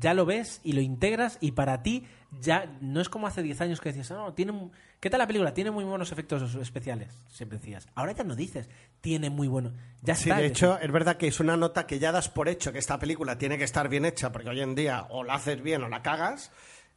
ya 0.00 0.14
lo 0.14 0.26
ves 0.26 0.60
y 0.64 0.72
lo 0.72 0.80
integras 0.80 1.38
y 1.40 1.52
para 1.52 1.82
ti 1.82 2.04
ya 2.40 2.76
no 2.80 3.00
es 3.00 3.08
como 3.08 3.26
hace 3.26 3.42
10 3.42 3.60
años 3.60 3.80
que 3.80 3.90
decías, 3.90 4.10
no, 4.10 4.34
tiene, 4.34 4.70
¿qué 5.00 5.08
tal 5.08 5.18
la 5.18 5.26
película? 5.26 5.54
Tiene 5.54 5.70
muy 5.70 5.84
buenos 5.84 6.12
efectos 6.12 6.54
especiales. 6.56 7.14
Siempre 7.28 7.58
decías. 7.58 7.86
Ahora 7.94 8.12
ya 8.12 8.24
no 8.24 8.34
dices, 8.36 8.68
tiene 9.00 9.30
muy 9.30 9.48
bueno. 9.48 9.72
Ya 10.02 10.14
Sí, 10.14 10.28
está. 10.30 10.40
de 10.40 10.46
hecho, 10.46 10.78
es 10.78 10.90
verdad 10.92 11.16
que 11.16 11.28
es 11.28 11.40
una 11.40 11.56
nota 11.56 11.86
que 11.86 11.98
ya 11.98 12.12
das 12.12 12.28
por 12.28 12.48
hecho 12.48 12.72
que 12.72 12.78
esta 12.78 12.98
película 12.98 13.38
tiene 13.38 13.56
que 13.58 13.64
estar 13.64 13.88
bien 13.88 14.04
hecha, 14.04 14.32
porque 14.32 14.50
hoy 14.50 14.60
en 14.60 14.74
día 14.74 15.06
o 15.10 15.24
la 15.24 15.34
haces 15.34 15.62
bien 15.62 15.82
o 15.84 15.88
la 15.88 16.02
cagas. 16.02 16.50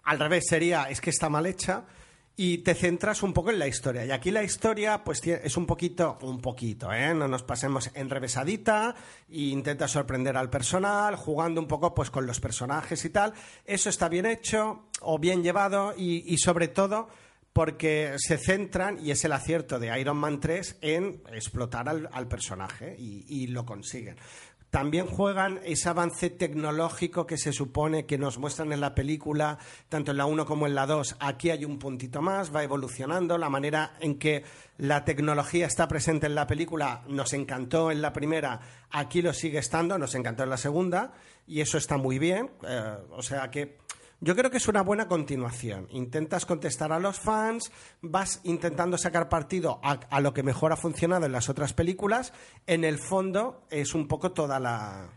Al 0.04 0.20
revés 0.20 0.46
sería, 0.50 0.90
es 0.90 1.00
que 1.00 1.12
está 1.12 1.30
mal 1.30 1.46
hecha. 1.46 1.86
Y 2.38 2.60
te 2.60 2.74
centras 2.74 3.24
un 3.24 3.34
poco 3.34 3.52
en 3.52 3.60
la 3.60 3.68
historia. 3.68 4.06
Y 4.06 4.12
aquí 4.12 4.32
la 4.32 4.42
historia, 4.42 5.04
pues 5.04 5.22
es 5.26 5.58
un 5.58 5.66
poquito, 5.66 6.18
un 6.22 6.40
poquito, 6.40 6.92
¿eh? 6.92 7.14
No 7.14 7.28
nos 7.28 7.44
pasemos 7.44 7.92
enrevesadita 7.94 8.96
e 9.30 9.42
intenta 9.42 9.88
sorprender 9.88 10.38
al 10.38 10.50
personal, 10.50 11.16
jugando 11.16 11.62
un 11.62 11.68
poco 11.68 11.94
pues 11.94 12.10
con 12.10 12.26
los 12.26 12.40
personajes 12.40 13.04
y 13.06 13.10
tal. 13.10 13.34
Eso 13.66 13.90
está 13.90 14.10
bien 14.10 14.26
hecho 14.26 14.86
o 15.02 15.20
bien 15.20 15.44
llevado 15.44 15.94
y, 15.96 16.34
y 16.34 16.38
sobre 16.38 16.70
todo 16.70 17.10
porque 17.54 18.16
se 18.18 18.38
centran, 18.38 18.98
y 19.06 19.12
es 19.12 19.26
el 19.26 19.34
acierto 19.34 19.78
de 19.78 20.00
Iron 20.00 20.18
Man 20.18 20.40
3, 20.40 20.78
en 20.82 21.22
explotar 21.34 21.90
al, 21.90 22.10
al 22.12 22.28
personaje 22.28 22.96
y, 22.98 23.26
y 23.28 23.48
lo 23.48 23.66
consiguen. 23.66 24.16
También 24.72 25.06
juegan 25.06 25.60
ese 25.66 25.90
avance 25.90 26.30
tecnológico 26.30 27.28
que 27.28 27.38
se 27.38 27.52
supone 27.52 28.06
que 28.06 28.18
nos 28.18 28.38
muestran 28.38 28.72
en 28.72 28.80
la 28.80 28.96
película, 28.96 29.60
tanto 29.90 30.12
en 30.12 30.18
la 30.18 30.26
1 30.26 30.46
como 30.46 30.66
en 30.66 30.76
la 30.76 30.86
2. 30.86 31.18
Aquí 31.20 31.50
hay 31.50 31.66
un 31.66 31.78
puntito 31.78 32.22
más, 32.22 32.56
va 32.56 32.64
evolucionando. 32.64 33.38
La 33.38 33.50
manera 33.50 33.96
en 34.00 34.18
que 34.18 34.46
la 34.78 35.04
tecnología 35.04 35.68
está 35.68 35.90
presente 35.90 36.28
en 36.28 36.36
la 36.36 36.48
película 36.48 37.04
nos 37.08 37.34
encantó 37.34 37.92
en 37.92 38.02
la 38.02 38.14
primera, 38.14 38.62
aquí 38.90 39.22
lo 39.22 39.34
sigue 39.34 39.60
estando, 39.60 39.98
nos 39.98 40.16
encantó 40.16 40.44
en 40.44 40.50
la 40.50 40.58
segunda, 40.58 41.12
y 41.46 41.60
eso 41.60 41.78
está 41.78 41.98
muy 41.98 42.18
bien. 42.18 42.50
Eh, 42.66 42.96
o 43.12 43.22
sea 43.22 43.52
que 43.52 43.78
yo 44.22 44.36
creo 44.36 44.52
que 44.52 44.58
es 44.58 44.68
una 44.68 44.84
buena 44.84 45.08
continuación. 45.08 45.88
Intentas 45.90 46.46
contestar 46.46 46.92
a 46.92 47.00
los 47.00 47.20
fans, 47.20 47.72
vas 48.02 48.40
intentando 48.44 48.98
sacar 48.98 49.30
partido 49.30 49.82
a, 49.84 50.22
lo 50.22 50.32
que 50.34 50.44
mejor 50.44 50.72
ha 50.72 50.78
funcionado 50.78 51.26
en 51.26 51.32
las 51.32 51.50
otras 51.50 51.74
películas. 51.74 52.32
En 52.68 52.84
el 52.84 53.00
fondo 53.00 53.66
es 53.72 53.96
un 53.96 54.08
poco 54.08 54.32
toda 54.32 54.60
la... 54.60 55.10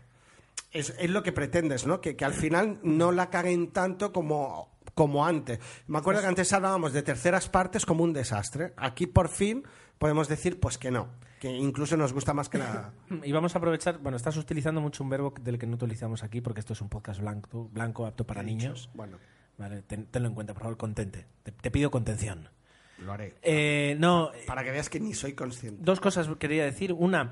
Es, 0.71 0.95
es 0.97 1.09
lo 1.11 1.21
que 1.21 1.31
pretendes, 1.31 1.85
¿no? 1.85 2.01
Que, 2.01 2.15
que 2.15 2.25
al 2.25 2.33
final 2.33 2.79
no 2.81 3.11
la 3.11 3.29
caguen 3.29 3.71
tanto 3.71 4.11
como, 4.11 4.75
como 4.95 5.23
antes. 5.23 5.59
Me 5.85 5.99
acuerdo 5.99 6.21
que 6.21 6.27
antes 6.27 6.51
hablábamos 6.51 6.91
de 6.91 7.03
terceras 7.03 7.47
partes 7.47 7.85
como 7.85 8.03
un 8.03 8.11
desastre. 8.11 8.73
Aquí 8.75 9.05
por 9.05 9.29
fin 9.29 9.63
podemos 9.99 10.27
decir 10.27 10.59
pues 10.59 10.79
que 10.79 10.89
no, 10.89 11.09
que 11.45 11.51
incluso 11.55 11.95
nos 11.95 12.11
gusta 12.11 12.33
más 12.33 12.49
que 12.49 12.57
la... 12.57 12.91
Y 13.23 13.31
vamos 13.31 13.53
a 13.55 13.59
aprovechar, 13.59 13.99
bueno, 13.99 14.15
estás 14.17 14.35
utilizando 14.37 14.81
mucho 14.81 15.03
un 15.03 15.09
verbo 15.11 15.33
del 15.41 15.59
que 15.59 15.67
no 15.67 15.75
utilizamos 15.75 16.23
aquí 16.23 16.41
porque 16.41 16.59
esto 16.59 16.73
es 16.73 16.81
un 16.81 16.89
podcast 16.89 17.19
blanco, 17.21 17.69
blanco 17.71 18.05
apto 18.07 18.25
para 18.25 18.41
niños. 18.41 18.89
Bueno, 18.95 19.17
Vale, 19.57 19.83
ten- 19.83 20.07
tenlo 20.07 20.27
en 20.29 20.33
cuenta, 20.35 20.53
por 20.53 20.63
favor, 20.63 20.77
contente. 20.77 21.27
Te, 21.43 21.51
te 21.51 21.69
pido 21.71 21.91
contención. 21.91 22.49
lo 22.97 23.13
haré. 23.13 23.35
Eh, 23.43 23.95
no, 23.99 24.33
eh, 24.33 24.43
Para 24.47 24.63
que 24.63 24.71
veas 24.71 24.89
que 24.89 24.99
ni 24.99 25.13
soy 25.13 25.33
consciente. 25.33 25.81
dos 25.83 25.99
cosas 25.99 26.27
quería 26.39 26.65
decir. 26.65 26.91
Una, 26.93 27.31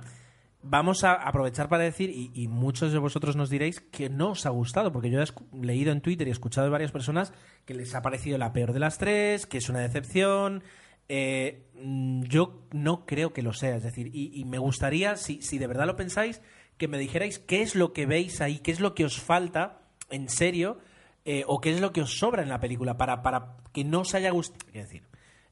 vamos 0.62 1.04
a 1.04 1.14
aprovechar 1.16 1.68
para 1.68 1.84
decir, 1.84 2.10
y, 2.12 2.32
y 2.34 2.48
muchos 2.48 2.92
de 2.94 3.00
vosotros 3.00 3.36
nos 3.36 3.50
diréis 3.50 3.82
que 3.82 4.10
no 4.10 4.30
os 4.32 4.46
ha 4.46 4.52
gustado, 4.52 4.92
porque 4.94 5.10
yo 5.10 5.22
he 5.22 5.26
leído 5.60 5.92
en 5.92 6.02
Twitter 6.02 6.28
y 6.28 6.30
he 6.30 6.34
escuchado 6.34 6.66
de 6.66 6.72
varias 6.72 6.92
personas 6.92 7.34
que 7.66 7.74
les 7.74 7.94
ha 7.96 8.02
parecido 8.02 8.38
la 8.38 8.54
peor 8.54 8.72
de 8.74 8.80
las 8.80 8.98
tres, 9.00 9.46
que 9.48 9.58
es 9.58 9.68
una 9.70 9.80
decepción. 9.80 10.64
Eh, 11.10 11.66
mm, 11.76 12.24
yo 12.24 12.66
no 12.72 13.06
creo 13.06 13.34
que 13.34 13.42
lo 13.42 13.54
sea, 13.54 13.76
es 13.76 13.84
decir, 13.84 14.10
y, 14.14 14.46
me 14.46 14.58
gustaría, 14.58 15.16
si, 15.18 15.42
si 15.42 15.58
de 15.58 15.68
verdad 15.68 15.86
lo 15.86 15.96
pensáis, 15.96 16.42
que 16.78 16.88
me 16.88 16.98
dijerais 16.98 17.40
qué 17.40 17.62
es 17.62 17.76
lo 17.76 17.94
que 17.94 18.06
veis 18.06 18.42
ahí, 18.42 18.60
qué 18.60 18.72
es 18.72 18.80
lo 18.80 18.96
que 18.96 19.06
os 19.06 19.20
falta, 19.20 19.82
en 20.10 20.30
serio, 20.30 20.80
eh, 21.26 21.44
o 21.48 21.62
qué 21.62 21.72
es 21.72 21.82
lo 21.82 21.94
que 21.94 22.02
os 22.02 22.18
sobra 22.18 22.44
en 22.44 22.50
la 22.50 22.60
película 22.60 22.98
para, 22.98 23.22
para 23.22 23.58
que 23.72 23.84
no 23.84 24.02
os 24.02 24.14
haya 24.16 24.32
gustado. 24.32 24.60
Decir, 24.74 25.04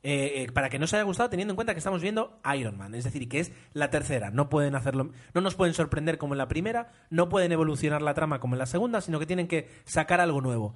eh, 0.04 0.44
eh, 0.44 0.52
para 0.52 0.70
que 0.70 0.80
no 0.80 0.86
os 0.86 0.94
haya 0.94 1.04
gustado 1.04 1.30
teniendo 1.30 1.52
en 1.52 1.56
cuenta 1.56 1.74
que 1.74 1.78
estamos 1.78 2.02
viendo 2.02 2.40
Iron 2.58 2.78
Man, 2.78 2.96
es 2.96 3.04
decir, 3.04 3.30
que 3.30 3.40
es 3.40 3.52
la 3.74 3.90
tercera. 3.90 4.32
No 4.32 4.50
pueden 4.50 4.76
hacerlo, 4.76 5.12
no 5.34 5.42
nos 5.42 5.56
pueden 5.56 5.76
sorprender 5.76 6.18
como 6.18 6.34
en 6.34 6.40
la 6.40 6.48
primera, 6.48 6.92
no 7.10 7.30
pueden 7.30 7.52
evolucionar 7.52 8.02
la 8.02 8.14
trama 8.14 8.40
como 8.40 8.56
en 8.56 8.60
la 8.60 8.66
segunda, 8.66 9.02
sino 9.02 9.20
que 9.20 9.28
tienen 9.28 9.48
que 9.48 9.70
sacar 9.86 10.20
algo 10.20 10.42
nuevo. 10.42 10.76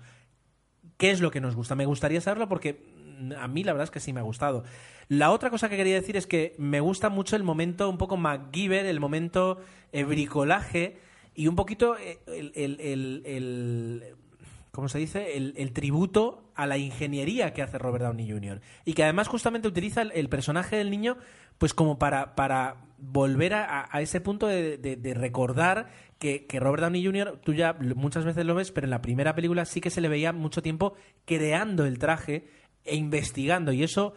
qué 0.98 1.12
es 1.12 1.20
lo 1.20 1.32
que 1.32 1.42
nos 1.42 1.56
gusta. 1.56 1.76
Me 1.76 1.86
gustaría 1.86 2.22
saberlo 2.22 2.48
porque 2.48 2.86
a 3.40 3.48
mí 3.48 3.64
la 3.64 3.74
verdad 3.74 3.86
es 3.86 3.92
que 3.92 4.00
sí 4.00 4.14
me 4.14 4.20
ha 4.20 4.24
gustado. 4.24 4.64
La 5.08 5.32
otra 5.32 5.50
cosa 5.50 5.70
que 5.70 5.78
quería 5.78 5.96
decir 5.96 6.18
es 6.18 6.26
que 6.28 6.56
me 6.58 6.80
gusta 6.80 7.10
mucho 7.10 7.36
el 7.36 7.44
momento 7.44 7.90
un 7.90 7.98
poco 7.98 8.18
MacGyver, 8.18 8.86
el 8.86 9.00
momento 9.00 9.60
eh, 9.92 10.04
bricolaje 10.04 10.98
y 11.36 11.48
un 11.48 11.56
poquito 11.56 11.98
eh, 11.98 12.20
el, 12.28 12.52
el- 12.56 12.80
el- 12.80 13.22
el- 13.26 14.04
¿cómo 14.72 14.90
se 14.90 14.98
dice? 15.00 15.38
El, 15.38 15.54
el 15.58 15.72
tributo 15.74 16.50
a 16.56 16.66
la 16.68 16.78
ingeniería 16.78 17.54
que 17.54 17.62
hace 17.62 17.78
Robert 17.78 18.04
Downey 18.04 18.30
Jr. 18.30 18.62
Y 18.84 18.94
que 18.94 19.04
además 19.04 19.28
justamente 19.28 19.68
utiliza 19.68 20.02
el, 20.02 20.12
el 20.14 20.28
personaje 20.30 20.76
del 20.76 20.90
niño 20.90 21.18
pues 21.58 21.74
como 21.74 21.98
para, 22.00 22.36
para 22.36 22.78
volver 22.98 23.54
a, 23.54 23.88
a- 23.92 24.02
ese 24.02 24.20
punto 24.22 24.48
de, 24.48 24.78
de- 24.78 24.96
de 24.98 25.14
recordar 25.14 25.88
que, 26.20 26.46
que 26.48 26.60
Robert 26.60 26.82
Downey 26.84 27.06
Jr., 27.06 27.40
tú 27.44 27.54
ya 27.54 27.74
muchas 27.96 28.26
veces 28.26 28.46
lo 28.46 28.56
ves, 28.56 28.72
pero 28.72 28.86
en 28.86 28.92
la 28.92 29.02
primera 29.02 29.36
película 29.36 29.66
sí 29.66 29.80
que 29.82 29.90
se 29.90 30.02
le 30.02 30.08
veía 30.10 30.34
mucho 30.34 30.62
tiempo 30.62 30.96
creando 31.26 31.86
el 31.86 32.00
traje 32.00 32.48
e 32.86 32.96
investigando. 32.96 33.72
Y 33.74 33.84
eso 33.84 34.14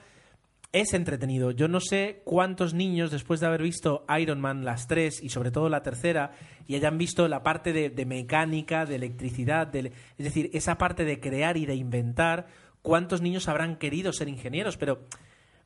es 0.72 0.92
entretenido. 0.92 1.50
Yo 1.50 1.66
no 1.66 1.80
sé 1.80 2.20
cuántos 2.24 2.74
niños, 2.74 3.10
después 3.10 3.40
de 3.40 3.46
haber 3.46 3.62
visto 3.62 4.04
Iron 4.20 4.40
Man 4.40 4.64
las 4.64 4.86
tres 4.86 5.22
y 5.22 5.30
sobre 5.30 5.50
todo 5.50 5.68
la 5.70 5.82
tercera, 5.82 6.32
y 6.66 6.74
hayan 6.74 6.98
visto 6.98 7.26
la 7.26 7.42
parte 7.42 7.72
de, 7.72 8.04
mecánica, 8.06 8.84
de 8.84 8.96
electricidad, 8.96 9.66
de- 9.66 9.92
es 10.18 10.24
decir, 10.24 10.50
esa 10.52 10.76
parte 10.76 11.04
de 11.06 11.20
crear 11.20 11.56
y 11.56 11.64
de 11.64 11.74
inventar, 11.74 12.46
cuántos 12.82 13.22
niños 13.22 13.48
habrán 13.48 13.76
querido 13.76 14.12
ser 14.12 14.28
ingenieros, 14.28 14.76
pero 14.76 15.00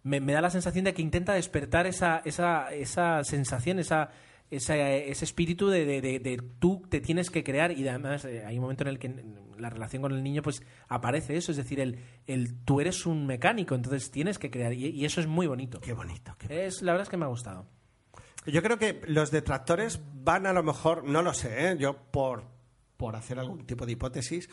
me, 0.04 0.20
me 0.20 0.32
da 0.32 0.40
la 0.40 0.50
sensación 0.50 0.84
de 0.84 0.94
que 0.94 1.02
intenta 1.02 1.34
despertar 1.34 1.86
esa, 1.86 2.22
esa, 2.24 2.72
esa 2.72 3.24
sensación, 3.24 3.80
esa, 3.80 4.10
esa- 4.52 4.76
ese 4.90 5.24
espíritu 5.24 5.68
de, 5.68 5.84
de- 5.84 6.00
de- 6.00 6.18
de 6.20 6.36
tú 6.58 6.82
te 6.88 7.00
tienes 7.00 7.30
que 7.30 7.42
crear 7.42 7.72
y 7.72 7.86
además 7.88 8.24
eh, 8.24 8.44
hay 8.46 8.56
un 8.56 8.62
momento 8.62 8.84
en 8.84 8.88
el 8.88 8.98
que 8.98 9.14
la 9.58 9.70
relación 9.70 10.02
con 10.02 10.12
el 10.12 10.22
niño 10.22 10.42
pues 10.42 10.62
aparece 10.88 11.36
eso, 11.36 11.50
es 11.52 11.56
decir, 11.56 11.80
el, 11.80 11.98
el 12.26 12.54
tú 12.64 12.80
eres 12.80 13.06
un 13.06 13.26
mecánico, 13.26 13.74
entonces 13.74 14.10
tienes 14.10 14.38
que 14.38 14.50
crear 14.50 14.72
y, 14.72 14.86
y 14.90 15.04
eso 15.04 15.20
es 15.20 15.26
muy 15.26 15.46
bonito. 15.46 15.80
Qué 15.80 15.92
bonito. 15.92 16.34
qué- 16.38 16.66
Es, 16.66 16.82
la 16.82 16.92
verdad 16.92 17.04
es 17.04 17.08
que 17.10 17.16
me 17.16 17.24
ha 17.24 17.28
gustado. 17.28 17.66
Yo 18.46 18.62
creo 18.62 18.78
que 18.78 19.00
los 19.06 19.30
detractores 19.30 20.00
van 20.24 20.46
a 20.46 20.52
lo 20.52 20.62
mejor, 20.62 21.04
no 21.04 21.22
lo 21.22 21.32
sé, 21.32 21.70
¿eh? 21.72 21.76
yo 21.78 21.96
por, 22.10 22.44
por 22.96 23.14
hacer 23.16 23.38
algún 23.38 23.64
tipo 23.66 23.86
de 23.86 23.92
hipótesis, 23.92 24.48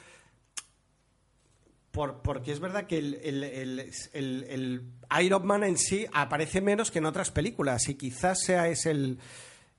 por, 1.92 2.22
porque 2.22 2.52
es 2.52 2.60
verdad 2.60 2.86
que 2.86 3.00
el, 3.00 3.16
el- 3.16 3.44
el- 3.44 3.92
el- 4.14 4.44
el 4.44 4.84
Iron 5.24 5.46
Man 5.46 5.64
en 5.64 5.78
sí 5.78 6.06
aparece 6.14 6.62
menos 6.62 6.92
que 6.92 7.00
en 7.00 7.06
otras 7.06 7.32
películas 7.32 7.90
y 7.90 7.96
quizás 7.96 8.40
sea 8.44 8.68
ese 8.68 8.92
el, 8.92 9.18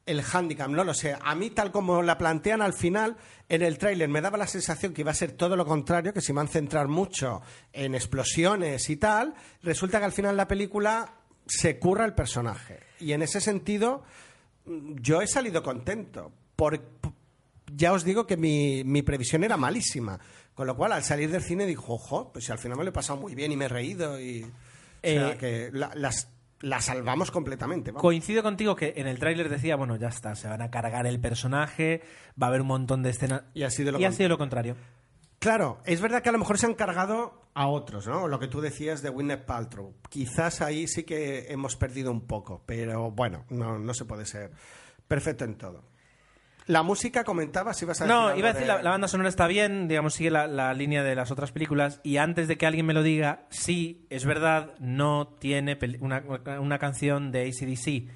el 0.07 0.22
hándicap, 0.22 0.68
no 0.68 0.84
lo 0.84 0.94
sé. 0.94 1.16
A 1.20 1.34
mí, 1.34 1.51
tal 1.51 1.70
como 1.70 2.03
la 2.03 2.18
plantean 2.18 2.62
al 2.62 2.72
final, 2.72 3.16
en 3.48 3.62
el 3.62 3.78
tráiler 3.78 4.09
me 4.09 4.20
daba 4.20 4.38
la 4.38 4.46
sensación 4.46 4.92
que 4.92 5.03
iba 5.03 5.11
a 5.11 5.14
ser 5.14 5.32
todo 5.32 5.57
lo 5.57 5.66
contrario, 5.66 6.12
que 6.12 6.20
se 6.20 6.32
iban 6.32 6.46
a 6.46 6.51
centrar 6.51 6.88
mucho 6.88 7.42
en 7.72 7.94
explosiones 7.94 8.90
y 8.90 8.96
tal, 8.96 9.34
resulta 9.62 9.98
que 9.98 10.07
al 10.07 10.12
final 10.12 10.36
la 10.36 10.48
película 10.48 11.14
se 11.46 11.78
curra 11.78 12.05
el 12.05 12.14
personaje. 12.14 12.80
Y 12.98 13.12
en 13.12 13.22
ese 13.22 13.40
sentido, 13.40 14.03
mm, 14.66 14.96
yo 15.01 15.20
he 15.22 15.26
salido 15.26 15.62
contento. 15.62 16.32
Por, 16.57 16.80
ya 17.72 17.92
os 17.92 18.05
digo 18.05 18.26
que 18.26 18.36
mi, 18.36 18.82
mi 18.84 19.03
previsión 19.03 19.44
era 19.44 19.57
malísima. 19.57 20.18
Con 20.55 20.66
lo 20.66 20.76
cual, 20.76 20.92
al 20.92 21.05
salir 21.05 21.30
del 21.30 21.42
cine, 21.42 21.64
dijo, 21.64 21.94
ojo, 21.94 22.32
pues 22.32 22.44
si 22.44 22.53
al 22.53 22.59
final 22.59 22.76
me 22.76 22.84
lo 22.84 22.90
he 22.90 22.92
pasado 22.92 23.18
muy 23.18 23.34
bien 23.34 23.53
y 23.53 23.57
me 23.57 23.64
he 23.66 23.68
reído. 23.68 24.20
Y, 24.20 24.42
o 24.42 24.46
sea, 25.03 25.30
Eh, 25.32 25.36
que 25.38 25.70
la, 25.72 25.90
las, 25.94 26.28
la 26.61 26.80
salvamos 26.80 27.30
completamente. 27.30 27.90
vamos. 27.90 28.02
Coincido 28.02 28.42
contigo 28.42 28.76
que 28.76 28.94
en 28.96 29.06
el 29.06 29.18
tráiler 29.18 29.48
decía, 29.48 29.76
bueno, 29.76 29.96
ya 29.96 30.08
está, 30.08 30.34
se 30.34 30.48
van 30.48 30.62
a 30.62 30.70
cargar 30.70 31.06
el 31.06 31.20
personaje, 31.20 32.02
va 32.40 32.46
a 32.46 32.50
haber 32.50 32.61
un 32.62 32.68
montón 32.68 33.02
de 33.02 33.11
escenas. 33.11 33.44
Y 33.54 33.62
ha 33.62 33.70
sido 33.70 33.92
lo 33.92 33.98
y 33.98 34.04
ha 34.04 34.08
contrario. 34.08 34.16
sido 34.16 34.28
lo 34.28 34.38
contrario. 34.38 34.76
Claro, 35.38 35.78
es 35.86 36.00
verdad 36.02 36.22
que 36.22 36.28
a 36.28 36.32
lo 36.32 36.38
mejor 36.38 36.58
se 36.58 36.66
han 36.66 36.74
cargado 36.74 37.48
a 37.54 37.66
otros, 37.66 38.06
¿no? 38.06 38.28
Lo 38.28 38.38
que 38.38 38.46
tú 38.46 38.61
decías 38.61 39.00
de 39.02 39.08
Gwyneth 39.08 39.46
Paltrow. 39.46 39.94
Quizás 40.08 40.61
ahí 40.61 40.86
sí 40.86 41.04
que 41.04 41.46
hemos 41.50 41.76
perdido 41.76 42.11
un 42.12 42.26
poco, 42.26 42.62
pero 42.66 43.11
bueno, 43.11 43.44
no, 43.48 43.78
no 43.78 43.94
se 43.94 44.04
puede 44.04 44.26
ser 44.26 44.50
perfecto 45.08 45.44
en 45.44 45.56
todo. 45.56 45.89
La 46.70 46.82
música 46.82 47.24
comentabas, 47.24 47.80
ibas 47.82 48.00
a 48.00 48.04
decir 48.04 48.16
No, 48.16 48.36
iba 48.36 48.48
a 48.50 48.52
decir, 48.52 48.68
de- 48.68 48.74
la, 48.74 48.82
la 48.82 48.90
banda 48.90 49.08
sonora 49.08 49.28
está 49.28 49.46
bien, 49.46 49.88
digamos, 49.88 50.14
sigue 50.14 50.30
la, 50.30 50.46
la 50.46 50.72
línea 50.74 51.02
de 51.02 51.14
las 51.14 51.30
otras 51.30 51.52
películas. 51.52 52.00
Y 52.04 52.16
antes 52.18 52.48
de 52.48 52.56
que 52.56 52.66
alguien 52.66 52.86
me 52.86 52.94
lo 52.94 53.02
diga, 53.02 53.46
sí, 53.50 54.06
es 54.10 54.24
verdad, 54.24 54.74
no 54.78 55.26
tiene 55.40 55.78
una, 56.00 56.22
una 56.60 56.78
canción 56.78 57.32
de 57.32 57.48
ACDC. 57.48 58.10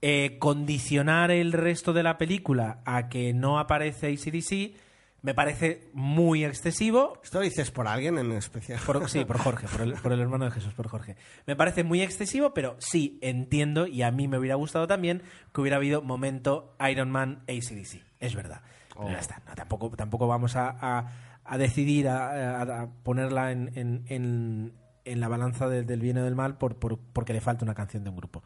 Eh, 0.00 0.36
condicionar 0.38 1.32
el 1.32 1.52
resto 1.52 1.92
de 1.92 2.04
la 2.04 2.18
película 2.18 2.80
a 2.84 3.08
que 3.08 3.34
no 3.34 3.58
aparece 3.58 4.06
ACDC 4.06 4.76
me 5.22 5.34
parece 5.34 5.88
muy 5.92 6.44
excesivo. 6.44 7.20
¿Esto 7.24 7.38
lo 7.38 7.44
dices 7.44 7.70
por 7.70 7.88
alguien 7.88 8.18
en 8.18 8.32
especial? 8.32 8.78
Por- 8.86 9.08
sí, 9.08 9.24
por 9.24 9.38
Jorge, 9.38 9.66
por 9.68 9.80
el, 9.82 9.94
por 9.94 10.12
el 10.12 10.20
hermano 10.20 10.44
de 10.44 10.50
Jesús, 10.52 10.72
por 10.74 10.88
Jorge. 10.88 11.16
Me 11.46 11.56
parece 11.56 11.82
muy 11.84 12.02
excesivo, 12.02 12.54
pero 12.54 12.76
sí 12.78 13.18
entiendo 13.22 13.86
y 13.86 14.02
a 14.02 14.10
mí 14.10 14.28
me 14.28 14.38
hubiera 14.38 14.54
gustado 14.54 14.86
también 14.86 15.22
que 15.52 15.60
hubiera 15.60 15.76
habido 15.76 16.02
momento 16.02 16.76
Iron 16.90 17.10
Man 17.10 17.42
ACDC. 17.48 18.02
Es 18.20 18.34
verdad. 18.34 18.60
Pero 18.94 19.10
ya 19.10 19.18
está. 19.18 19.42
No, 19.46 19.54
tampoco, 19.54 19.90
tampoco 19.90 20.26
vamos 20.26 20.56
a, 20.56 20.70
a- 20.80 21.12
a 21.44 21.58
decidir 21.58 22.08
a, 22.08 22.62
a- 22.62 22.86
ponerla 23.02 23.52
en, 23.52 23.70
en- 23.74 24.04
en- 24.08 24.72
en 25.04 25.20
la 25.20 25.28
balanza 25.28 25.68
del, 25.68 25.86
del 25.86 26.00
bien 26.00 26.18
o 26.18 26.24
del 26.24 26.34
mal 26.34 26.58
por, 26.58 26.76
por- 26.76 26.98
porque 26.98 27.32
le 27.32 27.40
falta 27.40 27.64
una 27.64 27.74
canción 27.74 28.04
de 28.04 28.10
un 28.10 28.16
grupo. 28.16 28.42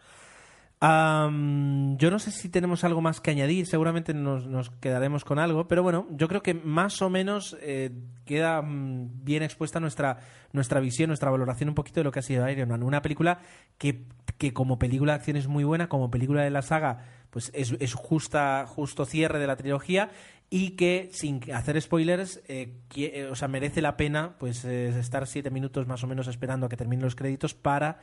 Am, 0.85 1.97
yo 1.97 2.11
no 2.11 2.18
sé 2.18 2.33
si 2.33 2.49
tenemos 2.49 2.83
algo 2.83 3.01
más 3.01 3.20
que 3.20 3.30
añadir, 3.30 3.66
seguramente 3.66 4.14
nos, 4.14 4.49
nos 4.49 4.70
quedaremos 4.70 5.24
con 5.24 5.39
algo, 5.39 5.68
pero 5.68 5.85
bueno, 5.85 6.09
yo 6.11 6.26
creo 6.26 6.43
que 6.43 6.55
más 6.55 7.01
o 7.03 7.09
menos 7.09 7.57
eh, 7.61 7.93
queda 8.24 8.61
mm, 8.62 9.22
bien 9.22 9.45
expuesta 9.45 9.78
nuestra, 9.78 10.18
nuestra 10.53 10.80
visión, 10.80 11.07
nuestra 11.07 11.30
valoración 11.30 11.68
un 11.68 11.76
poquito 11.76 12.01
de 12.01 12.05
lo 12.05 12.11
que 12.11 12.18
ha 12.18 12.22
sido 12.22 12.51
Iron 12.51 12.68
Man. 12.68 12.83
Una 12.83 13.01
película 13.01 13.39
que, 13.78 14.07
que 14.39 14.53
como 14.53 14.80
película 14.80 15.12
de 15.12 15.18
acción 15.18 15.37
es 15.37 15.47
muy 15.47 15.62
buena, 15.62 15.89
como 15.89 16.11
película 16.11 16.43
de 16.43 16.51
la 16.51 16.62
saga, 16.62 17.05
pues 17.30 17.53
es, 17.55 17.76
es 17.78 17.95
justa, 17.95 18.66
justo 18.66 19.05
cierre 19.05 19.39
de 19.39 19.47
la 19.47 19.55
trilogía 19.55 20.11
y 20.51 20.70
que 20.70 21.11
sin 21.12 21.49
hacer 21.53 21.80
spoilers, 21.80 22.43
eh, 22.49 22.74
eh, 22.97 23.28
o 23.30 23.37
sea, 23.37 23.47
merece 23.47 23.83
la 23.83 23.97
pena 23.97 24.35
pues 24.37 24.64
estar 24.64 25.28
siete 25.28 25.53
minutos 25.53 25.87
más 25.87 26.03
o 26.03 26.09
menos 26.09 26.26
esperando 26.26 26.66
a 26.66 26.68
que 26.68 26.76
terminen 26.76 27.05
los 27.05 27.14
créditos 27.14 27.55
para 27.55 28.01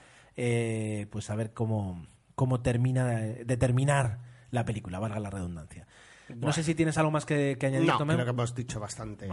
pues 1.12 1.26
saber 1.26 1.52
cómo, 1.52 2.06
cómo 2.40 2.62
termina 2.62 3.06
de 3.10 3.58
terminar 3.58 4.20
la 4.50 4.64
película, 4.64 4.98
valga 4.98 5.20
la 5.20 5.30
redundancia. 5.30 5.86
No 6.34 6.54
sé 6.54 6.64
si 6.64 6.74
tienes 6.74 6.98
algo 6.98 7.12
más 7.12 7.26
que, 7.26 7.58
que 7.60 7.66
añadir, 7.66 7.90
No, 7.90 7.98
creo 7.98 8.24
que 8.24 8.30
hemos 8.30 8.56
dicho 8.56 8.80
bastante. 8.80 9.28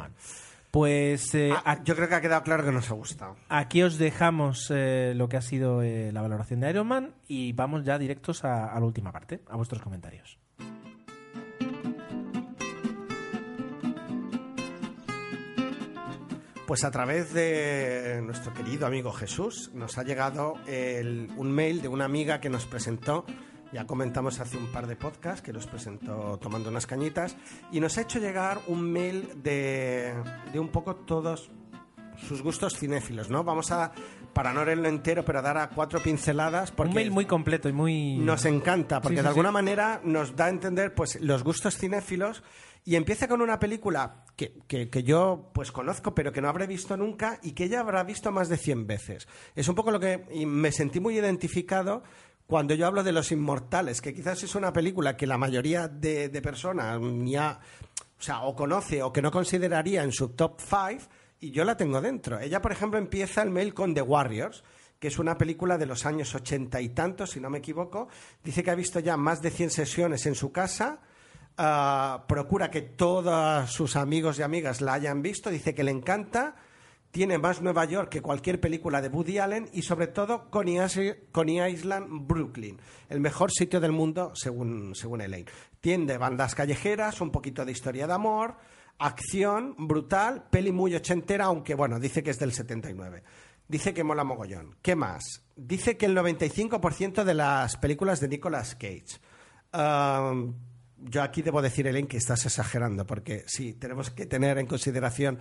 Pues 0.73 1.33
eh, 1.37 1.53
Ah, 1.65 1.79
yo 1.85 1.95
creo 1.95 2.09
que 2.09 2.17
ha 2.17 2.21
quedado 2.21 2.43
claro 2.43 2.65
que 2.65 2.73
nos 2.73 2.91
ha 2.91 2.95
gustado. 2.95 3.37
aquí 3.49 3.85
os 3.85 3.97
dejamos 3.97 4.73
eh, 4.75 5.13
lo 5.15 5.29
que 5.29 5.37
ha 5.37 5.41
sido 5.41 5.83
eh, 5.83 6.11
la 6.13 6.21
valoración 6.21 6.59
de 6.59 6.71
Iron 6.71 6.89
Man 6.89 7.15
y 7.29 7.53
vamos 7.53 7.85
ya 7.85 7.97
directos 7.97 8.45
a, 8.45 8.73
a 8.75 8.81
la 8.81 8.87
última 8.87 9.13
parte, 9.13 9.41
a 9.49 9.57
vuestros 9.57 9.81
comentarios. 9.83 10.37
Pues 16.67 16.83
a 16.83 16.91
través 16.91 17.33
de 17.33 18.21
nuestro 18.25 18.53
querido 18.53 18.87
amigo 18.87 19.13
Jesús 19.13 19.71
nos 19.73 19.99
ha 19.99 20.03
llegado 20.03 20.55
el- 20.67 21.31
un 21.37 21.53
mail 21.53 21.81
de 21.81 21.87
una 21.89 22.05
amiga 22.07 22.41
que 22.41 22.51
nos 22.51 22.67
presentó, 22.67 23.25
ya 23.73 23.87
comentamos 23.87 24.41
hace 24.41 24.57
un 24.57 24.67
par 24.73 24.89
de 24.89 24.97
podcasts, 24.97 25.43
que 25.43 25.53
nos 25.53 25.67
presentó 25.69 26.39
tomando 26.39 26.69
unas 26.71 26.87
cañitas, 26.87 27.37
y 27.71 27.79
nos 27.79 27.97
ha 27.99 28.01
hecho 28.01 28.19
llegar 28.19 28.59
un 28.67 28.83
mail 28.93 29.43
de, 29.45 30.13
de 30.53 30.59
un 30.59 30.69
poco 30.69 30.97
todos 30.97 31.51
sus 32.17 32.43
gustos 32.43 32.77
cinéfilos, 32.77 33.31
¿no? 33.31 33.45
Vamos 33.45 33.71
a, 33.71 33.93
para 34.33 34.53
no 34.53 34.65
leerlo 34.65 34.89
entero, 34.89 35.25
pero 35.25 35.43
dar 35.43 35.59
a 35.59 35.69
cuatro 35.69 36.01
pinceladas, 36.03 36.73
porque 36.73 36.89
Un 36.91 36.95
mail 36.97 37.11
muy 37.13 37.27
completo 37.27 37.69
y 37.69 37.73
muy... 37.73 38.17
nos 38.19 38.45
encanta, 38.45 39.01
porque 39.01 39.17
Sí, 39.17 39.21
sí, 39.21 39.23
de 39.23 39.29
alguna 39.29 39.51
sí. 39.51 39.55
manera 39.55 40.01
nos 40.03 40.35
da 40.35 40.47
a 40.47 40.49
entender 40.49 40.95
pues 40.95 41.21
los 41.21 41.45
gustos 41.45 41.77
cinéfilos 41.77 42.43
y 42.85 42.97
empieza 42.97 43.29
con 43.29 43.41
una 43.43 43.59
película 43.61 44.25
que, 44.37 44.89
que- 44.91 45.03
yo 45.03 45.51
pues 45.55 45.73
conozco 45.73 46.15
pero 46.15 46.33
que 46.33 46.41
no 46.43 46.49
habré 46.49 46.67
visto 46.67 46.97
nunca 46.97 47.39
y 47.43 47.53
que 47.53 47.65
ella 47.65 47.81
habrá 47.81 48.05
visto 48.05 48.31
más 48.31 48.49
de 48.49 48.57
100 48.59 48.87
veces. 48.87 49.27
Es 49.55 49.67
un 49.69 49.75
poco 49.75 49.91
lo 49.91 49.99
que 49.99 50.27
y 50.31 50.45
me 50.47 50.71
sentí 50.73 51.01
muy 51.01 51.17
identificado 51.19 52.03
cuando 52.47 52.75
yo 52.75 52.87
hablo 52.87 53.03
de 53.03 53.11
Los 53.13 53.33
Inmortales, 53.33 54.01
que 54.01 54.15
quizás 54.15 54.43
es 54.45 54.55
una 54.55 54.73
película 54.73 55.17
que 55.17 55.27
la 55.27 55.37
mayoría 55.39 55.89
de, 55.89 56.29
de 56.29 56.43
personas 56.43 57.01
ni 57.01 57.35
ha- 57.37 57.59
o 58.19 58.23
sea, 58.23 58.43
o 58.43 58.55
conoce 58.55 59.03
o 59.03 59.13
que 59.13 59.21
no 59.23 59.31
consideraría 59.31 60.03
en 60.03 60.13
su 60.13 60.29
top 60.31 60.61
5 60.61 61.05
y 61.41 61.51
yo 61.51 61.65
la 61.65 61.77
tengo 61.77 62.01
dentro. 62.01 62.39
Ella, 62.39 62.63
por 62.63 62.73
ejemplo, 62.73 62.99
empieza 62.99 63.43
el 63.43 63.51
mail 63.51 63.75
con 63.75 63.95
The 63.95 64.01
Warriors, 64.03 64.65
que 64.99 65.09
es 65.09 65.19
una 65.19 65.37
película 65.37 65.77
de 65.77 65.85
los 65.87 66.07
años 66.07 66.35
ochenta 66.35 66.81
y 66.81 66.89
tantos, 66.91 67.31
si 67.33 67.41
no 67.41 67.51
me 67.51 67.59
equivoco. 67.59 68.09
Dice 68.43 68.63
que 68.63 68.71
ha 68.71 68.75
visto 68.75 69.01
ya 69.01 69.17
más 69.19 69.43
de 69.43 69.51
100 69.51 69.71
sesiones 69.71 70.25
en 70.25 70.35
su 70.35 70.51
casa. 70.53 71.01
Ah, 71.59 72.25
procura 72.29 72.71
que 72.71 72.83
todos 72.83 73.71
sus 73.71 73.97
amigos 73.97 74.39
y 74.39 74.43
amigas 74.43 74.81
la 74.81 74.95
hayan 74.95 75.23
visto. 75.23 75.51
Dice 75.51 75.75
que 75.75 75.85
le 75.85 75.91
encanta. 75.91 76.57
Tiene 77.11 77.39
más 77.39 77.63
Nueva 77.63 77.85
York 77.87 78.11
que 78.11 78.21
cualquier 78.21 78.61
película 78.61 79.01
de 79.01 79.09
Woody 79.09 79.39
Allen 79.39 79.71
y 79.73 79.83
sobre 79.83 80.07
todo 80.09 80.51
Coney, 80.51 80.79
Is- 80.85 81.17
Coney 81.33 81.61
Island, 81.73 82.27
Brooklyn, 82.27 82.79
el 83.09 83.21
mejor 83.21 83.51
sitio 83.53 83.81
del 83.81 83.93
mundo 83.93 84.33
según, 84.35 84.95
según 84.95 85.23
Elaine. 85.23 85.49
Tiene 85.81 86.19
bandas 86.19 86.55
callejeras, 86.55 87.21
un 87.23 87.31
poquito 87.31 87.65
de 87.65 87.73
historia 87.73 88.07
de 88.07 88.13
amor, 88.13 88.57
Acción, 88.99 89.75
brutal, 89.79 90.45
peli 90.51 90.73
muy 90.73 90.95
ochentera, 90.95 91.47
aunque 91.47 91.75
bueno, 91.75 92.01
dice 92.01 92.23
que 92.23 92.31
es 92.31 92.39
del 92.39 92.53
79. 92.53 93.23
Dice 93.69 93.93
que 93.95 94.05
mola 94.05 94.25
mogollón. 94.25 94.77
¿Qué 94.83 94.97
más? 94.97 95.43
Dice 95.55 95.97
que 95.97 96.07
el 96.07 96.17
95% 96.17 97.25
de 97.25 97.35
las 97.35 97.77
películas 97.77 98.21
de 98.21 98.29
Nicolas 98.29 98.75
Cage. 98.75 99.21
Um, 99.73 100.55
yo 100.99 101.23
aquí 101.23 101.43
debo 101.43 101.61
decir, 101.63 101.87
Elaine, 101.87 102.09
que 102.09 102.17
estás 102.17 102.47
exagerando, 102.47 103.07
porque 103.07 103.45
sí, 103.47 103.75
tenemos 103.75 104.11
que 104.11 104.27
tener 104.27 104.59
en 104.59 104.67
consideración 104.67 105.39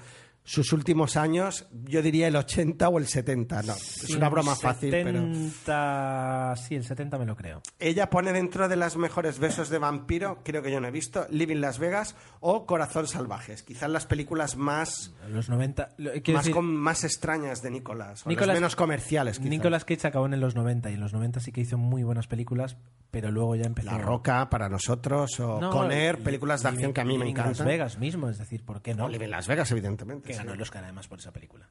sus 0.47 0.71
últimos 0.73 1.17
años, 1.17 1.67
yo 1.85 2.01
diría 2.03 2.27
el 2.27 2.35
80 2.35 2.87
o 2.87 2.99
el 2.99 3.07
70. 3.07 3.63
No, 3.63 3.73
es 3.73 4.09
una 4.15 4.29
broma 4.29 4.55
fácil, 4.55 4.91
pero... 4.91 5.19
70, 5.21 6.53
Sí, 6.57 6.75
el 6.75 6.83
70 6.85 7.17
me 7.17 7.25
lo 7.25 7.35
creo. 7.35 7.61
Ella 7.79 8.09
pone 8.09 8.31
dentro 8.31 8.67
de 8.69 8.75
las 8.75 8.95
mejores 8.95 9.39
besos 9.39 9.69
de 9.69 9.79
vampiro, 9.79 10.41
creo 10.43 10.61
que 10.61 10.71
yo 10.71 10.79
no 10.79 10.87
he 10.87 10.91
visto, 10.91 11.25
Living 11.31 11.57
Las 11.57 11.79
Vegas 11.79 12.15
o 12.39 12.65
Corazón 12.65 13.07
Salvajes. 13.07 13.63
Quizás 13.63 13.89
las 13.89 14.05
películas 14.05 14.55
más, 14.55 15.13
Los 15.29 15.49
90... 15.49 15.89
lo- 15.97 16.11
quiero 16.21 16.33
más, 16.37 16.43
decir, 16.45 16.53
com- 16.55 16.65
más 16.65 17.03
extrañas 17.03 17.61
de 17.61 17.71
Nicolás, 17.71 18.25
o 18.25 18.29
las 18.29 18.37
Nicolas- 18.37 18.55
menos 18.55 18.75
comerciales. 18.75 19.37
quizás. 19.39 19.49
Nicolas 19.49 19.83
Cage 19.83 20.07
acabó 20.07 20.27
en 20.27 20.39
los 20.39 20.55
90 20.55 20.91
y 20.91 20.93
en 20.93 20.99
los 20.99 21.11
90 21.13 21.39
sí 21.39 21.51
que 21.51 21.61
hizo 21.61 21.77
muy 21.79 22.03
buenas 22.03 22.27
películas, 22.27 22.77
pero 23.09 23.31
luego 23.31 23.55
ya 23.55 23.65
empezó... 23.65 23.87
La 23.91 23.97
Roca 23.97 24.47
para 24.49 24.69
nosotros, 24.69 25.39
o 25.39 25.59
No, 25.59 25.71
Conner, 25.71 26.19
películas 26.19 26.61
de 26.61 26.69
acción 26.69 26.93
que 26.93 27.01
a 27.01 27.05
mí 27.05 27.17
me 27.17 27.27
encantan. 27.29 27.53
Las 27.57 27.65
Vegas 27.65 27.97
mismo, 27.97 28.29
es 28.29 28.37
decir, 28.37 28.63
¿por 28.63 28.81
qué 28.83 28.93
no? 28.93 29.03
No, 29.03 29.09
Living 29.09 29.29
Las 29.29 29.47
Vegas, 29.47 29.71
evidentemente. 29.71 30.34
Ganó 30.35 30.53
el 30.53 30.61
Oscar 30.61 30.83
además 30.83 31.07
por 31.07 31.19
esa 31.19 31.31
película. 31.31 31.69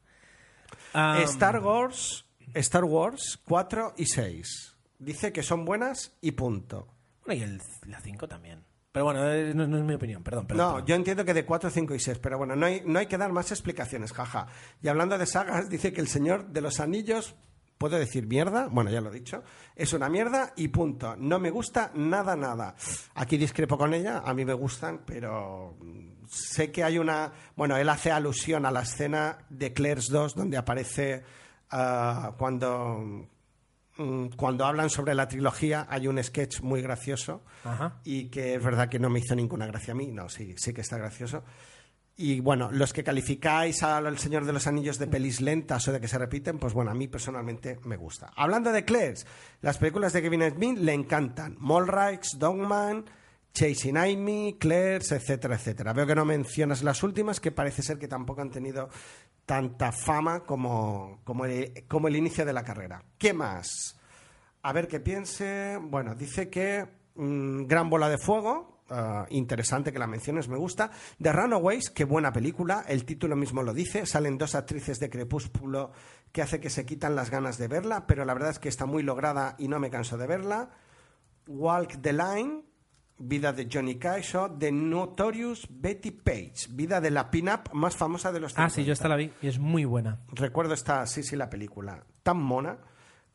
Ah, 0.92 1.18
Star 1.22 1.58
Wars, 1.60 2.24
Star 2.54 2.84
Wars 2.84 3.40
4 3.44 3.94
y 3.96 4.06
6. 4.06 4.76
Dice 4.98 5.32
que 5.32 5.42
son 5.42 5.64
buenas 5.64 6.12
y 6.20 6.32
punto. 6.32 6.88
Bueno, 7.24 7.40
y 7.40 7.42
el, 7.42 7.62
la 7.86 8.00
5 8.00 8.28
también. 8.28 8.64
Pero 8.92 9.06
bueno, 9.06 9.28
eh, 9.28 9.52
no, 9.54 9.66
no 9.66 9.78
es 9.78 9.82
mi 9.82 9.94
opinión, 9.94 10.22
perdón. 10.22 10.46
perdón 10.46 10.66
No, 10.66 10.72
perdón. 10.74 10.86
yo 10.86 10.94
entiendo 10.94 11.24
que 11.24 11.34
de 11.34 11.44
4, 11.44 11.68
5 11.68 11.94
y 11.94 11.98
6, 11.98 12.18
pero 12.22 12.38
bueno, 12.38 12.54
no 12.54 12.66
hay, 12.66 12.82
no 12.86 13.00
hay 13.00 13.06
que 13.06 13.18
dar 13.18 13.32
más 13.32 13.50
explicaciones, 13.50 14.12
jaja. 14.12 14.46
Y 14.82 14.88
hablando 14.88 15.18
de 15.18 15.26
sagas, 15.26 15.68
dice 15.70 15.92
que 15.92 16.00
El 16.00 16.06
Señor 16.08 16.46
de 16.50 16.60
los 16.60 16.78
Anillos, 16.78 17.34
¿puedo 17.78 17.98
decir 17.98 18.26
mierda? 18.26 18.68
Bueno, 18.70 18.90
ya 18.90 19.00
lo 19.00 19.10
he 19.10 19.14
dicho. 19.14 19.42
Es 19.76 19.92
una 19.92 20.08
mierda 20.08 20.52
y 20.56 20.68
punto. 20.68 21.16
No 21.16 21.38
me 21.38 21.50
gusta 21.50 21.90
nada, 21.94 22.36
nada. 22.36 22.74
Aquí 23.14 23.36
discrepo 23.36 23.76
con 23.78 23.92
ella, 23.94 24.22
a 24.24 24.32
mí 24.34 24.44
me 24.44 24.54
gustan, 24.54 25.00
pero 25.04 25.76
mm, 25.80 26.26
sé 26.28 26.70
que 26.70 26.84
hay 26.84 26.98
una... 26.98 27.32
Bueno, 27.56 27.76
él 27.76 27.88
hace 27.88 28.10
alusión 28.12 28.64
a 28.66 28.70
la 28.70 28.82
escena 28.82 29.38
de 29.50 29.72
Claire's 29.72 30.08
2, 30.08 30.34
donde 30.34 30.56
aparece 30.56 31.22
ah, 31.70 32.34
cuando... 32.38 33.28
mm, 33.96 34.26
Cuando 34.36 34.64
hablan 34.64 34.90
sobre 34.90 35.14
la 35.14 35.28
trilogía 35.28 35.86
hay 35.88 36.06
un 36.06 36.22
sketch 36.22 36.60
muy 36.62 36.82
gracioso 36.82 37.42
Ajá. 37.64 38.00
y 38.04 38.28
que 38.28 38.54
es 38.54 38.62
verdad 38.62 38.88
que 38.88 38.98
no 38.98 39.08
me 39.10 39.20
hizo 39.20 39.34
ninguna 39.34 39.66
gracia 39.66 39.92
a 39.92 39.96
mí, 39.96 40.08
no, 40.12 40.28
sí, 40.28 40.54
sí 40.56 40.72
que 40.72 40.80
está 40.80 40.96
gracioso. 40.98 41.44
Y 42.16 42.38
bueno, 42.40 42.70
los 42.70 42.92
que 42.92 43.02
calificáis 43.02 43.82
al 43.82 44.18
Señor 44.18 44.44
de 44.44 44.52
los 44.52 44.68
Anillos 44.68 44.98
de 44.98 45.08
pelis 45.08 45.40
lentas 45.40 45.88
o 45.88 45.92
de 45.92 46.00
que 46.00 46.06
se 46.06 46.18
repiten, 46.18 46.58
pues 46.58 46.72
bueno, 46.72 46.92
a 46.92 46.94
mí 46.94 47.08
personalmente 47.08 47.80
me 47.84 47.96
gusta. 47.96 48.30
Hablando 48.36 48.70
de 48.70 48.84
Claire's, 48.84 49.26
las 49.60 49.78
películas 49.78 50.12
de 50.12 50.22
Kevin 50.22 50.48
Smith 50.50 50.78
le 50.78 50.92
encantan. 50.92 51.56
Mallrats, 51.58 52.38
Dogman, 52.38 53.04
Chasing 53.52 53.96
Amy, 53.96 54.56
Claire's, 54.60 55.10
etcétera, 55.10 55.56
etcétera. 55.56 55.92
Veo 55.92 56.06
que 56.06 56.14
no 56.14 56.24
mencionas 56.24 56.84
las 56.84 57.02
últimas, 57.02 57.40
que 57.40 57.50
parece 57.50 57.82
ser 57.82 57.98
que 57.98 58.06
tampoco 58.06 58.42
han 58.42 58.50
tenido 58.50 58.88
tanta 59.44 59.90
fama 59.90 60.44
como, 60.44 61.20
como, 61.24 61.44
el, 61.46 61.84
como 61.88 62.06
el 62.06 62.14
inicio 62.14 62.44
de 62.44 62.52
la 62.52 62.64
carrera. 62.64 63.04
¿Qué 63.18 63.32
más? 63.32 63.98
A 64.62 64.72
ver 64.72 64.86
qué 64.86 65.00
piense. 65.00 65.78
Bueno, 65.80 66.14
dice 66.14 66.48
que 66.48 66.86
mm, 67.16 67.66
Gran 67.66 67.90
Bola 67.90 68.08
de 68.08 68.18
Fuego. 68.18 68.73
Ah, 68.90 69.26
interesante 69.30 69.92
que 69.92 69.98
la 69.98 70.06
menciones, 70.06 70.48
me 70.48 70.56
gusta. 70.56 70.90
The 71.20 71.32
Runaways, 71.32 71.90
qué 71.90 72.04
buena 72.04 72.32
película. 72.32 72.84
El 72.88 73.04
título 73.04 73.36
mismo 73.36 73.62
lo 73.62 73.72
dice. 73.74 74.06
Salen 74.06 74.38
dos 74.38 74.54
actrices 74.54 75.00
de 75.00 75.10
Crepúsculo 75.10 75.92
que 76.32 76.42
hace 76.42 76.60
que 76.60 76.70
se 76.70 76.84
quitan 76.84 77.14
las 77.14 77.30
ganas 77.30 77.58
de 77.58 77.68
verla, 77.68 78.06
pero 78.06 78.24
la 78.24 78.34
verdad 78.34 78.50
es 78.50 78.58
que 78.58 78.68
está 78.68 78.86
muy 78.86 79.02
lograda 79.02 79.54
y 79.58 79.68
no 79.68 79.78
me 79.78 79.90
canso 79.90 80.16
de 80.18 80.26
verla. 80.26 80.70
Walk 81.46 82.00
the 82.00 82.12
Line, 82.12 82.62
vida 83.18 83.52
de 83.52 83.68
Johnny 83.72 83.96
Cash, 83.96 84.34
The 84.58 84.72
Notorious 84.72 85.66
Betty 85.70 86.10
Page, 86.10 86.68
vida 86.70 87.00
de 87.00 87.10
la 87.10 87.30
pin-up 87.30 87.70
más 87.72 87.96
famosa 87.96 88.32
de 88.32 88.40
los 88.40 88.52
Ah, 88.56 88.68
sí, 88.68 88.82
50. 88.82 88.86
yo 88.86 88.92
esta 88.92 89.08
la 89.08 89.16
vi 89.16 89.30
y 89.42 89.46
es 89.48 89.58
muy 89.58 89.84
buena. 89.84 90.20
Recuerdo 90.32 90.74
esta, 90.74 91.06
sí, 91.06 91.22
sí, 91.22 91.36
la 91.36 91.48
película. 91.50 92.04
Tan 92.22 92.38
mona. 92.38 92.78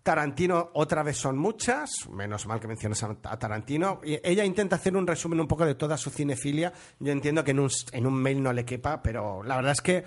Tarantino, 0.04 0.72
otra 0.74 1.04
vez 1.04 1.18
son 1.18 1.38
muchas. 1.38 1.90
Menos 2.10 2.48
mal 2.48 2.60
que 2.60 2.68
mencionas 2.68 3.04
a 3.04 3.38
Tarantino. 3.38 4.00
Ella 4.04 4.46
intenta 4.46 4.78
hacer 4.78 4.96
un 4.96 5.06
resumen 5.06 5.40
un 5.40 5.48
poco 5.48 5.66
de 5.66 5.76
toda 5.76 5.98
su 5.98 6.10
cinefilia. 6.10 6.74
Yo 7.00 7.12
entiendo 7.12 7.44
que 7.44 7.52
en 7.52 7.60
un, 7.60 7.70
en 7.92 8.08
un 8.08 8.14
mail 8.14 8.42
no 8.42 8.54
le 8.54 8.66
quepa, 8.66 9.02
pero 9.02 9.44
la 9.44 9.56
verdad 9.58 9.74
es 9.74 9.82
que 9.82 10.04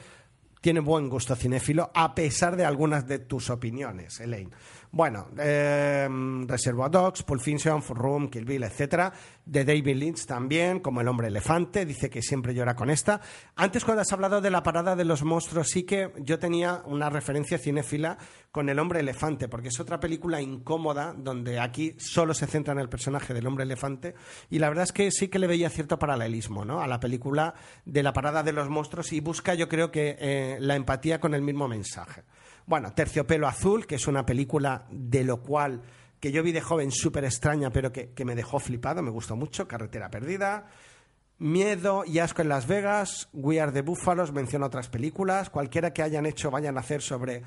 tiene 0.62 0.81
buen 0.81 1.09
gusto 1.09 1.35
cinéfilo, 1.35 1.90
a 1.93 2.14
pesar 2.14 2.56
de 2.56 2.64
algunas 2.64 3.06
de 3.06 3.19
tus 3.19 3.51
opiniones, 3.51 4.20
Elaine. 4.20 4.52
Bueno, 4.94 5.28
eh, 5.39 6.06
Reservoir 6.47 6.90
Dogs, 6.90 7.23
Pulp 7.23 7.40
Fiction, 7.40 7.82
Room, 7.94 8.28
Kill 8.28 8.44
Bill, 8.44 8.62
etcétera. 8.64 9.10
De 9.43 9.64
David 9.64 9.97
Lynch 9.97 10.27
también, 10.27 10.81
como 10.81 11.01
El 11.01 11.09
Hombre 11.09 11.28
Elefante, 11.28 11.86
dice 11.86 12.10
que 12.10 12.20
siempre 12.20 12.55
llora 12.55 12.77
con 12.77 12.90
esta. 12.90 13.19
Antes, 13.56 13.86
cuando 13.86 14.02
has 14.02 14.12
hablado 14.12 14.43
de 14.43 14.51
la 14.51 14.62
parada 14.62 14.94
de 14.94 15.06
los 15.06 15.23
monstruos, 15.23 15.69
sí 15.70 15.85
que 15.85 16.12
yo 16.19 16.39
tenía 16.39 16.82
una 16.85 17.09
referencia 17.09 17.56
cinéfila 17.56 18.19
con 18.51 18.69
El 18.69 18.78
Hombre 18.78 19.01
Elefante, 19.01 19.48
porque 19.48 19.69
es 19.69 19.81
otra 19.81 19.98
película 19.98 20.43
incómoda, 20.43 21.14
donde 21.16 21.59
aquí 21.59 21.97
solo 21.98 22.35
se 22.35 22.47
centra 22.47 22.74
en 22.74 22.81
el 22.81 22.90
personaje 22.90 23.32
del 23.32 23.47
Hombre 23.47 23.64
Elefante. 23.64 24.14
Y 24.51 24.59
la 24.59 24.69
verdad 24.69 24.85
es 24.85 24.93
que 24.93 25.10
sí 25.10 25.28
que 25.28 25.39
le 25.39 25.47
veía 25.47 25.70
cierto 25.70 25.98
paralelismo, 25.98 26.66
¿no? 26.66 26.82
A 26.82 26.86
la 26.86 27.01
película 27.01 27.55
de 27.86 28.02
la 28.02 28.12
parada 28.12 28.43
de 28.43 28.52
los 28.52 28.69
monstruos 28.69 29.10
y 29.14 29.20
busca, 29.20 29.55
yo 29.55 29.70
creo 29.70 29.90
que, 29.90 30.19
eh, 30.20 30.59
la 30.60 30.77
empatía 30.77 31.19
con 31.19 31.32
el 31.32 31.40
mismo 31.40 31.66
mensaje. 31.66 32.24
Bueno, 32.67 32.93
Terciopelo 32.93 33.47
Azul, 33.47 33.87
que 33.87 33.97
es 33.97 34.07
una 34.07 34.25
película 34.25 34.87
de 34.91 35.25
lo 35.25 35.43
cual 35.43 35.83
que 36.21 36.31
yo 36.31 36.43
vi 36.43 36.53
de 36.53 36.61
joven 36.61 36.93
súper 36.93 37.25
extraña, 37.25 37.71
pero 37.71 37.91
que, 37.91 38.11
que 38.11 38.25
me 38.25 38.37
dejó 38.37 38.61
flipado, 38.61 39.03
me 39.03 39.11
gustó 39.11 39.35
mucho, 39.35 39.67
Carretera 39.67 40.11
Perdida. 40.11 40.69
Miedo 41.39 42.05
y 42.07 42.21
asco 42.21 42.43
en 42.43 42.49
Las 42.49 42.69
Vegas, 42.69 43.29
We 43.33 43.61
Are 43.61 43.73
the 43.73 43.83
Búfalos, 43.83 44.33
menciona 44.33 44.67
otras 44.67 44.89
películas, 44.89 45.51
cualquiera 45.51 45.93
que 45.93 46.03
hayan 46.03 46.25
hecho, 46.25 46.53
vayan 46.53 46.77
a 46.77 46.81
hacer 46.81 47.03
sobre 47.03 47.43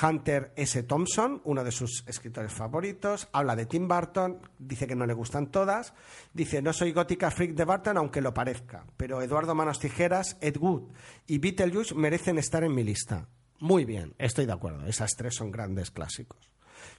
Hunter 0.00 0.52
S. 0.54 0.84
Thompson, 0.84 1.40
uno 1.42 1.64
de 1.64 1.72
sus 1.72 2.04
escritores 2.06 2.52
favoritos, 2.52 3.28
habla 3.32 3.56
de 3.56 3.66
Tim 3.66 3.88
Burton, 3.88 4.38
dice 4.58 4.86
que 4.86 4.94
no 4.94 5.04
le 5.04 5.14
gustan 5.14 5.50
todas, 5.50 5.94
dice 6.32 6.62
no 6.62 6.72
soy 6.72 6.92
gótica 6.92 7.32
freak 7.32 7.54
de 7.54 7.64
Burton 7.64 7.96
aunque 7.96 8.20
lo 8.20 8.32
parezca, 8.32 8.84
pero 8.96 9.20
Eduardo 9.20 9.56
Manos 9.56 9.80
Tijeras, 9.80 10.36
Ed 10.40 10.56
Wood 10.56 10.92
y 11.26 11.38
Beetlejuice 11.38 11.94
merecen 11.96 12.38
estar 12.38 12.62
en 12.62 12.72
mi 12.72 12.84
lista. 12.84 13.26
Muy 13.60 13.84
bien, 13.84 14.14
estoy 14.18 14.46
de 14.46 14.52
acuerdo, 14.52 14.86
esas 14.86 15.10
tres 15.16 15.34
son 15.34 15.50
grandes 15.50 15.90
clásicos. 15.90 16.50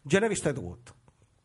Yo 0.04 0.20
no 0.20 0.28
he 0.28 0.30
visto 0.30 0.50
Ed 0.50 0.58
Wood, 0.58 0.80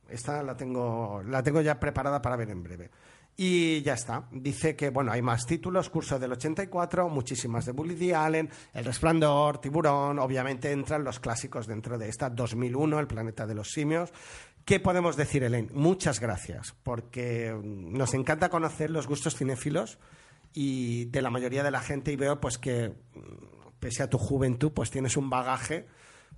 esta 0.09 0.43
la 0.43 0.57
tengo, 0.57 1.23
la 1.23 1.43
tengo 1.43 1.61
ya 1.61 1.81
preparada 1.81 2.21
para 2.23 2.37
ver 2.37 2.51
en 2.51 2.63
breve. 2.63 2.91
Y 3.39 3.83
ya 3.83 3.95
está. 3.95 4.27
Dice 4.31 4.75
que, 4.77 4.89
bueno, 4.89 5.13
hay 5.13 5.21
más 5.21 5.45
títulos, 5.45 5.91
curso 5.91 6.19
del 6.19 6.33
84, 6.33 7.09
muchísimas 7.11 7.67
de 7.67 7.73
Woody 7.73 8.13
Allen, 8.13 8.49
El 8.73 8.85
Resplandor, 8.85 9.59
Tiburón, 9.59 10.19
obviamente 10.19 10.73
entran 10.73 11.05
los 11.05 11.21
clásicos 11.21 11.67
dentro 11.67 11.99
de 11.99 12.09
esta 12.09 12.31
2001, 12.31 12.99
El 12.99 13.07
Planeta 13.07 13.47
de 13.47 13.55
los 13.55 13.73
Simios. 13.73 14.11
¿Qué 14.65 14.81
podemos 14.81 15.17
decir, 15.17 15.45
Elaine? 15.45 15.69
Muchas 15.75 16.19
gracias, 16.19 16.75
porque 16.83 17.55
nos 17.63 18.15
encanta 18.15 18.49
conocer 18.49 18.91
los 18.91 19.07
gustos 19.07 19.37
cinéfilos 19.37 19.99
y 20.55 21.05
de 21.07 21.21
la 21.21 21.31
mayoría 21.31 21.63
de 21.63 21.71
la 21.71 21.81
gente 21.81 22.13
y 22.13 22.17
veo 22.17 22.41
pues 22.41 22.57
que, 22.57 22.95
pese 23.81 24.03
a 24.03 24.11
tu 24.11 24.19
juventud, 24.19 24.73
pues 24.73 24.91
tienes 24.91 25.17
un 25.17 25.31
bagaje 25.31 25.87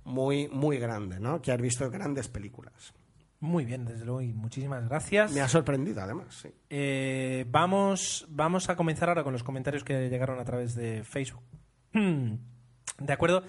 muy, 0.03 0.47
muy 0.49 0.77
grande, 0.77 1.19
¿no? 1.19 1.41
Que 1.41 1.51
has 1.51 1.61
visto 1.61 1.89
grandes 1.89 2.27
películas. 2.27 2.93
Muy 3.41 3.63
bien, 3.63 3.85
desde 3.85 4.03
luego, 4.03 4.21
y 4.21 4.33
muchísimas 4.33 4.87
gracias. 4.87 5.31
Me 5.31 5.39
ha 5.39 5.47
sorprendido, 5.47 6.01
además, 6.01 6.27
sí. 6.41 6.49
Eh, 6.69 7.45
vamos, 7.49 8.25
vamos 8.29 8.69
a 8.69 8.75
comenzar 8.75 9.07
ahora 9.07 9.23
con 9.23 9.31
los 9.31 9.43
comentarios 9.43 9.83
que 9.83 10.09
llegaron 10.09 10.39
a 10.39 10.45
través 10.45 10.75
de 10.75 11.03
Facebook. 11.03 11.43
De 11.93 13.13
acuerdo. 13.13 13.43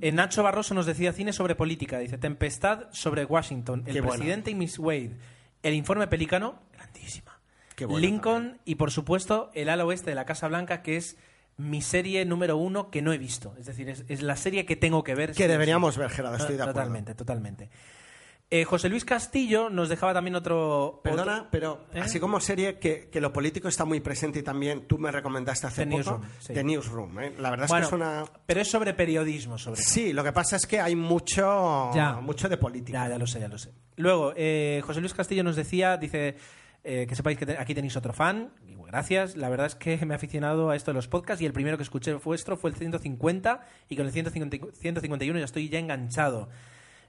Eh, 0.00 0.12
Nacho 0.12 0.42
Barroso 0.42 0.74
nos 0.74 0.86
decía 0.86 1.12
cine 1.12 1.32
sobre 1.32 1.54
política. 1.54 1.98
Dice 1.98 2.18
Tempestad 2.18 2.88
sobre 2.92 3.24
Washington, 3.24 3.84
El 3.86 3.94
Qué 3.94 4.00
buena. 4.00 4.16
presidente 4.16 4.50
y 4.50 4.54
Miss 4.54 4.78
Wade, 4.78 5.16
El 5.62 5.74
informe 5.74 6.06
Pelícano, 6.06 6.60
grandísima. 6.72 7.40
Qué 7.76 7.86
buena 7.86 8.06
Lincoln 8.06 8.60
y 8.64 8.74
por 8.76 8.90
supuesto 8.90 9.50
El 9.54 9.68
ala 9.68 9.84
oeste 9.84 10.10
de 10.10 10.16
la 10.16 10.26
Casa 10.26 10.48
Blanca, 10.48 10.82
que 10.82 10.96
es 10.96 11.16
mi 11.60 11.82
serie 11.82 12.24
número 12.24 12.56
uno 12.56 12.90
que 12.90 13.02
no 13.02 13.12
he 13.12 13.18
visto. 13.18 13.54
Es 13.58 13.66
decir, 13.66 13.88
es, 13.88 14.04
es 14.08 14.22
la 14.22 14.36
serie 14.36 14.66
que 14.66 14.76
tengo 14.76 15.04
que 15.04 15.14
ver. 15.14 15.32
Que 15.32 15.48
deberíamos 15.48 15.96
ver, 15.96 16.10
Gerardo, 16.10 16.36
estoy 16.36 16.56
de 16.56 16.62
acuerdo. 16.62 16.80
Totalmente, 16.80 17.14
totalmente. 17.14 17.70
Eh, 18.52 18.64
José 18.64 18.88
Luis 18.88 19.04
Castillo 19.04 19.70
nos 19.70 19.88
dejaba 19.88 20.12
también 20.12 20.34
otro. 20.34 21.00
Perdona, 21.04 21.34
otro- 21.36 21.48
pero 21.52 21.84
¿Eh? 21.94 22.00
así 22.00 22.18
como 22.18 22.40
serie 22.40 22.80
que, 22.80 23.08
que 23.08 23.20
lo 23.20 23.32
político 23.32 23.68
está 23.68 23.84
muy 23.84 24.00
presente 24.00 24.40
y 24.40 24.42
también 24.42 24.88
tú 24.88 24.98
me 24.98 25.12
recomendaste 25.12 25.68
hace 25.68 25.84
The 25.84 25.90
poco, 25.90 25.96
Newsroom, 25.98 26.22
sí. 26.40 26.52
The 26.54 26.64
Newsroom. 26.64 27.20
¿eh? 27.20 27.32
La 27.38 27.50
verdad 27.50 27.68
Bueno, 27.68 27.84
es 27.84 27.90
que 27.90 27.94
es 27.96 28.00
una... 28.00 28.24
Pero 28.46 28.60
es 28.60 28.68
sobre 28.68 28.92
periodismo, 28.94 29.56
sobre 29.56 29.80
todo. 29.80 29.88
Sí, 29.88 30.12
lo 30.12 30.24
que 30.24 30.32
pasa 30.32 30.56
es 30.56 30.66
que 30.66 30.80
hay 30.80 30.96
mucho, 30.96 31.92
Ya. 31.94 32.14
mucho 32.14 32.48
de 32.48 32.56
política. 32.56 33.04
Ya, 33.04 33.10
ya 33.10 33.18
lo 33.18 33.26
sé, 33.28 33.38
ya 33.38 33.46
lo 33.46 33.56
sé. 33.56 33.70
Luego, 33.94 34.32
eh, 34.36 34.82
José 34.84 34.98
Luis 35.00 35.14
Castillo 35.14 35.44
nos 35.44 35.54
decía, 35.54 35.96
dice, 35.96 36.34
que 36.82 37.14
sepáis 37.14 37.38
que 37.38 37.46
te- 37.46 37.56
aquí 37.58 37.72
tenéis 37.72 37.96
otro 37.96 38.12
fan. 38.12 38.50
Gracias. 38.90 39.36
La 39.36 39.48
verdad 39.48 39.66
es 39.66 39.76
que 39.76 40.04
me 40.04 40.14
he 40.14 40.16
aficionado 40.16 40.70
a 40.70 40.76
esto 40.76 40.90
de 40.90 40.96
los 40.96 41.06
podcasts 41.06 41.40
y 41.42 41.46
el 41.46 41.52
primero 41.52 41.76
que 41.76 41.84
escuché 41.84 42.12
vuestro 42.14 42.56
fue 42.56 42.70
el 42.70 42.76
150 42.76 43.60
y 43.88 43.94
con 43.96 44.06
el 44.06 44.12
150 44.12 44.72
151 44.74 45.38
ya 45.38 45.44
estoy 45.44 45.68
ya 45.68 45.78
enganchado. 45.78 46.48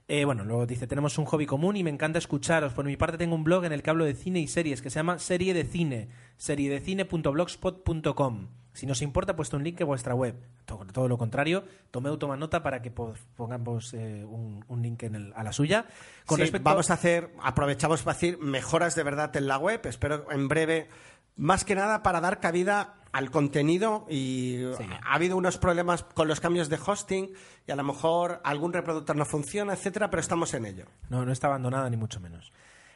Eh, 0.08 0.24
bueno, 0.24 0.44
luego 0.44 0.66
dice, 0.66 0.86
tenemos 0.86 1.16
un 1.18 1.24
hobby 1.24 1.46
común 1.46 1.76
y 1.76 1.82
me 1.84 1.90
encanta 1.90 2.18
escucharos. 2.18 2.72
Por 2.72 2.84
mi 2.84 2.96
parte 2.96 3.18
tengo 3.18 3.34
un 3.34 3.42
blog 3.44 3.64
en 3.64 3.72
el 3.72 3.82
que 3.82 3.90
hablo 3.90 4.04
de 4.04 4.14
cine 4.14 4.38
y 4.40 4.46
series 4.48 4.80
que 4.82 4.90
se 4.90 4.98
llama 5.00 5.18
Serie 5.18 5.54
de 5.54 5.64
Cine, 5.64 6.08
seriedecine.blogspot.com. 6.36 8.48
Si 8.74 8.86
nos 8.86 9.02
importa, 9.02 9.36
puesto 9.36 9.58
un 9.58 9.64
link 9.64 9.78
en 9.82 9.86
vuestra 9.86 10.14
web. 10.14 10.34
Todo, 10.64 10.86
todo 10.86 11.06
lo 11.06 11.18
contrario, 11.18 11.62
Tomeu 11.90 12.16
toma 12.16 12.38
nota 12.38 12.62
para 12.62 12.80
que 12.80 12.90
po- 12.90 13.12
pongamos 13.36 13.92
eh, 13.92 14.24
un, 14.26 14.64
un 14.66 14.82
link 14.82 15.02
en 15.02 15.14
el- 15.14 15.32
a 15.36 15.42
la 15.44 15.52
suya. 15.52 15.84
Con 16.24 16.36
Sí, 16.36 16.42
respecto 16.42 16.70
vamos 16.70 16.90
a 16.90 16.94
hacer, 16.94 17.30
aprovechamos 17.42 18.00
para 18.02 18.14
decir 18.14 18.38
mejoras 18.38 18.94
de 18.94 19.02
verdad 19.02 19.36
en 19.36 19.46
la 19.46 19.58
web. 19.58 19.82
Espero 19.84 20.24
en 20.30 20.48
breve, 20.48 20.88
más 21.36 21.64
que 21.64 21.74
nada 21.74 22.02
para 22.02 22.20
dar 22.20 22.40
cabida 22.40 22.94
al 23.12 23.30
contenido 23.30 24.06
y 24.08 24.62
Sí. 24.78 24.84
ha 25.04 25.14
habido 25.14 25.36
unos 25.36 25.58
problemas 25.58 26.02
con 26.02 26.28
los 26.28 26.40
cambios 26.40 26.68
de 26.70 26.78
hosting 26.84 27.30
y 27.66 27.70
a 27.72 27.76
lo 27.76 27.82
mejor 27.84 28.40
algún 28.44 28.72
reproductor 28.72 29.16
no 29.16 29.24
funciona, 29.26 29.74
etcétera, 29.74 30.08
pero 30.08 30.20
estamos 30.20 30.54
en 30.54 30.64
ello. 30.66 30.86
No, 31.10 31.24
no 31.26 31.32
está 31.32 31.48
abandonada 31.48 31.90
ni 31.90 31.96
mucho 31.98 32.20
menos. 32.20 32.52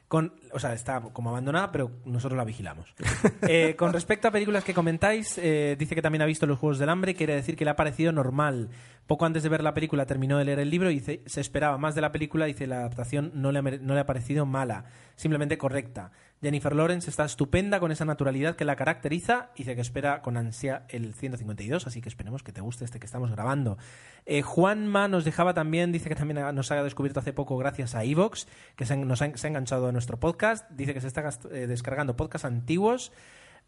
Con, 0.08 0.34
o 0.52 0.60
sea, 0.60 0.72
está 0.72 1.00
como 1.00 1.30
abandonada, 1.30 1.72
pero 1.72 1.90
nosotros 2.04 2.38
la 2.38 2.44
vigilamos. 2.44 2.94
Eh, 3.48 3.74
con 3.76 3.92
respecto 3.92 4.28
a 4.28 4.30
películas 4.30 4.64
que 4.64 4.72
comentáis, 4.72 5.36
eh, 5.38 5.76
dice 5.78 5.94
que 5.94 6.02
también 6.02 6.22
ha 6.22 6.26
visto 6.26 6.46
Los 6.46 6.58
Juegos 6.58 6.78
del 6.78 6.88
Hambre, 6.88 7.14
quiere 7.14 7.34
decir 7.34 7.56
que 7.56 7.64
le 7.64 7.72
ha 7.72 7.76
parecido 7.76 8.12
normal. 8.12 8.70
Poco 9.06 9.26
antes 9.26 9.42
de 9.42 9.48
ver 9.48 9.62
la 9.62 9.74
película 9.74 10.06
terminó 10.06 10.38
de 10.38 10.44
leer 10.44 10.60
el 10.60 10.70
libro 10.70 10.90
y 10.90 10.94
dice, 10.94 11.22
se 11.26 11.40
esperaba 11.40 11.76
más 11.78 11.94
de 11.94 12.00
la 12.00 12.10
película, 12.12 12.46
dice 12.46 12.66
la 12.66 12.78
adaptación 12.78 13.32
no 13.34 13.52
le, 13.52 13.58
ha, 13.58 13.62
no 13.62 13.94
le 13.94 14.00
ha 14.00 14.06
parecido 14.06 14.46
mala, 14.46 14.84
simplemente 15.16 15.58
correcta. 15.58 16.10
Jennifer 16.42 16.74
Lawrence 16.74 17.08
está 17.08 17.24
estupenda 17.24 17.80
con 17.80 17.92
esa 17.92 18.04
naturalidad 18.04 18.56
que 18.56 18.64
la 18.64 18.76
caracteriza 18.76 19.50
y 19.54 19.62
dice 19.62 19.74
que 19.74 19.80
espera 19.80 20.20
con 20.22 20.36
ansia 20.36 20.84
el 20.88 21.14
152, 21.14 21.86
así 21.86 22.00
que 22.00 22.08
esperemos 22.08 22.42
que 22.42 22.52
te 22.52 22.60
guste 22.60 22.84
este 22.84 23.00
que 23.00 23.06
estamos 23.06 23.30
grabando. 23.30 23.78
Eh, 24.26 24.42
Juanma 24.42 25.08
nos 25.08 25.24
dejaba 25.24 25.54
también, 25.54 25.92
dice 25.92 26.08
que 26.08 26.14
también 26.14 26.54
nos 26.54 26.70
ha 26.70 26.82
descubierto 26.82 27.20
hace 27.20 27.32
poco 27.32 27.56
gracias 27.56 27.94
a 27.94 28.04
Evox, 28.04 28.46
que 28.76 28.84
se, 28.84 28.96
nos 28.96 29.22
ha, 29.22 29.26
enganchado 29.26 29.88
a 29.88 29.92
nuestro 29.92 30.20
podcast, 30.20 30.70
dice 30.70 30.92
que 30.92 31.00
se 31.00 31.06
está 31.06 31.28
eh, 31.50 31.66
descargando 31.66 32.16
podcasts 32.16 32.44
antiguos. 32.44 33.12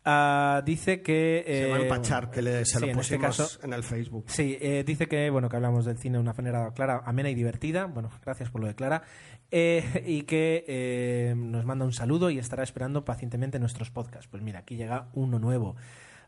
Ah, 0.04 0.62
dice 0.64 1.02
que... 1.02 1.42
se 1.46 1.68
va 1.68 1.76
a 1.76 1.80
eh, 1.80 1.82
empachar, 1.82 2.30
que 2.30 2.40
le, 2.40 2.64
se 2.64 2.78
sí, 2.78 2.80
lo 2.80 2.86
en 2.86 2.98
este 2.98 3.16
pusimos 3.18 3.36
caso- 3.36 3.60
en 3.66 3.72
el 3.74 3.82
Facebook. 3.82 4.24
Sí, 4.28 4.56
eh, 4.60 4.82
dice 4.86 5.06
que 5.06 5.28
bueno 5.28 5.48
que 5.50 5.56
hablamos 5.56 5.84
del 5.84 5.98
cine 5.98 6.16
de 6.16 6.22
una 6.22 6.32
manera 6.32 6.70
clara, 6.74 7.02
amena 7.04 7.28
y 7.28 7.34
divertida. 7.34 7.84
Bueno, 7.86 8.10
gracias 8.24 8.50
por 8.50 8.60
lo 8.62 8.68
de 8.68 8.74
Clara. 8.74 9.02
Eh, 9.50 10.04
y 10.06 10.22
que 10.22 10.64
eh, 10.68 11.34
nos 11.36 11.64
manda 11.64 11.84
un 11.84 11.92
saludo 11.92 12.30
y 12.30 12.38
estará 12.38 12.62
esperando 12.62 13.04
pacientemente 13.04 13.58
nuestros 13.58 13.90
podcasts. 13.90 14.28
Pues 14.30 14.42
mira, 14.42 14.60
aquí 14.60 14.76
llega 14.76 15.08
uno 15.14 15.38
nuevo. 15.38 15.76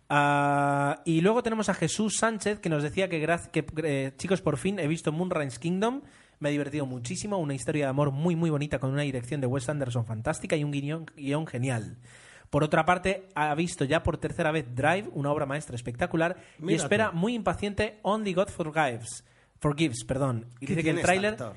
Ah, 0.08 1.02
y 1.04 1.20
luego 1.20 1.42
tenemos 1.42 1.68
a 1.68 1.74
Jesús 1.74 2.16
Sánchez 2.18 2.58
que 2.58 2.68
nos 2.68 2.82
decía 2.82 3.08
que, 3.08 3.20
que 3.52 3.64
eh, 3.84 4.12
chicos, 4.16 4.42
por 4.42 4.56
fin 4.58 4.78
he 4.78 4.88
visto 4.88 5.12
Moonrise 5.12 5.58
Kingdom. 5.60 6.02
Me 6.40 6.48
ha 6.48 6.52
divertido 6.52 6.84
muchísimo. 6.86 7.38
Una 7.38 7.54
historia 7.54 7.84
de 7.86 7.90
amor 7.90 8.10
muy, 8.10 8.34
muy 8.34 8.50
bonita 8.50 8.78
con 8.78 8.90
una 8.90 9.02
dirección 9.02 9.40
de 9.40 9.46
Wes 9.46 9.68
Anderson 9.68 10.04
fantástica 10.06 10.56
y 10.56 10.64
un 10.64 10.70
guion, 10.72 11.06
guion 11.16 11.46
genial. 11.46 11.98
Por 12.50 12.64
otra 12.64 12.84
parte, 12.84 13.28
ha 13.34 13.54
visto 13.54 13.84
ya 13.84 14.02
por 14.02 14.18
tercera 14.18 14.50
vez 14.50 14.66
Drive, 14.74 15.08
una 15.12 15.30
obra 15.30 15.46
maestra 15.46 15.76
espectacular, 15.76 16.36
y 16.60 16.74
espera 16.74 17.12
muy 17.12 17.34
impaciente 17.34 17.98
Only 18.02 18.34
God 18.34 18.48
Forgives. 18.48 19.24
Forgives, 19.60 20.04
perdón. 20.04 20.46
Y 20.60 20.66
¿Qué 20.66 20.74
dice 20.74 20.82
que 20.82 20.90
el 20.90 21.00
tráiler 21.00 21.32
actor? 21.34 21.56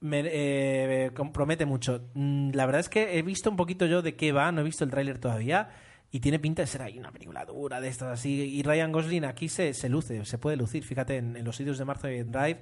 me 0.00 0.22
eh, 0.24 1.10
compromete 1.12 1.66
mucho. 1.66 2.08
Mm, 2.14 2.50
La 2.52 2.66
verdad 2.66 2.80
es 2.80 2.88
que 2.88 3.18
he 3.18 3.22
visto 3.22 3.50
un 3.50 3.56
poquito 3.56 3.86
yo 3.86 4.00
de 4.00 4.14
qué 4.14 4.30
va, 4.30 4.52
no 4.52 4.60
he 4.60 4.64
visto 4.64 4.84
el 4.84 4.90
tráiler 4.90 5.18
todavía. 5.18 5.70
Y 6.10 6.20
tiene 6.20 6.38
pinta 6.38 6.62
de 6.62 6.66
ser 6.68 6.82
ahí 6.82 6.98
una 6.98 7.10
película 7.10 7.44
dura 7.44 7.80
de 7.80 7.88
estas 7.88 8.20
así. 8.20 8.30
Y 8.30 8.62
Ryan 8.62 8.92
Gosling 8.92 9.24
aquí 9.24 9.48
se, 9.48 9.74
se 9.74 9.88
luce, 9.90 10.24
se 10.24 10.38
puede 10.38 10.56
lucir. 10.56 10.84
Fíjate, 10.84 11.16
en, 11.16 11.36
en 11.36 11.44
los 11.44 11.56
sitios 11.56 11.76
de 11.78 11.84
marzo 11.84 12.06
en 12.08 12.30
Drive, 12.30 12.60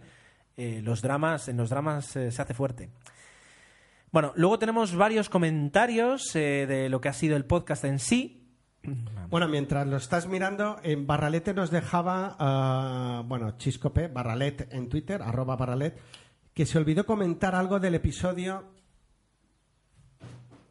eh, 0.56 0.80
los 0.82 1.02
dramas, 1.02 1.46
en 1.48 1.56
los 1.58 1.68
dramas 1.70 2.16
eh, 2.16 2.32
se 2.32 2.42
hace 2.42 2.54
fuerte. 2.54 2.88
Bueno, 4.16 4.32
luego 4.34 4.58
tenemos 4.58 4.96
varios 4.96 5.28
comentarios 5.28 6.34
eh, 6.36 6.64
de 6.66 6.88
lo 6.88 7.02
que 7.02 7.10
ha 7.10 7.12
sido 7.12 7.36
el 7.36 7.44
podcast 7.44 7.84
en 7.84 7.98
sí. 7.98 8.48
Bueno, 9.28 9.46
mientras 9.46 9.86
lo 9.86 9.98
estás 9.98 10.26
mirando, 10.26 10.80
en 10.82 11.06
Barralete 11.06 11.52
nos 11.52 11.70
dejaba, 11.70 12.34
ah, 12.38 13.22
bueno, 13.26 13.58
Chiscope, 13.58 14.08
Barralet 14.08 14.72
en 14.72 14.88
Twitter, 14.88 15.20
arroba 15.20 15.56
Barralet, 15.56 16.00
que 16.54 16.64
se 16.64 16.78
olvidó 16.78 17.04
comentar 17.04 17.54
algo 17.54 17.78
del 17.78 17.94
episodio. 17.94 18.64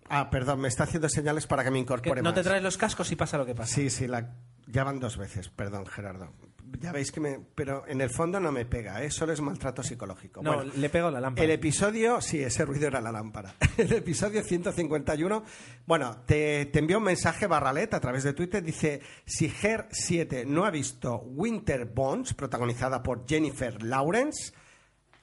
Ah, 0.10 0.32
perdón, 0.32 0.62
me 0.62 0.68
está 0.68 0.86
haciendo 0.86 1.08
señales 1.08 1.46
para 1.46 1.64
que 1.64 1.70
me 1.70 1.76
Que 1.76 1.82
incorpore 1.82 2.24
no 2.24 2.34
te 2.34 2.42
traes 2.42 2.64
los 2.64 2.80
cascos 2.80 3.12
y 3.12 3.16
pasa 3.16 3.38
lo 3.38 3.46
que 3.46 3.54
pasa. 3.54 3.76
Sí, 3.76 3.92
sí, 3.92 4.08
la... 4.08 4.34
ya 4.66 4.84
van 4.84 5.00
dos 5.00 5.18
veces, 5.18 5.50
perdón, 5.50 5.86
Gerardo. 5.86 6.34
Ya 6.80 6.92
veis 6.92 7.12
que 7.12 7.20
me... 7.20 7.40
Pero 7.56 7.84
en 7.88 8.02
el 8.02 8.10
fondo 8.10 8.40
no 8.40 8.52
me 8.52 8.66
pega, 8.66 9.02
¿eh? 9.04 9.10
solo 9.12 9.34
es 9.34 9.42
maltrato 9.42 9.82
psicológico. 9.84 10.42
No, 10.42 10.56
Bueno, 10.56 10.72
le 10.76 10.90
pego 10.90 11.10
la 11.12 11.20
lámpara. 11.22 11.44
el 11.46 11.52
episodio, 11.52 12.22
sí, 12.22 12.42
ese 12.42 12.66
ruido 12.66 12.88
era 12.88 13.02
la 13.02 13.12
lámpara. 13.12 13.56
El 13.78 13.92
episodio 13.94 14.44
151. 14.44 15.44
Bueno, 15.86 16.18
te, 16.26 16.66
te 16.68 16.80
envió 16.80 16.98
un 16.98 17.04
mensaje 17.04 17.48
Barralet 17.48 17.94
a 17.94 18.00
través 18.00 18.24
de 18.24 18.34
Twitter. 18.34 18.64
Dice: 18.64 19.02
Si 19.26 19.50
Ger7 19.50 20.46
no 20.46 20.66
ha 20.66 20.72
visto 20.72 21.18
Winter 21.20 21.86
Bonds, 21.86 22.34
protagonizada 22.34 23.04
por 23.04 23.28
Jennifer 23.28 23.82
Lawrence, 23.84 24.54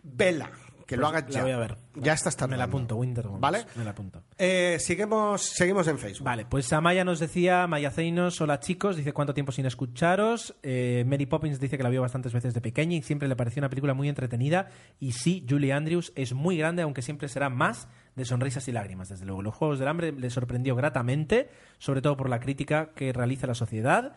vela. 0.02 0.50
Que 0.92 0.96
lo 1.00 1.08
Pues 1.08 1.16
hagas 1.16 1.30
la 1.30 1.34
ya. 1.36 1.42
voy 1.42 1.52
a 1.52 1.58
ver. 1.58 1.76
Ya 1.94 2.12
estás 2.12 2.34
Me 2.34 2.38
tardando. 2.38 2.56
la 2.58 2.64
apunto, 2.64 2.96
Winter. 2.96 3.26
¿Vale? 3.38 3.64
Me 3.76 3.84
la 3.84 3.90
apunto. 3.90 4.22
Eh, 4.38 4.76
seguimos, 4.80 5.42
seguimos 5.42 5.86
en 5.88 5.98
Facebook. 5.98 6.24
Vale, 6.24 6.44
pues 6.46 6.72
Amaya 6.72 7.04
nos 7.04 7.18
decía, 7.20 7.66
Maya 7.66 7.90
Zeinos, 7.90 8.40
hola 8.40 8.60
chicos, 8.60 8.96
dice 8.96 9.12
cuánto 9.12 9.34
tiempo 9.34 9.52
sin 9.52 9.66
escucharos. 9.66 10.54
Eh, 10.62 11.04
Mary 11.06 11.26
Poppins 11.26 11.60
dice 11.60 11.76
que 11.76 11.82
la 11.82 11.88
vio 11.90 12.02
bastantes 12.02 12.32
veces 12.32 12.54
de 12.54 12.60
pequeña 12.60 12.96
y 12.96 13.02
siempre 13.02 13.28
le 13.28 13.36
pareció 13.36 13.60
una 13.60 13.68
película 13.68 13.94
muy 13.94 14.08
entretenida. 14.08 14.68
Y 15.00 15.12
sí, 15.12 15.46
Julie 15.48 15.72
Andrews 15.72 16.12
es 16.16 16.32
muy 16.32 16.56
grande, 16.56 16.82
aunque 16.82 17.02
siempre 17.02 17.28
será 17.28 17.48
más 17.48 17.88
de 18.16 18.24
sonrisas 18.24 18.66
y 18.68 18.72
lágrimas. 18.72 19.08
Desde 19.08 19.24
luego, 19.26 19.42
los 19.42 19.54
Juegos 19.54 19.78
del 19.78 19.88
Hambre 19.88 20.12
le 20.12 20.30
sorprendió 20.30 20.76
gratamente, 20.76 21.48
sobre 21.78 22.02
todo 22.02 22.16
por 22.16 22.28
la 22.28 22.40
crítica 22.40 22.90
que 22.94 23.12
realiza 23.12 23.46
la 23.46 23.54
sociedad. 23.54 24.14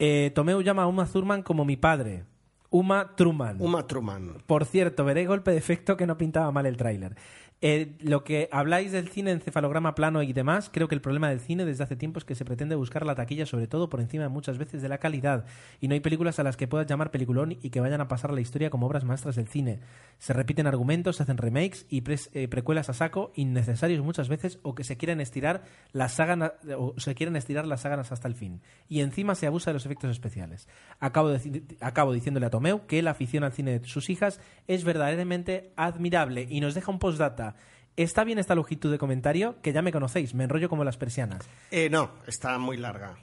Eh, 0.00 0.30
Tomeu 0.34 0.60
llama 0.62 0.82
a 0.82 0.86
Uma 0.86 1.06
Thurman 1.06 1.42
como 1.42 1.64
mi 1.64 1.76
padre. 1.76 2.24
Uma 2.70 3.16
Truman. 3.16 3.56
Uma 3.60 3.82
Truman. 3.82 4.34
Por 4.46 4.66
cierto, 4.66 5.04
veré 5.04 5.24
golpe 5.24 5.50
de 5.52 5.56
efecto 5.56 5.96
que 5.96 6.06
no 6.06 6.18
pintaba 6.18 6.52
mal 6.52 6.66
el 6.66 6.76
tráiler. 6.76 7.16
Eh, 7.60 7.96
lo 7.98 8.22
que 8.22 8.48
habláis 8.52 8.92
del 8.92 9.08
cine 9.08 9.32
en 9.32 9.40
cefalograma 9.40 9.96
plano 9.96 10.22
y 10.22 10.32
demás, 10.32 10.70
creo 10.72 10.86
que 10.86 10.94
el 10.94 11.00
problema 11.00 11.28
del 11.28 11.40
cine 11.40 11.64
desde 11.64 11.82
hace 11.82 11.96
tiempo 11.96 12.20
es 12.20 12.24
que 12.24 12.36
se 12.36 12.44
pretende 12.44 12.76
buscar 12.76 13.04
la 13.04 13.16
taquilla 13.16 13.46
sobre 13.46 13.66
todo 13.66 13.88
por 13.88 14.00
encima 14.00 14.28
muchas 14.28 14.58
veces 14.58 14.80
de 14.80 14.88
la 14.88 14.98
calidad 14.98 15.44
y 15.80 15.88
no 15.88 15.94
hay 15.94 16.00
películas 16.00 16.38
a 16.38 16.44
las 16.44 16.56
que 16.56 16.68
puedas 16.68 16.86
llamar 16.86 17.10
peliculón 17.10 17.58
y 17.60 17.70
que 17.70 17.80
vayan 17.80 18.00
a 18.00 18.06
pasar 18.06 18.32
la 18.32 18.40
historia 18.40 18.70
como 18.70 18.86
obras 18.86 19.02
maestras 19.02 19.34
del 19.34 19.48
cine. 19.48 19.80
Se 20.18 20.32
repiten 20.34 20.68
argumentos, 20.68 21.16
se 21.16 21.24
hacen 21.24 21.36
remakes 21.36 21.84
y 21.90 22.04
eh, 22.32 22.46
precuelas 22.46 22.90
a 22.90 22.92
saco 22.92 23.32
innecesarios 23.34 24.04
muchas 24.04 24.28
veces 24.28 24.60
o 24.62 24.76
que 24.76 24.84
se 24.84 24.96
quieren 24.96 25.20
estirar 25.20 25.64
las 25.92 26.12
sagas 26.12 26.52
o 26.76 26.94
se 26.96 27.16
quieren 27.16 27.34
estirar 27.34 27.66
las 27.66 27.80
sagas 27.80 28.12
hasta 28.12 28.28
el 28.28 28.36
fin 28.36 28.60
y 28.88 29.00
encima 29.00 29.34
se 29.34 29.48
abusa 29.48 29.70
de 29.70 29.74
los 29.74 29.84
efectos 29.84 30.12
especiales. 30.12 30.68
Acabo, 31.00 31.30
de- 31.30 31.64
acabo 31.80 32.12
diciéndole 32.12 32.46
a 32.46 32.50
Tomeu 32.50 32.86
que 32.86 33.02
la 33.02 33.10
afición 33.10 33.42
al 33.42 33.52
cine 33.52 33.80
de 33.80 33.88
sus 33.88 34.10
hijas 34.10 34.40
es 34.68 34.84
verdaderamente 34.84 35.72
admirable 35.74 36.46
y 36.48 36.60
nos 36.60 36.76
deja 36.76 36.92
un 36.92 37.00
postdata. 37.00 37.47
Está 37.98 38.22
bien 38.22 38.38
esta 38.38 38.54
longitud 38.54 38.92
de 38.92 38.96
comentario, 38.98 39.60
que 39.60 39.72
ya 39.72 39.82
me 39.82 39.90
conocéis, 39.90 40.32
me 40.32 40.44
enrollo 40.44 40.68
como 40.68 40.84
las 40.84 40.96
persianas. 40.96 41.48
Eh, 41.72 41.90
no, 41.90 42.12
está 42.28 42.56
muy 42.56 42.76
larga. 42.76 43.16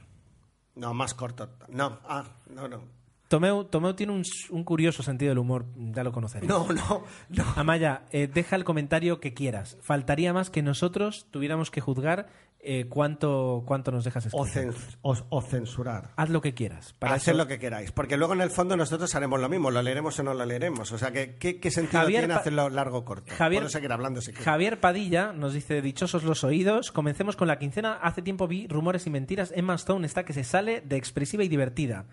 No, 0.76 0.94
más 0.94 1.14
corto. 1.14 1.50
No, 1.70 2.00
ah, 2.04 2.26
no, 2.50 2.68
no. 2.68 2.82
Tomeu, 3.30 3.64
Tomeu 3.64 3.94
tiene 3.94 4.12
un, 4.12 4.64
curioso 4.66 5.02
sentido 5.02 5.30
del 5.30 5.38
humor, 5.40 5.66
ya 5.78 6.04
lo 6.04 6.12
conoceréis. 6.12 6.50
No, 6.50 6.68
no, 6.74 7.06
no. 7.30 7.44
Amaya, 7.56 8.04
eh, 8.12 8.28
deja 8.28 8.58
el 8.58 8.66
comentario 8.66 9.22
que 9.22 9.34
quieras. 9.34 9.78
Faltaría 9.82 10.34
más 10.34 10.50
que 10.50 10.62
nosotros 10.62 11.26
tuviéramos 11.32 11.72
que 11.72 11.80
juzgar 11.80 12.28
eh, 12.66 12.86
cuánto, 12.90 13.64
cuánto 13.66 13.92
nos 13.92 14.04
dejas 14.04 14.28
O, 14.34 14.46
cen- 14.46 14.74
o- 15.02 15.16
o 15.30 15.42
censurar. 15.42 16.12
Haz 16.16 16.30
lo 16.30 16.42
que 16.42 16.54
quieras. 16.54 16.94
Para 17.00 17.14
hacer 17.16 17.34
eso- 17.36 17.44
lo 17.44 17.48
que 17.48 17.60
queráis. 17.60 17.92
Porque 17.92 18.18
luego 18.18 18.34
en 18.34 18.42
el 18.42 18.50
fondo 18.50 18.76
nosotros 18.76 19.14
haremos 19.16 19.40
lo 19.40 19.48
mismo. 19.50 19.72
Lo 19.72 19.82
leeremos 19.82 20.18
o 20.20 20.24
no 20.24 20.34
lo 20.34 20.46
leeremos. 20.46 20.92
O 20.92 20.98
sea, 20.98 21.12
que, 21.12 21.36
¿qué, 21.36 21.60
qué 21.60 21.72
sentido 21.72 22.02
Javier 22.02 22.22
tiene 22.22 22.34
Pa- 22.34 22.40
hacerlo 22.42 22.70
largo 22.70 23.00
o 23.00 23.06
corto? 23.06 23.34
Javier- 23.36 23.62
Puedo 23.62 23.70
seguir 23.70 23.92
hablando 23.92 24.22
si 24.22 24.28
quieres. 24.32 24.44
Javier 24.46 24.80
Padilla 24.80 25.32
nos 25.34 25.54
dice, 25.54 25.82
dichosos 25.82 26.24
los 26.24 26.44
oídos, 26.44 26.92
comencemos 26.92 27.36
con 27.36 27.48
la 27.48 27.60
quincena. 27.60 27.94
Hace 28.02 28.22
tiempo 28.22 28.48
vi 28.48 28.68
rumores 28.68 29.06
y 29.08 29.10
mentiras. 29.10 29.54
Emma 29.56 29.76
Stone 29.76 30.06
está 30.06 30.26
que 30.26 30.34
se 30.34 30.44
sale 30.44 30.82
de 30.82 30.96
expresiva 30.98 31.44
y 31.44 31.48
divertida. 31.48 32.06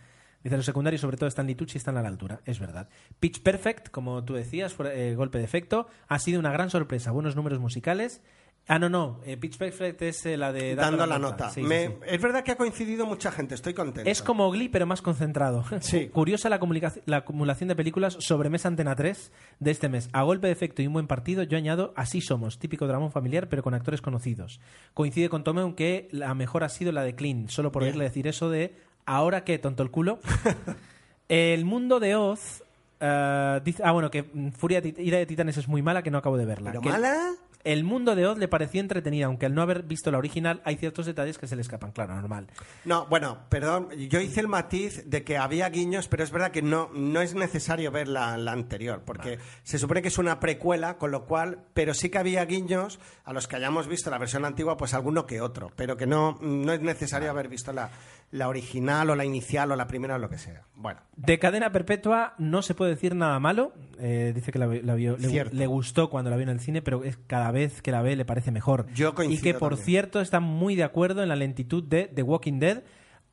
Dice, 0.44 0.56
los 0.56 0.66
secundarios, 0.66 1.00
sobre 1.00 1.16
todo 1.16 1.28
Stanley 1.28 1.54
Tucci, 1.54 1.78
están 1.78 1.96
a 1.96 2.02
la 2.02 2.08
altura. 2.08 2.40
Es 2.44 2.58
verdad. 2.58 2.88
Pitch 3.20 3.42
Perfect, 3.44 3.90
como 3.90 4.24
tú 4.24 4.34
decías, 4.34 4.72
fue, 4.72 5.10
eh, 5.10 5.14
golpe 5.14 5.38
de 5.38 5.44
efecto, 5.44 5.86
ha 6.08 6.18
sido 6.18 6.40
una 6.40 6.50
gran 6.50 6.68
sorpresa. 6.68 7.12
Buenos 7.12 7.36
números 7.36 7.60
musicales. 7.60 8.22
Ah, 8.68 8.78
no, 8.78 8.88
no. 8.88 9.18
eh, 9.26 9.36
Pitch 9.36 9.58
Perfect 9.58 10.00
es 10.02 10.24
eh, 10.24 10.36
la 10.36 10.52
de 10.52 10.76
Dando, 10.76 11.04
la 11.04 11.18
nota. 11.18 11.50
Sí, 11.50 11.62
sí, 11.62 11.66
Me- 11.66 11.88
sí. 11.88 11.94
Es 12.06 12.22
verdad 12.22 12.44
que 12.44 12.52
ha 12.52 12.56
coincidido 12.56 13.06
mucha 13.06 13.32
gente, 13.32 13.56
estoy 13.56 13.74
contento. 13.74 14.08
Es 14.08 14.22
como 14.22 14.48
Glee, 14.52 14.68
pero 14.68 14.86
más 14.86 15.02
concentrado. 15.02 15.64
Sí. 15.80 16.08
Curiosa 16.12 16.48
la, 16.48 16.60
la 17.06 17.16
acumulación 17.16 17.68
de 17.68 17.74
películas 17.76 18.16
sobre 18.20 18.50
Mesa 18.50 18.68
Antena 18.68 18.94
3 18.94 19.32
de 19.58 19.70
este 19.70 19.88
mes. 19.88 20.08
A 20.12 20.22
golpe 20.22 20.46
de 20.46 20.52
efecto 20.52 20.80
y 20.80 20.86
un 20.86 20.92
buen 20.92 21.08
partido, 21.08 21.42
yo 21.42 21.58
añado 21.58 21.92
Así 21.96 22.20
somos, 22.20 22.58
típico 22.60 22.86
dramón 22.86 23.10
familiar, 23.10 23.48
pero 23.48 23.62
con 23.64 23.74
actores 23.74 24.00
conocidos. 24.00 24.60
Coincide 24.94 25.28
con 25.28 25.42
Tome, 25.44 25.62
aunque 25.62 26.08
la 26.12 26.32
mejor 26.34 26.62
ha 26.62 26.68
sido 26.68 26.92
la 26.92 27.02
de 27.02 27.14
Clean, 27.16 27.48
solo 27.48 27.72
por 27.72 27.82
oírle 27.82 28.04
decir 28.04 28.28
eso 28.28 28.48
de 28.48 28.76
¿ahora 29.06 29.42
qué, 29.44 29.58
tonto 29.58 29.82
el 29.82 29.90
culo? 29.90 30.20
el 31.28 31.64
mundo 31.64 32.00
de 32.00 32.14
Oz... 32.16 32.62
eh, 33.00 33.60
dice, 33.64 33.82
ah, 33.84 33.92
bueno, 33.92 34.10
que 34.10 34.24
Furia 34.56 34.80
Ira 34.84 35.18
de 35.18 35.26
Titanes 35.26 35.56
es 35.56 35.68
muy 35.68 35.82
mala, 35.82 36.02
que 36.02 36.10
no 36.10 36.18
acabo 36.18 36.36
de 36.36 36.46
verla. 36.46 36.70
¿Pero 36.70 36.80
Que 36.82 36.88
mala? 36.90 37.32
El 37.64 37.84
mundo 37.84 38.16
de 38.16 38.26
Oz 38.26 38.38
le 38.38 38.48
pareció 38.48 38.80
entretenida, 38.80 39.26
aunque 39.26 39.46
al 39.46 39.54
no 39.54 39.62
haber 39.62 39.84
visto 39.84 40.10
la 40.10 40.18
original 40.18 40.60
hay 40.64 40.76
ciertos 40.76 41.06
detalles 41.06 41.38
que 41.38 41.46
se 41.46 41.54
le 41.54 41.62
escapan, 41.62 41.92
claro, 41.92 42.14
normal. 42.14 42.48
No, 42.84 43.06
bueno, 43.06 43.38
perdón, 43.48 43.90
yo 44.08 44.20
hice 44.20 44.40
el 44.40 44.48
matiz 44.48 45.08
de 45.08 45.22
que 45.22 45.38
había 45.38 45.68
guiños, 45.68 46.08
pero 46.08 46.24
es 46.24 46.30
verdad 46.30 46.50
que 46.50 46.62
no, 46.62 46.90
no 46.92 47.20
es 47.20 47.34
necesario 47.34 47.90
ver 47.92 48.08
la, 48.08 48.36
la 48.36 48.52
anterior, 48.52 49.02
porque 49.04 49.38
se 49.62 49.78
supone 49.78 50.02
que 50.02 50.08
es 50.08 50.18
una 50.18 50.40
precuela, 50.40 50.98
con 50.98 51.10
lo 51.10 51.24
cual, 51.24 51.64
pero 51.74 51.94
sí 51.94 52.10
que 52.10 52.18
había 52.18 52.44
guiños 52.44 52.98
a 53.24 53.32
los 53.32 53.46
que 53.46 53.56
hayamos 53.56 53.86
visto 53.86 54.10
la 54.10 54.18
versión 54.18 54.44
antigua, 54.44 54.76
pues 54.76 54.94
alguno 54.94 55.26
que 55.26 55.40
otro, 55.40 55.70
pero 55.76 55.96
que 55.96 56.06
no, 56.06 56.38
no 56.40 56.72
es 56.72 56.80
necesario 56.80 57.30
haber 57.30 57.48
visto 57.48 57.72
la, 57.72 57.90
la 58.32 58.48
original 58.48 59.08
o 59.10 59.14
la 59.14 59.24
inicial 59.24 59.70
o 59.70 59.76
la 59.76 59.86
primera 59.86 60.16
o 60.16 60.18
lo 60.18 60.28
que 60.28 60.38
sea. 60.38 60.64
Bueno, 60.74 61.00
De 61.16 61.38
cadena 61.38 61.70
perpetua 61.70 62.34
no 62.38 62.62
se 62.62 62.74
puede 62.74 62.92
decir 62.92 63.14
nada 63.14 63.38
malo. 63.38 63.72
Eh, 63.98 64.32
dice 64.34 64.50
que 64.50 64.58
la, 64.58 64.66
la 64.66 64.94
vio, 64.94 65.16
le, 65.18 65.44
le 65.44 65.66
gustó 65.66 66.10
cuando 66.10 66.30
la 66.30 66.36
vio 66.36 66.42
en 66.44 66.48
el 66.48 66.58
cine, 66.60 66.82
pero 66.82 67.04
es 67.04 67.18
cada 67.26 67.50
vez 67.52 67.80
que 67.82 67.92
la 67.92 68.02
ve 68.02 68.16
le 68.16 68.24
parece 68.24 68.50
mejor. 68.50 68.86
Yo 68.94 69.14
coincido 69.14 69.38
Y 69.38 69.42
que, 69.42 69.54
por 69.58 69.70
también. 69.72 69.84
cierto, 69.84 70.20
está 70.20 70.40
muy 70.40 70.74
de 70.74 70.82
acuerdo 70.82 71.22
en 71.22 71.28
la 71.28 71.36
lentitud 71.36 71.84
de 71.84 72.04
The 72.12 72.22
Walking 72.22 72.58
Dead, 72.58 72.82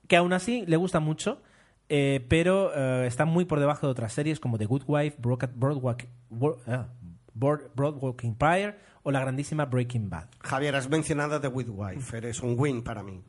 que 0.08 0.16
aún 0.18 0.34
así 0.34 0.66
le 0.68 0.76
gusta 0.78 1.00
mucho, 1.00 1.42
eh, 1.88 2.26
pero 2.30 2.72
eh, 2.76 3.08
está 3.08 3.26
muy 3.26 3.46
por 3.46 3.60
debajo 3.60 3.88
de 3.88 3.92
otras 3.92 4.14
series 4.14 4.40
como 4.40 4.58
The 4.58 4.66
Good 4.66 4.84
Wife, 4.86 5.16
Broad, 5.20 5.50
Broadwalk, 5.56 6.08
Bro- 6.30 6.60
ah, 6.68 6.88
Broad- 7.34 7.70
Broadwalk 7.74 8.24
Empire 8.26 8.76
o 9.04 9.12
la 9.12 9.22
grandísima 9.22 9.66
Breaking 9.66 10.10
Bad. 10.10 10.28
Javier, 10.42 10.76
has 10.76 10.90
mencionado 10.90 11.40
The 11.40 11.48
With 11.48 11.70
Wife, 11.70 12.18
eres 12.18 12.42
un 12.42 12.56
win 12.58 12.84
para 12.84 13.02
mí. 13.02 13.24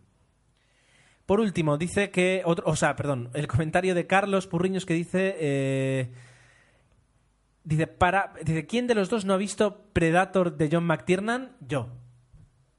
Por 1.30 1.38
último, 1.38 1.78
dice 1.78 2.10
que. 2.10 2.42
Otro, 2.44 2.64
o 2.66 2.74
sea, 2.74 2.96
perdón, 2.96 3.30
el 3.34 3.46
comentario 3.46 3.94
de 3.94 4.08
Carlos 4.08 4.48
Purriños 4.48 4.84
que 4.84 4.94
dice. 4.94 5.36
eh, 5.38 6.10
dice, 7.62 7.86
para, 7.86 8.32
dice: 8.42 8.66
¿Quién 8.66 8.88
de 8.88 8.96
los 8.96 9.08
dos 9.10 9.24
no 9.24 9.34
ha 9.34 9.36
visto 9.36 9.84
Predator 9.92 10.56
de 10.56 10.68
John 10.72 10.82
McTiernan? 10.82 11.52
Yo. 11.60 11.86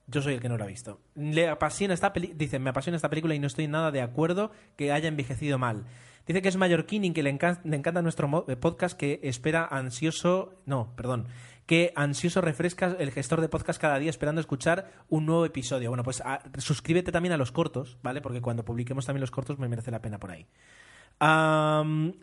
Yo 0.07 0.21
soy 0.21 0.33
el 0.33 0.41
que 0.41 0.49
no 0.49 0.57
lo 0.57 0.65
ha 0.65 0.67
visto. 0.67 0.99
Le 1.15 1.47
apasiona 1.47 1.93
esta 1.93 2.11
peli- 2.11 2.33
dice, 2.35 2.59
me 2.59 2.71
apasiona 2.71 2.97
esta 2.97 3.09
película 3.09 3.33
y 3.35 3.39
no 3.39 3.47
estoy 3.47 3.69
nada 3.69 3.89
de 3.89 4.01
acuerdo 4.01 4.51
que 4.75 4.91
haya 4.91 5.07
envejecido 5.07 5.57
mal. 5.57 5.85
Dice 6.27 6.41
que 6.41 6.49
es 6.49 6.57
mallorquín 6.57 7.05
y 7.05 7.13
que 7.13 7.23
le, 7.23 7.31
le 7.63 7.77
encanta 7.77 8.01
nuestro 8.01 8.29
podcast 8.59 8.97
que 8.99 9.21
espera 9.23 9.65
ansioso, 9.65 10.55
no, 10.65 10.93
perdón, 10.97 11.27
que 11.65 11.93
ansioso 11.95 12.41
refresca 12.41 12.95
el 12.99 13.11
gestor 13.11 13.39
de 13.41 13.47
podcast 13.49 13.79
cada 13.79 13.97
día 13.99 14.09
esperando 14.09 14.41
escuchar 14.41 14.91
un 15.09 15.25
nuevo 15.25 15.45
episodio. 15.45 15.89
Bueno, 15.89 16.03
pues 16.03 16.21
a- 16.21 16.41
suscríbete 16.57 17.11
también 17.11 17.31
a 17.33 17.37
los 17.37 17.51
cortos, 17.51 17.97
¿vale? 18.03 18.19
Porque 18.21 18.41
cuando 18.41 18.65
publiquemos 18.65 19.05
también 19.05 19.21
los 19.21 19.31
cortos 19.31 19.57
me 19.59 19.67
merece 19.69 19.91
la 19.91 20.01
pena 20.01 20.19
por 20.19 20.31
ahí. 20.31 20.47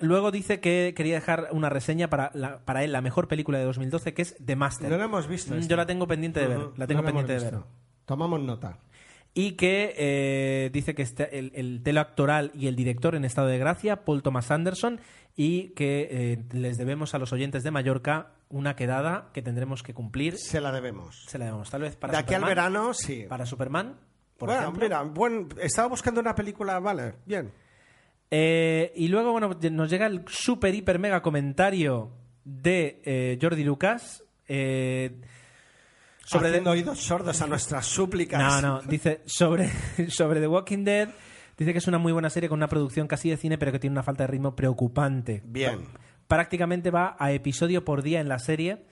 Luego 0.01 0.31
dice 0.31 0.61
que 0.61 0.93
quería 0.97 1.15
dejar 1.15 1.49
una 1.53 1.69
reseña 1.69 2.11
para, 2.11 2.31
la- 2.35 2.59
para 2.65 2.85
él, 2.85 2.93
la 2.93 3.01
mejor 3.01 3.29
película 3.29 3.59
de 3.59 3.65
2012, 3.65 4.13
que 4.15 4.23
es 4.23 4.37
The 4.45 4.57
Master. 4.57 4.91
No 4.91 4.99
lo 4.99 5.05
hemos 5.05 5.29
visto. 5.29 5.55
Mm, 5.55 5.59
esta. 5.59 5.71
Yo 5.71 5.77
la 5.77 5.87
tengo 5.87 6.07
pendiente 6.07 6.41
de 6.41 6.49
ver. 6.49 6.59
La 6.77 6.87
tengo 6.87 7.03
no 7.03 7.07
la 7.09 7.13
pendiente 7.15 7.45
de 7.45 7.51
ver. 7.51 7.61
Tomamos 8.05 8.41
nota. 8.41 8.79
Y 9.35 9.53
que 9.53 9.95
eh, 9.97 10.71
dice 10.73 10.95
que 10.95 11.03
este- 11.03 11.39
el, 11.39 11.53
el 11.55 11.83
telo 11.83 12.01
actoral 12.01 12.51
y 12.55 12.67
el 12.67 12.75
director 12.77 13.15
en 13.15 13.25
estado 13.25 13.47
de 13.49 13.59
gracia, 13.59 14.05
Paul 14.05 14.23
Thomas 14.23 14.51
Anderson, 14.51 15.01
y 15.37 15.69
que 15.71 16.09
eh, 16.11 16.39
les 16.53 16.77
debemos 16.77 17.15
a 17.15 17.19
los 17.19 17.33
oyentes 17.33 17.63
de 17.63 17.71
Mallorca 17.71 18.33
una 18.49 18.75
quedada 18.75 19.31
que 19.33 19.43
tendremos 19.43 19.83
que 19.85 19.95
cumplir. 19.95 20.37
Se 20.39 20.61
la 20.61 20.73
debemos. 20.73 21.25
Se 21.29 21.39
la 21.39 21.45
debemos, 21.45 21.71
tal 21.71 21.83
vez 21.83 21.95
para 21.97 22.13
de 22.15 22.19
aquí 22.19 22.35
al 22.35 22.45
verano, 22.45 22.93
sí. 22.95 23.27
Para 23.29 23.47
Superman, 23.47 23.95
por 24.39 24.49
bueno, 24.49 24.63
ejemplo. 24.63 24.83
mira, 24.83 25.03
buen- 25.03 25.49
estaba 25.63 25.87
buscando 25.89 26.21
una 26.21 26.35
película, 26.35 26.81
vale, 26.81 27.15
bien. 27.25 27.53
Eh, 28.31 28.93
y 28.97 29.09
luego, 29.09 29.33
bueno, 29.33 29.57
nos 29.71 29.91
llega 29.91 30.07
el 30.07 30.25
super, 30.27 30.75
hiper, 30.75 30.99
mega 30.99 31.23
comentario 31.23 32.11
de 32.45 33.39
Jordi 33.41 33.63
Lucas. 33.65 34.25
eh, 34.49 35.21
sobre 36.29 36.49
Haciendo 36.49 36.71
oídos 36.71 36.99
sordos 36.99 37.41
a 37.41 37.47
nuestras 37.47 37.87
súplicas. 37.87 38.39
No, 38.39 38.61
no, 38.61 38.83
dice 38.83 39.23
sobre, 39.25 39.71
sobre 40.09 40.41
The 40.41 40.47
Walking 40.47 40.85
Dead. 40.85 41.09
Dice 41.57 41.73
que 41.73 41.79
es 41.79 41.89
una 41.89 41.97
muy 41.97 42.13
buena 42.13 42.29
serie 42.29 42.51
con 42.51 42.59
una 42.59 42.69
producción 42.69 43.09
casi 43.09 43.31
de 43.31 43.39
cine, 43.39 43.57
pero 43.57 43.73
que 43.73 43.79
tiene 43.79 43.95
una 43.95 44.03
falta 44.03 44.25
de 44.25 44.27
ritmo 44.27 44.55
preocupante. 44.55 45.43
Bien. 45.47 45.87
Prácticamente 46.27 46.91
va 46.91 47.17
a 47.19 47.33
episodio 47.33 47.83
por 47.83 48.03
día 48.03 48.21
en 48.21 48.29
la 48.29 48.39
serie. 48.39 48.85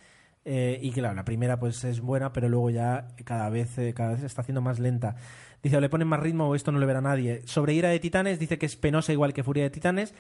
eh, 0.47 0.79
y 0.81 0.93
claro, 0.93 1.15
la 1.15 1.25
primera 1.27 1.59
pues 1.59 1.85
es 1.85 2.01
buena, 2.01 2.33
pero 2.33 2.49
luego 2.49 2.71
ya 2.71 3.09
cada 3.25 3.51
vez, 3.51 3.77
eh, 3.77 3.93
cada 3.95 4.13
vez 4.13 4.21
se 4.21 4.27
está 4.27 4.41
haciendo 4.41 4.63
más 4.63 4.79
lenta. 4.79 5.17
Dice, 5.63 5.77
o 5.77 5.81
le 5.81 5.91
ponen 5.91 6.09
más 6.09 6.21
ritmo 6.21 6.49
o 6.49 6.55
esto 6.55 6.73
no 6.73 6.79
le 6.79 6.87
verá 6.87 7.03
nadie. 7.03 7.43
Sobre 7.45 7.75
Ira 7.75 7.91
de 7.91 7.99
Titanes, 7.99 8.39
dice 8.39 8.59
que 8.59 8.65
es 8.65 8.77
penosa 8.77 9.13
igual 9.13 9.35
que 9.35 9.45
Furia 9.45 9.65
de 9.65 9.71
Titanes. 9.71 10.15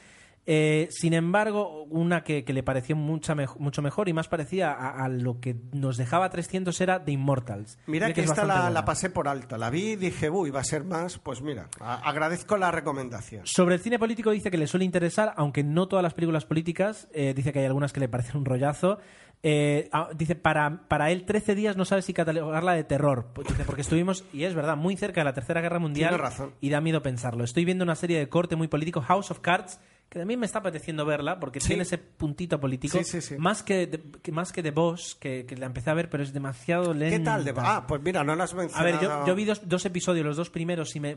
Eh, 0.48 0.86
sin 0.90 1.12
embargo, 1.12 1.82
una 1.90 2.23
que, 2.23 2.44
que 2.44 2.52
le 2.52 2.62
pareció 2.62 2.94
mucha 2.94 3.35
mucho 3.59 3.82
mejor 3.82 4.09
y 4.09 4.12
más 4.12 4.28
parecía 4.28 4.70
a, 4.73 5.05
a 5.05 5.09
lo 5.09 5.40
que 5.40 5.56
nos 5.73 5.97
dejaba 5.97 6.31
300 6.31 6.81
era 6.81 7.05
The 7.05 7.12
Immortals. 7.12 7.78
Mira 7.86 8.12
que 8.12 8.20
es 8.20 8.31
esta 8.31 8.44
la, 8.44 8.70
la 8.70 8.85
pasé 8.85 9.10
por 9.10 9.27
alto. 9.27 9.56
La 9.56 9.70
vi 9.70 9.93
y 9.93 9.97
dije, 9.97 10.31
uy, 10.31 10.51
va 10.51 10.60
a 10.60 10.64
ser 10.64 10.85
más. 10.85 11.18
Pues 11.18 11.43
mira, 11.43 11.68
agradezco 11.81 12.56
la 12.56 12.70
recomendación. 12.70 13.43
Sobre 13.44 13.74
el 13.74 13.81
cine 13.81 13.98
político 13.98 14.31
dice 14.31 14.51
que 14.51 14.56
le 14.59 14.68
suele 14.68 14.85
interesar, 14.85 15.35
aunque 15.36 15.64
no 15.64 15.89
todas 15.89 16.02
las 16.02 16.14
películas 16.14 16.44
políticas. 16.44 17.09
eh, 17.12 17.35
dice 17.35 17.52
que 17.52 17.59
hay 17.59 17.66
algunas 17.66 17.93
que 17.93 18.01
le 18.01 18.09
parecen 18.09 18.36
un 18.36 18.44
rollazo. 18.44 18.98
Eh, 19.43 19.89
ah, 19.93 20.09
dice, 20.16 20.35
para, 20.35 20.89
para 20.89 21.10
él 21.10 21.24
13 21.24 21.55
días 21.55 21.77
no 21.77 21.85
sabe 21.85 22.02
si 22.02 22.12
catalogarla 22.14 22.73
de 22.73 22.85
terror. 22.85 23.32
Dice, 23.47 23.64
porque 23.64 23.82
estuvimos, 23.82 24.24
y 24.32 24.44
es 24.44 24.55
verdad, 24.55 24.77
muy 24.77 24.97
cerca 24.97 25.20
de 25.20 25.24
la 25.27 25.35
Tercera 25.35 25.60
Guerra 25.60 25.78
Mundial. 25.78 26.10
Tiene 26.10 26.23
razón. 26.23 26.55
Y 26.60 26.70
da 26.70 26.81
miedo 26.81 27.02
pensarlo. 27.02 27.44
Estoy 27.44 27.64
viendo 27.64 27.85
una 27.85 27.94
serie 27.97 28.18
de 28.18 28.28
corte 28.28 28.56
muy 28.56 28.68
político, 28.68 29.01
House 29.02 29.31
of 29.31 29.40
Cards, 29.40 29.78
que 30.09 30.20
a 30.23 30.24
mí 30.24 30.37
me 30.37 30.47
está 30.47 30.61
apeteciendo 30.61 31.05
verla, 31.05 31.39
porque 31.41 31.61
Sí. 31.61 31.69
tiene 31.69 31.83
ese 31.83 31.99
puntito 31.99 32.61
político. 32.61 32.97
Sí, 32.99 33.05
sí, 33.05 33.20
sí. 33.20 33.37
Más 33.39 33.62
que, 33.62 33.87
de, 33.87 34.01
que- 34.23 34.33
más 34.33 34.53
que 34.53 34.62
The 34.62 34.70
Boss, 34.70 35.16
que, 35.20 35.45
que 35.47 35.57
la 35.57 35.66
empecé 35.66 35.91
a 35.91 35.95
ver, 35.95 36.09
pero 36.09 36.23
es 36.23 36.33
demasiado 36.33 36.95
lenta. 36.95 37.16
¿Qué 37.19 37.24
tal? 37.24 37.45
De... 37.45 37.55
Ah, 37.57 37.85
pues 37.87 38.01
mira, 38.03 38.23
no 38.24 38.35
las 38.37 38.51
has 38.53 38.55
A 38.55 38.62
mencionado. 38.62 38.85
ver, 38.85 39.01
yo, 39.03 39.27
yo 39.27 39.35
vi 39.35 39.45
dos, 39.45 39.69
dos 39.69 39.85
episodios, 39.85 40.24
los 40.24 40.37
dos 40.37 40.51
primeros, 40.51 40.95
y 40.97 41.01
me... 41.01 41.16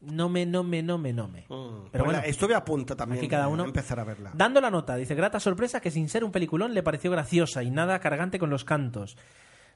No 0.00 0.28
me, 0.28 0.46
no 0.46 0.62
me, 0.62 0.80
no 0.80 0.96
me, 0.96 1.12
no 1.12 1.26
me. 1.26 1.40
Mm, 1.42 1.46
Pero 1.48 1.90
pues 1.90 2.04
bueno, 2.04 2.20
la- 2.20 2.26
estuve 2.26 2.54
a 2.54 2.64
punto 2.64 2.96
también 2.96 3.18
Aquí 3.18 3.28
cada 3.28 3.46
de 3.46 3.52
uno. 3.52 3.64
empezar 3.64 3.98
a 3.98 4.04
verla. 4.04 4.30
Dando 4.32 4.60
la 4.60 4.70
nota, 4.70 4.94
dice, 4.96 5.14
grata 5.16 5.40
sorpresa 5.40 5.80
que 5.80 5.90
sin 5.90 6.08
ser 6.08 6.22
un 6.24 6.30
peliculón 6.30 6.72
le 6.72 6.82
pareció 6.84 7.10
graciosa 7.10 7.62
y 7.64 7.70
nada 7.70 7.98
cargante 7.98 8.38
con 8.38 8.48
los 8.48 8.64
cantos. 8.64 9.16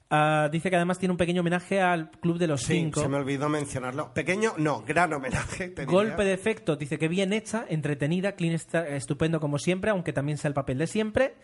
Ah, 0.09 0.47
dice 0.51 0.69
que 0.69 0.75
además 0.75 0.99
tiene 0.99 1.11
un 1.11 1.17
pequeño 1.17 1.41
homenaje 1.41 1.81
al 1.81 2.11
Club 2.11 2.37
de 2.37 2.45
los 2.47 2.61
Sí, 2.61 2.73
Cinco. 2.73 3.01
se 3.01 3.07
me 3.09 3.17
olvidó 3.17 3.49
mencionarlo. 3.49 4.13
Pequeño, 4.13 4.53
no, 4.57 4.83
gran 4.87 5.11
homenaje. 5.13 5.69
te 5.69 5.81
diría. 5.81 5.85
Golpe 5.91 6.23
de 6.23 6.33
efecto, 6.33 6.75
dice 6.75 6.99
que 6.99 7.07
bien 7.07 7.33
hecha, 7.33 7.65
entretenida, 7.67 8.33
clean, 8.33 8.53
está- 8.53 8.87
estupendo 8.87 9.39
como 9.39 9.57
siempre, 9.57 9.89
aunque 9.91 10.13
también 10.13 10.37
sea 10.37 10.49
el 10.49 10.53
papel 10.53 10.77
de 10.77 10.87
siempre. 10.87 11.35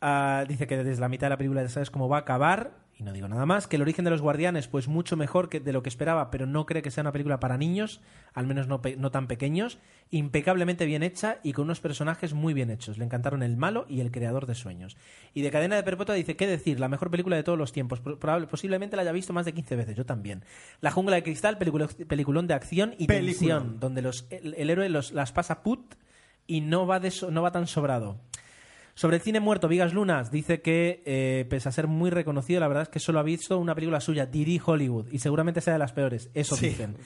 Ah, 0.00 0.44
dice 0.48 0.66
que 0.66 0.76
desde 0.82 1.00
la 1.00 1.08
mitad 1.08 1.26
de 1.26 1.30
la 1.30 1.36
película 1.36 1.62
ya 1.62 1.68
sabes 1.68 1.90
cómo 1.90 2.08
va 2.08 2.18
a 2.18 2.20
acabar, 2.20 2.72
y 2.98 3.04
no 3.04 3.12
digo 3.12 3.28
nada 3.28 3.46
más, 3.46 3.68
que 3.68 3.76
el 3.76 3.82
origen 3.82 4.04
de 4.04 4.10
los 4.10 4.20
guardianes, 4.20 4.66
pues 4.66 4.88
mucho 4.88 5.16
mejor 5.16 5.48
que 5.48 5.60
de 5.60 5.72
lo 5.72 5.84
que 5.84 5.88
esperaba, 5.88 6.30
pero 6.32 6.46
no 6.46 6.66
cree 6.66 6.82
que 6.82 6.90
sea 6.90 7.02
una 7.02 7.12
película 7.12 7.38
para 7.38 7.56
niños, 7.56 8.00
al 8.34 8.46
menos 8.48 8.66
no, 8.66 8.80
no 8.96 9.10
tan 9.12 9.28
pequeños, 9.28 9.78
impecablemente 10.10 10.84
bien 10.84 11.04
hecha 11.04 11.38
y 11.44 11.52
con 11.52 11.64
unos 11.66 11.80
personajes 11.80 12.34
muy 12.34 12.54
bien 12.54 12.70
hechos. 12.70 12.98
Le 12.98 13.04
encantaron 13.04 13.42
el 13.44 13.56
malo 13.56 13.86
y 13.88 14.00
el 14.00 14.10
creador 14.10 14.46
de 14.46 14.56
sueños. 14.56 14.96
Y 15.32 15.42
de 15.42 15.50
Cadena 15.52 15.76
de 15.76 15.84
Perpetua 15.84 16.16
dice, 16.16 16.34
¿qué 16.36 16.46
decir? 16.48 16.80
La 16.80 16.88
mejor 16.88 17.10
película 17.10 17.36
de 17.36 17.44
todos 17.44 17.58
los 17.58 17.70
tiempos. 17.72 18.00
Pro- 18.00 18.18
probable- 18.18 18.48
posiblemente 18.48 18.96
la 18.96 19.02
haya 19.02 19.12
visto 19.12 19.32
más 19.32 19.44
de 19.46 19.52
15 19.54 19.76
veces, 19.76 19.96
yo 19.96 20.04
también. 20.04 20.42
La 20.80 20.90
jungla 20.90 21.14
de 21.16 21.22
cristal, 21.22 21.56
peliculón 21.58 22.46
de 22.48 22.54
acción 22.54 22.94
y 22.98 23.06
Peliculón. 23.06 23.28
tensión, 23.62 23.80
donde 23.80 24.02
los, 24.02 24.26
el, 24.30 24.54
el 24.54 24.70
héroe 24.70 24.88
los, 24.88 25.12
las 25.12 25.30
pasa 25.30 25.62
put 25.62 25.94
y 26.48 26.62
no 26.62 26.86
va, 26.86 26.98
de 26.98 27.10
so- 27.12 27.30
no 27.30 27.42
va 27.42 27.52
tan 27.52 27.66
sobrado. 27.68 28.18
Sobre 28.98 29.18
el 29.18 29.22
cine 29.22 29.38
muerto, 29.38 29.68
Vigas 29.68 29.94
Lunas 29.94 30.32
dice 30.32 30.60
que, 30.60 31.04
eh, 31.06 31.46
pese 31.48 31.68
a 31.68 31.72
ser 31.72 31.86
muy 31.86 32.10
reconocido, 32.10 32.58
la 32.58 32.66
verdad 32.66 32.82
es 32.82 32.88
que 32.88 32.98
solo 32.98 33.20
ha 33.20 33.22
visto 33.22 33.56
una 33.56 33.76
película 33.76 34.00
suya, 34.00 34.26
Diri 34.26 34.60
Hollywood, 34.64 35.06
y 35.12 35.20
seguramente 35.20 35.60
sea 35.60 35.74
de 35.74 35.78
las 35.78 35.92
peores. 35.92 36.30
Eso 36.34 36.56
Sí, 36.56 36.70
dicen. 36.70 36.96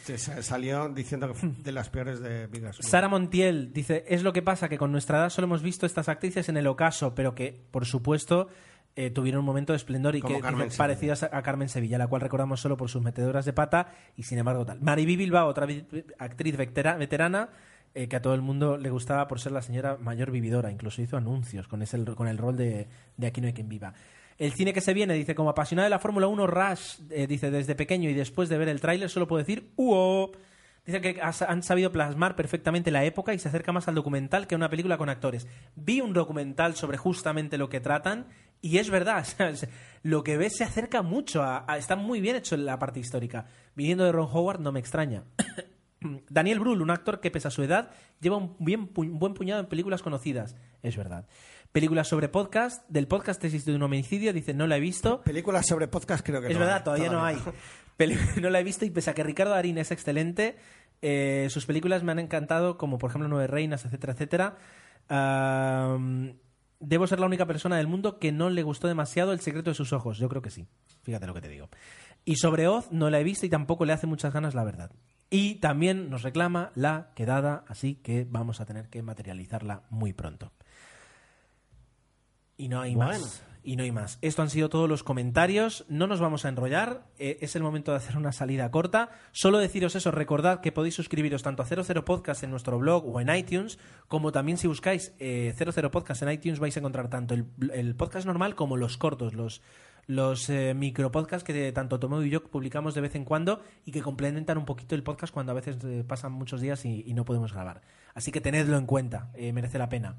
salió 0.40 0.88
diciendo 0.88 1.28
que 1.28 1.34
fue 1.34 1.50
de 1.58 1.70
las 1.70 1.90
peores 1.90 2.20
de 2.20 2.46
Vigas. 2.46 2.78
Sara 2.80 3.08
Montiel 3.08 3.74
dice, 3.74 4.06
es 4.08 4.22
lo 4.22 4.32
que 4.32 4.40
pasa, 4.40 4.70
que 4.70 4.78
con 4.78 4.90
nuestra 4.90 5.18
edad 5.18 5.28
solo 5.28 5.44
hemos 5.48 5.60
visto 5.62 5.84
estas 5.84 6.08
actrices 6.08 6.48
en 6.48 6.56
el 6.56 6.66
ocaso, 6.66 7.14
pero 7.14 7.34
que, 7.34 7.60
por 7.70 7.84
supuesto, 7.84 8.48
eh, 8.96 9.10
tuvieron 9.10 9.40
un 9.40 9.44
momento 9.44 9.74
de 9.74 9.76
esplendor 9.76 10.16
y 10.16 10.20
Como 10.22 10.40
que 10.40 10.64
dice, 10.64 10.78
parecidas 10.78 11.22
a, 11.24 11.42
Carmen 11.42 11.68
Sevilla, 11.68 11.98
la 11.98 12.06
cual 12.06 12.22
recordamos 12.22 12.58
solo 12.60 12.78
por 12.78 12.88
sus 12.88 13.02
metedoras 13.02 13.44
de 13.44 13.52
pata 13.52 13.88
y 14.16 14.22
sin 14.22 14.38
embargo 14.38 14.64
tal. 14.64 14.80
Mariby 14.80 15.16
Bilbao, 15.16 15.46
otra 15.46 15.66
actriz 16.18 16.56
vetera- 16.56 16.96
veterana, 16.96 17.50
eh, 17.94 18.08
que 18.08 18.16
a 18.16 18.22
todo 18.22 18.34
el 18.34 18.42
mundo 18.42 18.76
le 18.76 18.90
gustaba 18.90 19.28
por 19.28 19.40
ser 19.40 19.52
la 19.52 19.62
señora 19.62 19.96
mayor 19.98 20.30
vividora, 20.30 20.70
incluso 20.70 21.02
hizo 21.02 21.16
anuncios 21.16 21.68
con, 21.68 21.82
ese, 21.82 22.04
con 22.14 22.28
el 22.28 22.38
rol 22.38 22.56
de, 22.56 22.88
de 23.16 23.26
Aquí 23.26 23.40
no 23.40 23.46
hay 23.46 23.52
quien 23.52 23.68
viva. 23.68 23.92
El 24.38 24.52
cine 24.52 24.72
que 24.72 24.80
se 24.80 24.94
viene, 24.94 25.14
dice, 25.14 25.34
como 25.34 25.50
apasionado 25.50 25.84
de 25.84 25.90
la 25.90 25.98
Fórmula 25.98 26.26
1, 26.26 26.46
Rush, 26.46 26.94
eh, 27.10 27.26
dice, 27.26 27.50
desde 27.50 27.74
pequeño 27.74 28.08
y 28.10 28.14
después 28.14 28.48
de 28.48 28.58
ver 28.58 28.68
el 28.68 28.80
tráiler 28.80 29.08
solo 29.10 29.28
puedo 29.28 29.38
decir 29.38 29.70
¡Uo! 29.76 30.32
Dice 30.84 31.00
que 31.00 31.20
han 31.22 31.62
sabido 31.62 31.92
plasmar 31.92 32.34
perfectamente 32.34 32.90
la 32.90 33.04
época 33.04 33.32
y 33.32 33.38
se 33.38 33.46
acerca 33.48 33.70
más 33.70 33.86
al 33.86 33.94
documental 33.94 34.48
que 34.48 34.56
a 34.56 34.58
una 34.58 34.68
película 34.68 34.98
con 34.98 35.08
actores. 35.10 35.46
Vi 35.76 36.00
un 36.00 36.12
documental 36.12 36.74
sobre 36.74 36.96
justamente 36.98 37.56
lo 37.56 37.68
que 37.68 37.78
tratan 37.78 38.26
y 38.60 38.78
es 38.78 38.90
verdad, 38.90 39.24
lo 40.02 40.24
que 40.24 40.36
ves 40.38 40.56
se 40.56 40.64
acerca 40.64 41.02
mucho 41.02 41.44
a- 41.44 41.64
Está 41.78 41.94
muy 41.94 42.20
bien 42.20 42.34
hecho 42.34 42.56
en 42.56 42.66
la 42.66 42.80
parte 42.80 42.98
histórica. 42.98 43.46
Viniendo 43.76 44.02
de 44.04 44.10
Ron 44.10 44.28
Howard 44.32 44.58
no 44.60 44.72
me 44.72 44.80
extraña. 44.80 45.22
Daniel 46.30 46.60
Brühl, 46.60 46.82
un 46.82 46.90
actor 46.90 47.20
que 47.20 47.30
pese 47.30 47.48
a 47.48 47.50
su 47.50 47.62
edad 47.62 47.90
lleva 48.20 48.36
un, 48.36 48.56
bien 48.58 48.92
pu- 48.92 49.10
un 49.10 49.18
buen 49.18 49.34
puñado 49.34 49.60
en 49.60 49.66
películas 49.66 50.02
conocidas. 50.02 50.56
Es 50.82 50.96
verdad. 50.96 51.26
Películas 51.72 52.08
sobre 52.08 52.28
podcast, 52.28 52.86
del 52.90 53.08
podcast 53.08 53.40
Tesis 53.40 53.64
de 53.64 53.74
un 53.74 53.82
homicidio, 53.82 54.32
dice, 54.32 54.52
no 54.54 54.66
la 54.66 54.76
he 54.76 54.80
visto. 54.80 55.22
Películas 55.22 55.66
sobre 55.66 55.88
podcast 55.88 56.24
creo 56.24 56.40
que 56.42 56.48
Es 56.48 56.54
no 56.54 56.60
verdad, 56.60 56.76
hay, 56.78 56.84
todavía, 56.84 57.10
no 57.10 57.24
hay. 57.24 57.36
Peli- 57.96 58.18
no 58.42 58.50
la 58.50 58.60
he 58.60 58.64
visto 58.64 58.84
y 58.84 58.90
pese 58.90 59.10
a 59.10 59.14
que 59.14 59.22
Ricardo 59.22 59.52
Darín 59.52 59.78
es 59.78 59.90
excelente, 59.90 60.56
eh, 61.00 61.48
sus 61.50 61.66
películas 61.66 62.02
me 62.02 62.12
han 62.12 62.18
encantado, 62.18 62.76
como 62.78 62.98
por 62.98 63.10
ejemplo 63.10 63.28
Nueve 63.28 63.46
Reinas, 63.46 63.84
etcétera, 63.84 64.12
etcétera. 64.12 64.56
Debo 66.84 67.06
ser 67.06 67.20
la 67.20 67.26
única 67.26 67.46
persona 67.46 67.76
del 67.76 67.86
mundo 67.86 68.18
que 68.18 68.32
no 68.32 68.50
le 68.50 68.62
gustó 68.64 68.88
demasiado 68.88 69.32
El 69.32 69.40
secreto 69.40 69.70
de 69.70 69.74
sus 69.74 69.92
ojos. 69.92 70.18
Yo 70.18 70.28
creo 70.28 70.42
que 70.42 70.50
sí. 70.50 70.66
Fíjate 71.02 71.26
lo 71.26 71.34
que 71.34 71.40
te 71.40 71.48
digo. 71.48 71.68
Y 72.24 72.36
sobre 72.36 72.66
Oz 72.66 72.90
no 72.90 73.08
la 73.10 73.20
he 73.20 73.24
visto 73.24 73.46
y 73.46 73.48
tampoco 73.48 73.84
le 73.84 73.92
hace 73.92 74.06
muchas 74.06 74.32
ganas, 74.32 74.54
la 74.54 74.64
verdad. 74.64 74.90
Y 75.34 75.54
también 75.56 76.10
nos 76.10 76.20
reclama 76.22 76.72
la 76.74 77.10
quedada, 77.14 77.64
así 77.66 77.94
que 77.94 78.26
vamos 78.28 78.60
a 78.60 78.66
tener 78.66 78.90
que 78.90 79.00
materializarla 79.02 79.84
muy 79.88 80.12
pronto. 80.12 80.52
Y 82.58 82.68
no 82.68 82.82
hay 82.82 82.94
Bueno. 82.94 83.12
más. 83.12 83.42
Y 83.64 83.76
no 83.76 83.84
hay 83.84 83.92
más. 83.92 84.18
Esto 84.22 84.42
han 84.42 84.50
sido 84.50 84.68
todos 84.68 84.88
los 84.90 85.02
comentarios. 85.04 85.86
No 85.88 86.06
nos 86.06 86.20
vamos 86.20 86.44
a 86.44 86.48
enrollar. 86.50 87.06
Eh, 87.18 87.38
es 87.40 87.56
el 87.56 87.62
momento 87.62 87.92
de 87.92 87.96
hacer 87.96 88.16
una 88.18 88.32
salida 88.32 88.70
corta. 88.70 89.08
Solo 89.30 89.58
deciros 89.58 89.94
eso. 89.94 90.10
Recordad 90.10 90.60
que 90.60 90.72
podéis 90.72 90.96
suscribiros 90.96 91.42
tanto 91.42 91.62
a 91.62 91.66
00 91.66 92.04
Podcast 92.04 92.42
en 92.42 92.50
nuestro 92.50 92.78
blog 92.78 93.08
o 93.08 93.20
en 93.20 93.34
iTunes, 93.34 93.78
como 94.08 94.32
también 94.32 94.58
si 94.58 94.66
buscáis 94.66 95.14
eh, 95.18 95.54
00 95.56 95.90
Podcast 95.92 96.22
en 96.22 96.32
iTunes 96.32 96.58
vais 96.58 96.76
a 96.76 96.80
encontrar 96.80 97.08
tanto 97.08 97.34
el, 97.34 97.46
el 97.72 97.94
podcast 97.94 98.26
normal 98.26 98.54
como 98.56 98.76
los 98.76 98.98
cortos, 98.98 99.32
los, 99.32 99.62
los 100.06 100.48
eh, 100.50 100.74
micropodcasts 100.74 101.44
que 101.44 101.72
tanto 101.72 101.98
Tomeo 102.00 102.24
y 102.24 102.30
yo 102.30 102.42
publicamos 102.42 102.94
de 102.94 103.00
vez 103.00 103.14
en 103.14 103.24
cuando 103.24 103.62
y 103.84 103.92
que 103.92 104.02
complementan 104.02 104.58
un 104.58 104.64
poquito 104.64 104.94
el 104.94 105.02
podcast 105.02 105.32
cuando 105.32 105.52
a 105.52 105.54
veces 105.54 105.76
eh, 105.84 106.04
pasan 106.06 106.32
muchos 106.32 106.60
días 106.60 106.84
y, 106.84 107.12
no 107.14 107.24
podemos 107.24 107.52
grabar. 107.52 107.82
Así 108.14 108.32
que 108.32 108.40
tenedlo 108.40 108.76
en 108.76 108.86
cuenta. 108.86 109.30
eh, 109.34 109.52
merece 109.52 109.78
la 109.78 109.88
pena. 109.88 110.16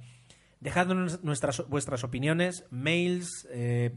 Dejadnos 0.64 1.22
nuestras, 1.26 1.68
vuestras 1.68 2.06
opiniones, 2.06 2.64
mails, 2.70 3.46
eh, 3.52 3.92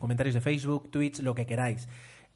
comentarios 0.00 0.34
de 0.34 0.40
Facebook, 0.40 0.90
tweets, 0.90 1.20
lo 1.20 1.32
que 1.32 1.46
queráis. 1.46 1.88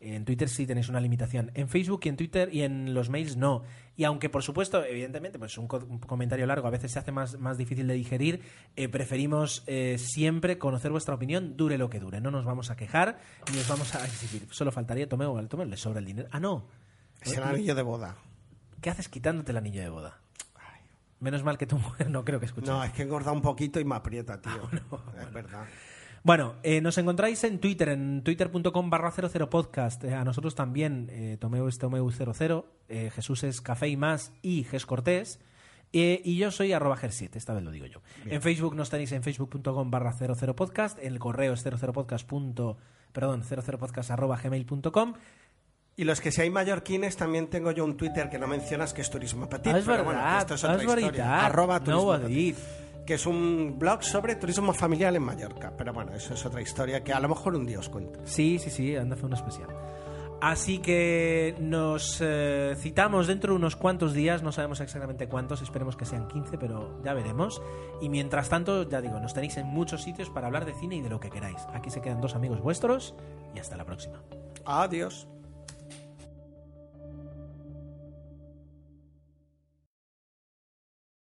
En 0.03 0.25
Twitter 0.25 0.49
sí 0.49 0.67
tenéis 0.67 0.89
una 0.89 1.01
limitación. 1.01 1.51
En 1.55 1.69
Facebook 1.69 2.01
y 2.05 2.09
en 2.09 2.17
Twitter 2.17 2.49
y 2.53 2.63
en 2.63 2.93
los 2.93 3.09
mails 3.09 3.37
no. 3.37 3.63
Y 3.97 4.05
aunque, 4.05 4.29
por 4.29 4.43
supuesto, 4.43 4.85
evidentemente, 4.85 5.39
pues 5.39 5.57
un, 5.59 5.69
co- 5.69 5.85
un 5.89 5.99
comentario 6.01 6.45
largo 6.47 6.67
a 6.67 6.71
veces 6.71 6.91
se 6.93 6.99
hace 6.99 7.13
más, 7.13 7.39
más 7.39 7.57
difícil 7.59 7.87
de 7.87 7.95
digerir, 7.95 8.43
eh, 8.75 8.89
preferimos 8.89 9.63
eh, 9.67 9.97
siempre 9.99 10.59
conocer 10.59 10.91
vuestra 10.91 11.15
opinión, 11.15 11.57
dure 11.57 11.79
lo 11.79 11.89
que 11.89 12.01
dure. 12.01 12.21
No 12.21 12.31
nos 12.31 12.45
vamos 12.45 12.71
a 12.71 12.77
quejar 12.77 13.19
ni 13.53 13.59
os 13.59 13.69
vamos 13.69 13.95
a 13.95 14.05
exigir. 14.05 14.49
Solo 14.51 14.73
faltaría 14.73 15.09
Tomeo, 15.09 15.39
al 15.39 15.49
Tomeo 15.49 15.67
le 15.67 15.77
sobra 15.77 16.01
el 16.01 16.05
dinero. 16.07 16.29
Ah, 16.33 16.41
no. 16.41 16.67
Es 17.21 17.37
el 17.37 17.43
anillo 17.45 17.75
de 17.75 17.83
boda. 17.83 18.17
¿Qué 18.81 18.91
haces 18.91 19.09
quitándote 19.09 19.53
el 19.53 19.59
anillo 19.59 19.81
de 19.83 19.89
boda? 19.89 20.19
Menos 21.21 21.45
mal 21.45 21.57
que 21.57 21.67
tu 21.69 21.79
mujer 21.79 22.11
no 22.11 22.25
creo 22.25 22.41
que 22.41 22.47
escuche. 22.47 22.67
No, 22.67 22.83
es 22.83 22.91
que 22.93 23.03
he 23.03 23.05
engordado 23.05 23.35
un 23.35 23.43
poquito 23.43 23.79
y 23.79 23.85
me 23.85 23.95
aprieta, 23.95 24.41
tío. 24.41 24.69
Ah, 24.91 25.23
es 25.23 25.33
verdad. 25.33 25.65
Bueno, 26.25 26.55
eh, 26.63 26.81
nos 26.81 26.97
encontráis 26.99 27.43
en 27.43 27.59
Twitter, 27.59 27.89
en 27.89 28.23
twitter.com 28.23 28.91
barra 28.91 29.11
00 29.11 29.51
podcast. 29.51 30.05
Eh, 30.05 30.15
a 30.15 30.23
nosotros 30.25 30.55
también, 30.55 31.09
eh, 31.11 31.37
Tomeu 31.41 31.67
es 31.67 31.81
Tomeu00, 31.81 32.65
eh, 32.89 33.11
Jesús 33.13 33.43
es 33.43 33.61
Café 33.61 33.89
y 33.89 33.97
Más 33.97 34.33
y 34.41 34.63
Ges 34.65 34.87
Cortés. 34.87 35.41
Y 35.95 36.39
yo 36.39 36.51
soy 36.51 36.73
arroba 36.73 36.97
ger7, 36.97 37.37
esta 37.37 37.53
vez 37.53 37.63
lo 37.63 37.71
digo 37.71 37.85
yo. 37.85 38.01
En 38.25 38.41
Facebook 38.41 38.75
nos 38.75 38.89
tenéis 38.89 39.13
en 39.13 39.23
facebook.com 39.23 39.91
barra 39.91 40.13
00 40.15 40.57
podcast, 40.57 40.99
el 41.03 41.19
correo 41.19 41.53
es 41.53 41.63
00 41.63 41.93
podcast 41.93 42.27
punto- 42.27 42.79
perdón, 43.13 43.43
00 43.45 43.77
podcast 43.79 44.11
arroba 44.11 44.39
gmail.com. 44.43 45.13
Y 45.95 46.05
los 46.05 46.23
que 46.23 46.33
seáis 46.33 46.51
mallorquines, 46.51 47.19
también 47.19 47.49
tengo 47.49 47.73
yo 47.73 47.85
un 47.85 47.99
Twitter 47.99 48.31
que 48.31 48.39
no 48.39 48.47
mencionas 48.47 48.95
que 48.95 49.03
es 49.03 49.11
Turismo 49.11 49.51
Petit. 49.51 49.75
Ah, 49.75 49.79
es 49.81 49.85
pero 49.85 49.99
verdad, 49.99 50.05
bueno, 50.23 50.39
esto 50.39 50.55
es 50.55 50.65
otra 50.65 50.77
historia. 50.83 51.11
verdad. 51.11 51.45
Arroba 51.45 51.79
No 51.81 51.85
Turismo 51.85 52.13
ha 52.15 52.19
Petit. 52.21 52.57
Que 53.07 53.15
es 53.15 53.27
un 53.27 53.79
blog 53.79 54.03
sobre 54.03 54.37
turismo 54.37 54.73
familiar 54.73 55.15
en 55.15 55.23
Mallorca. 55.23 55.73
Pero 55.77 55.93
bueno, 55.93 56.13
eso 56.15 56.35
es 56.35 56.47
otra 56.47 56.61
historia 56.61 57.03
que 57.03 57.13
a 57.13 57.21
lo 57.21 57.29
mejor 57.29 57.55
un 57.55 57.67
día 57.67 57.79
os 57.79 57.89
cuento. 57.89 58.21
Sí, 58.25 58.59
sí, 58.59 58.71
sí, 58.71 58.97
anda 58.97 59.17
fue 59.17 59.29
un 59.29 59.35
especial. 59.35 59.69
Así 60.43 60.79
que 60.79 61.55
nos 61.61 62.19
eh, 62.21 62.75
citamos 62.77 63.29
dentro 63.29 63.53
de 63.53 63.59
unos 63.59 63.77
cuantos 63.77 64.13
días, 64.13 64.43
no 64.43 64.51
sabemos 64.51 64.81
exactamente 64.81 65.29
cuántos, 65.29 65.63
esperemos 65.63 65.97
que 65.97 66.05
sean 66.05 66.27
15, 66.27 66.59
pero 66.59 67.01
ya 67.05 67.15
veremos. 67.15 67.63
Y 68.01 68.09
mientras 68.09 68.49
tanto, 68.49 68.89
ya 68.89 69.01
digo, 69.01 69.21
nos 69.21 69.35
tenéis 69.35 69.57
en 69.59 69.69
muchos 69.69 70.03
sitios 70.03 70.31
para 70.31 70.49
hablar 70.49 70.65
de 70.65 70.75
cine 70.75 70.97
y 70.97 71.01
de 71.01 71.11
lo 71.11 71.21
que 71.21 71.31
queráis. 71.31 71.65
Aquí 71.73 71.91
se 71.91 72.01
quedan 72.01 72.21
dos 72.21 72.35
amigos 72.35 72.61
vuestros 72.61 73.15
y 73.55 73.61
hasta 73.61 73.77
la 73.77 73.85
próxima. 73.85 74.21
Adiós. 74.65 75.29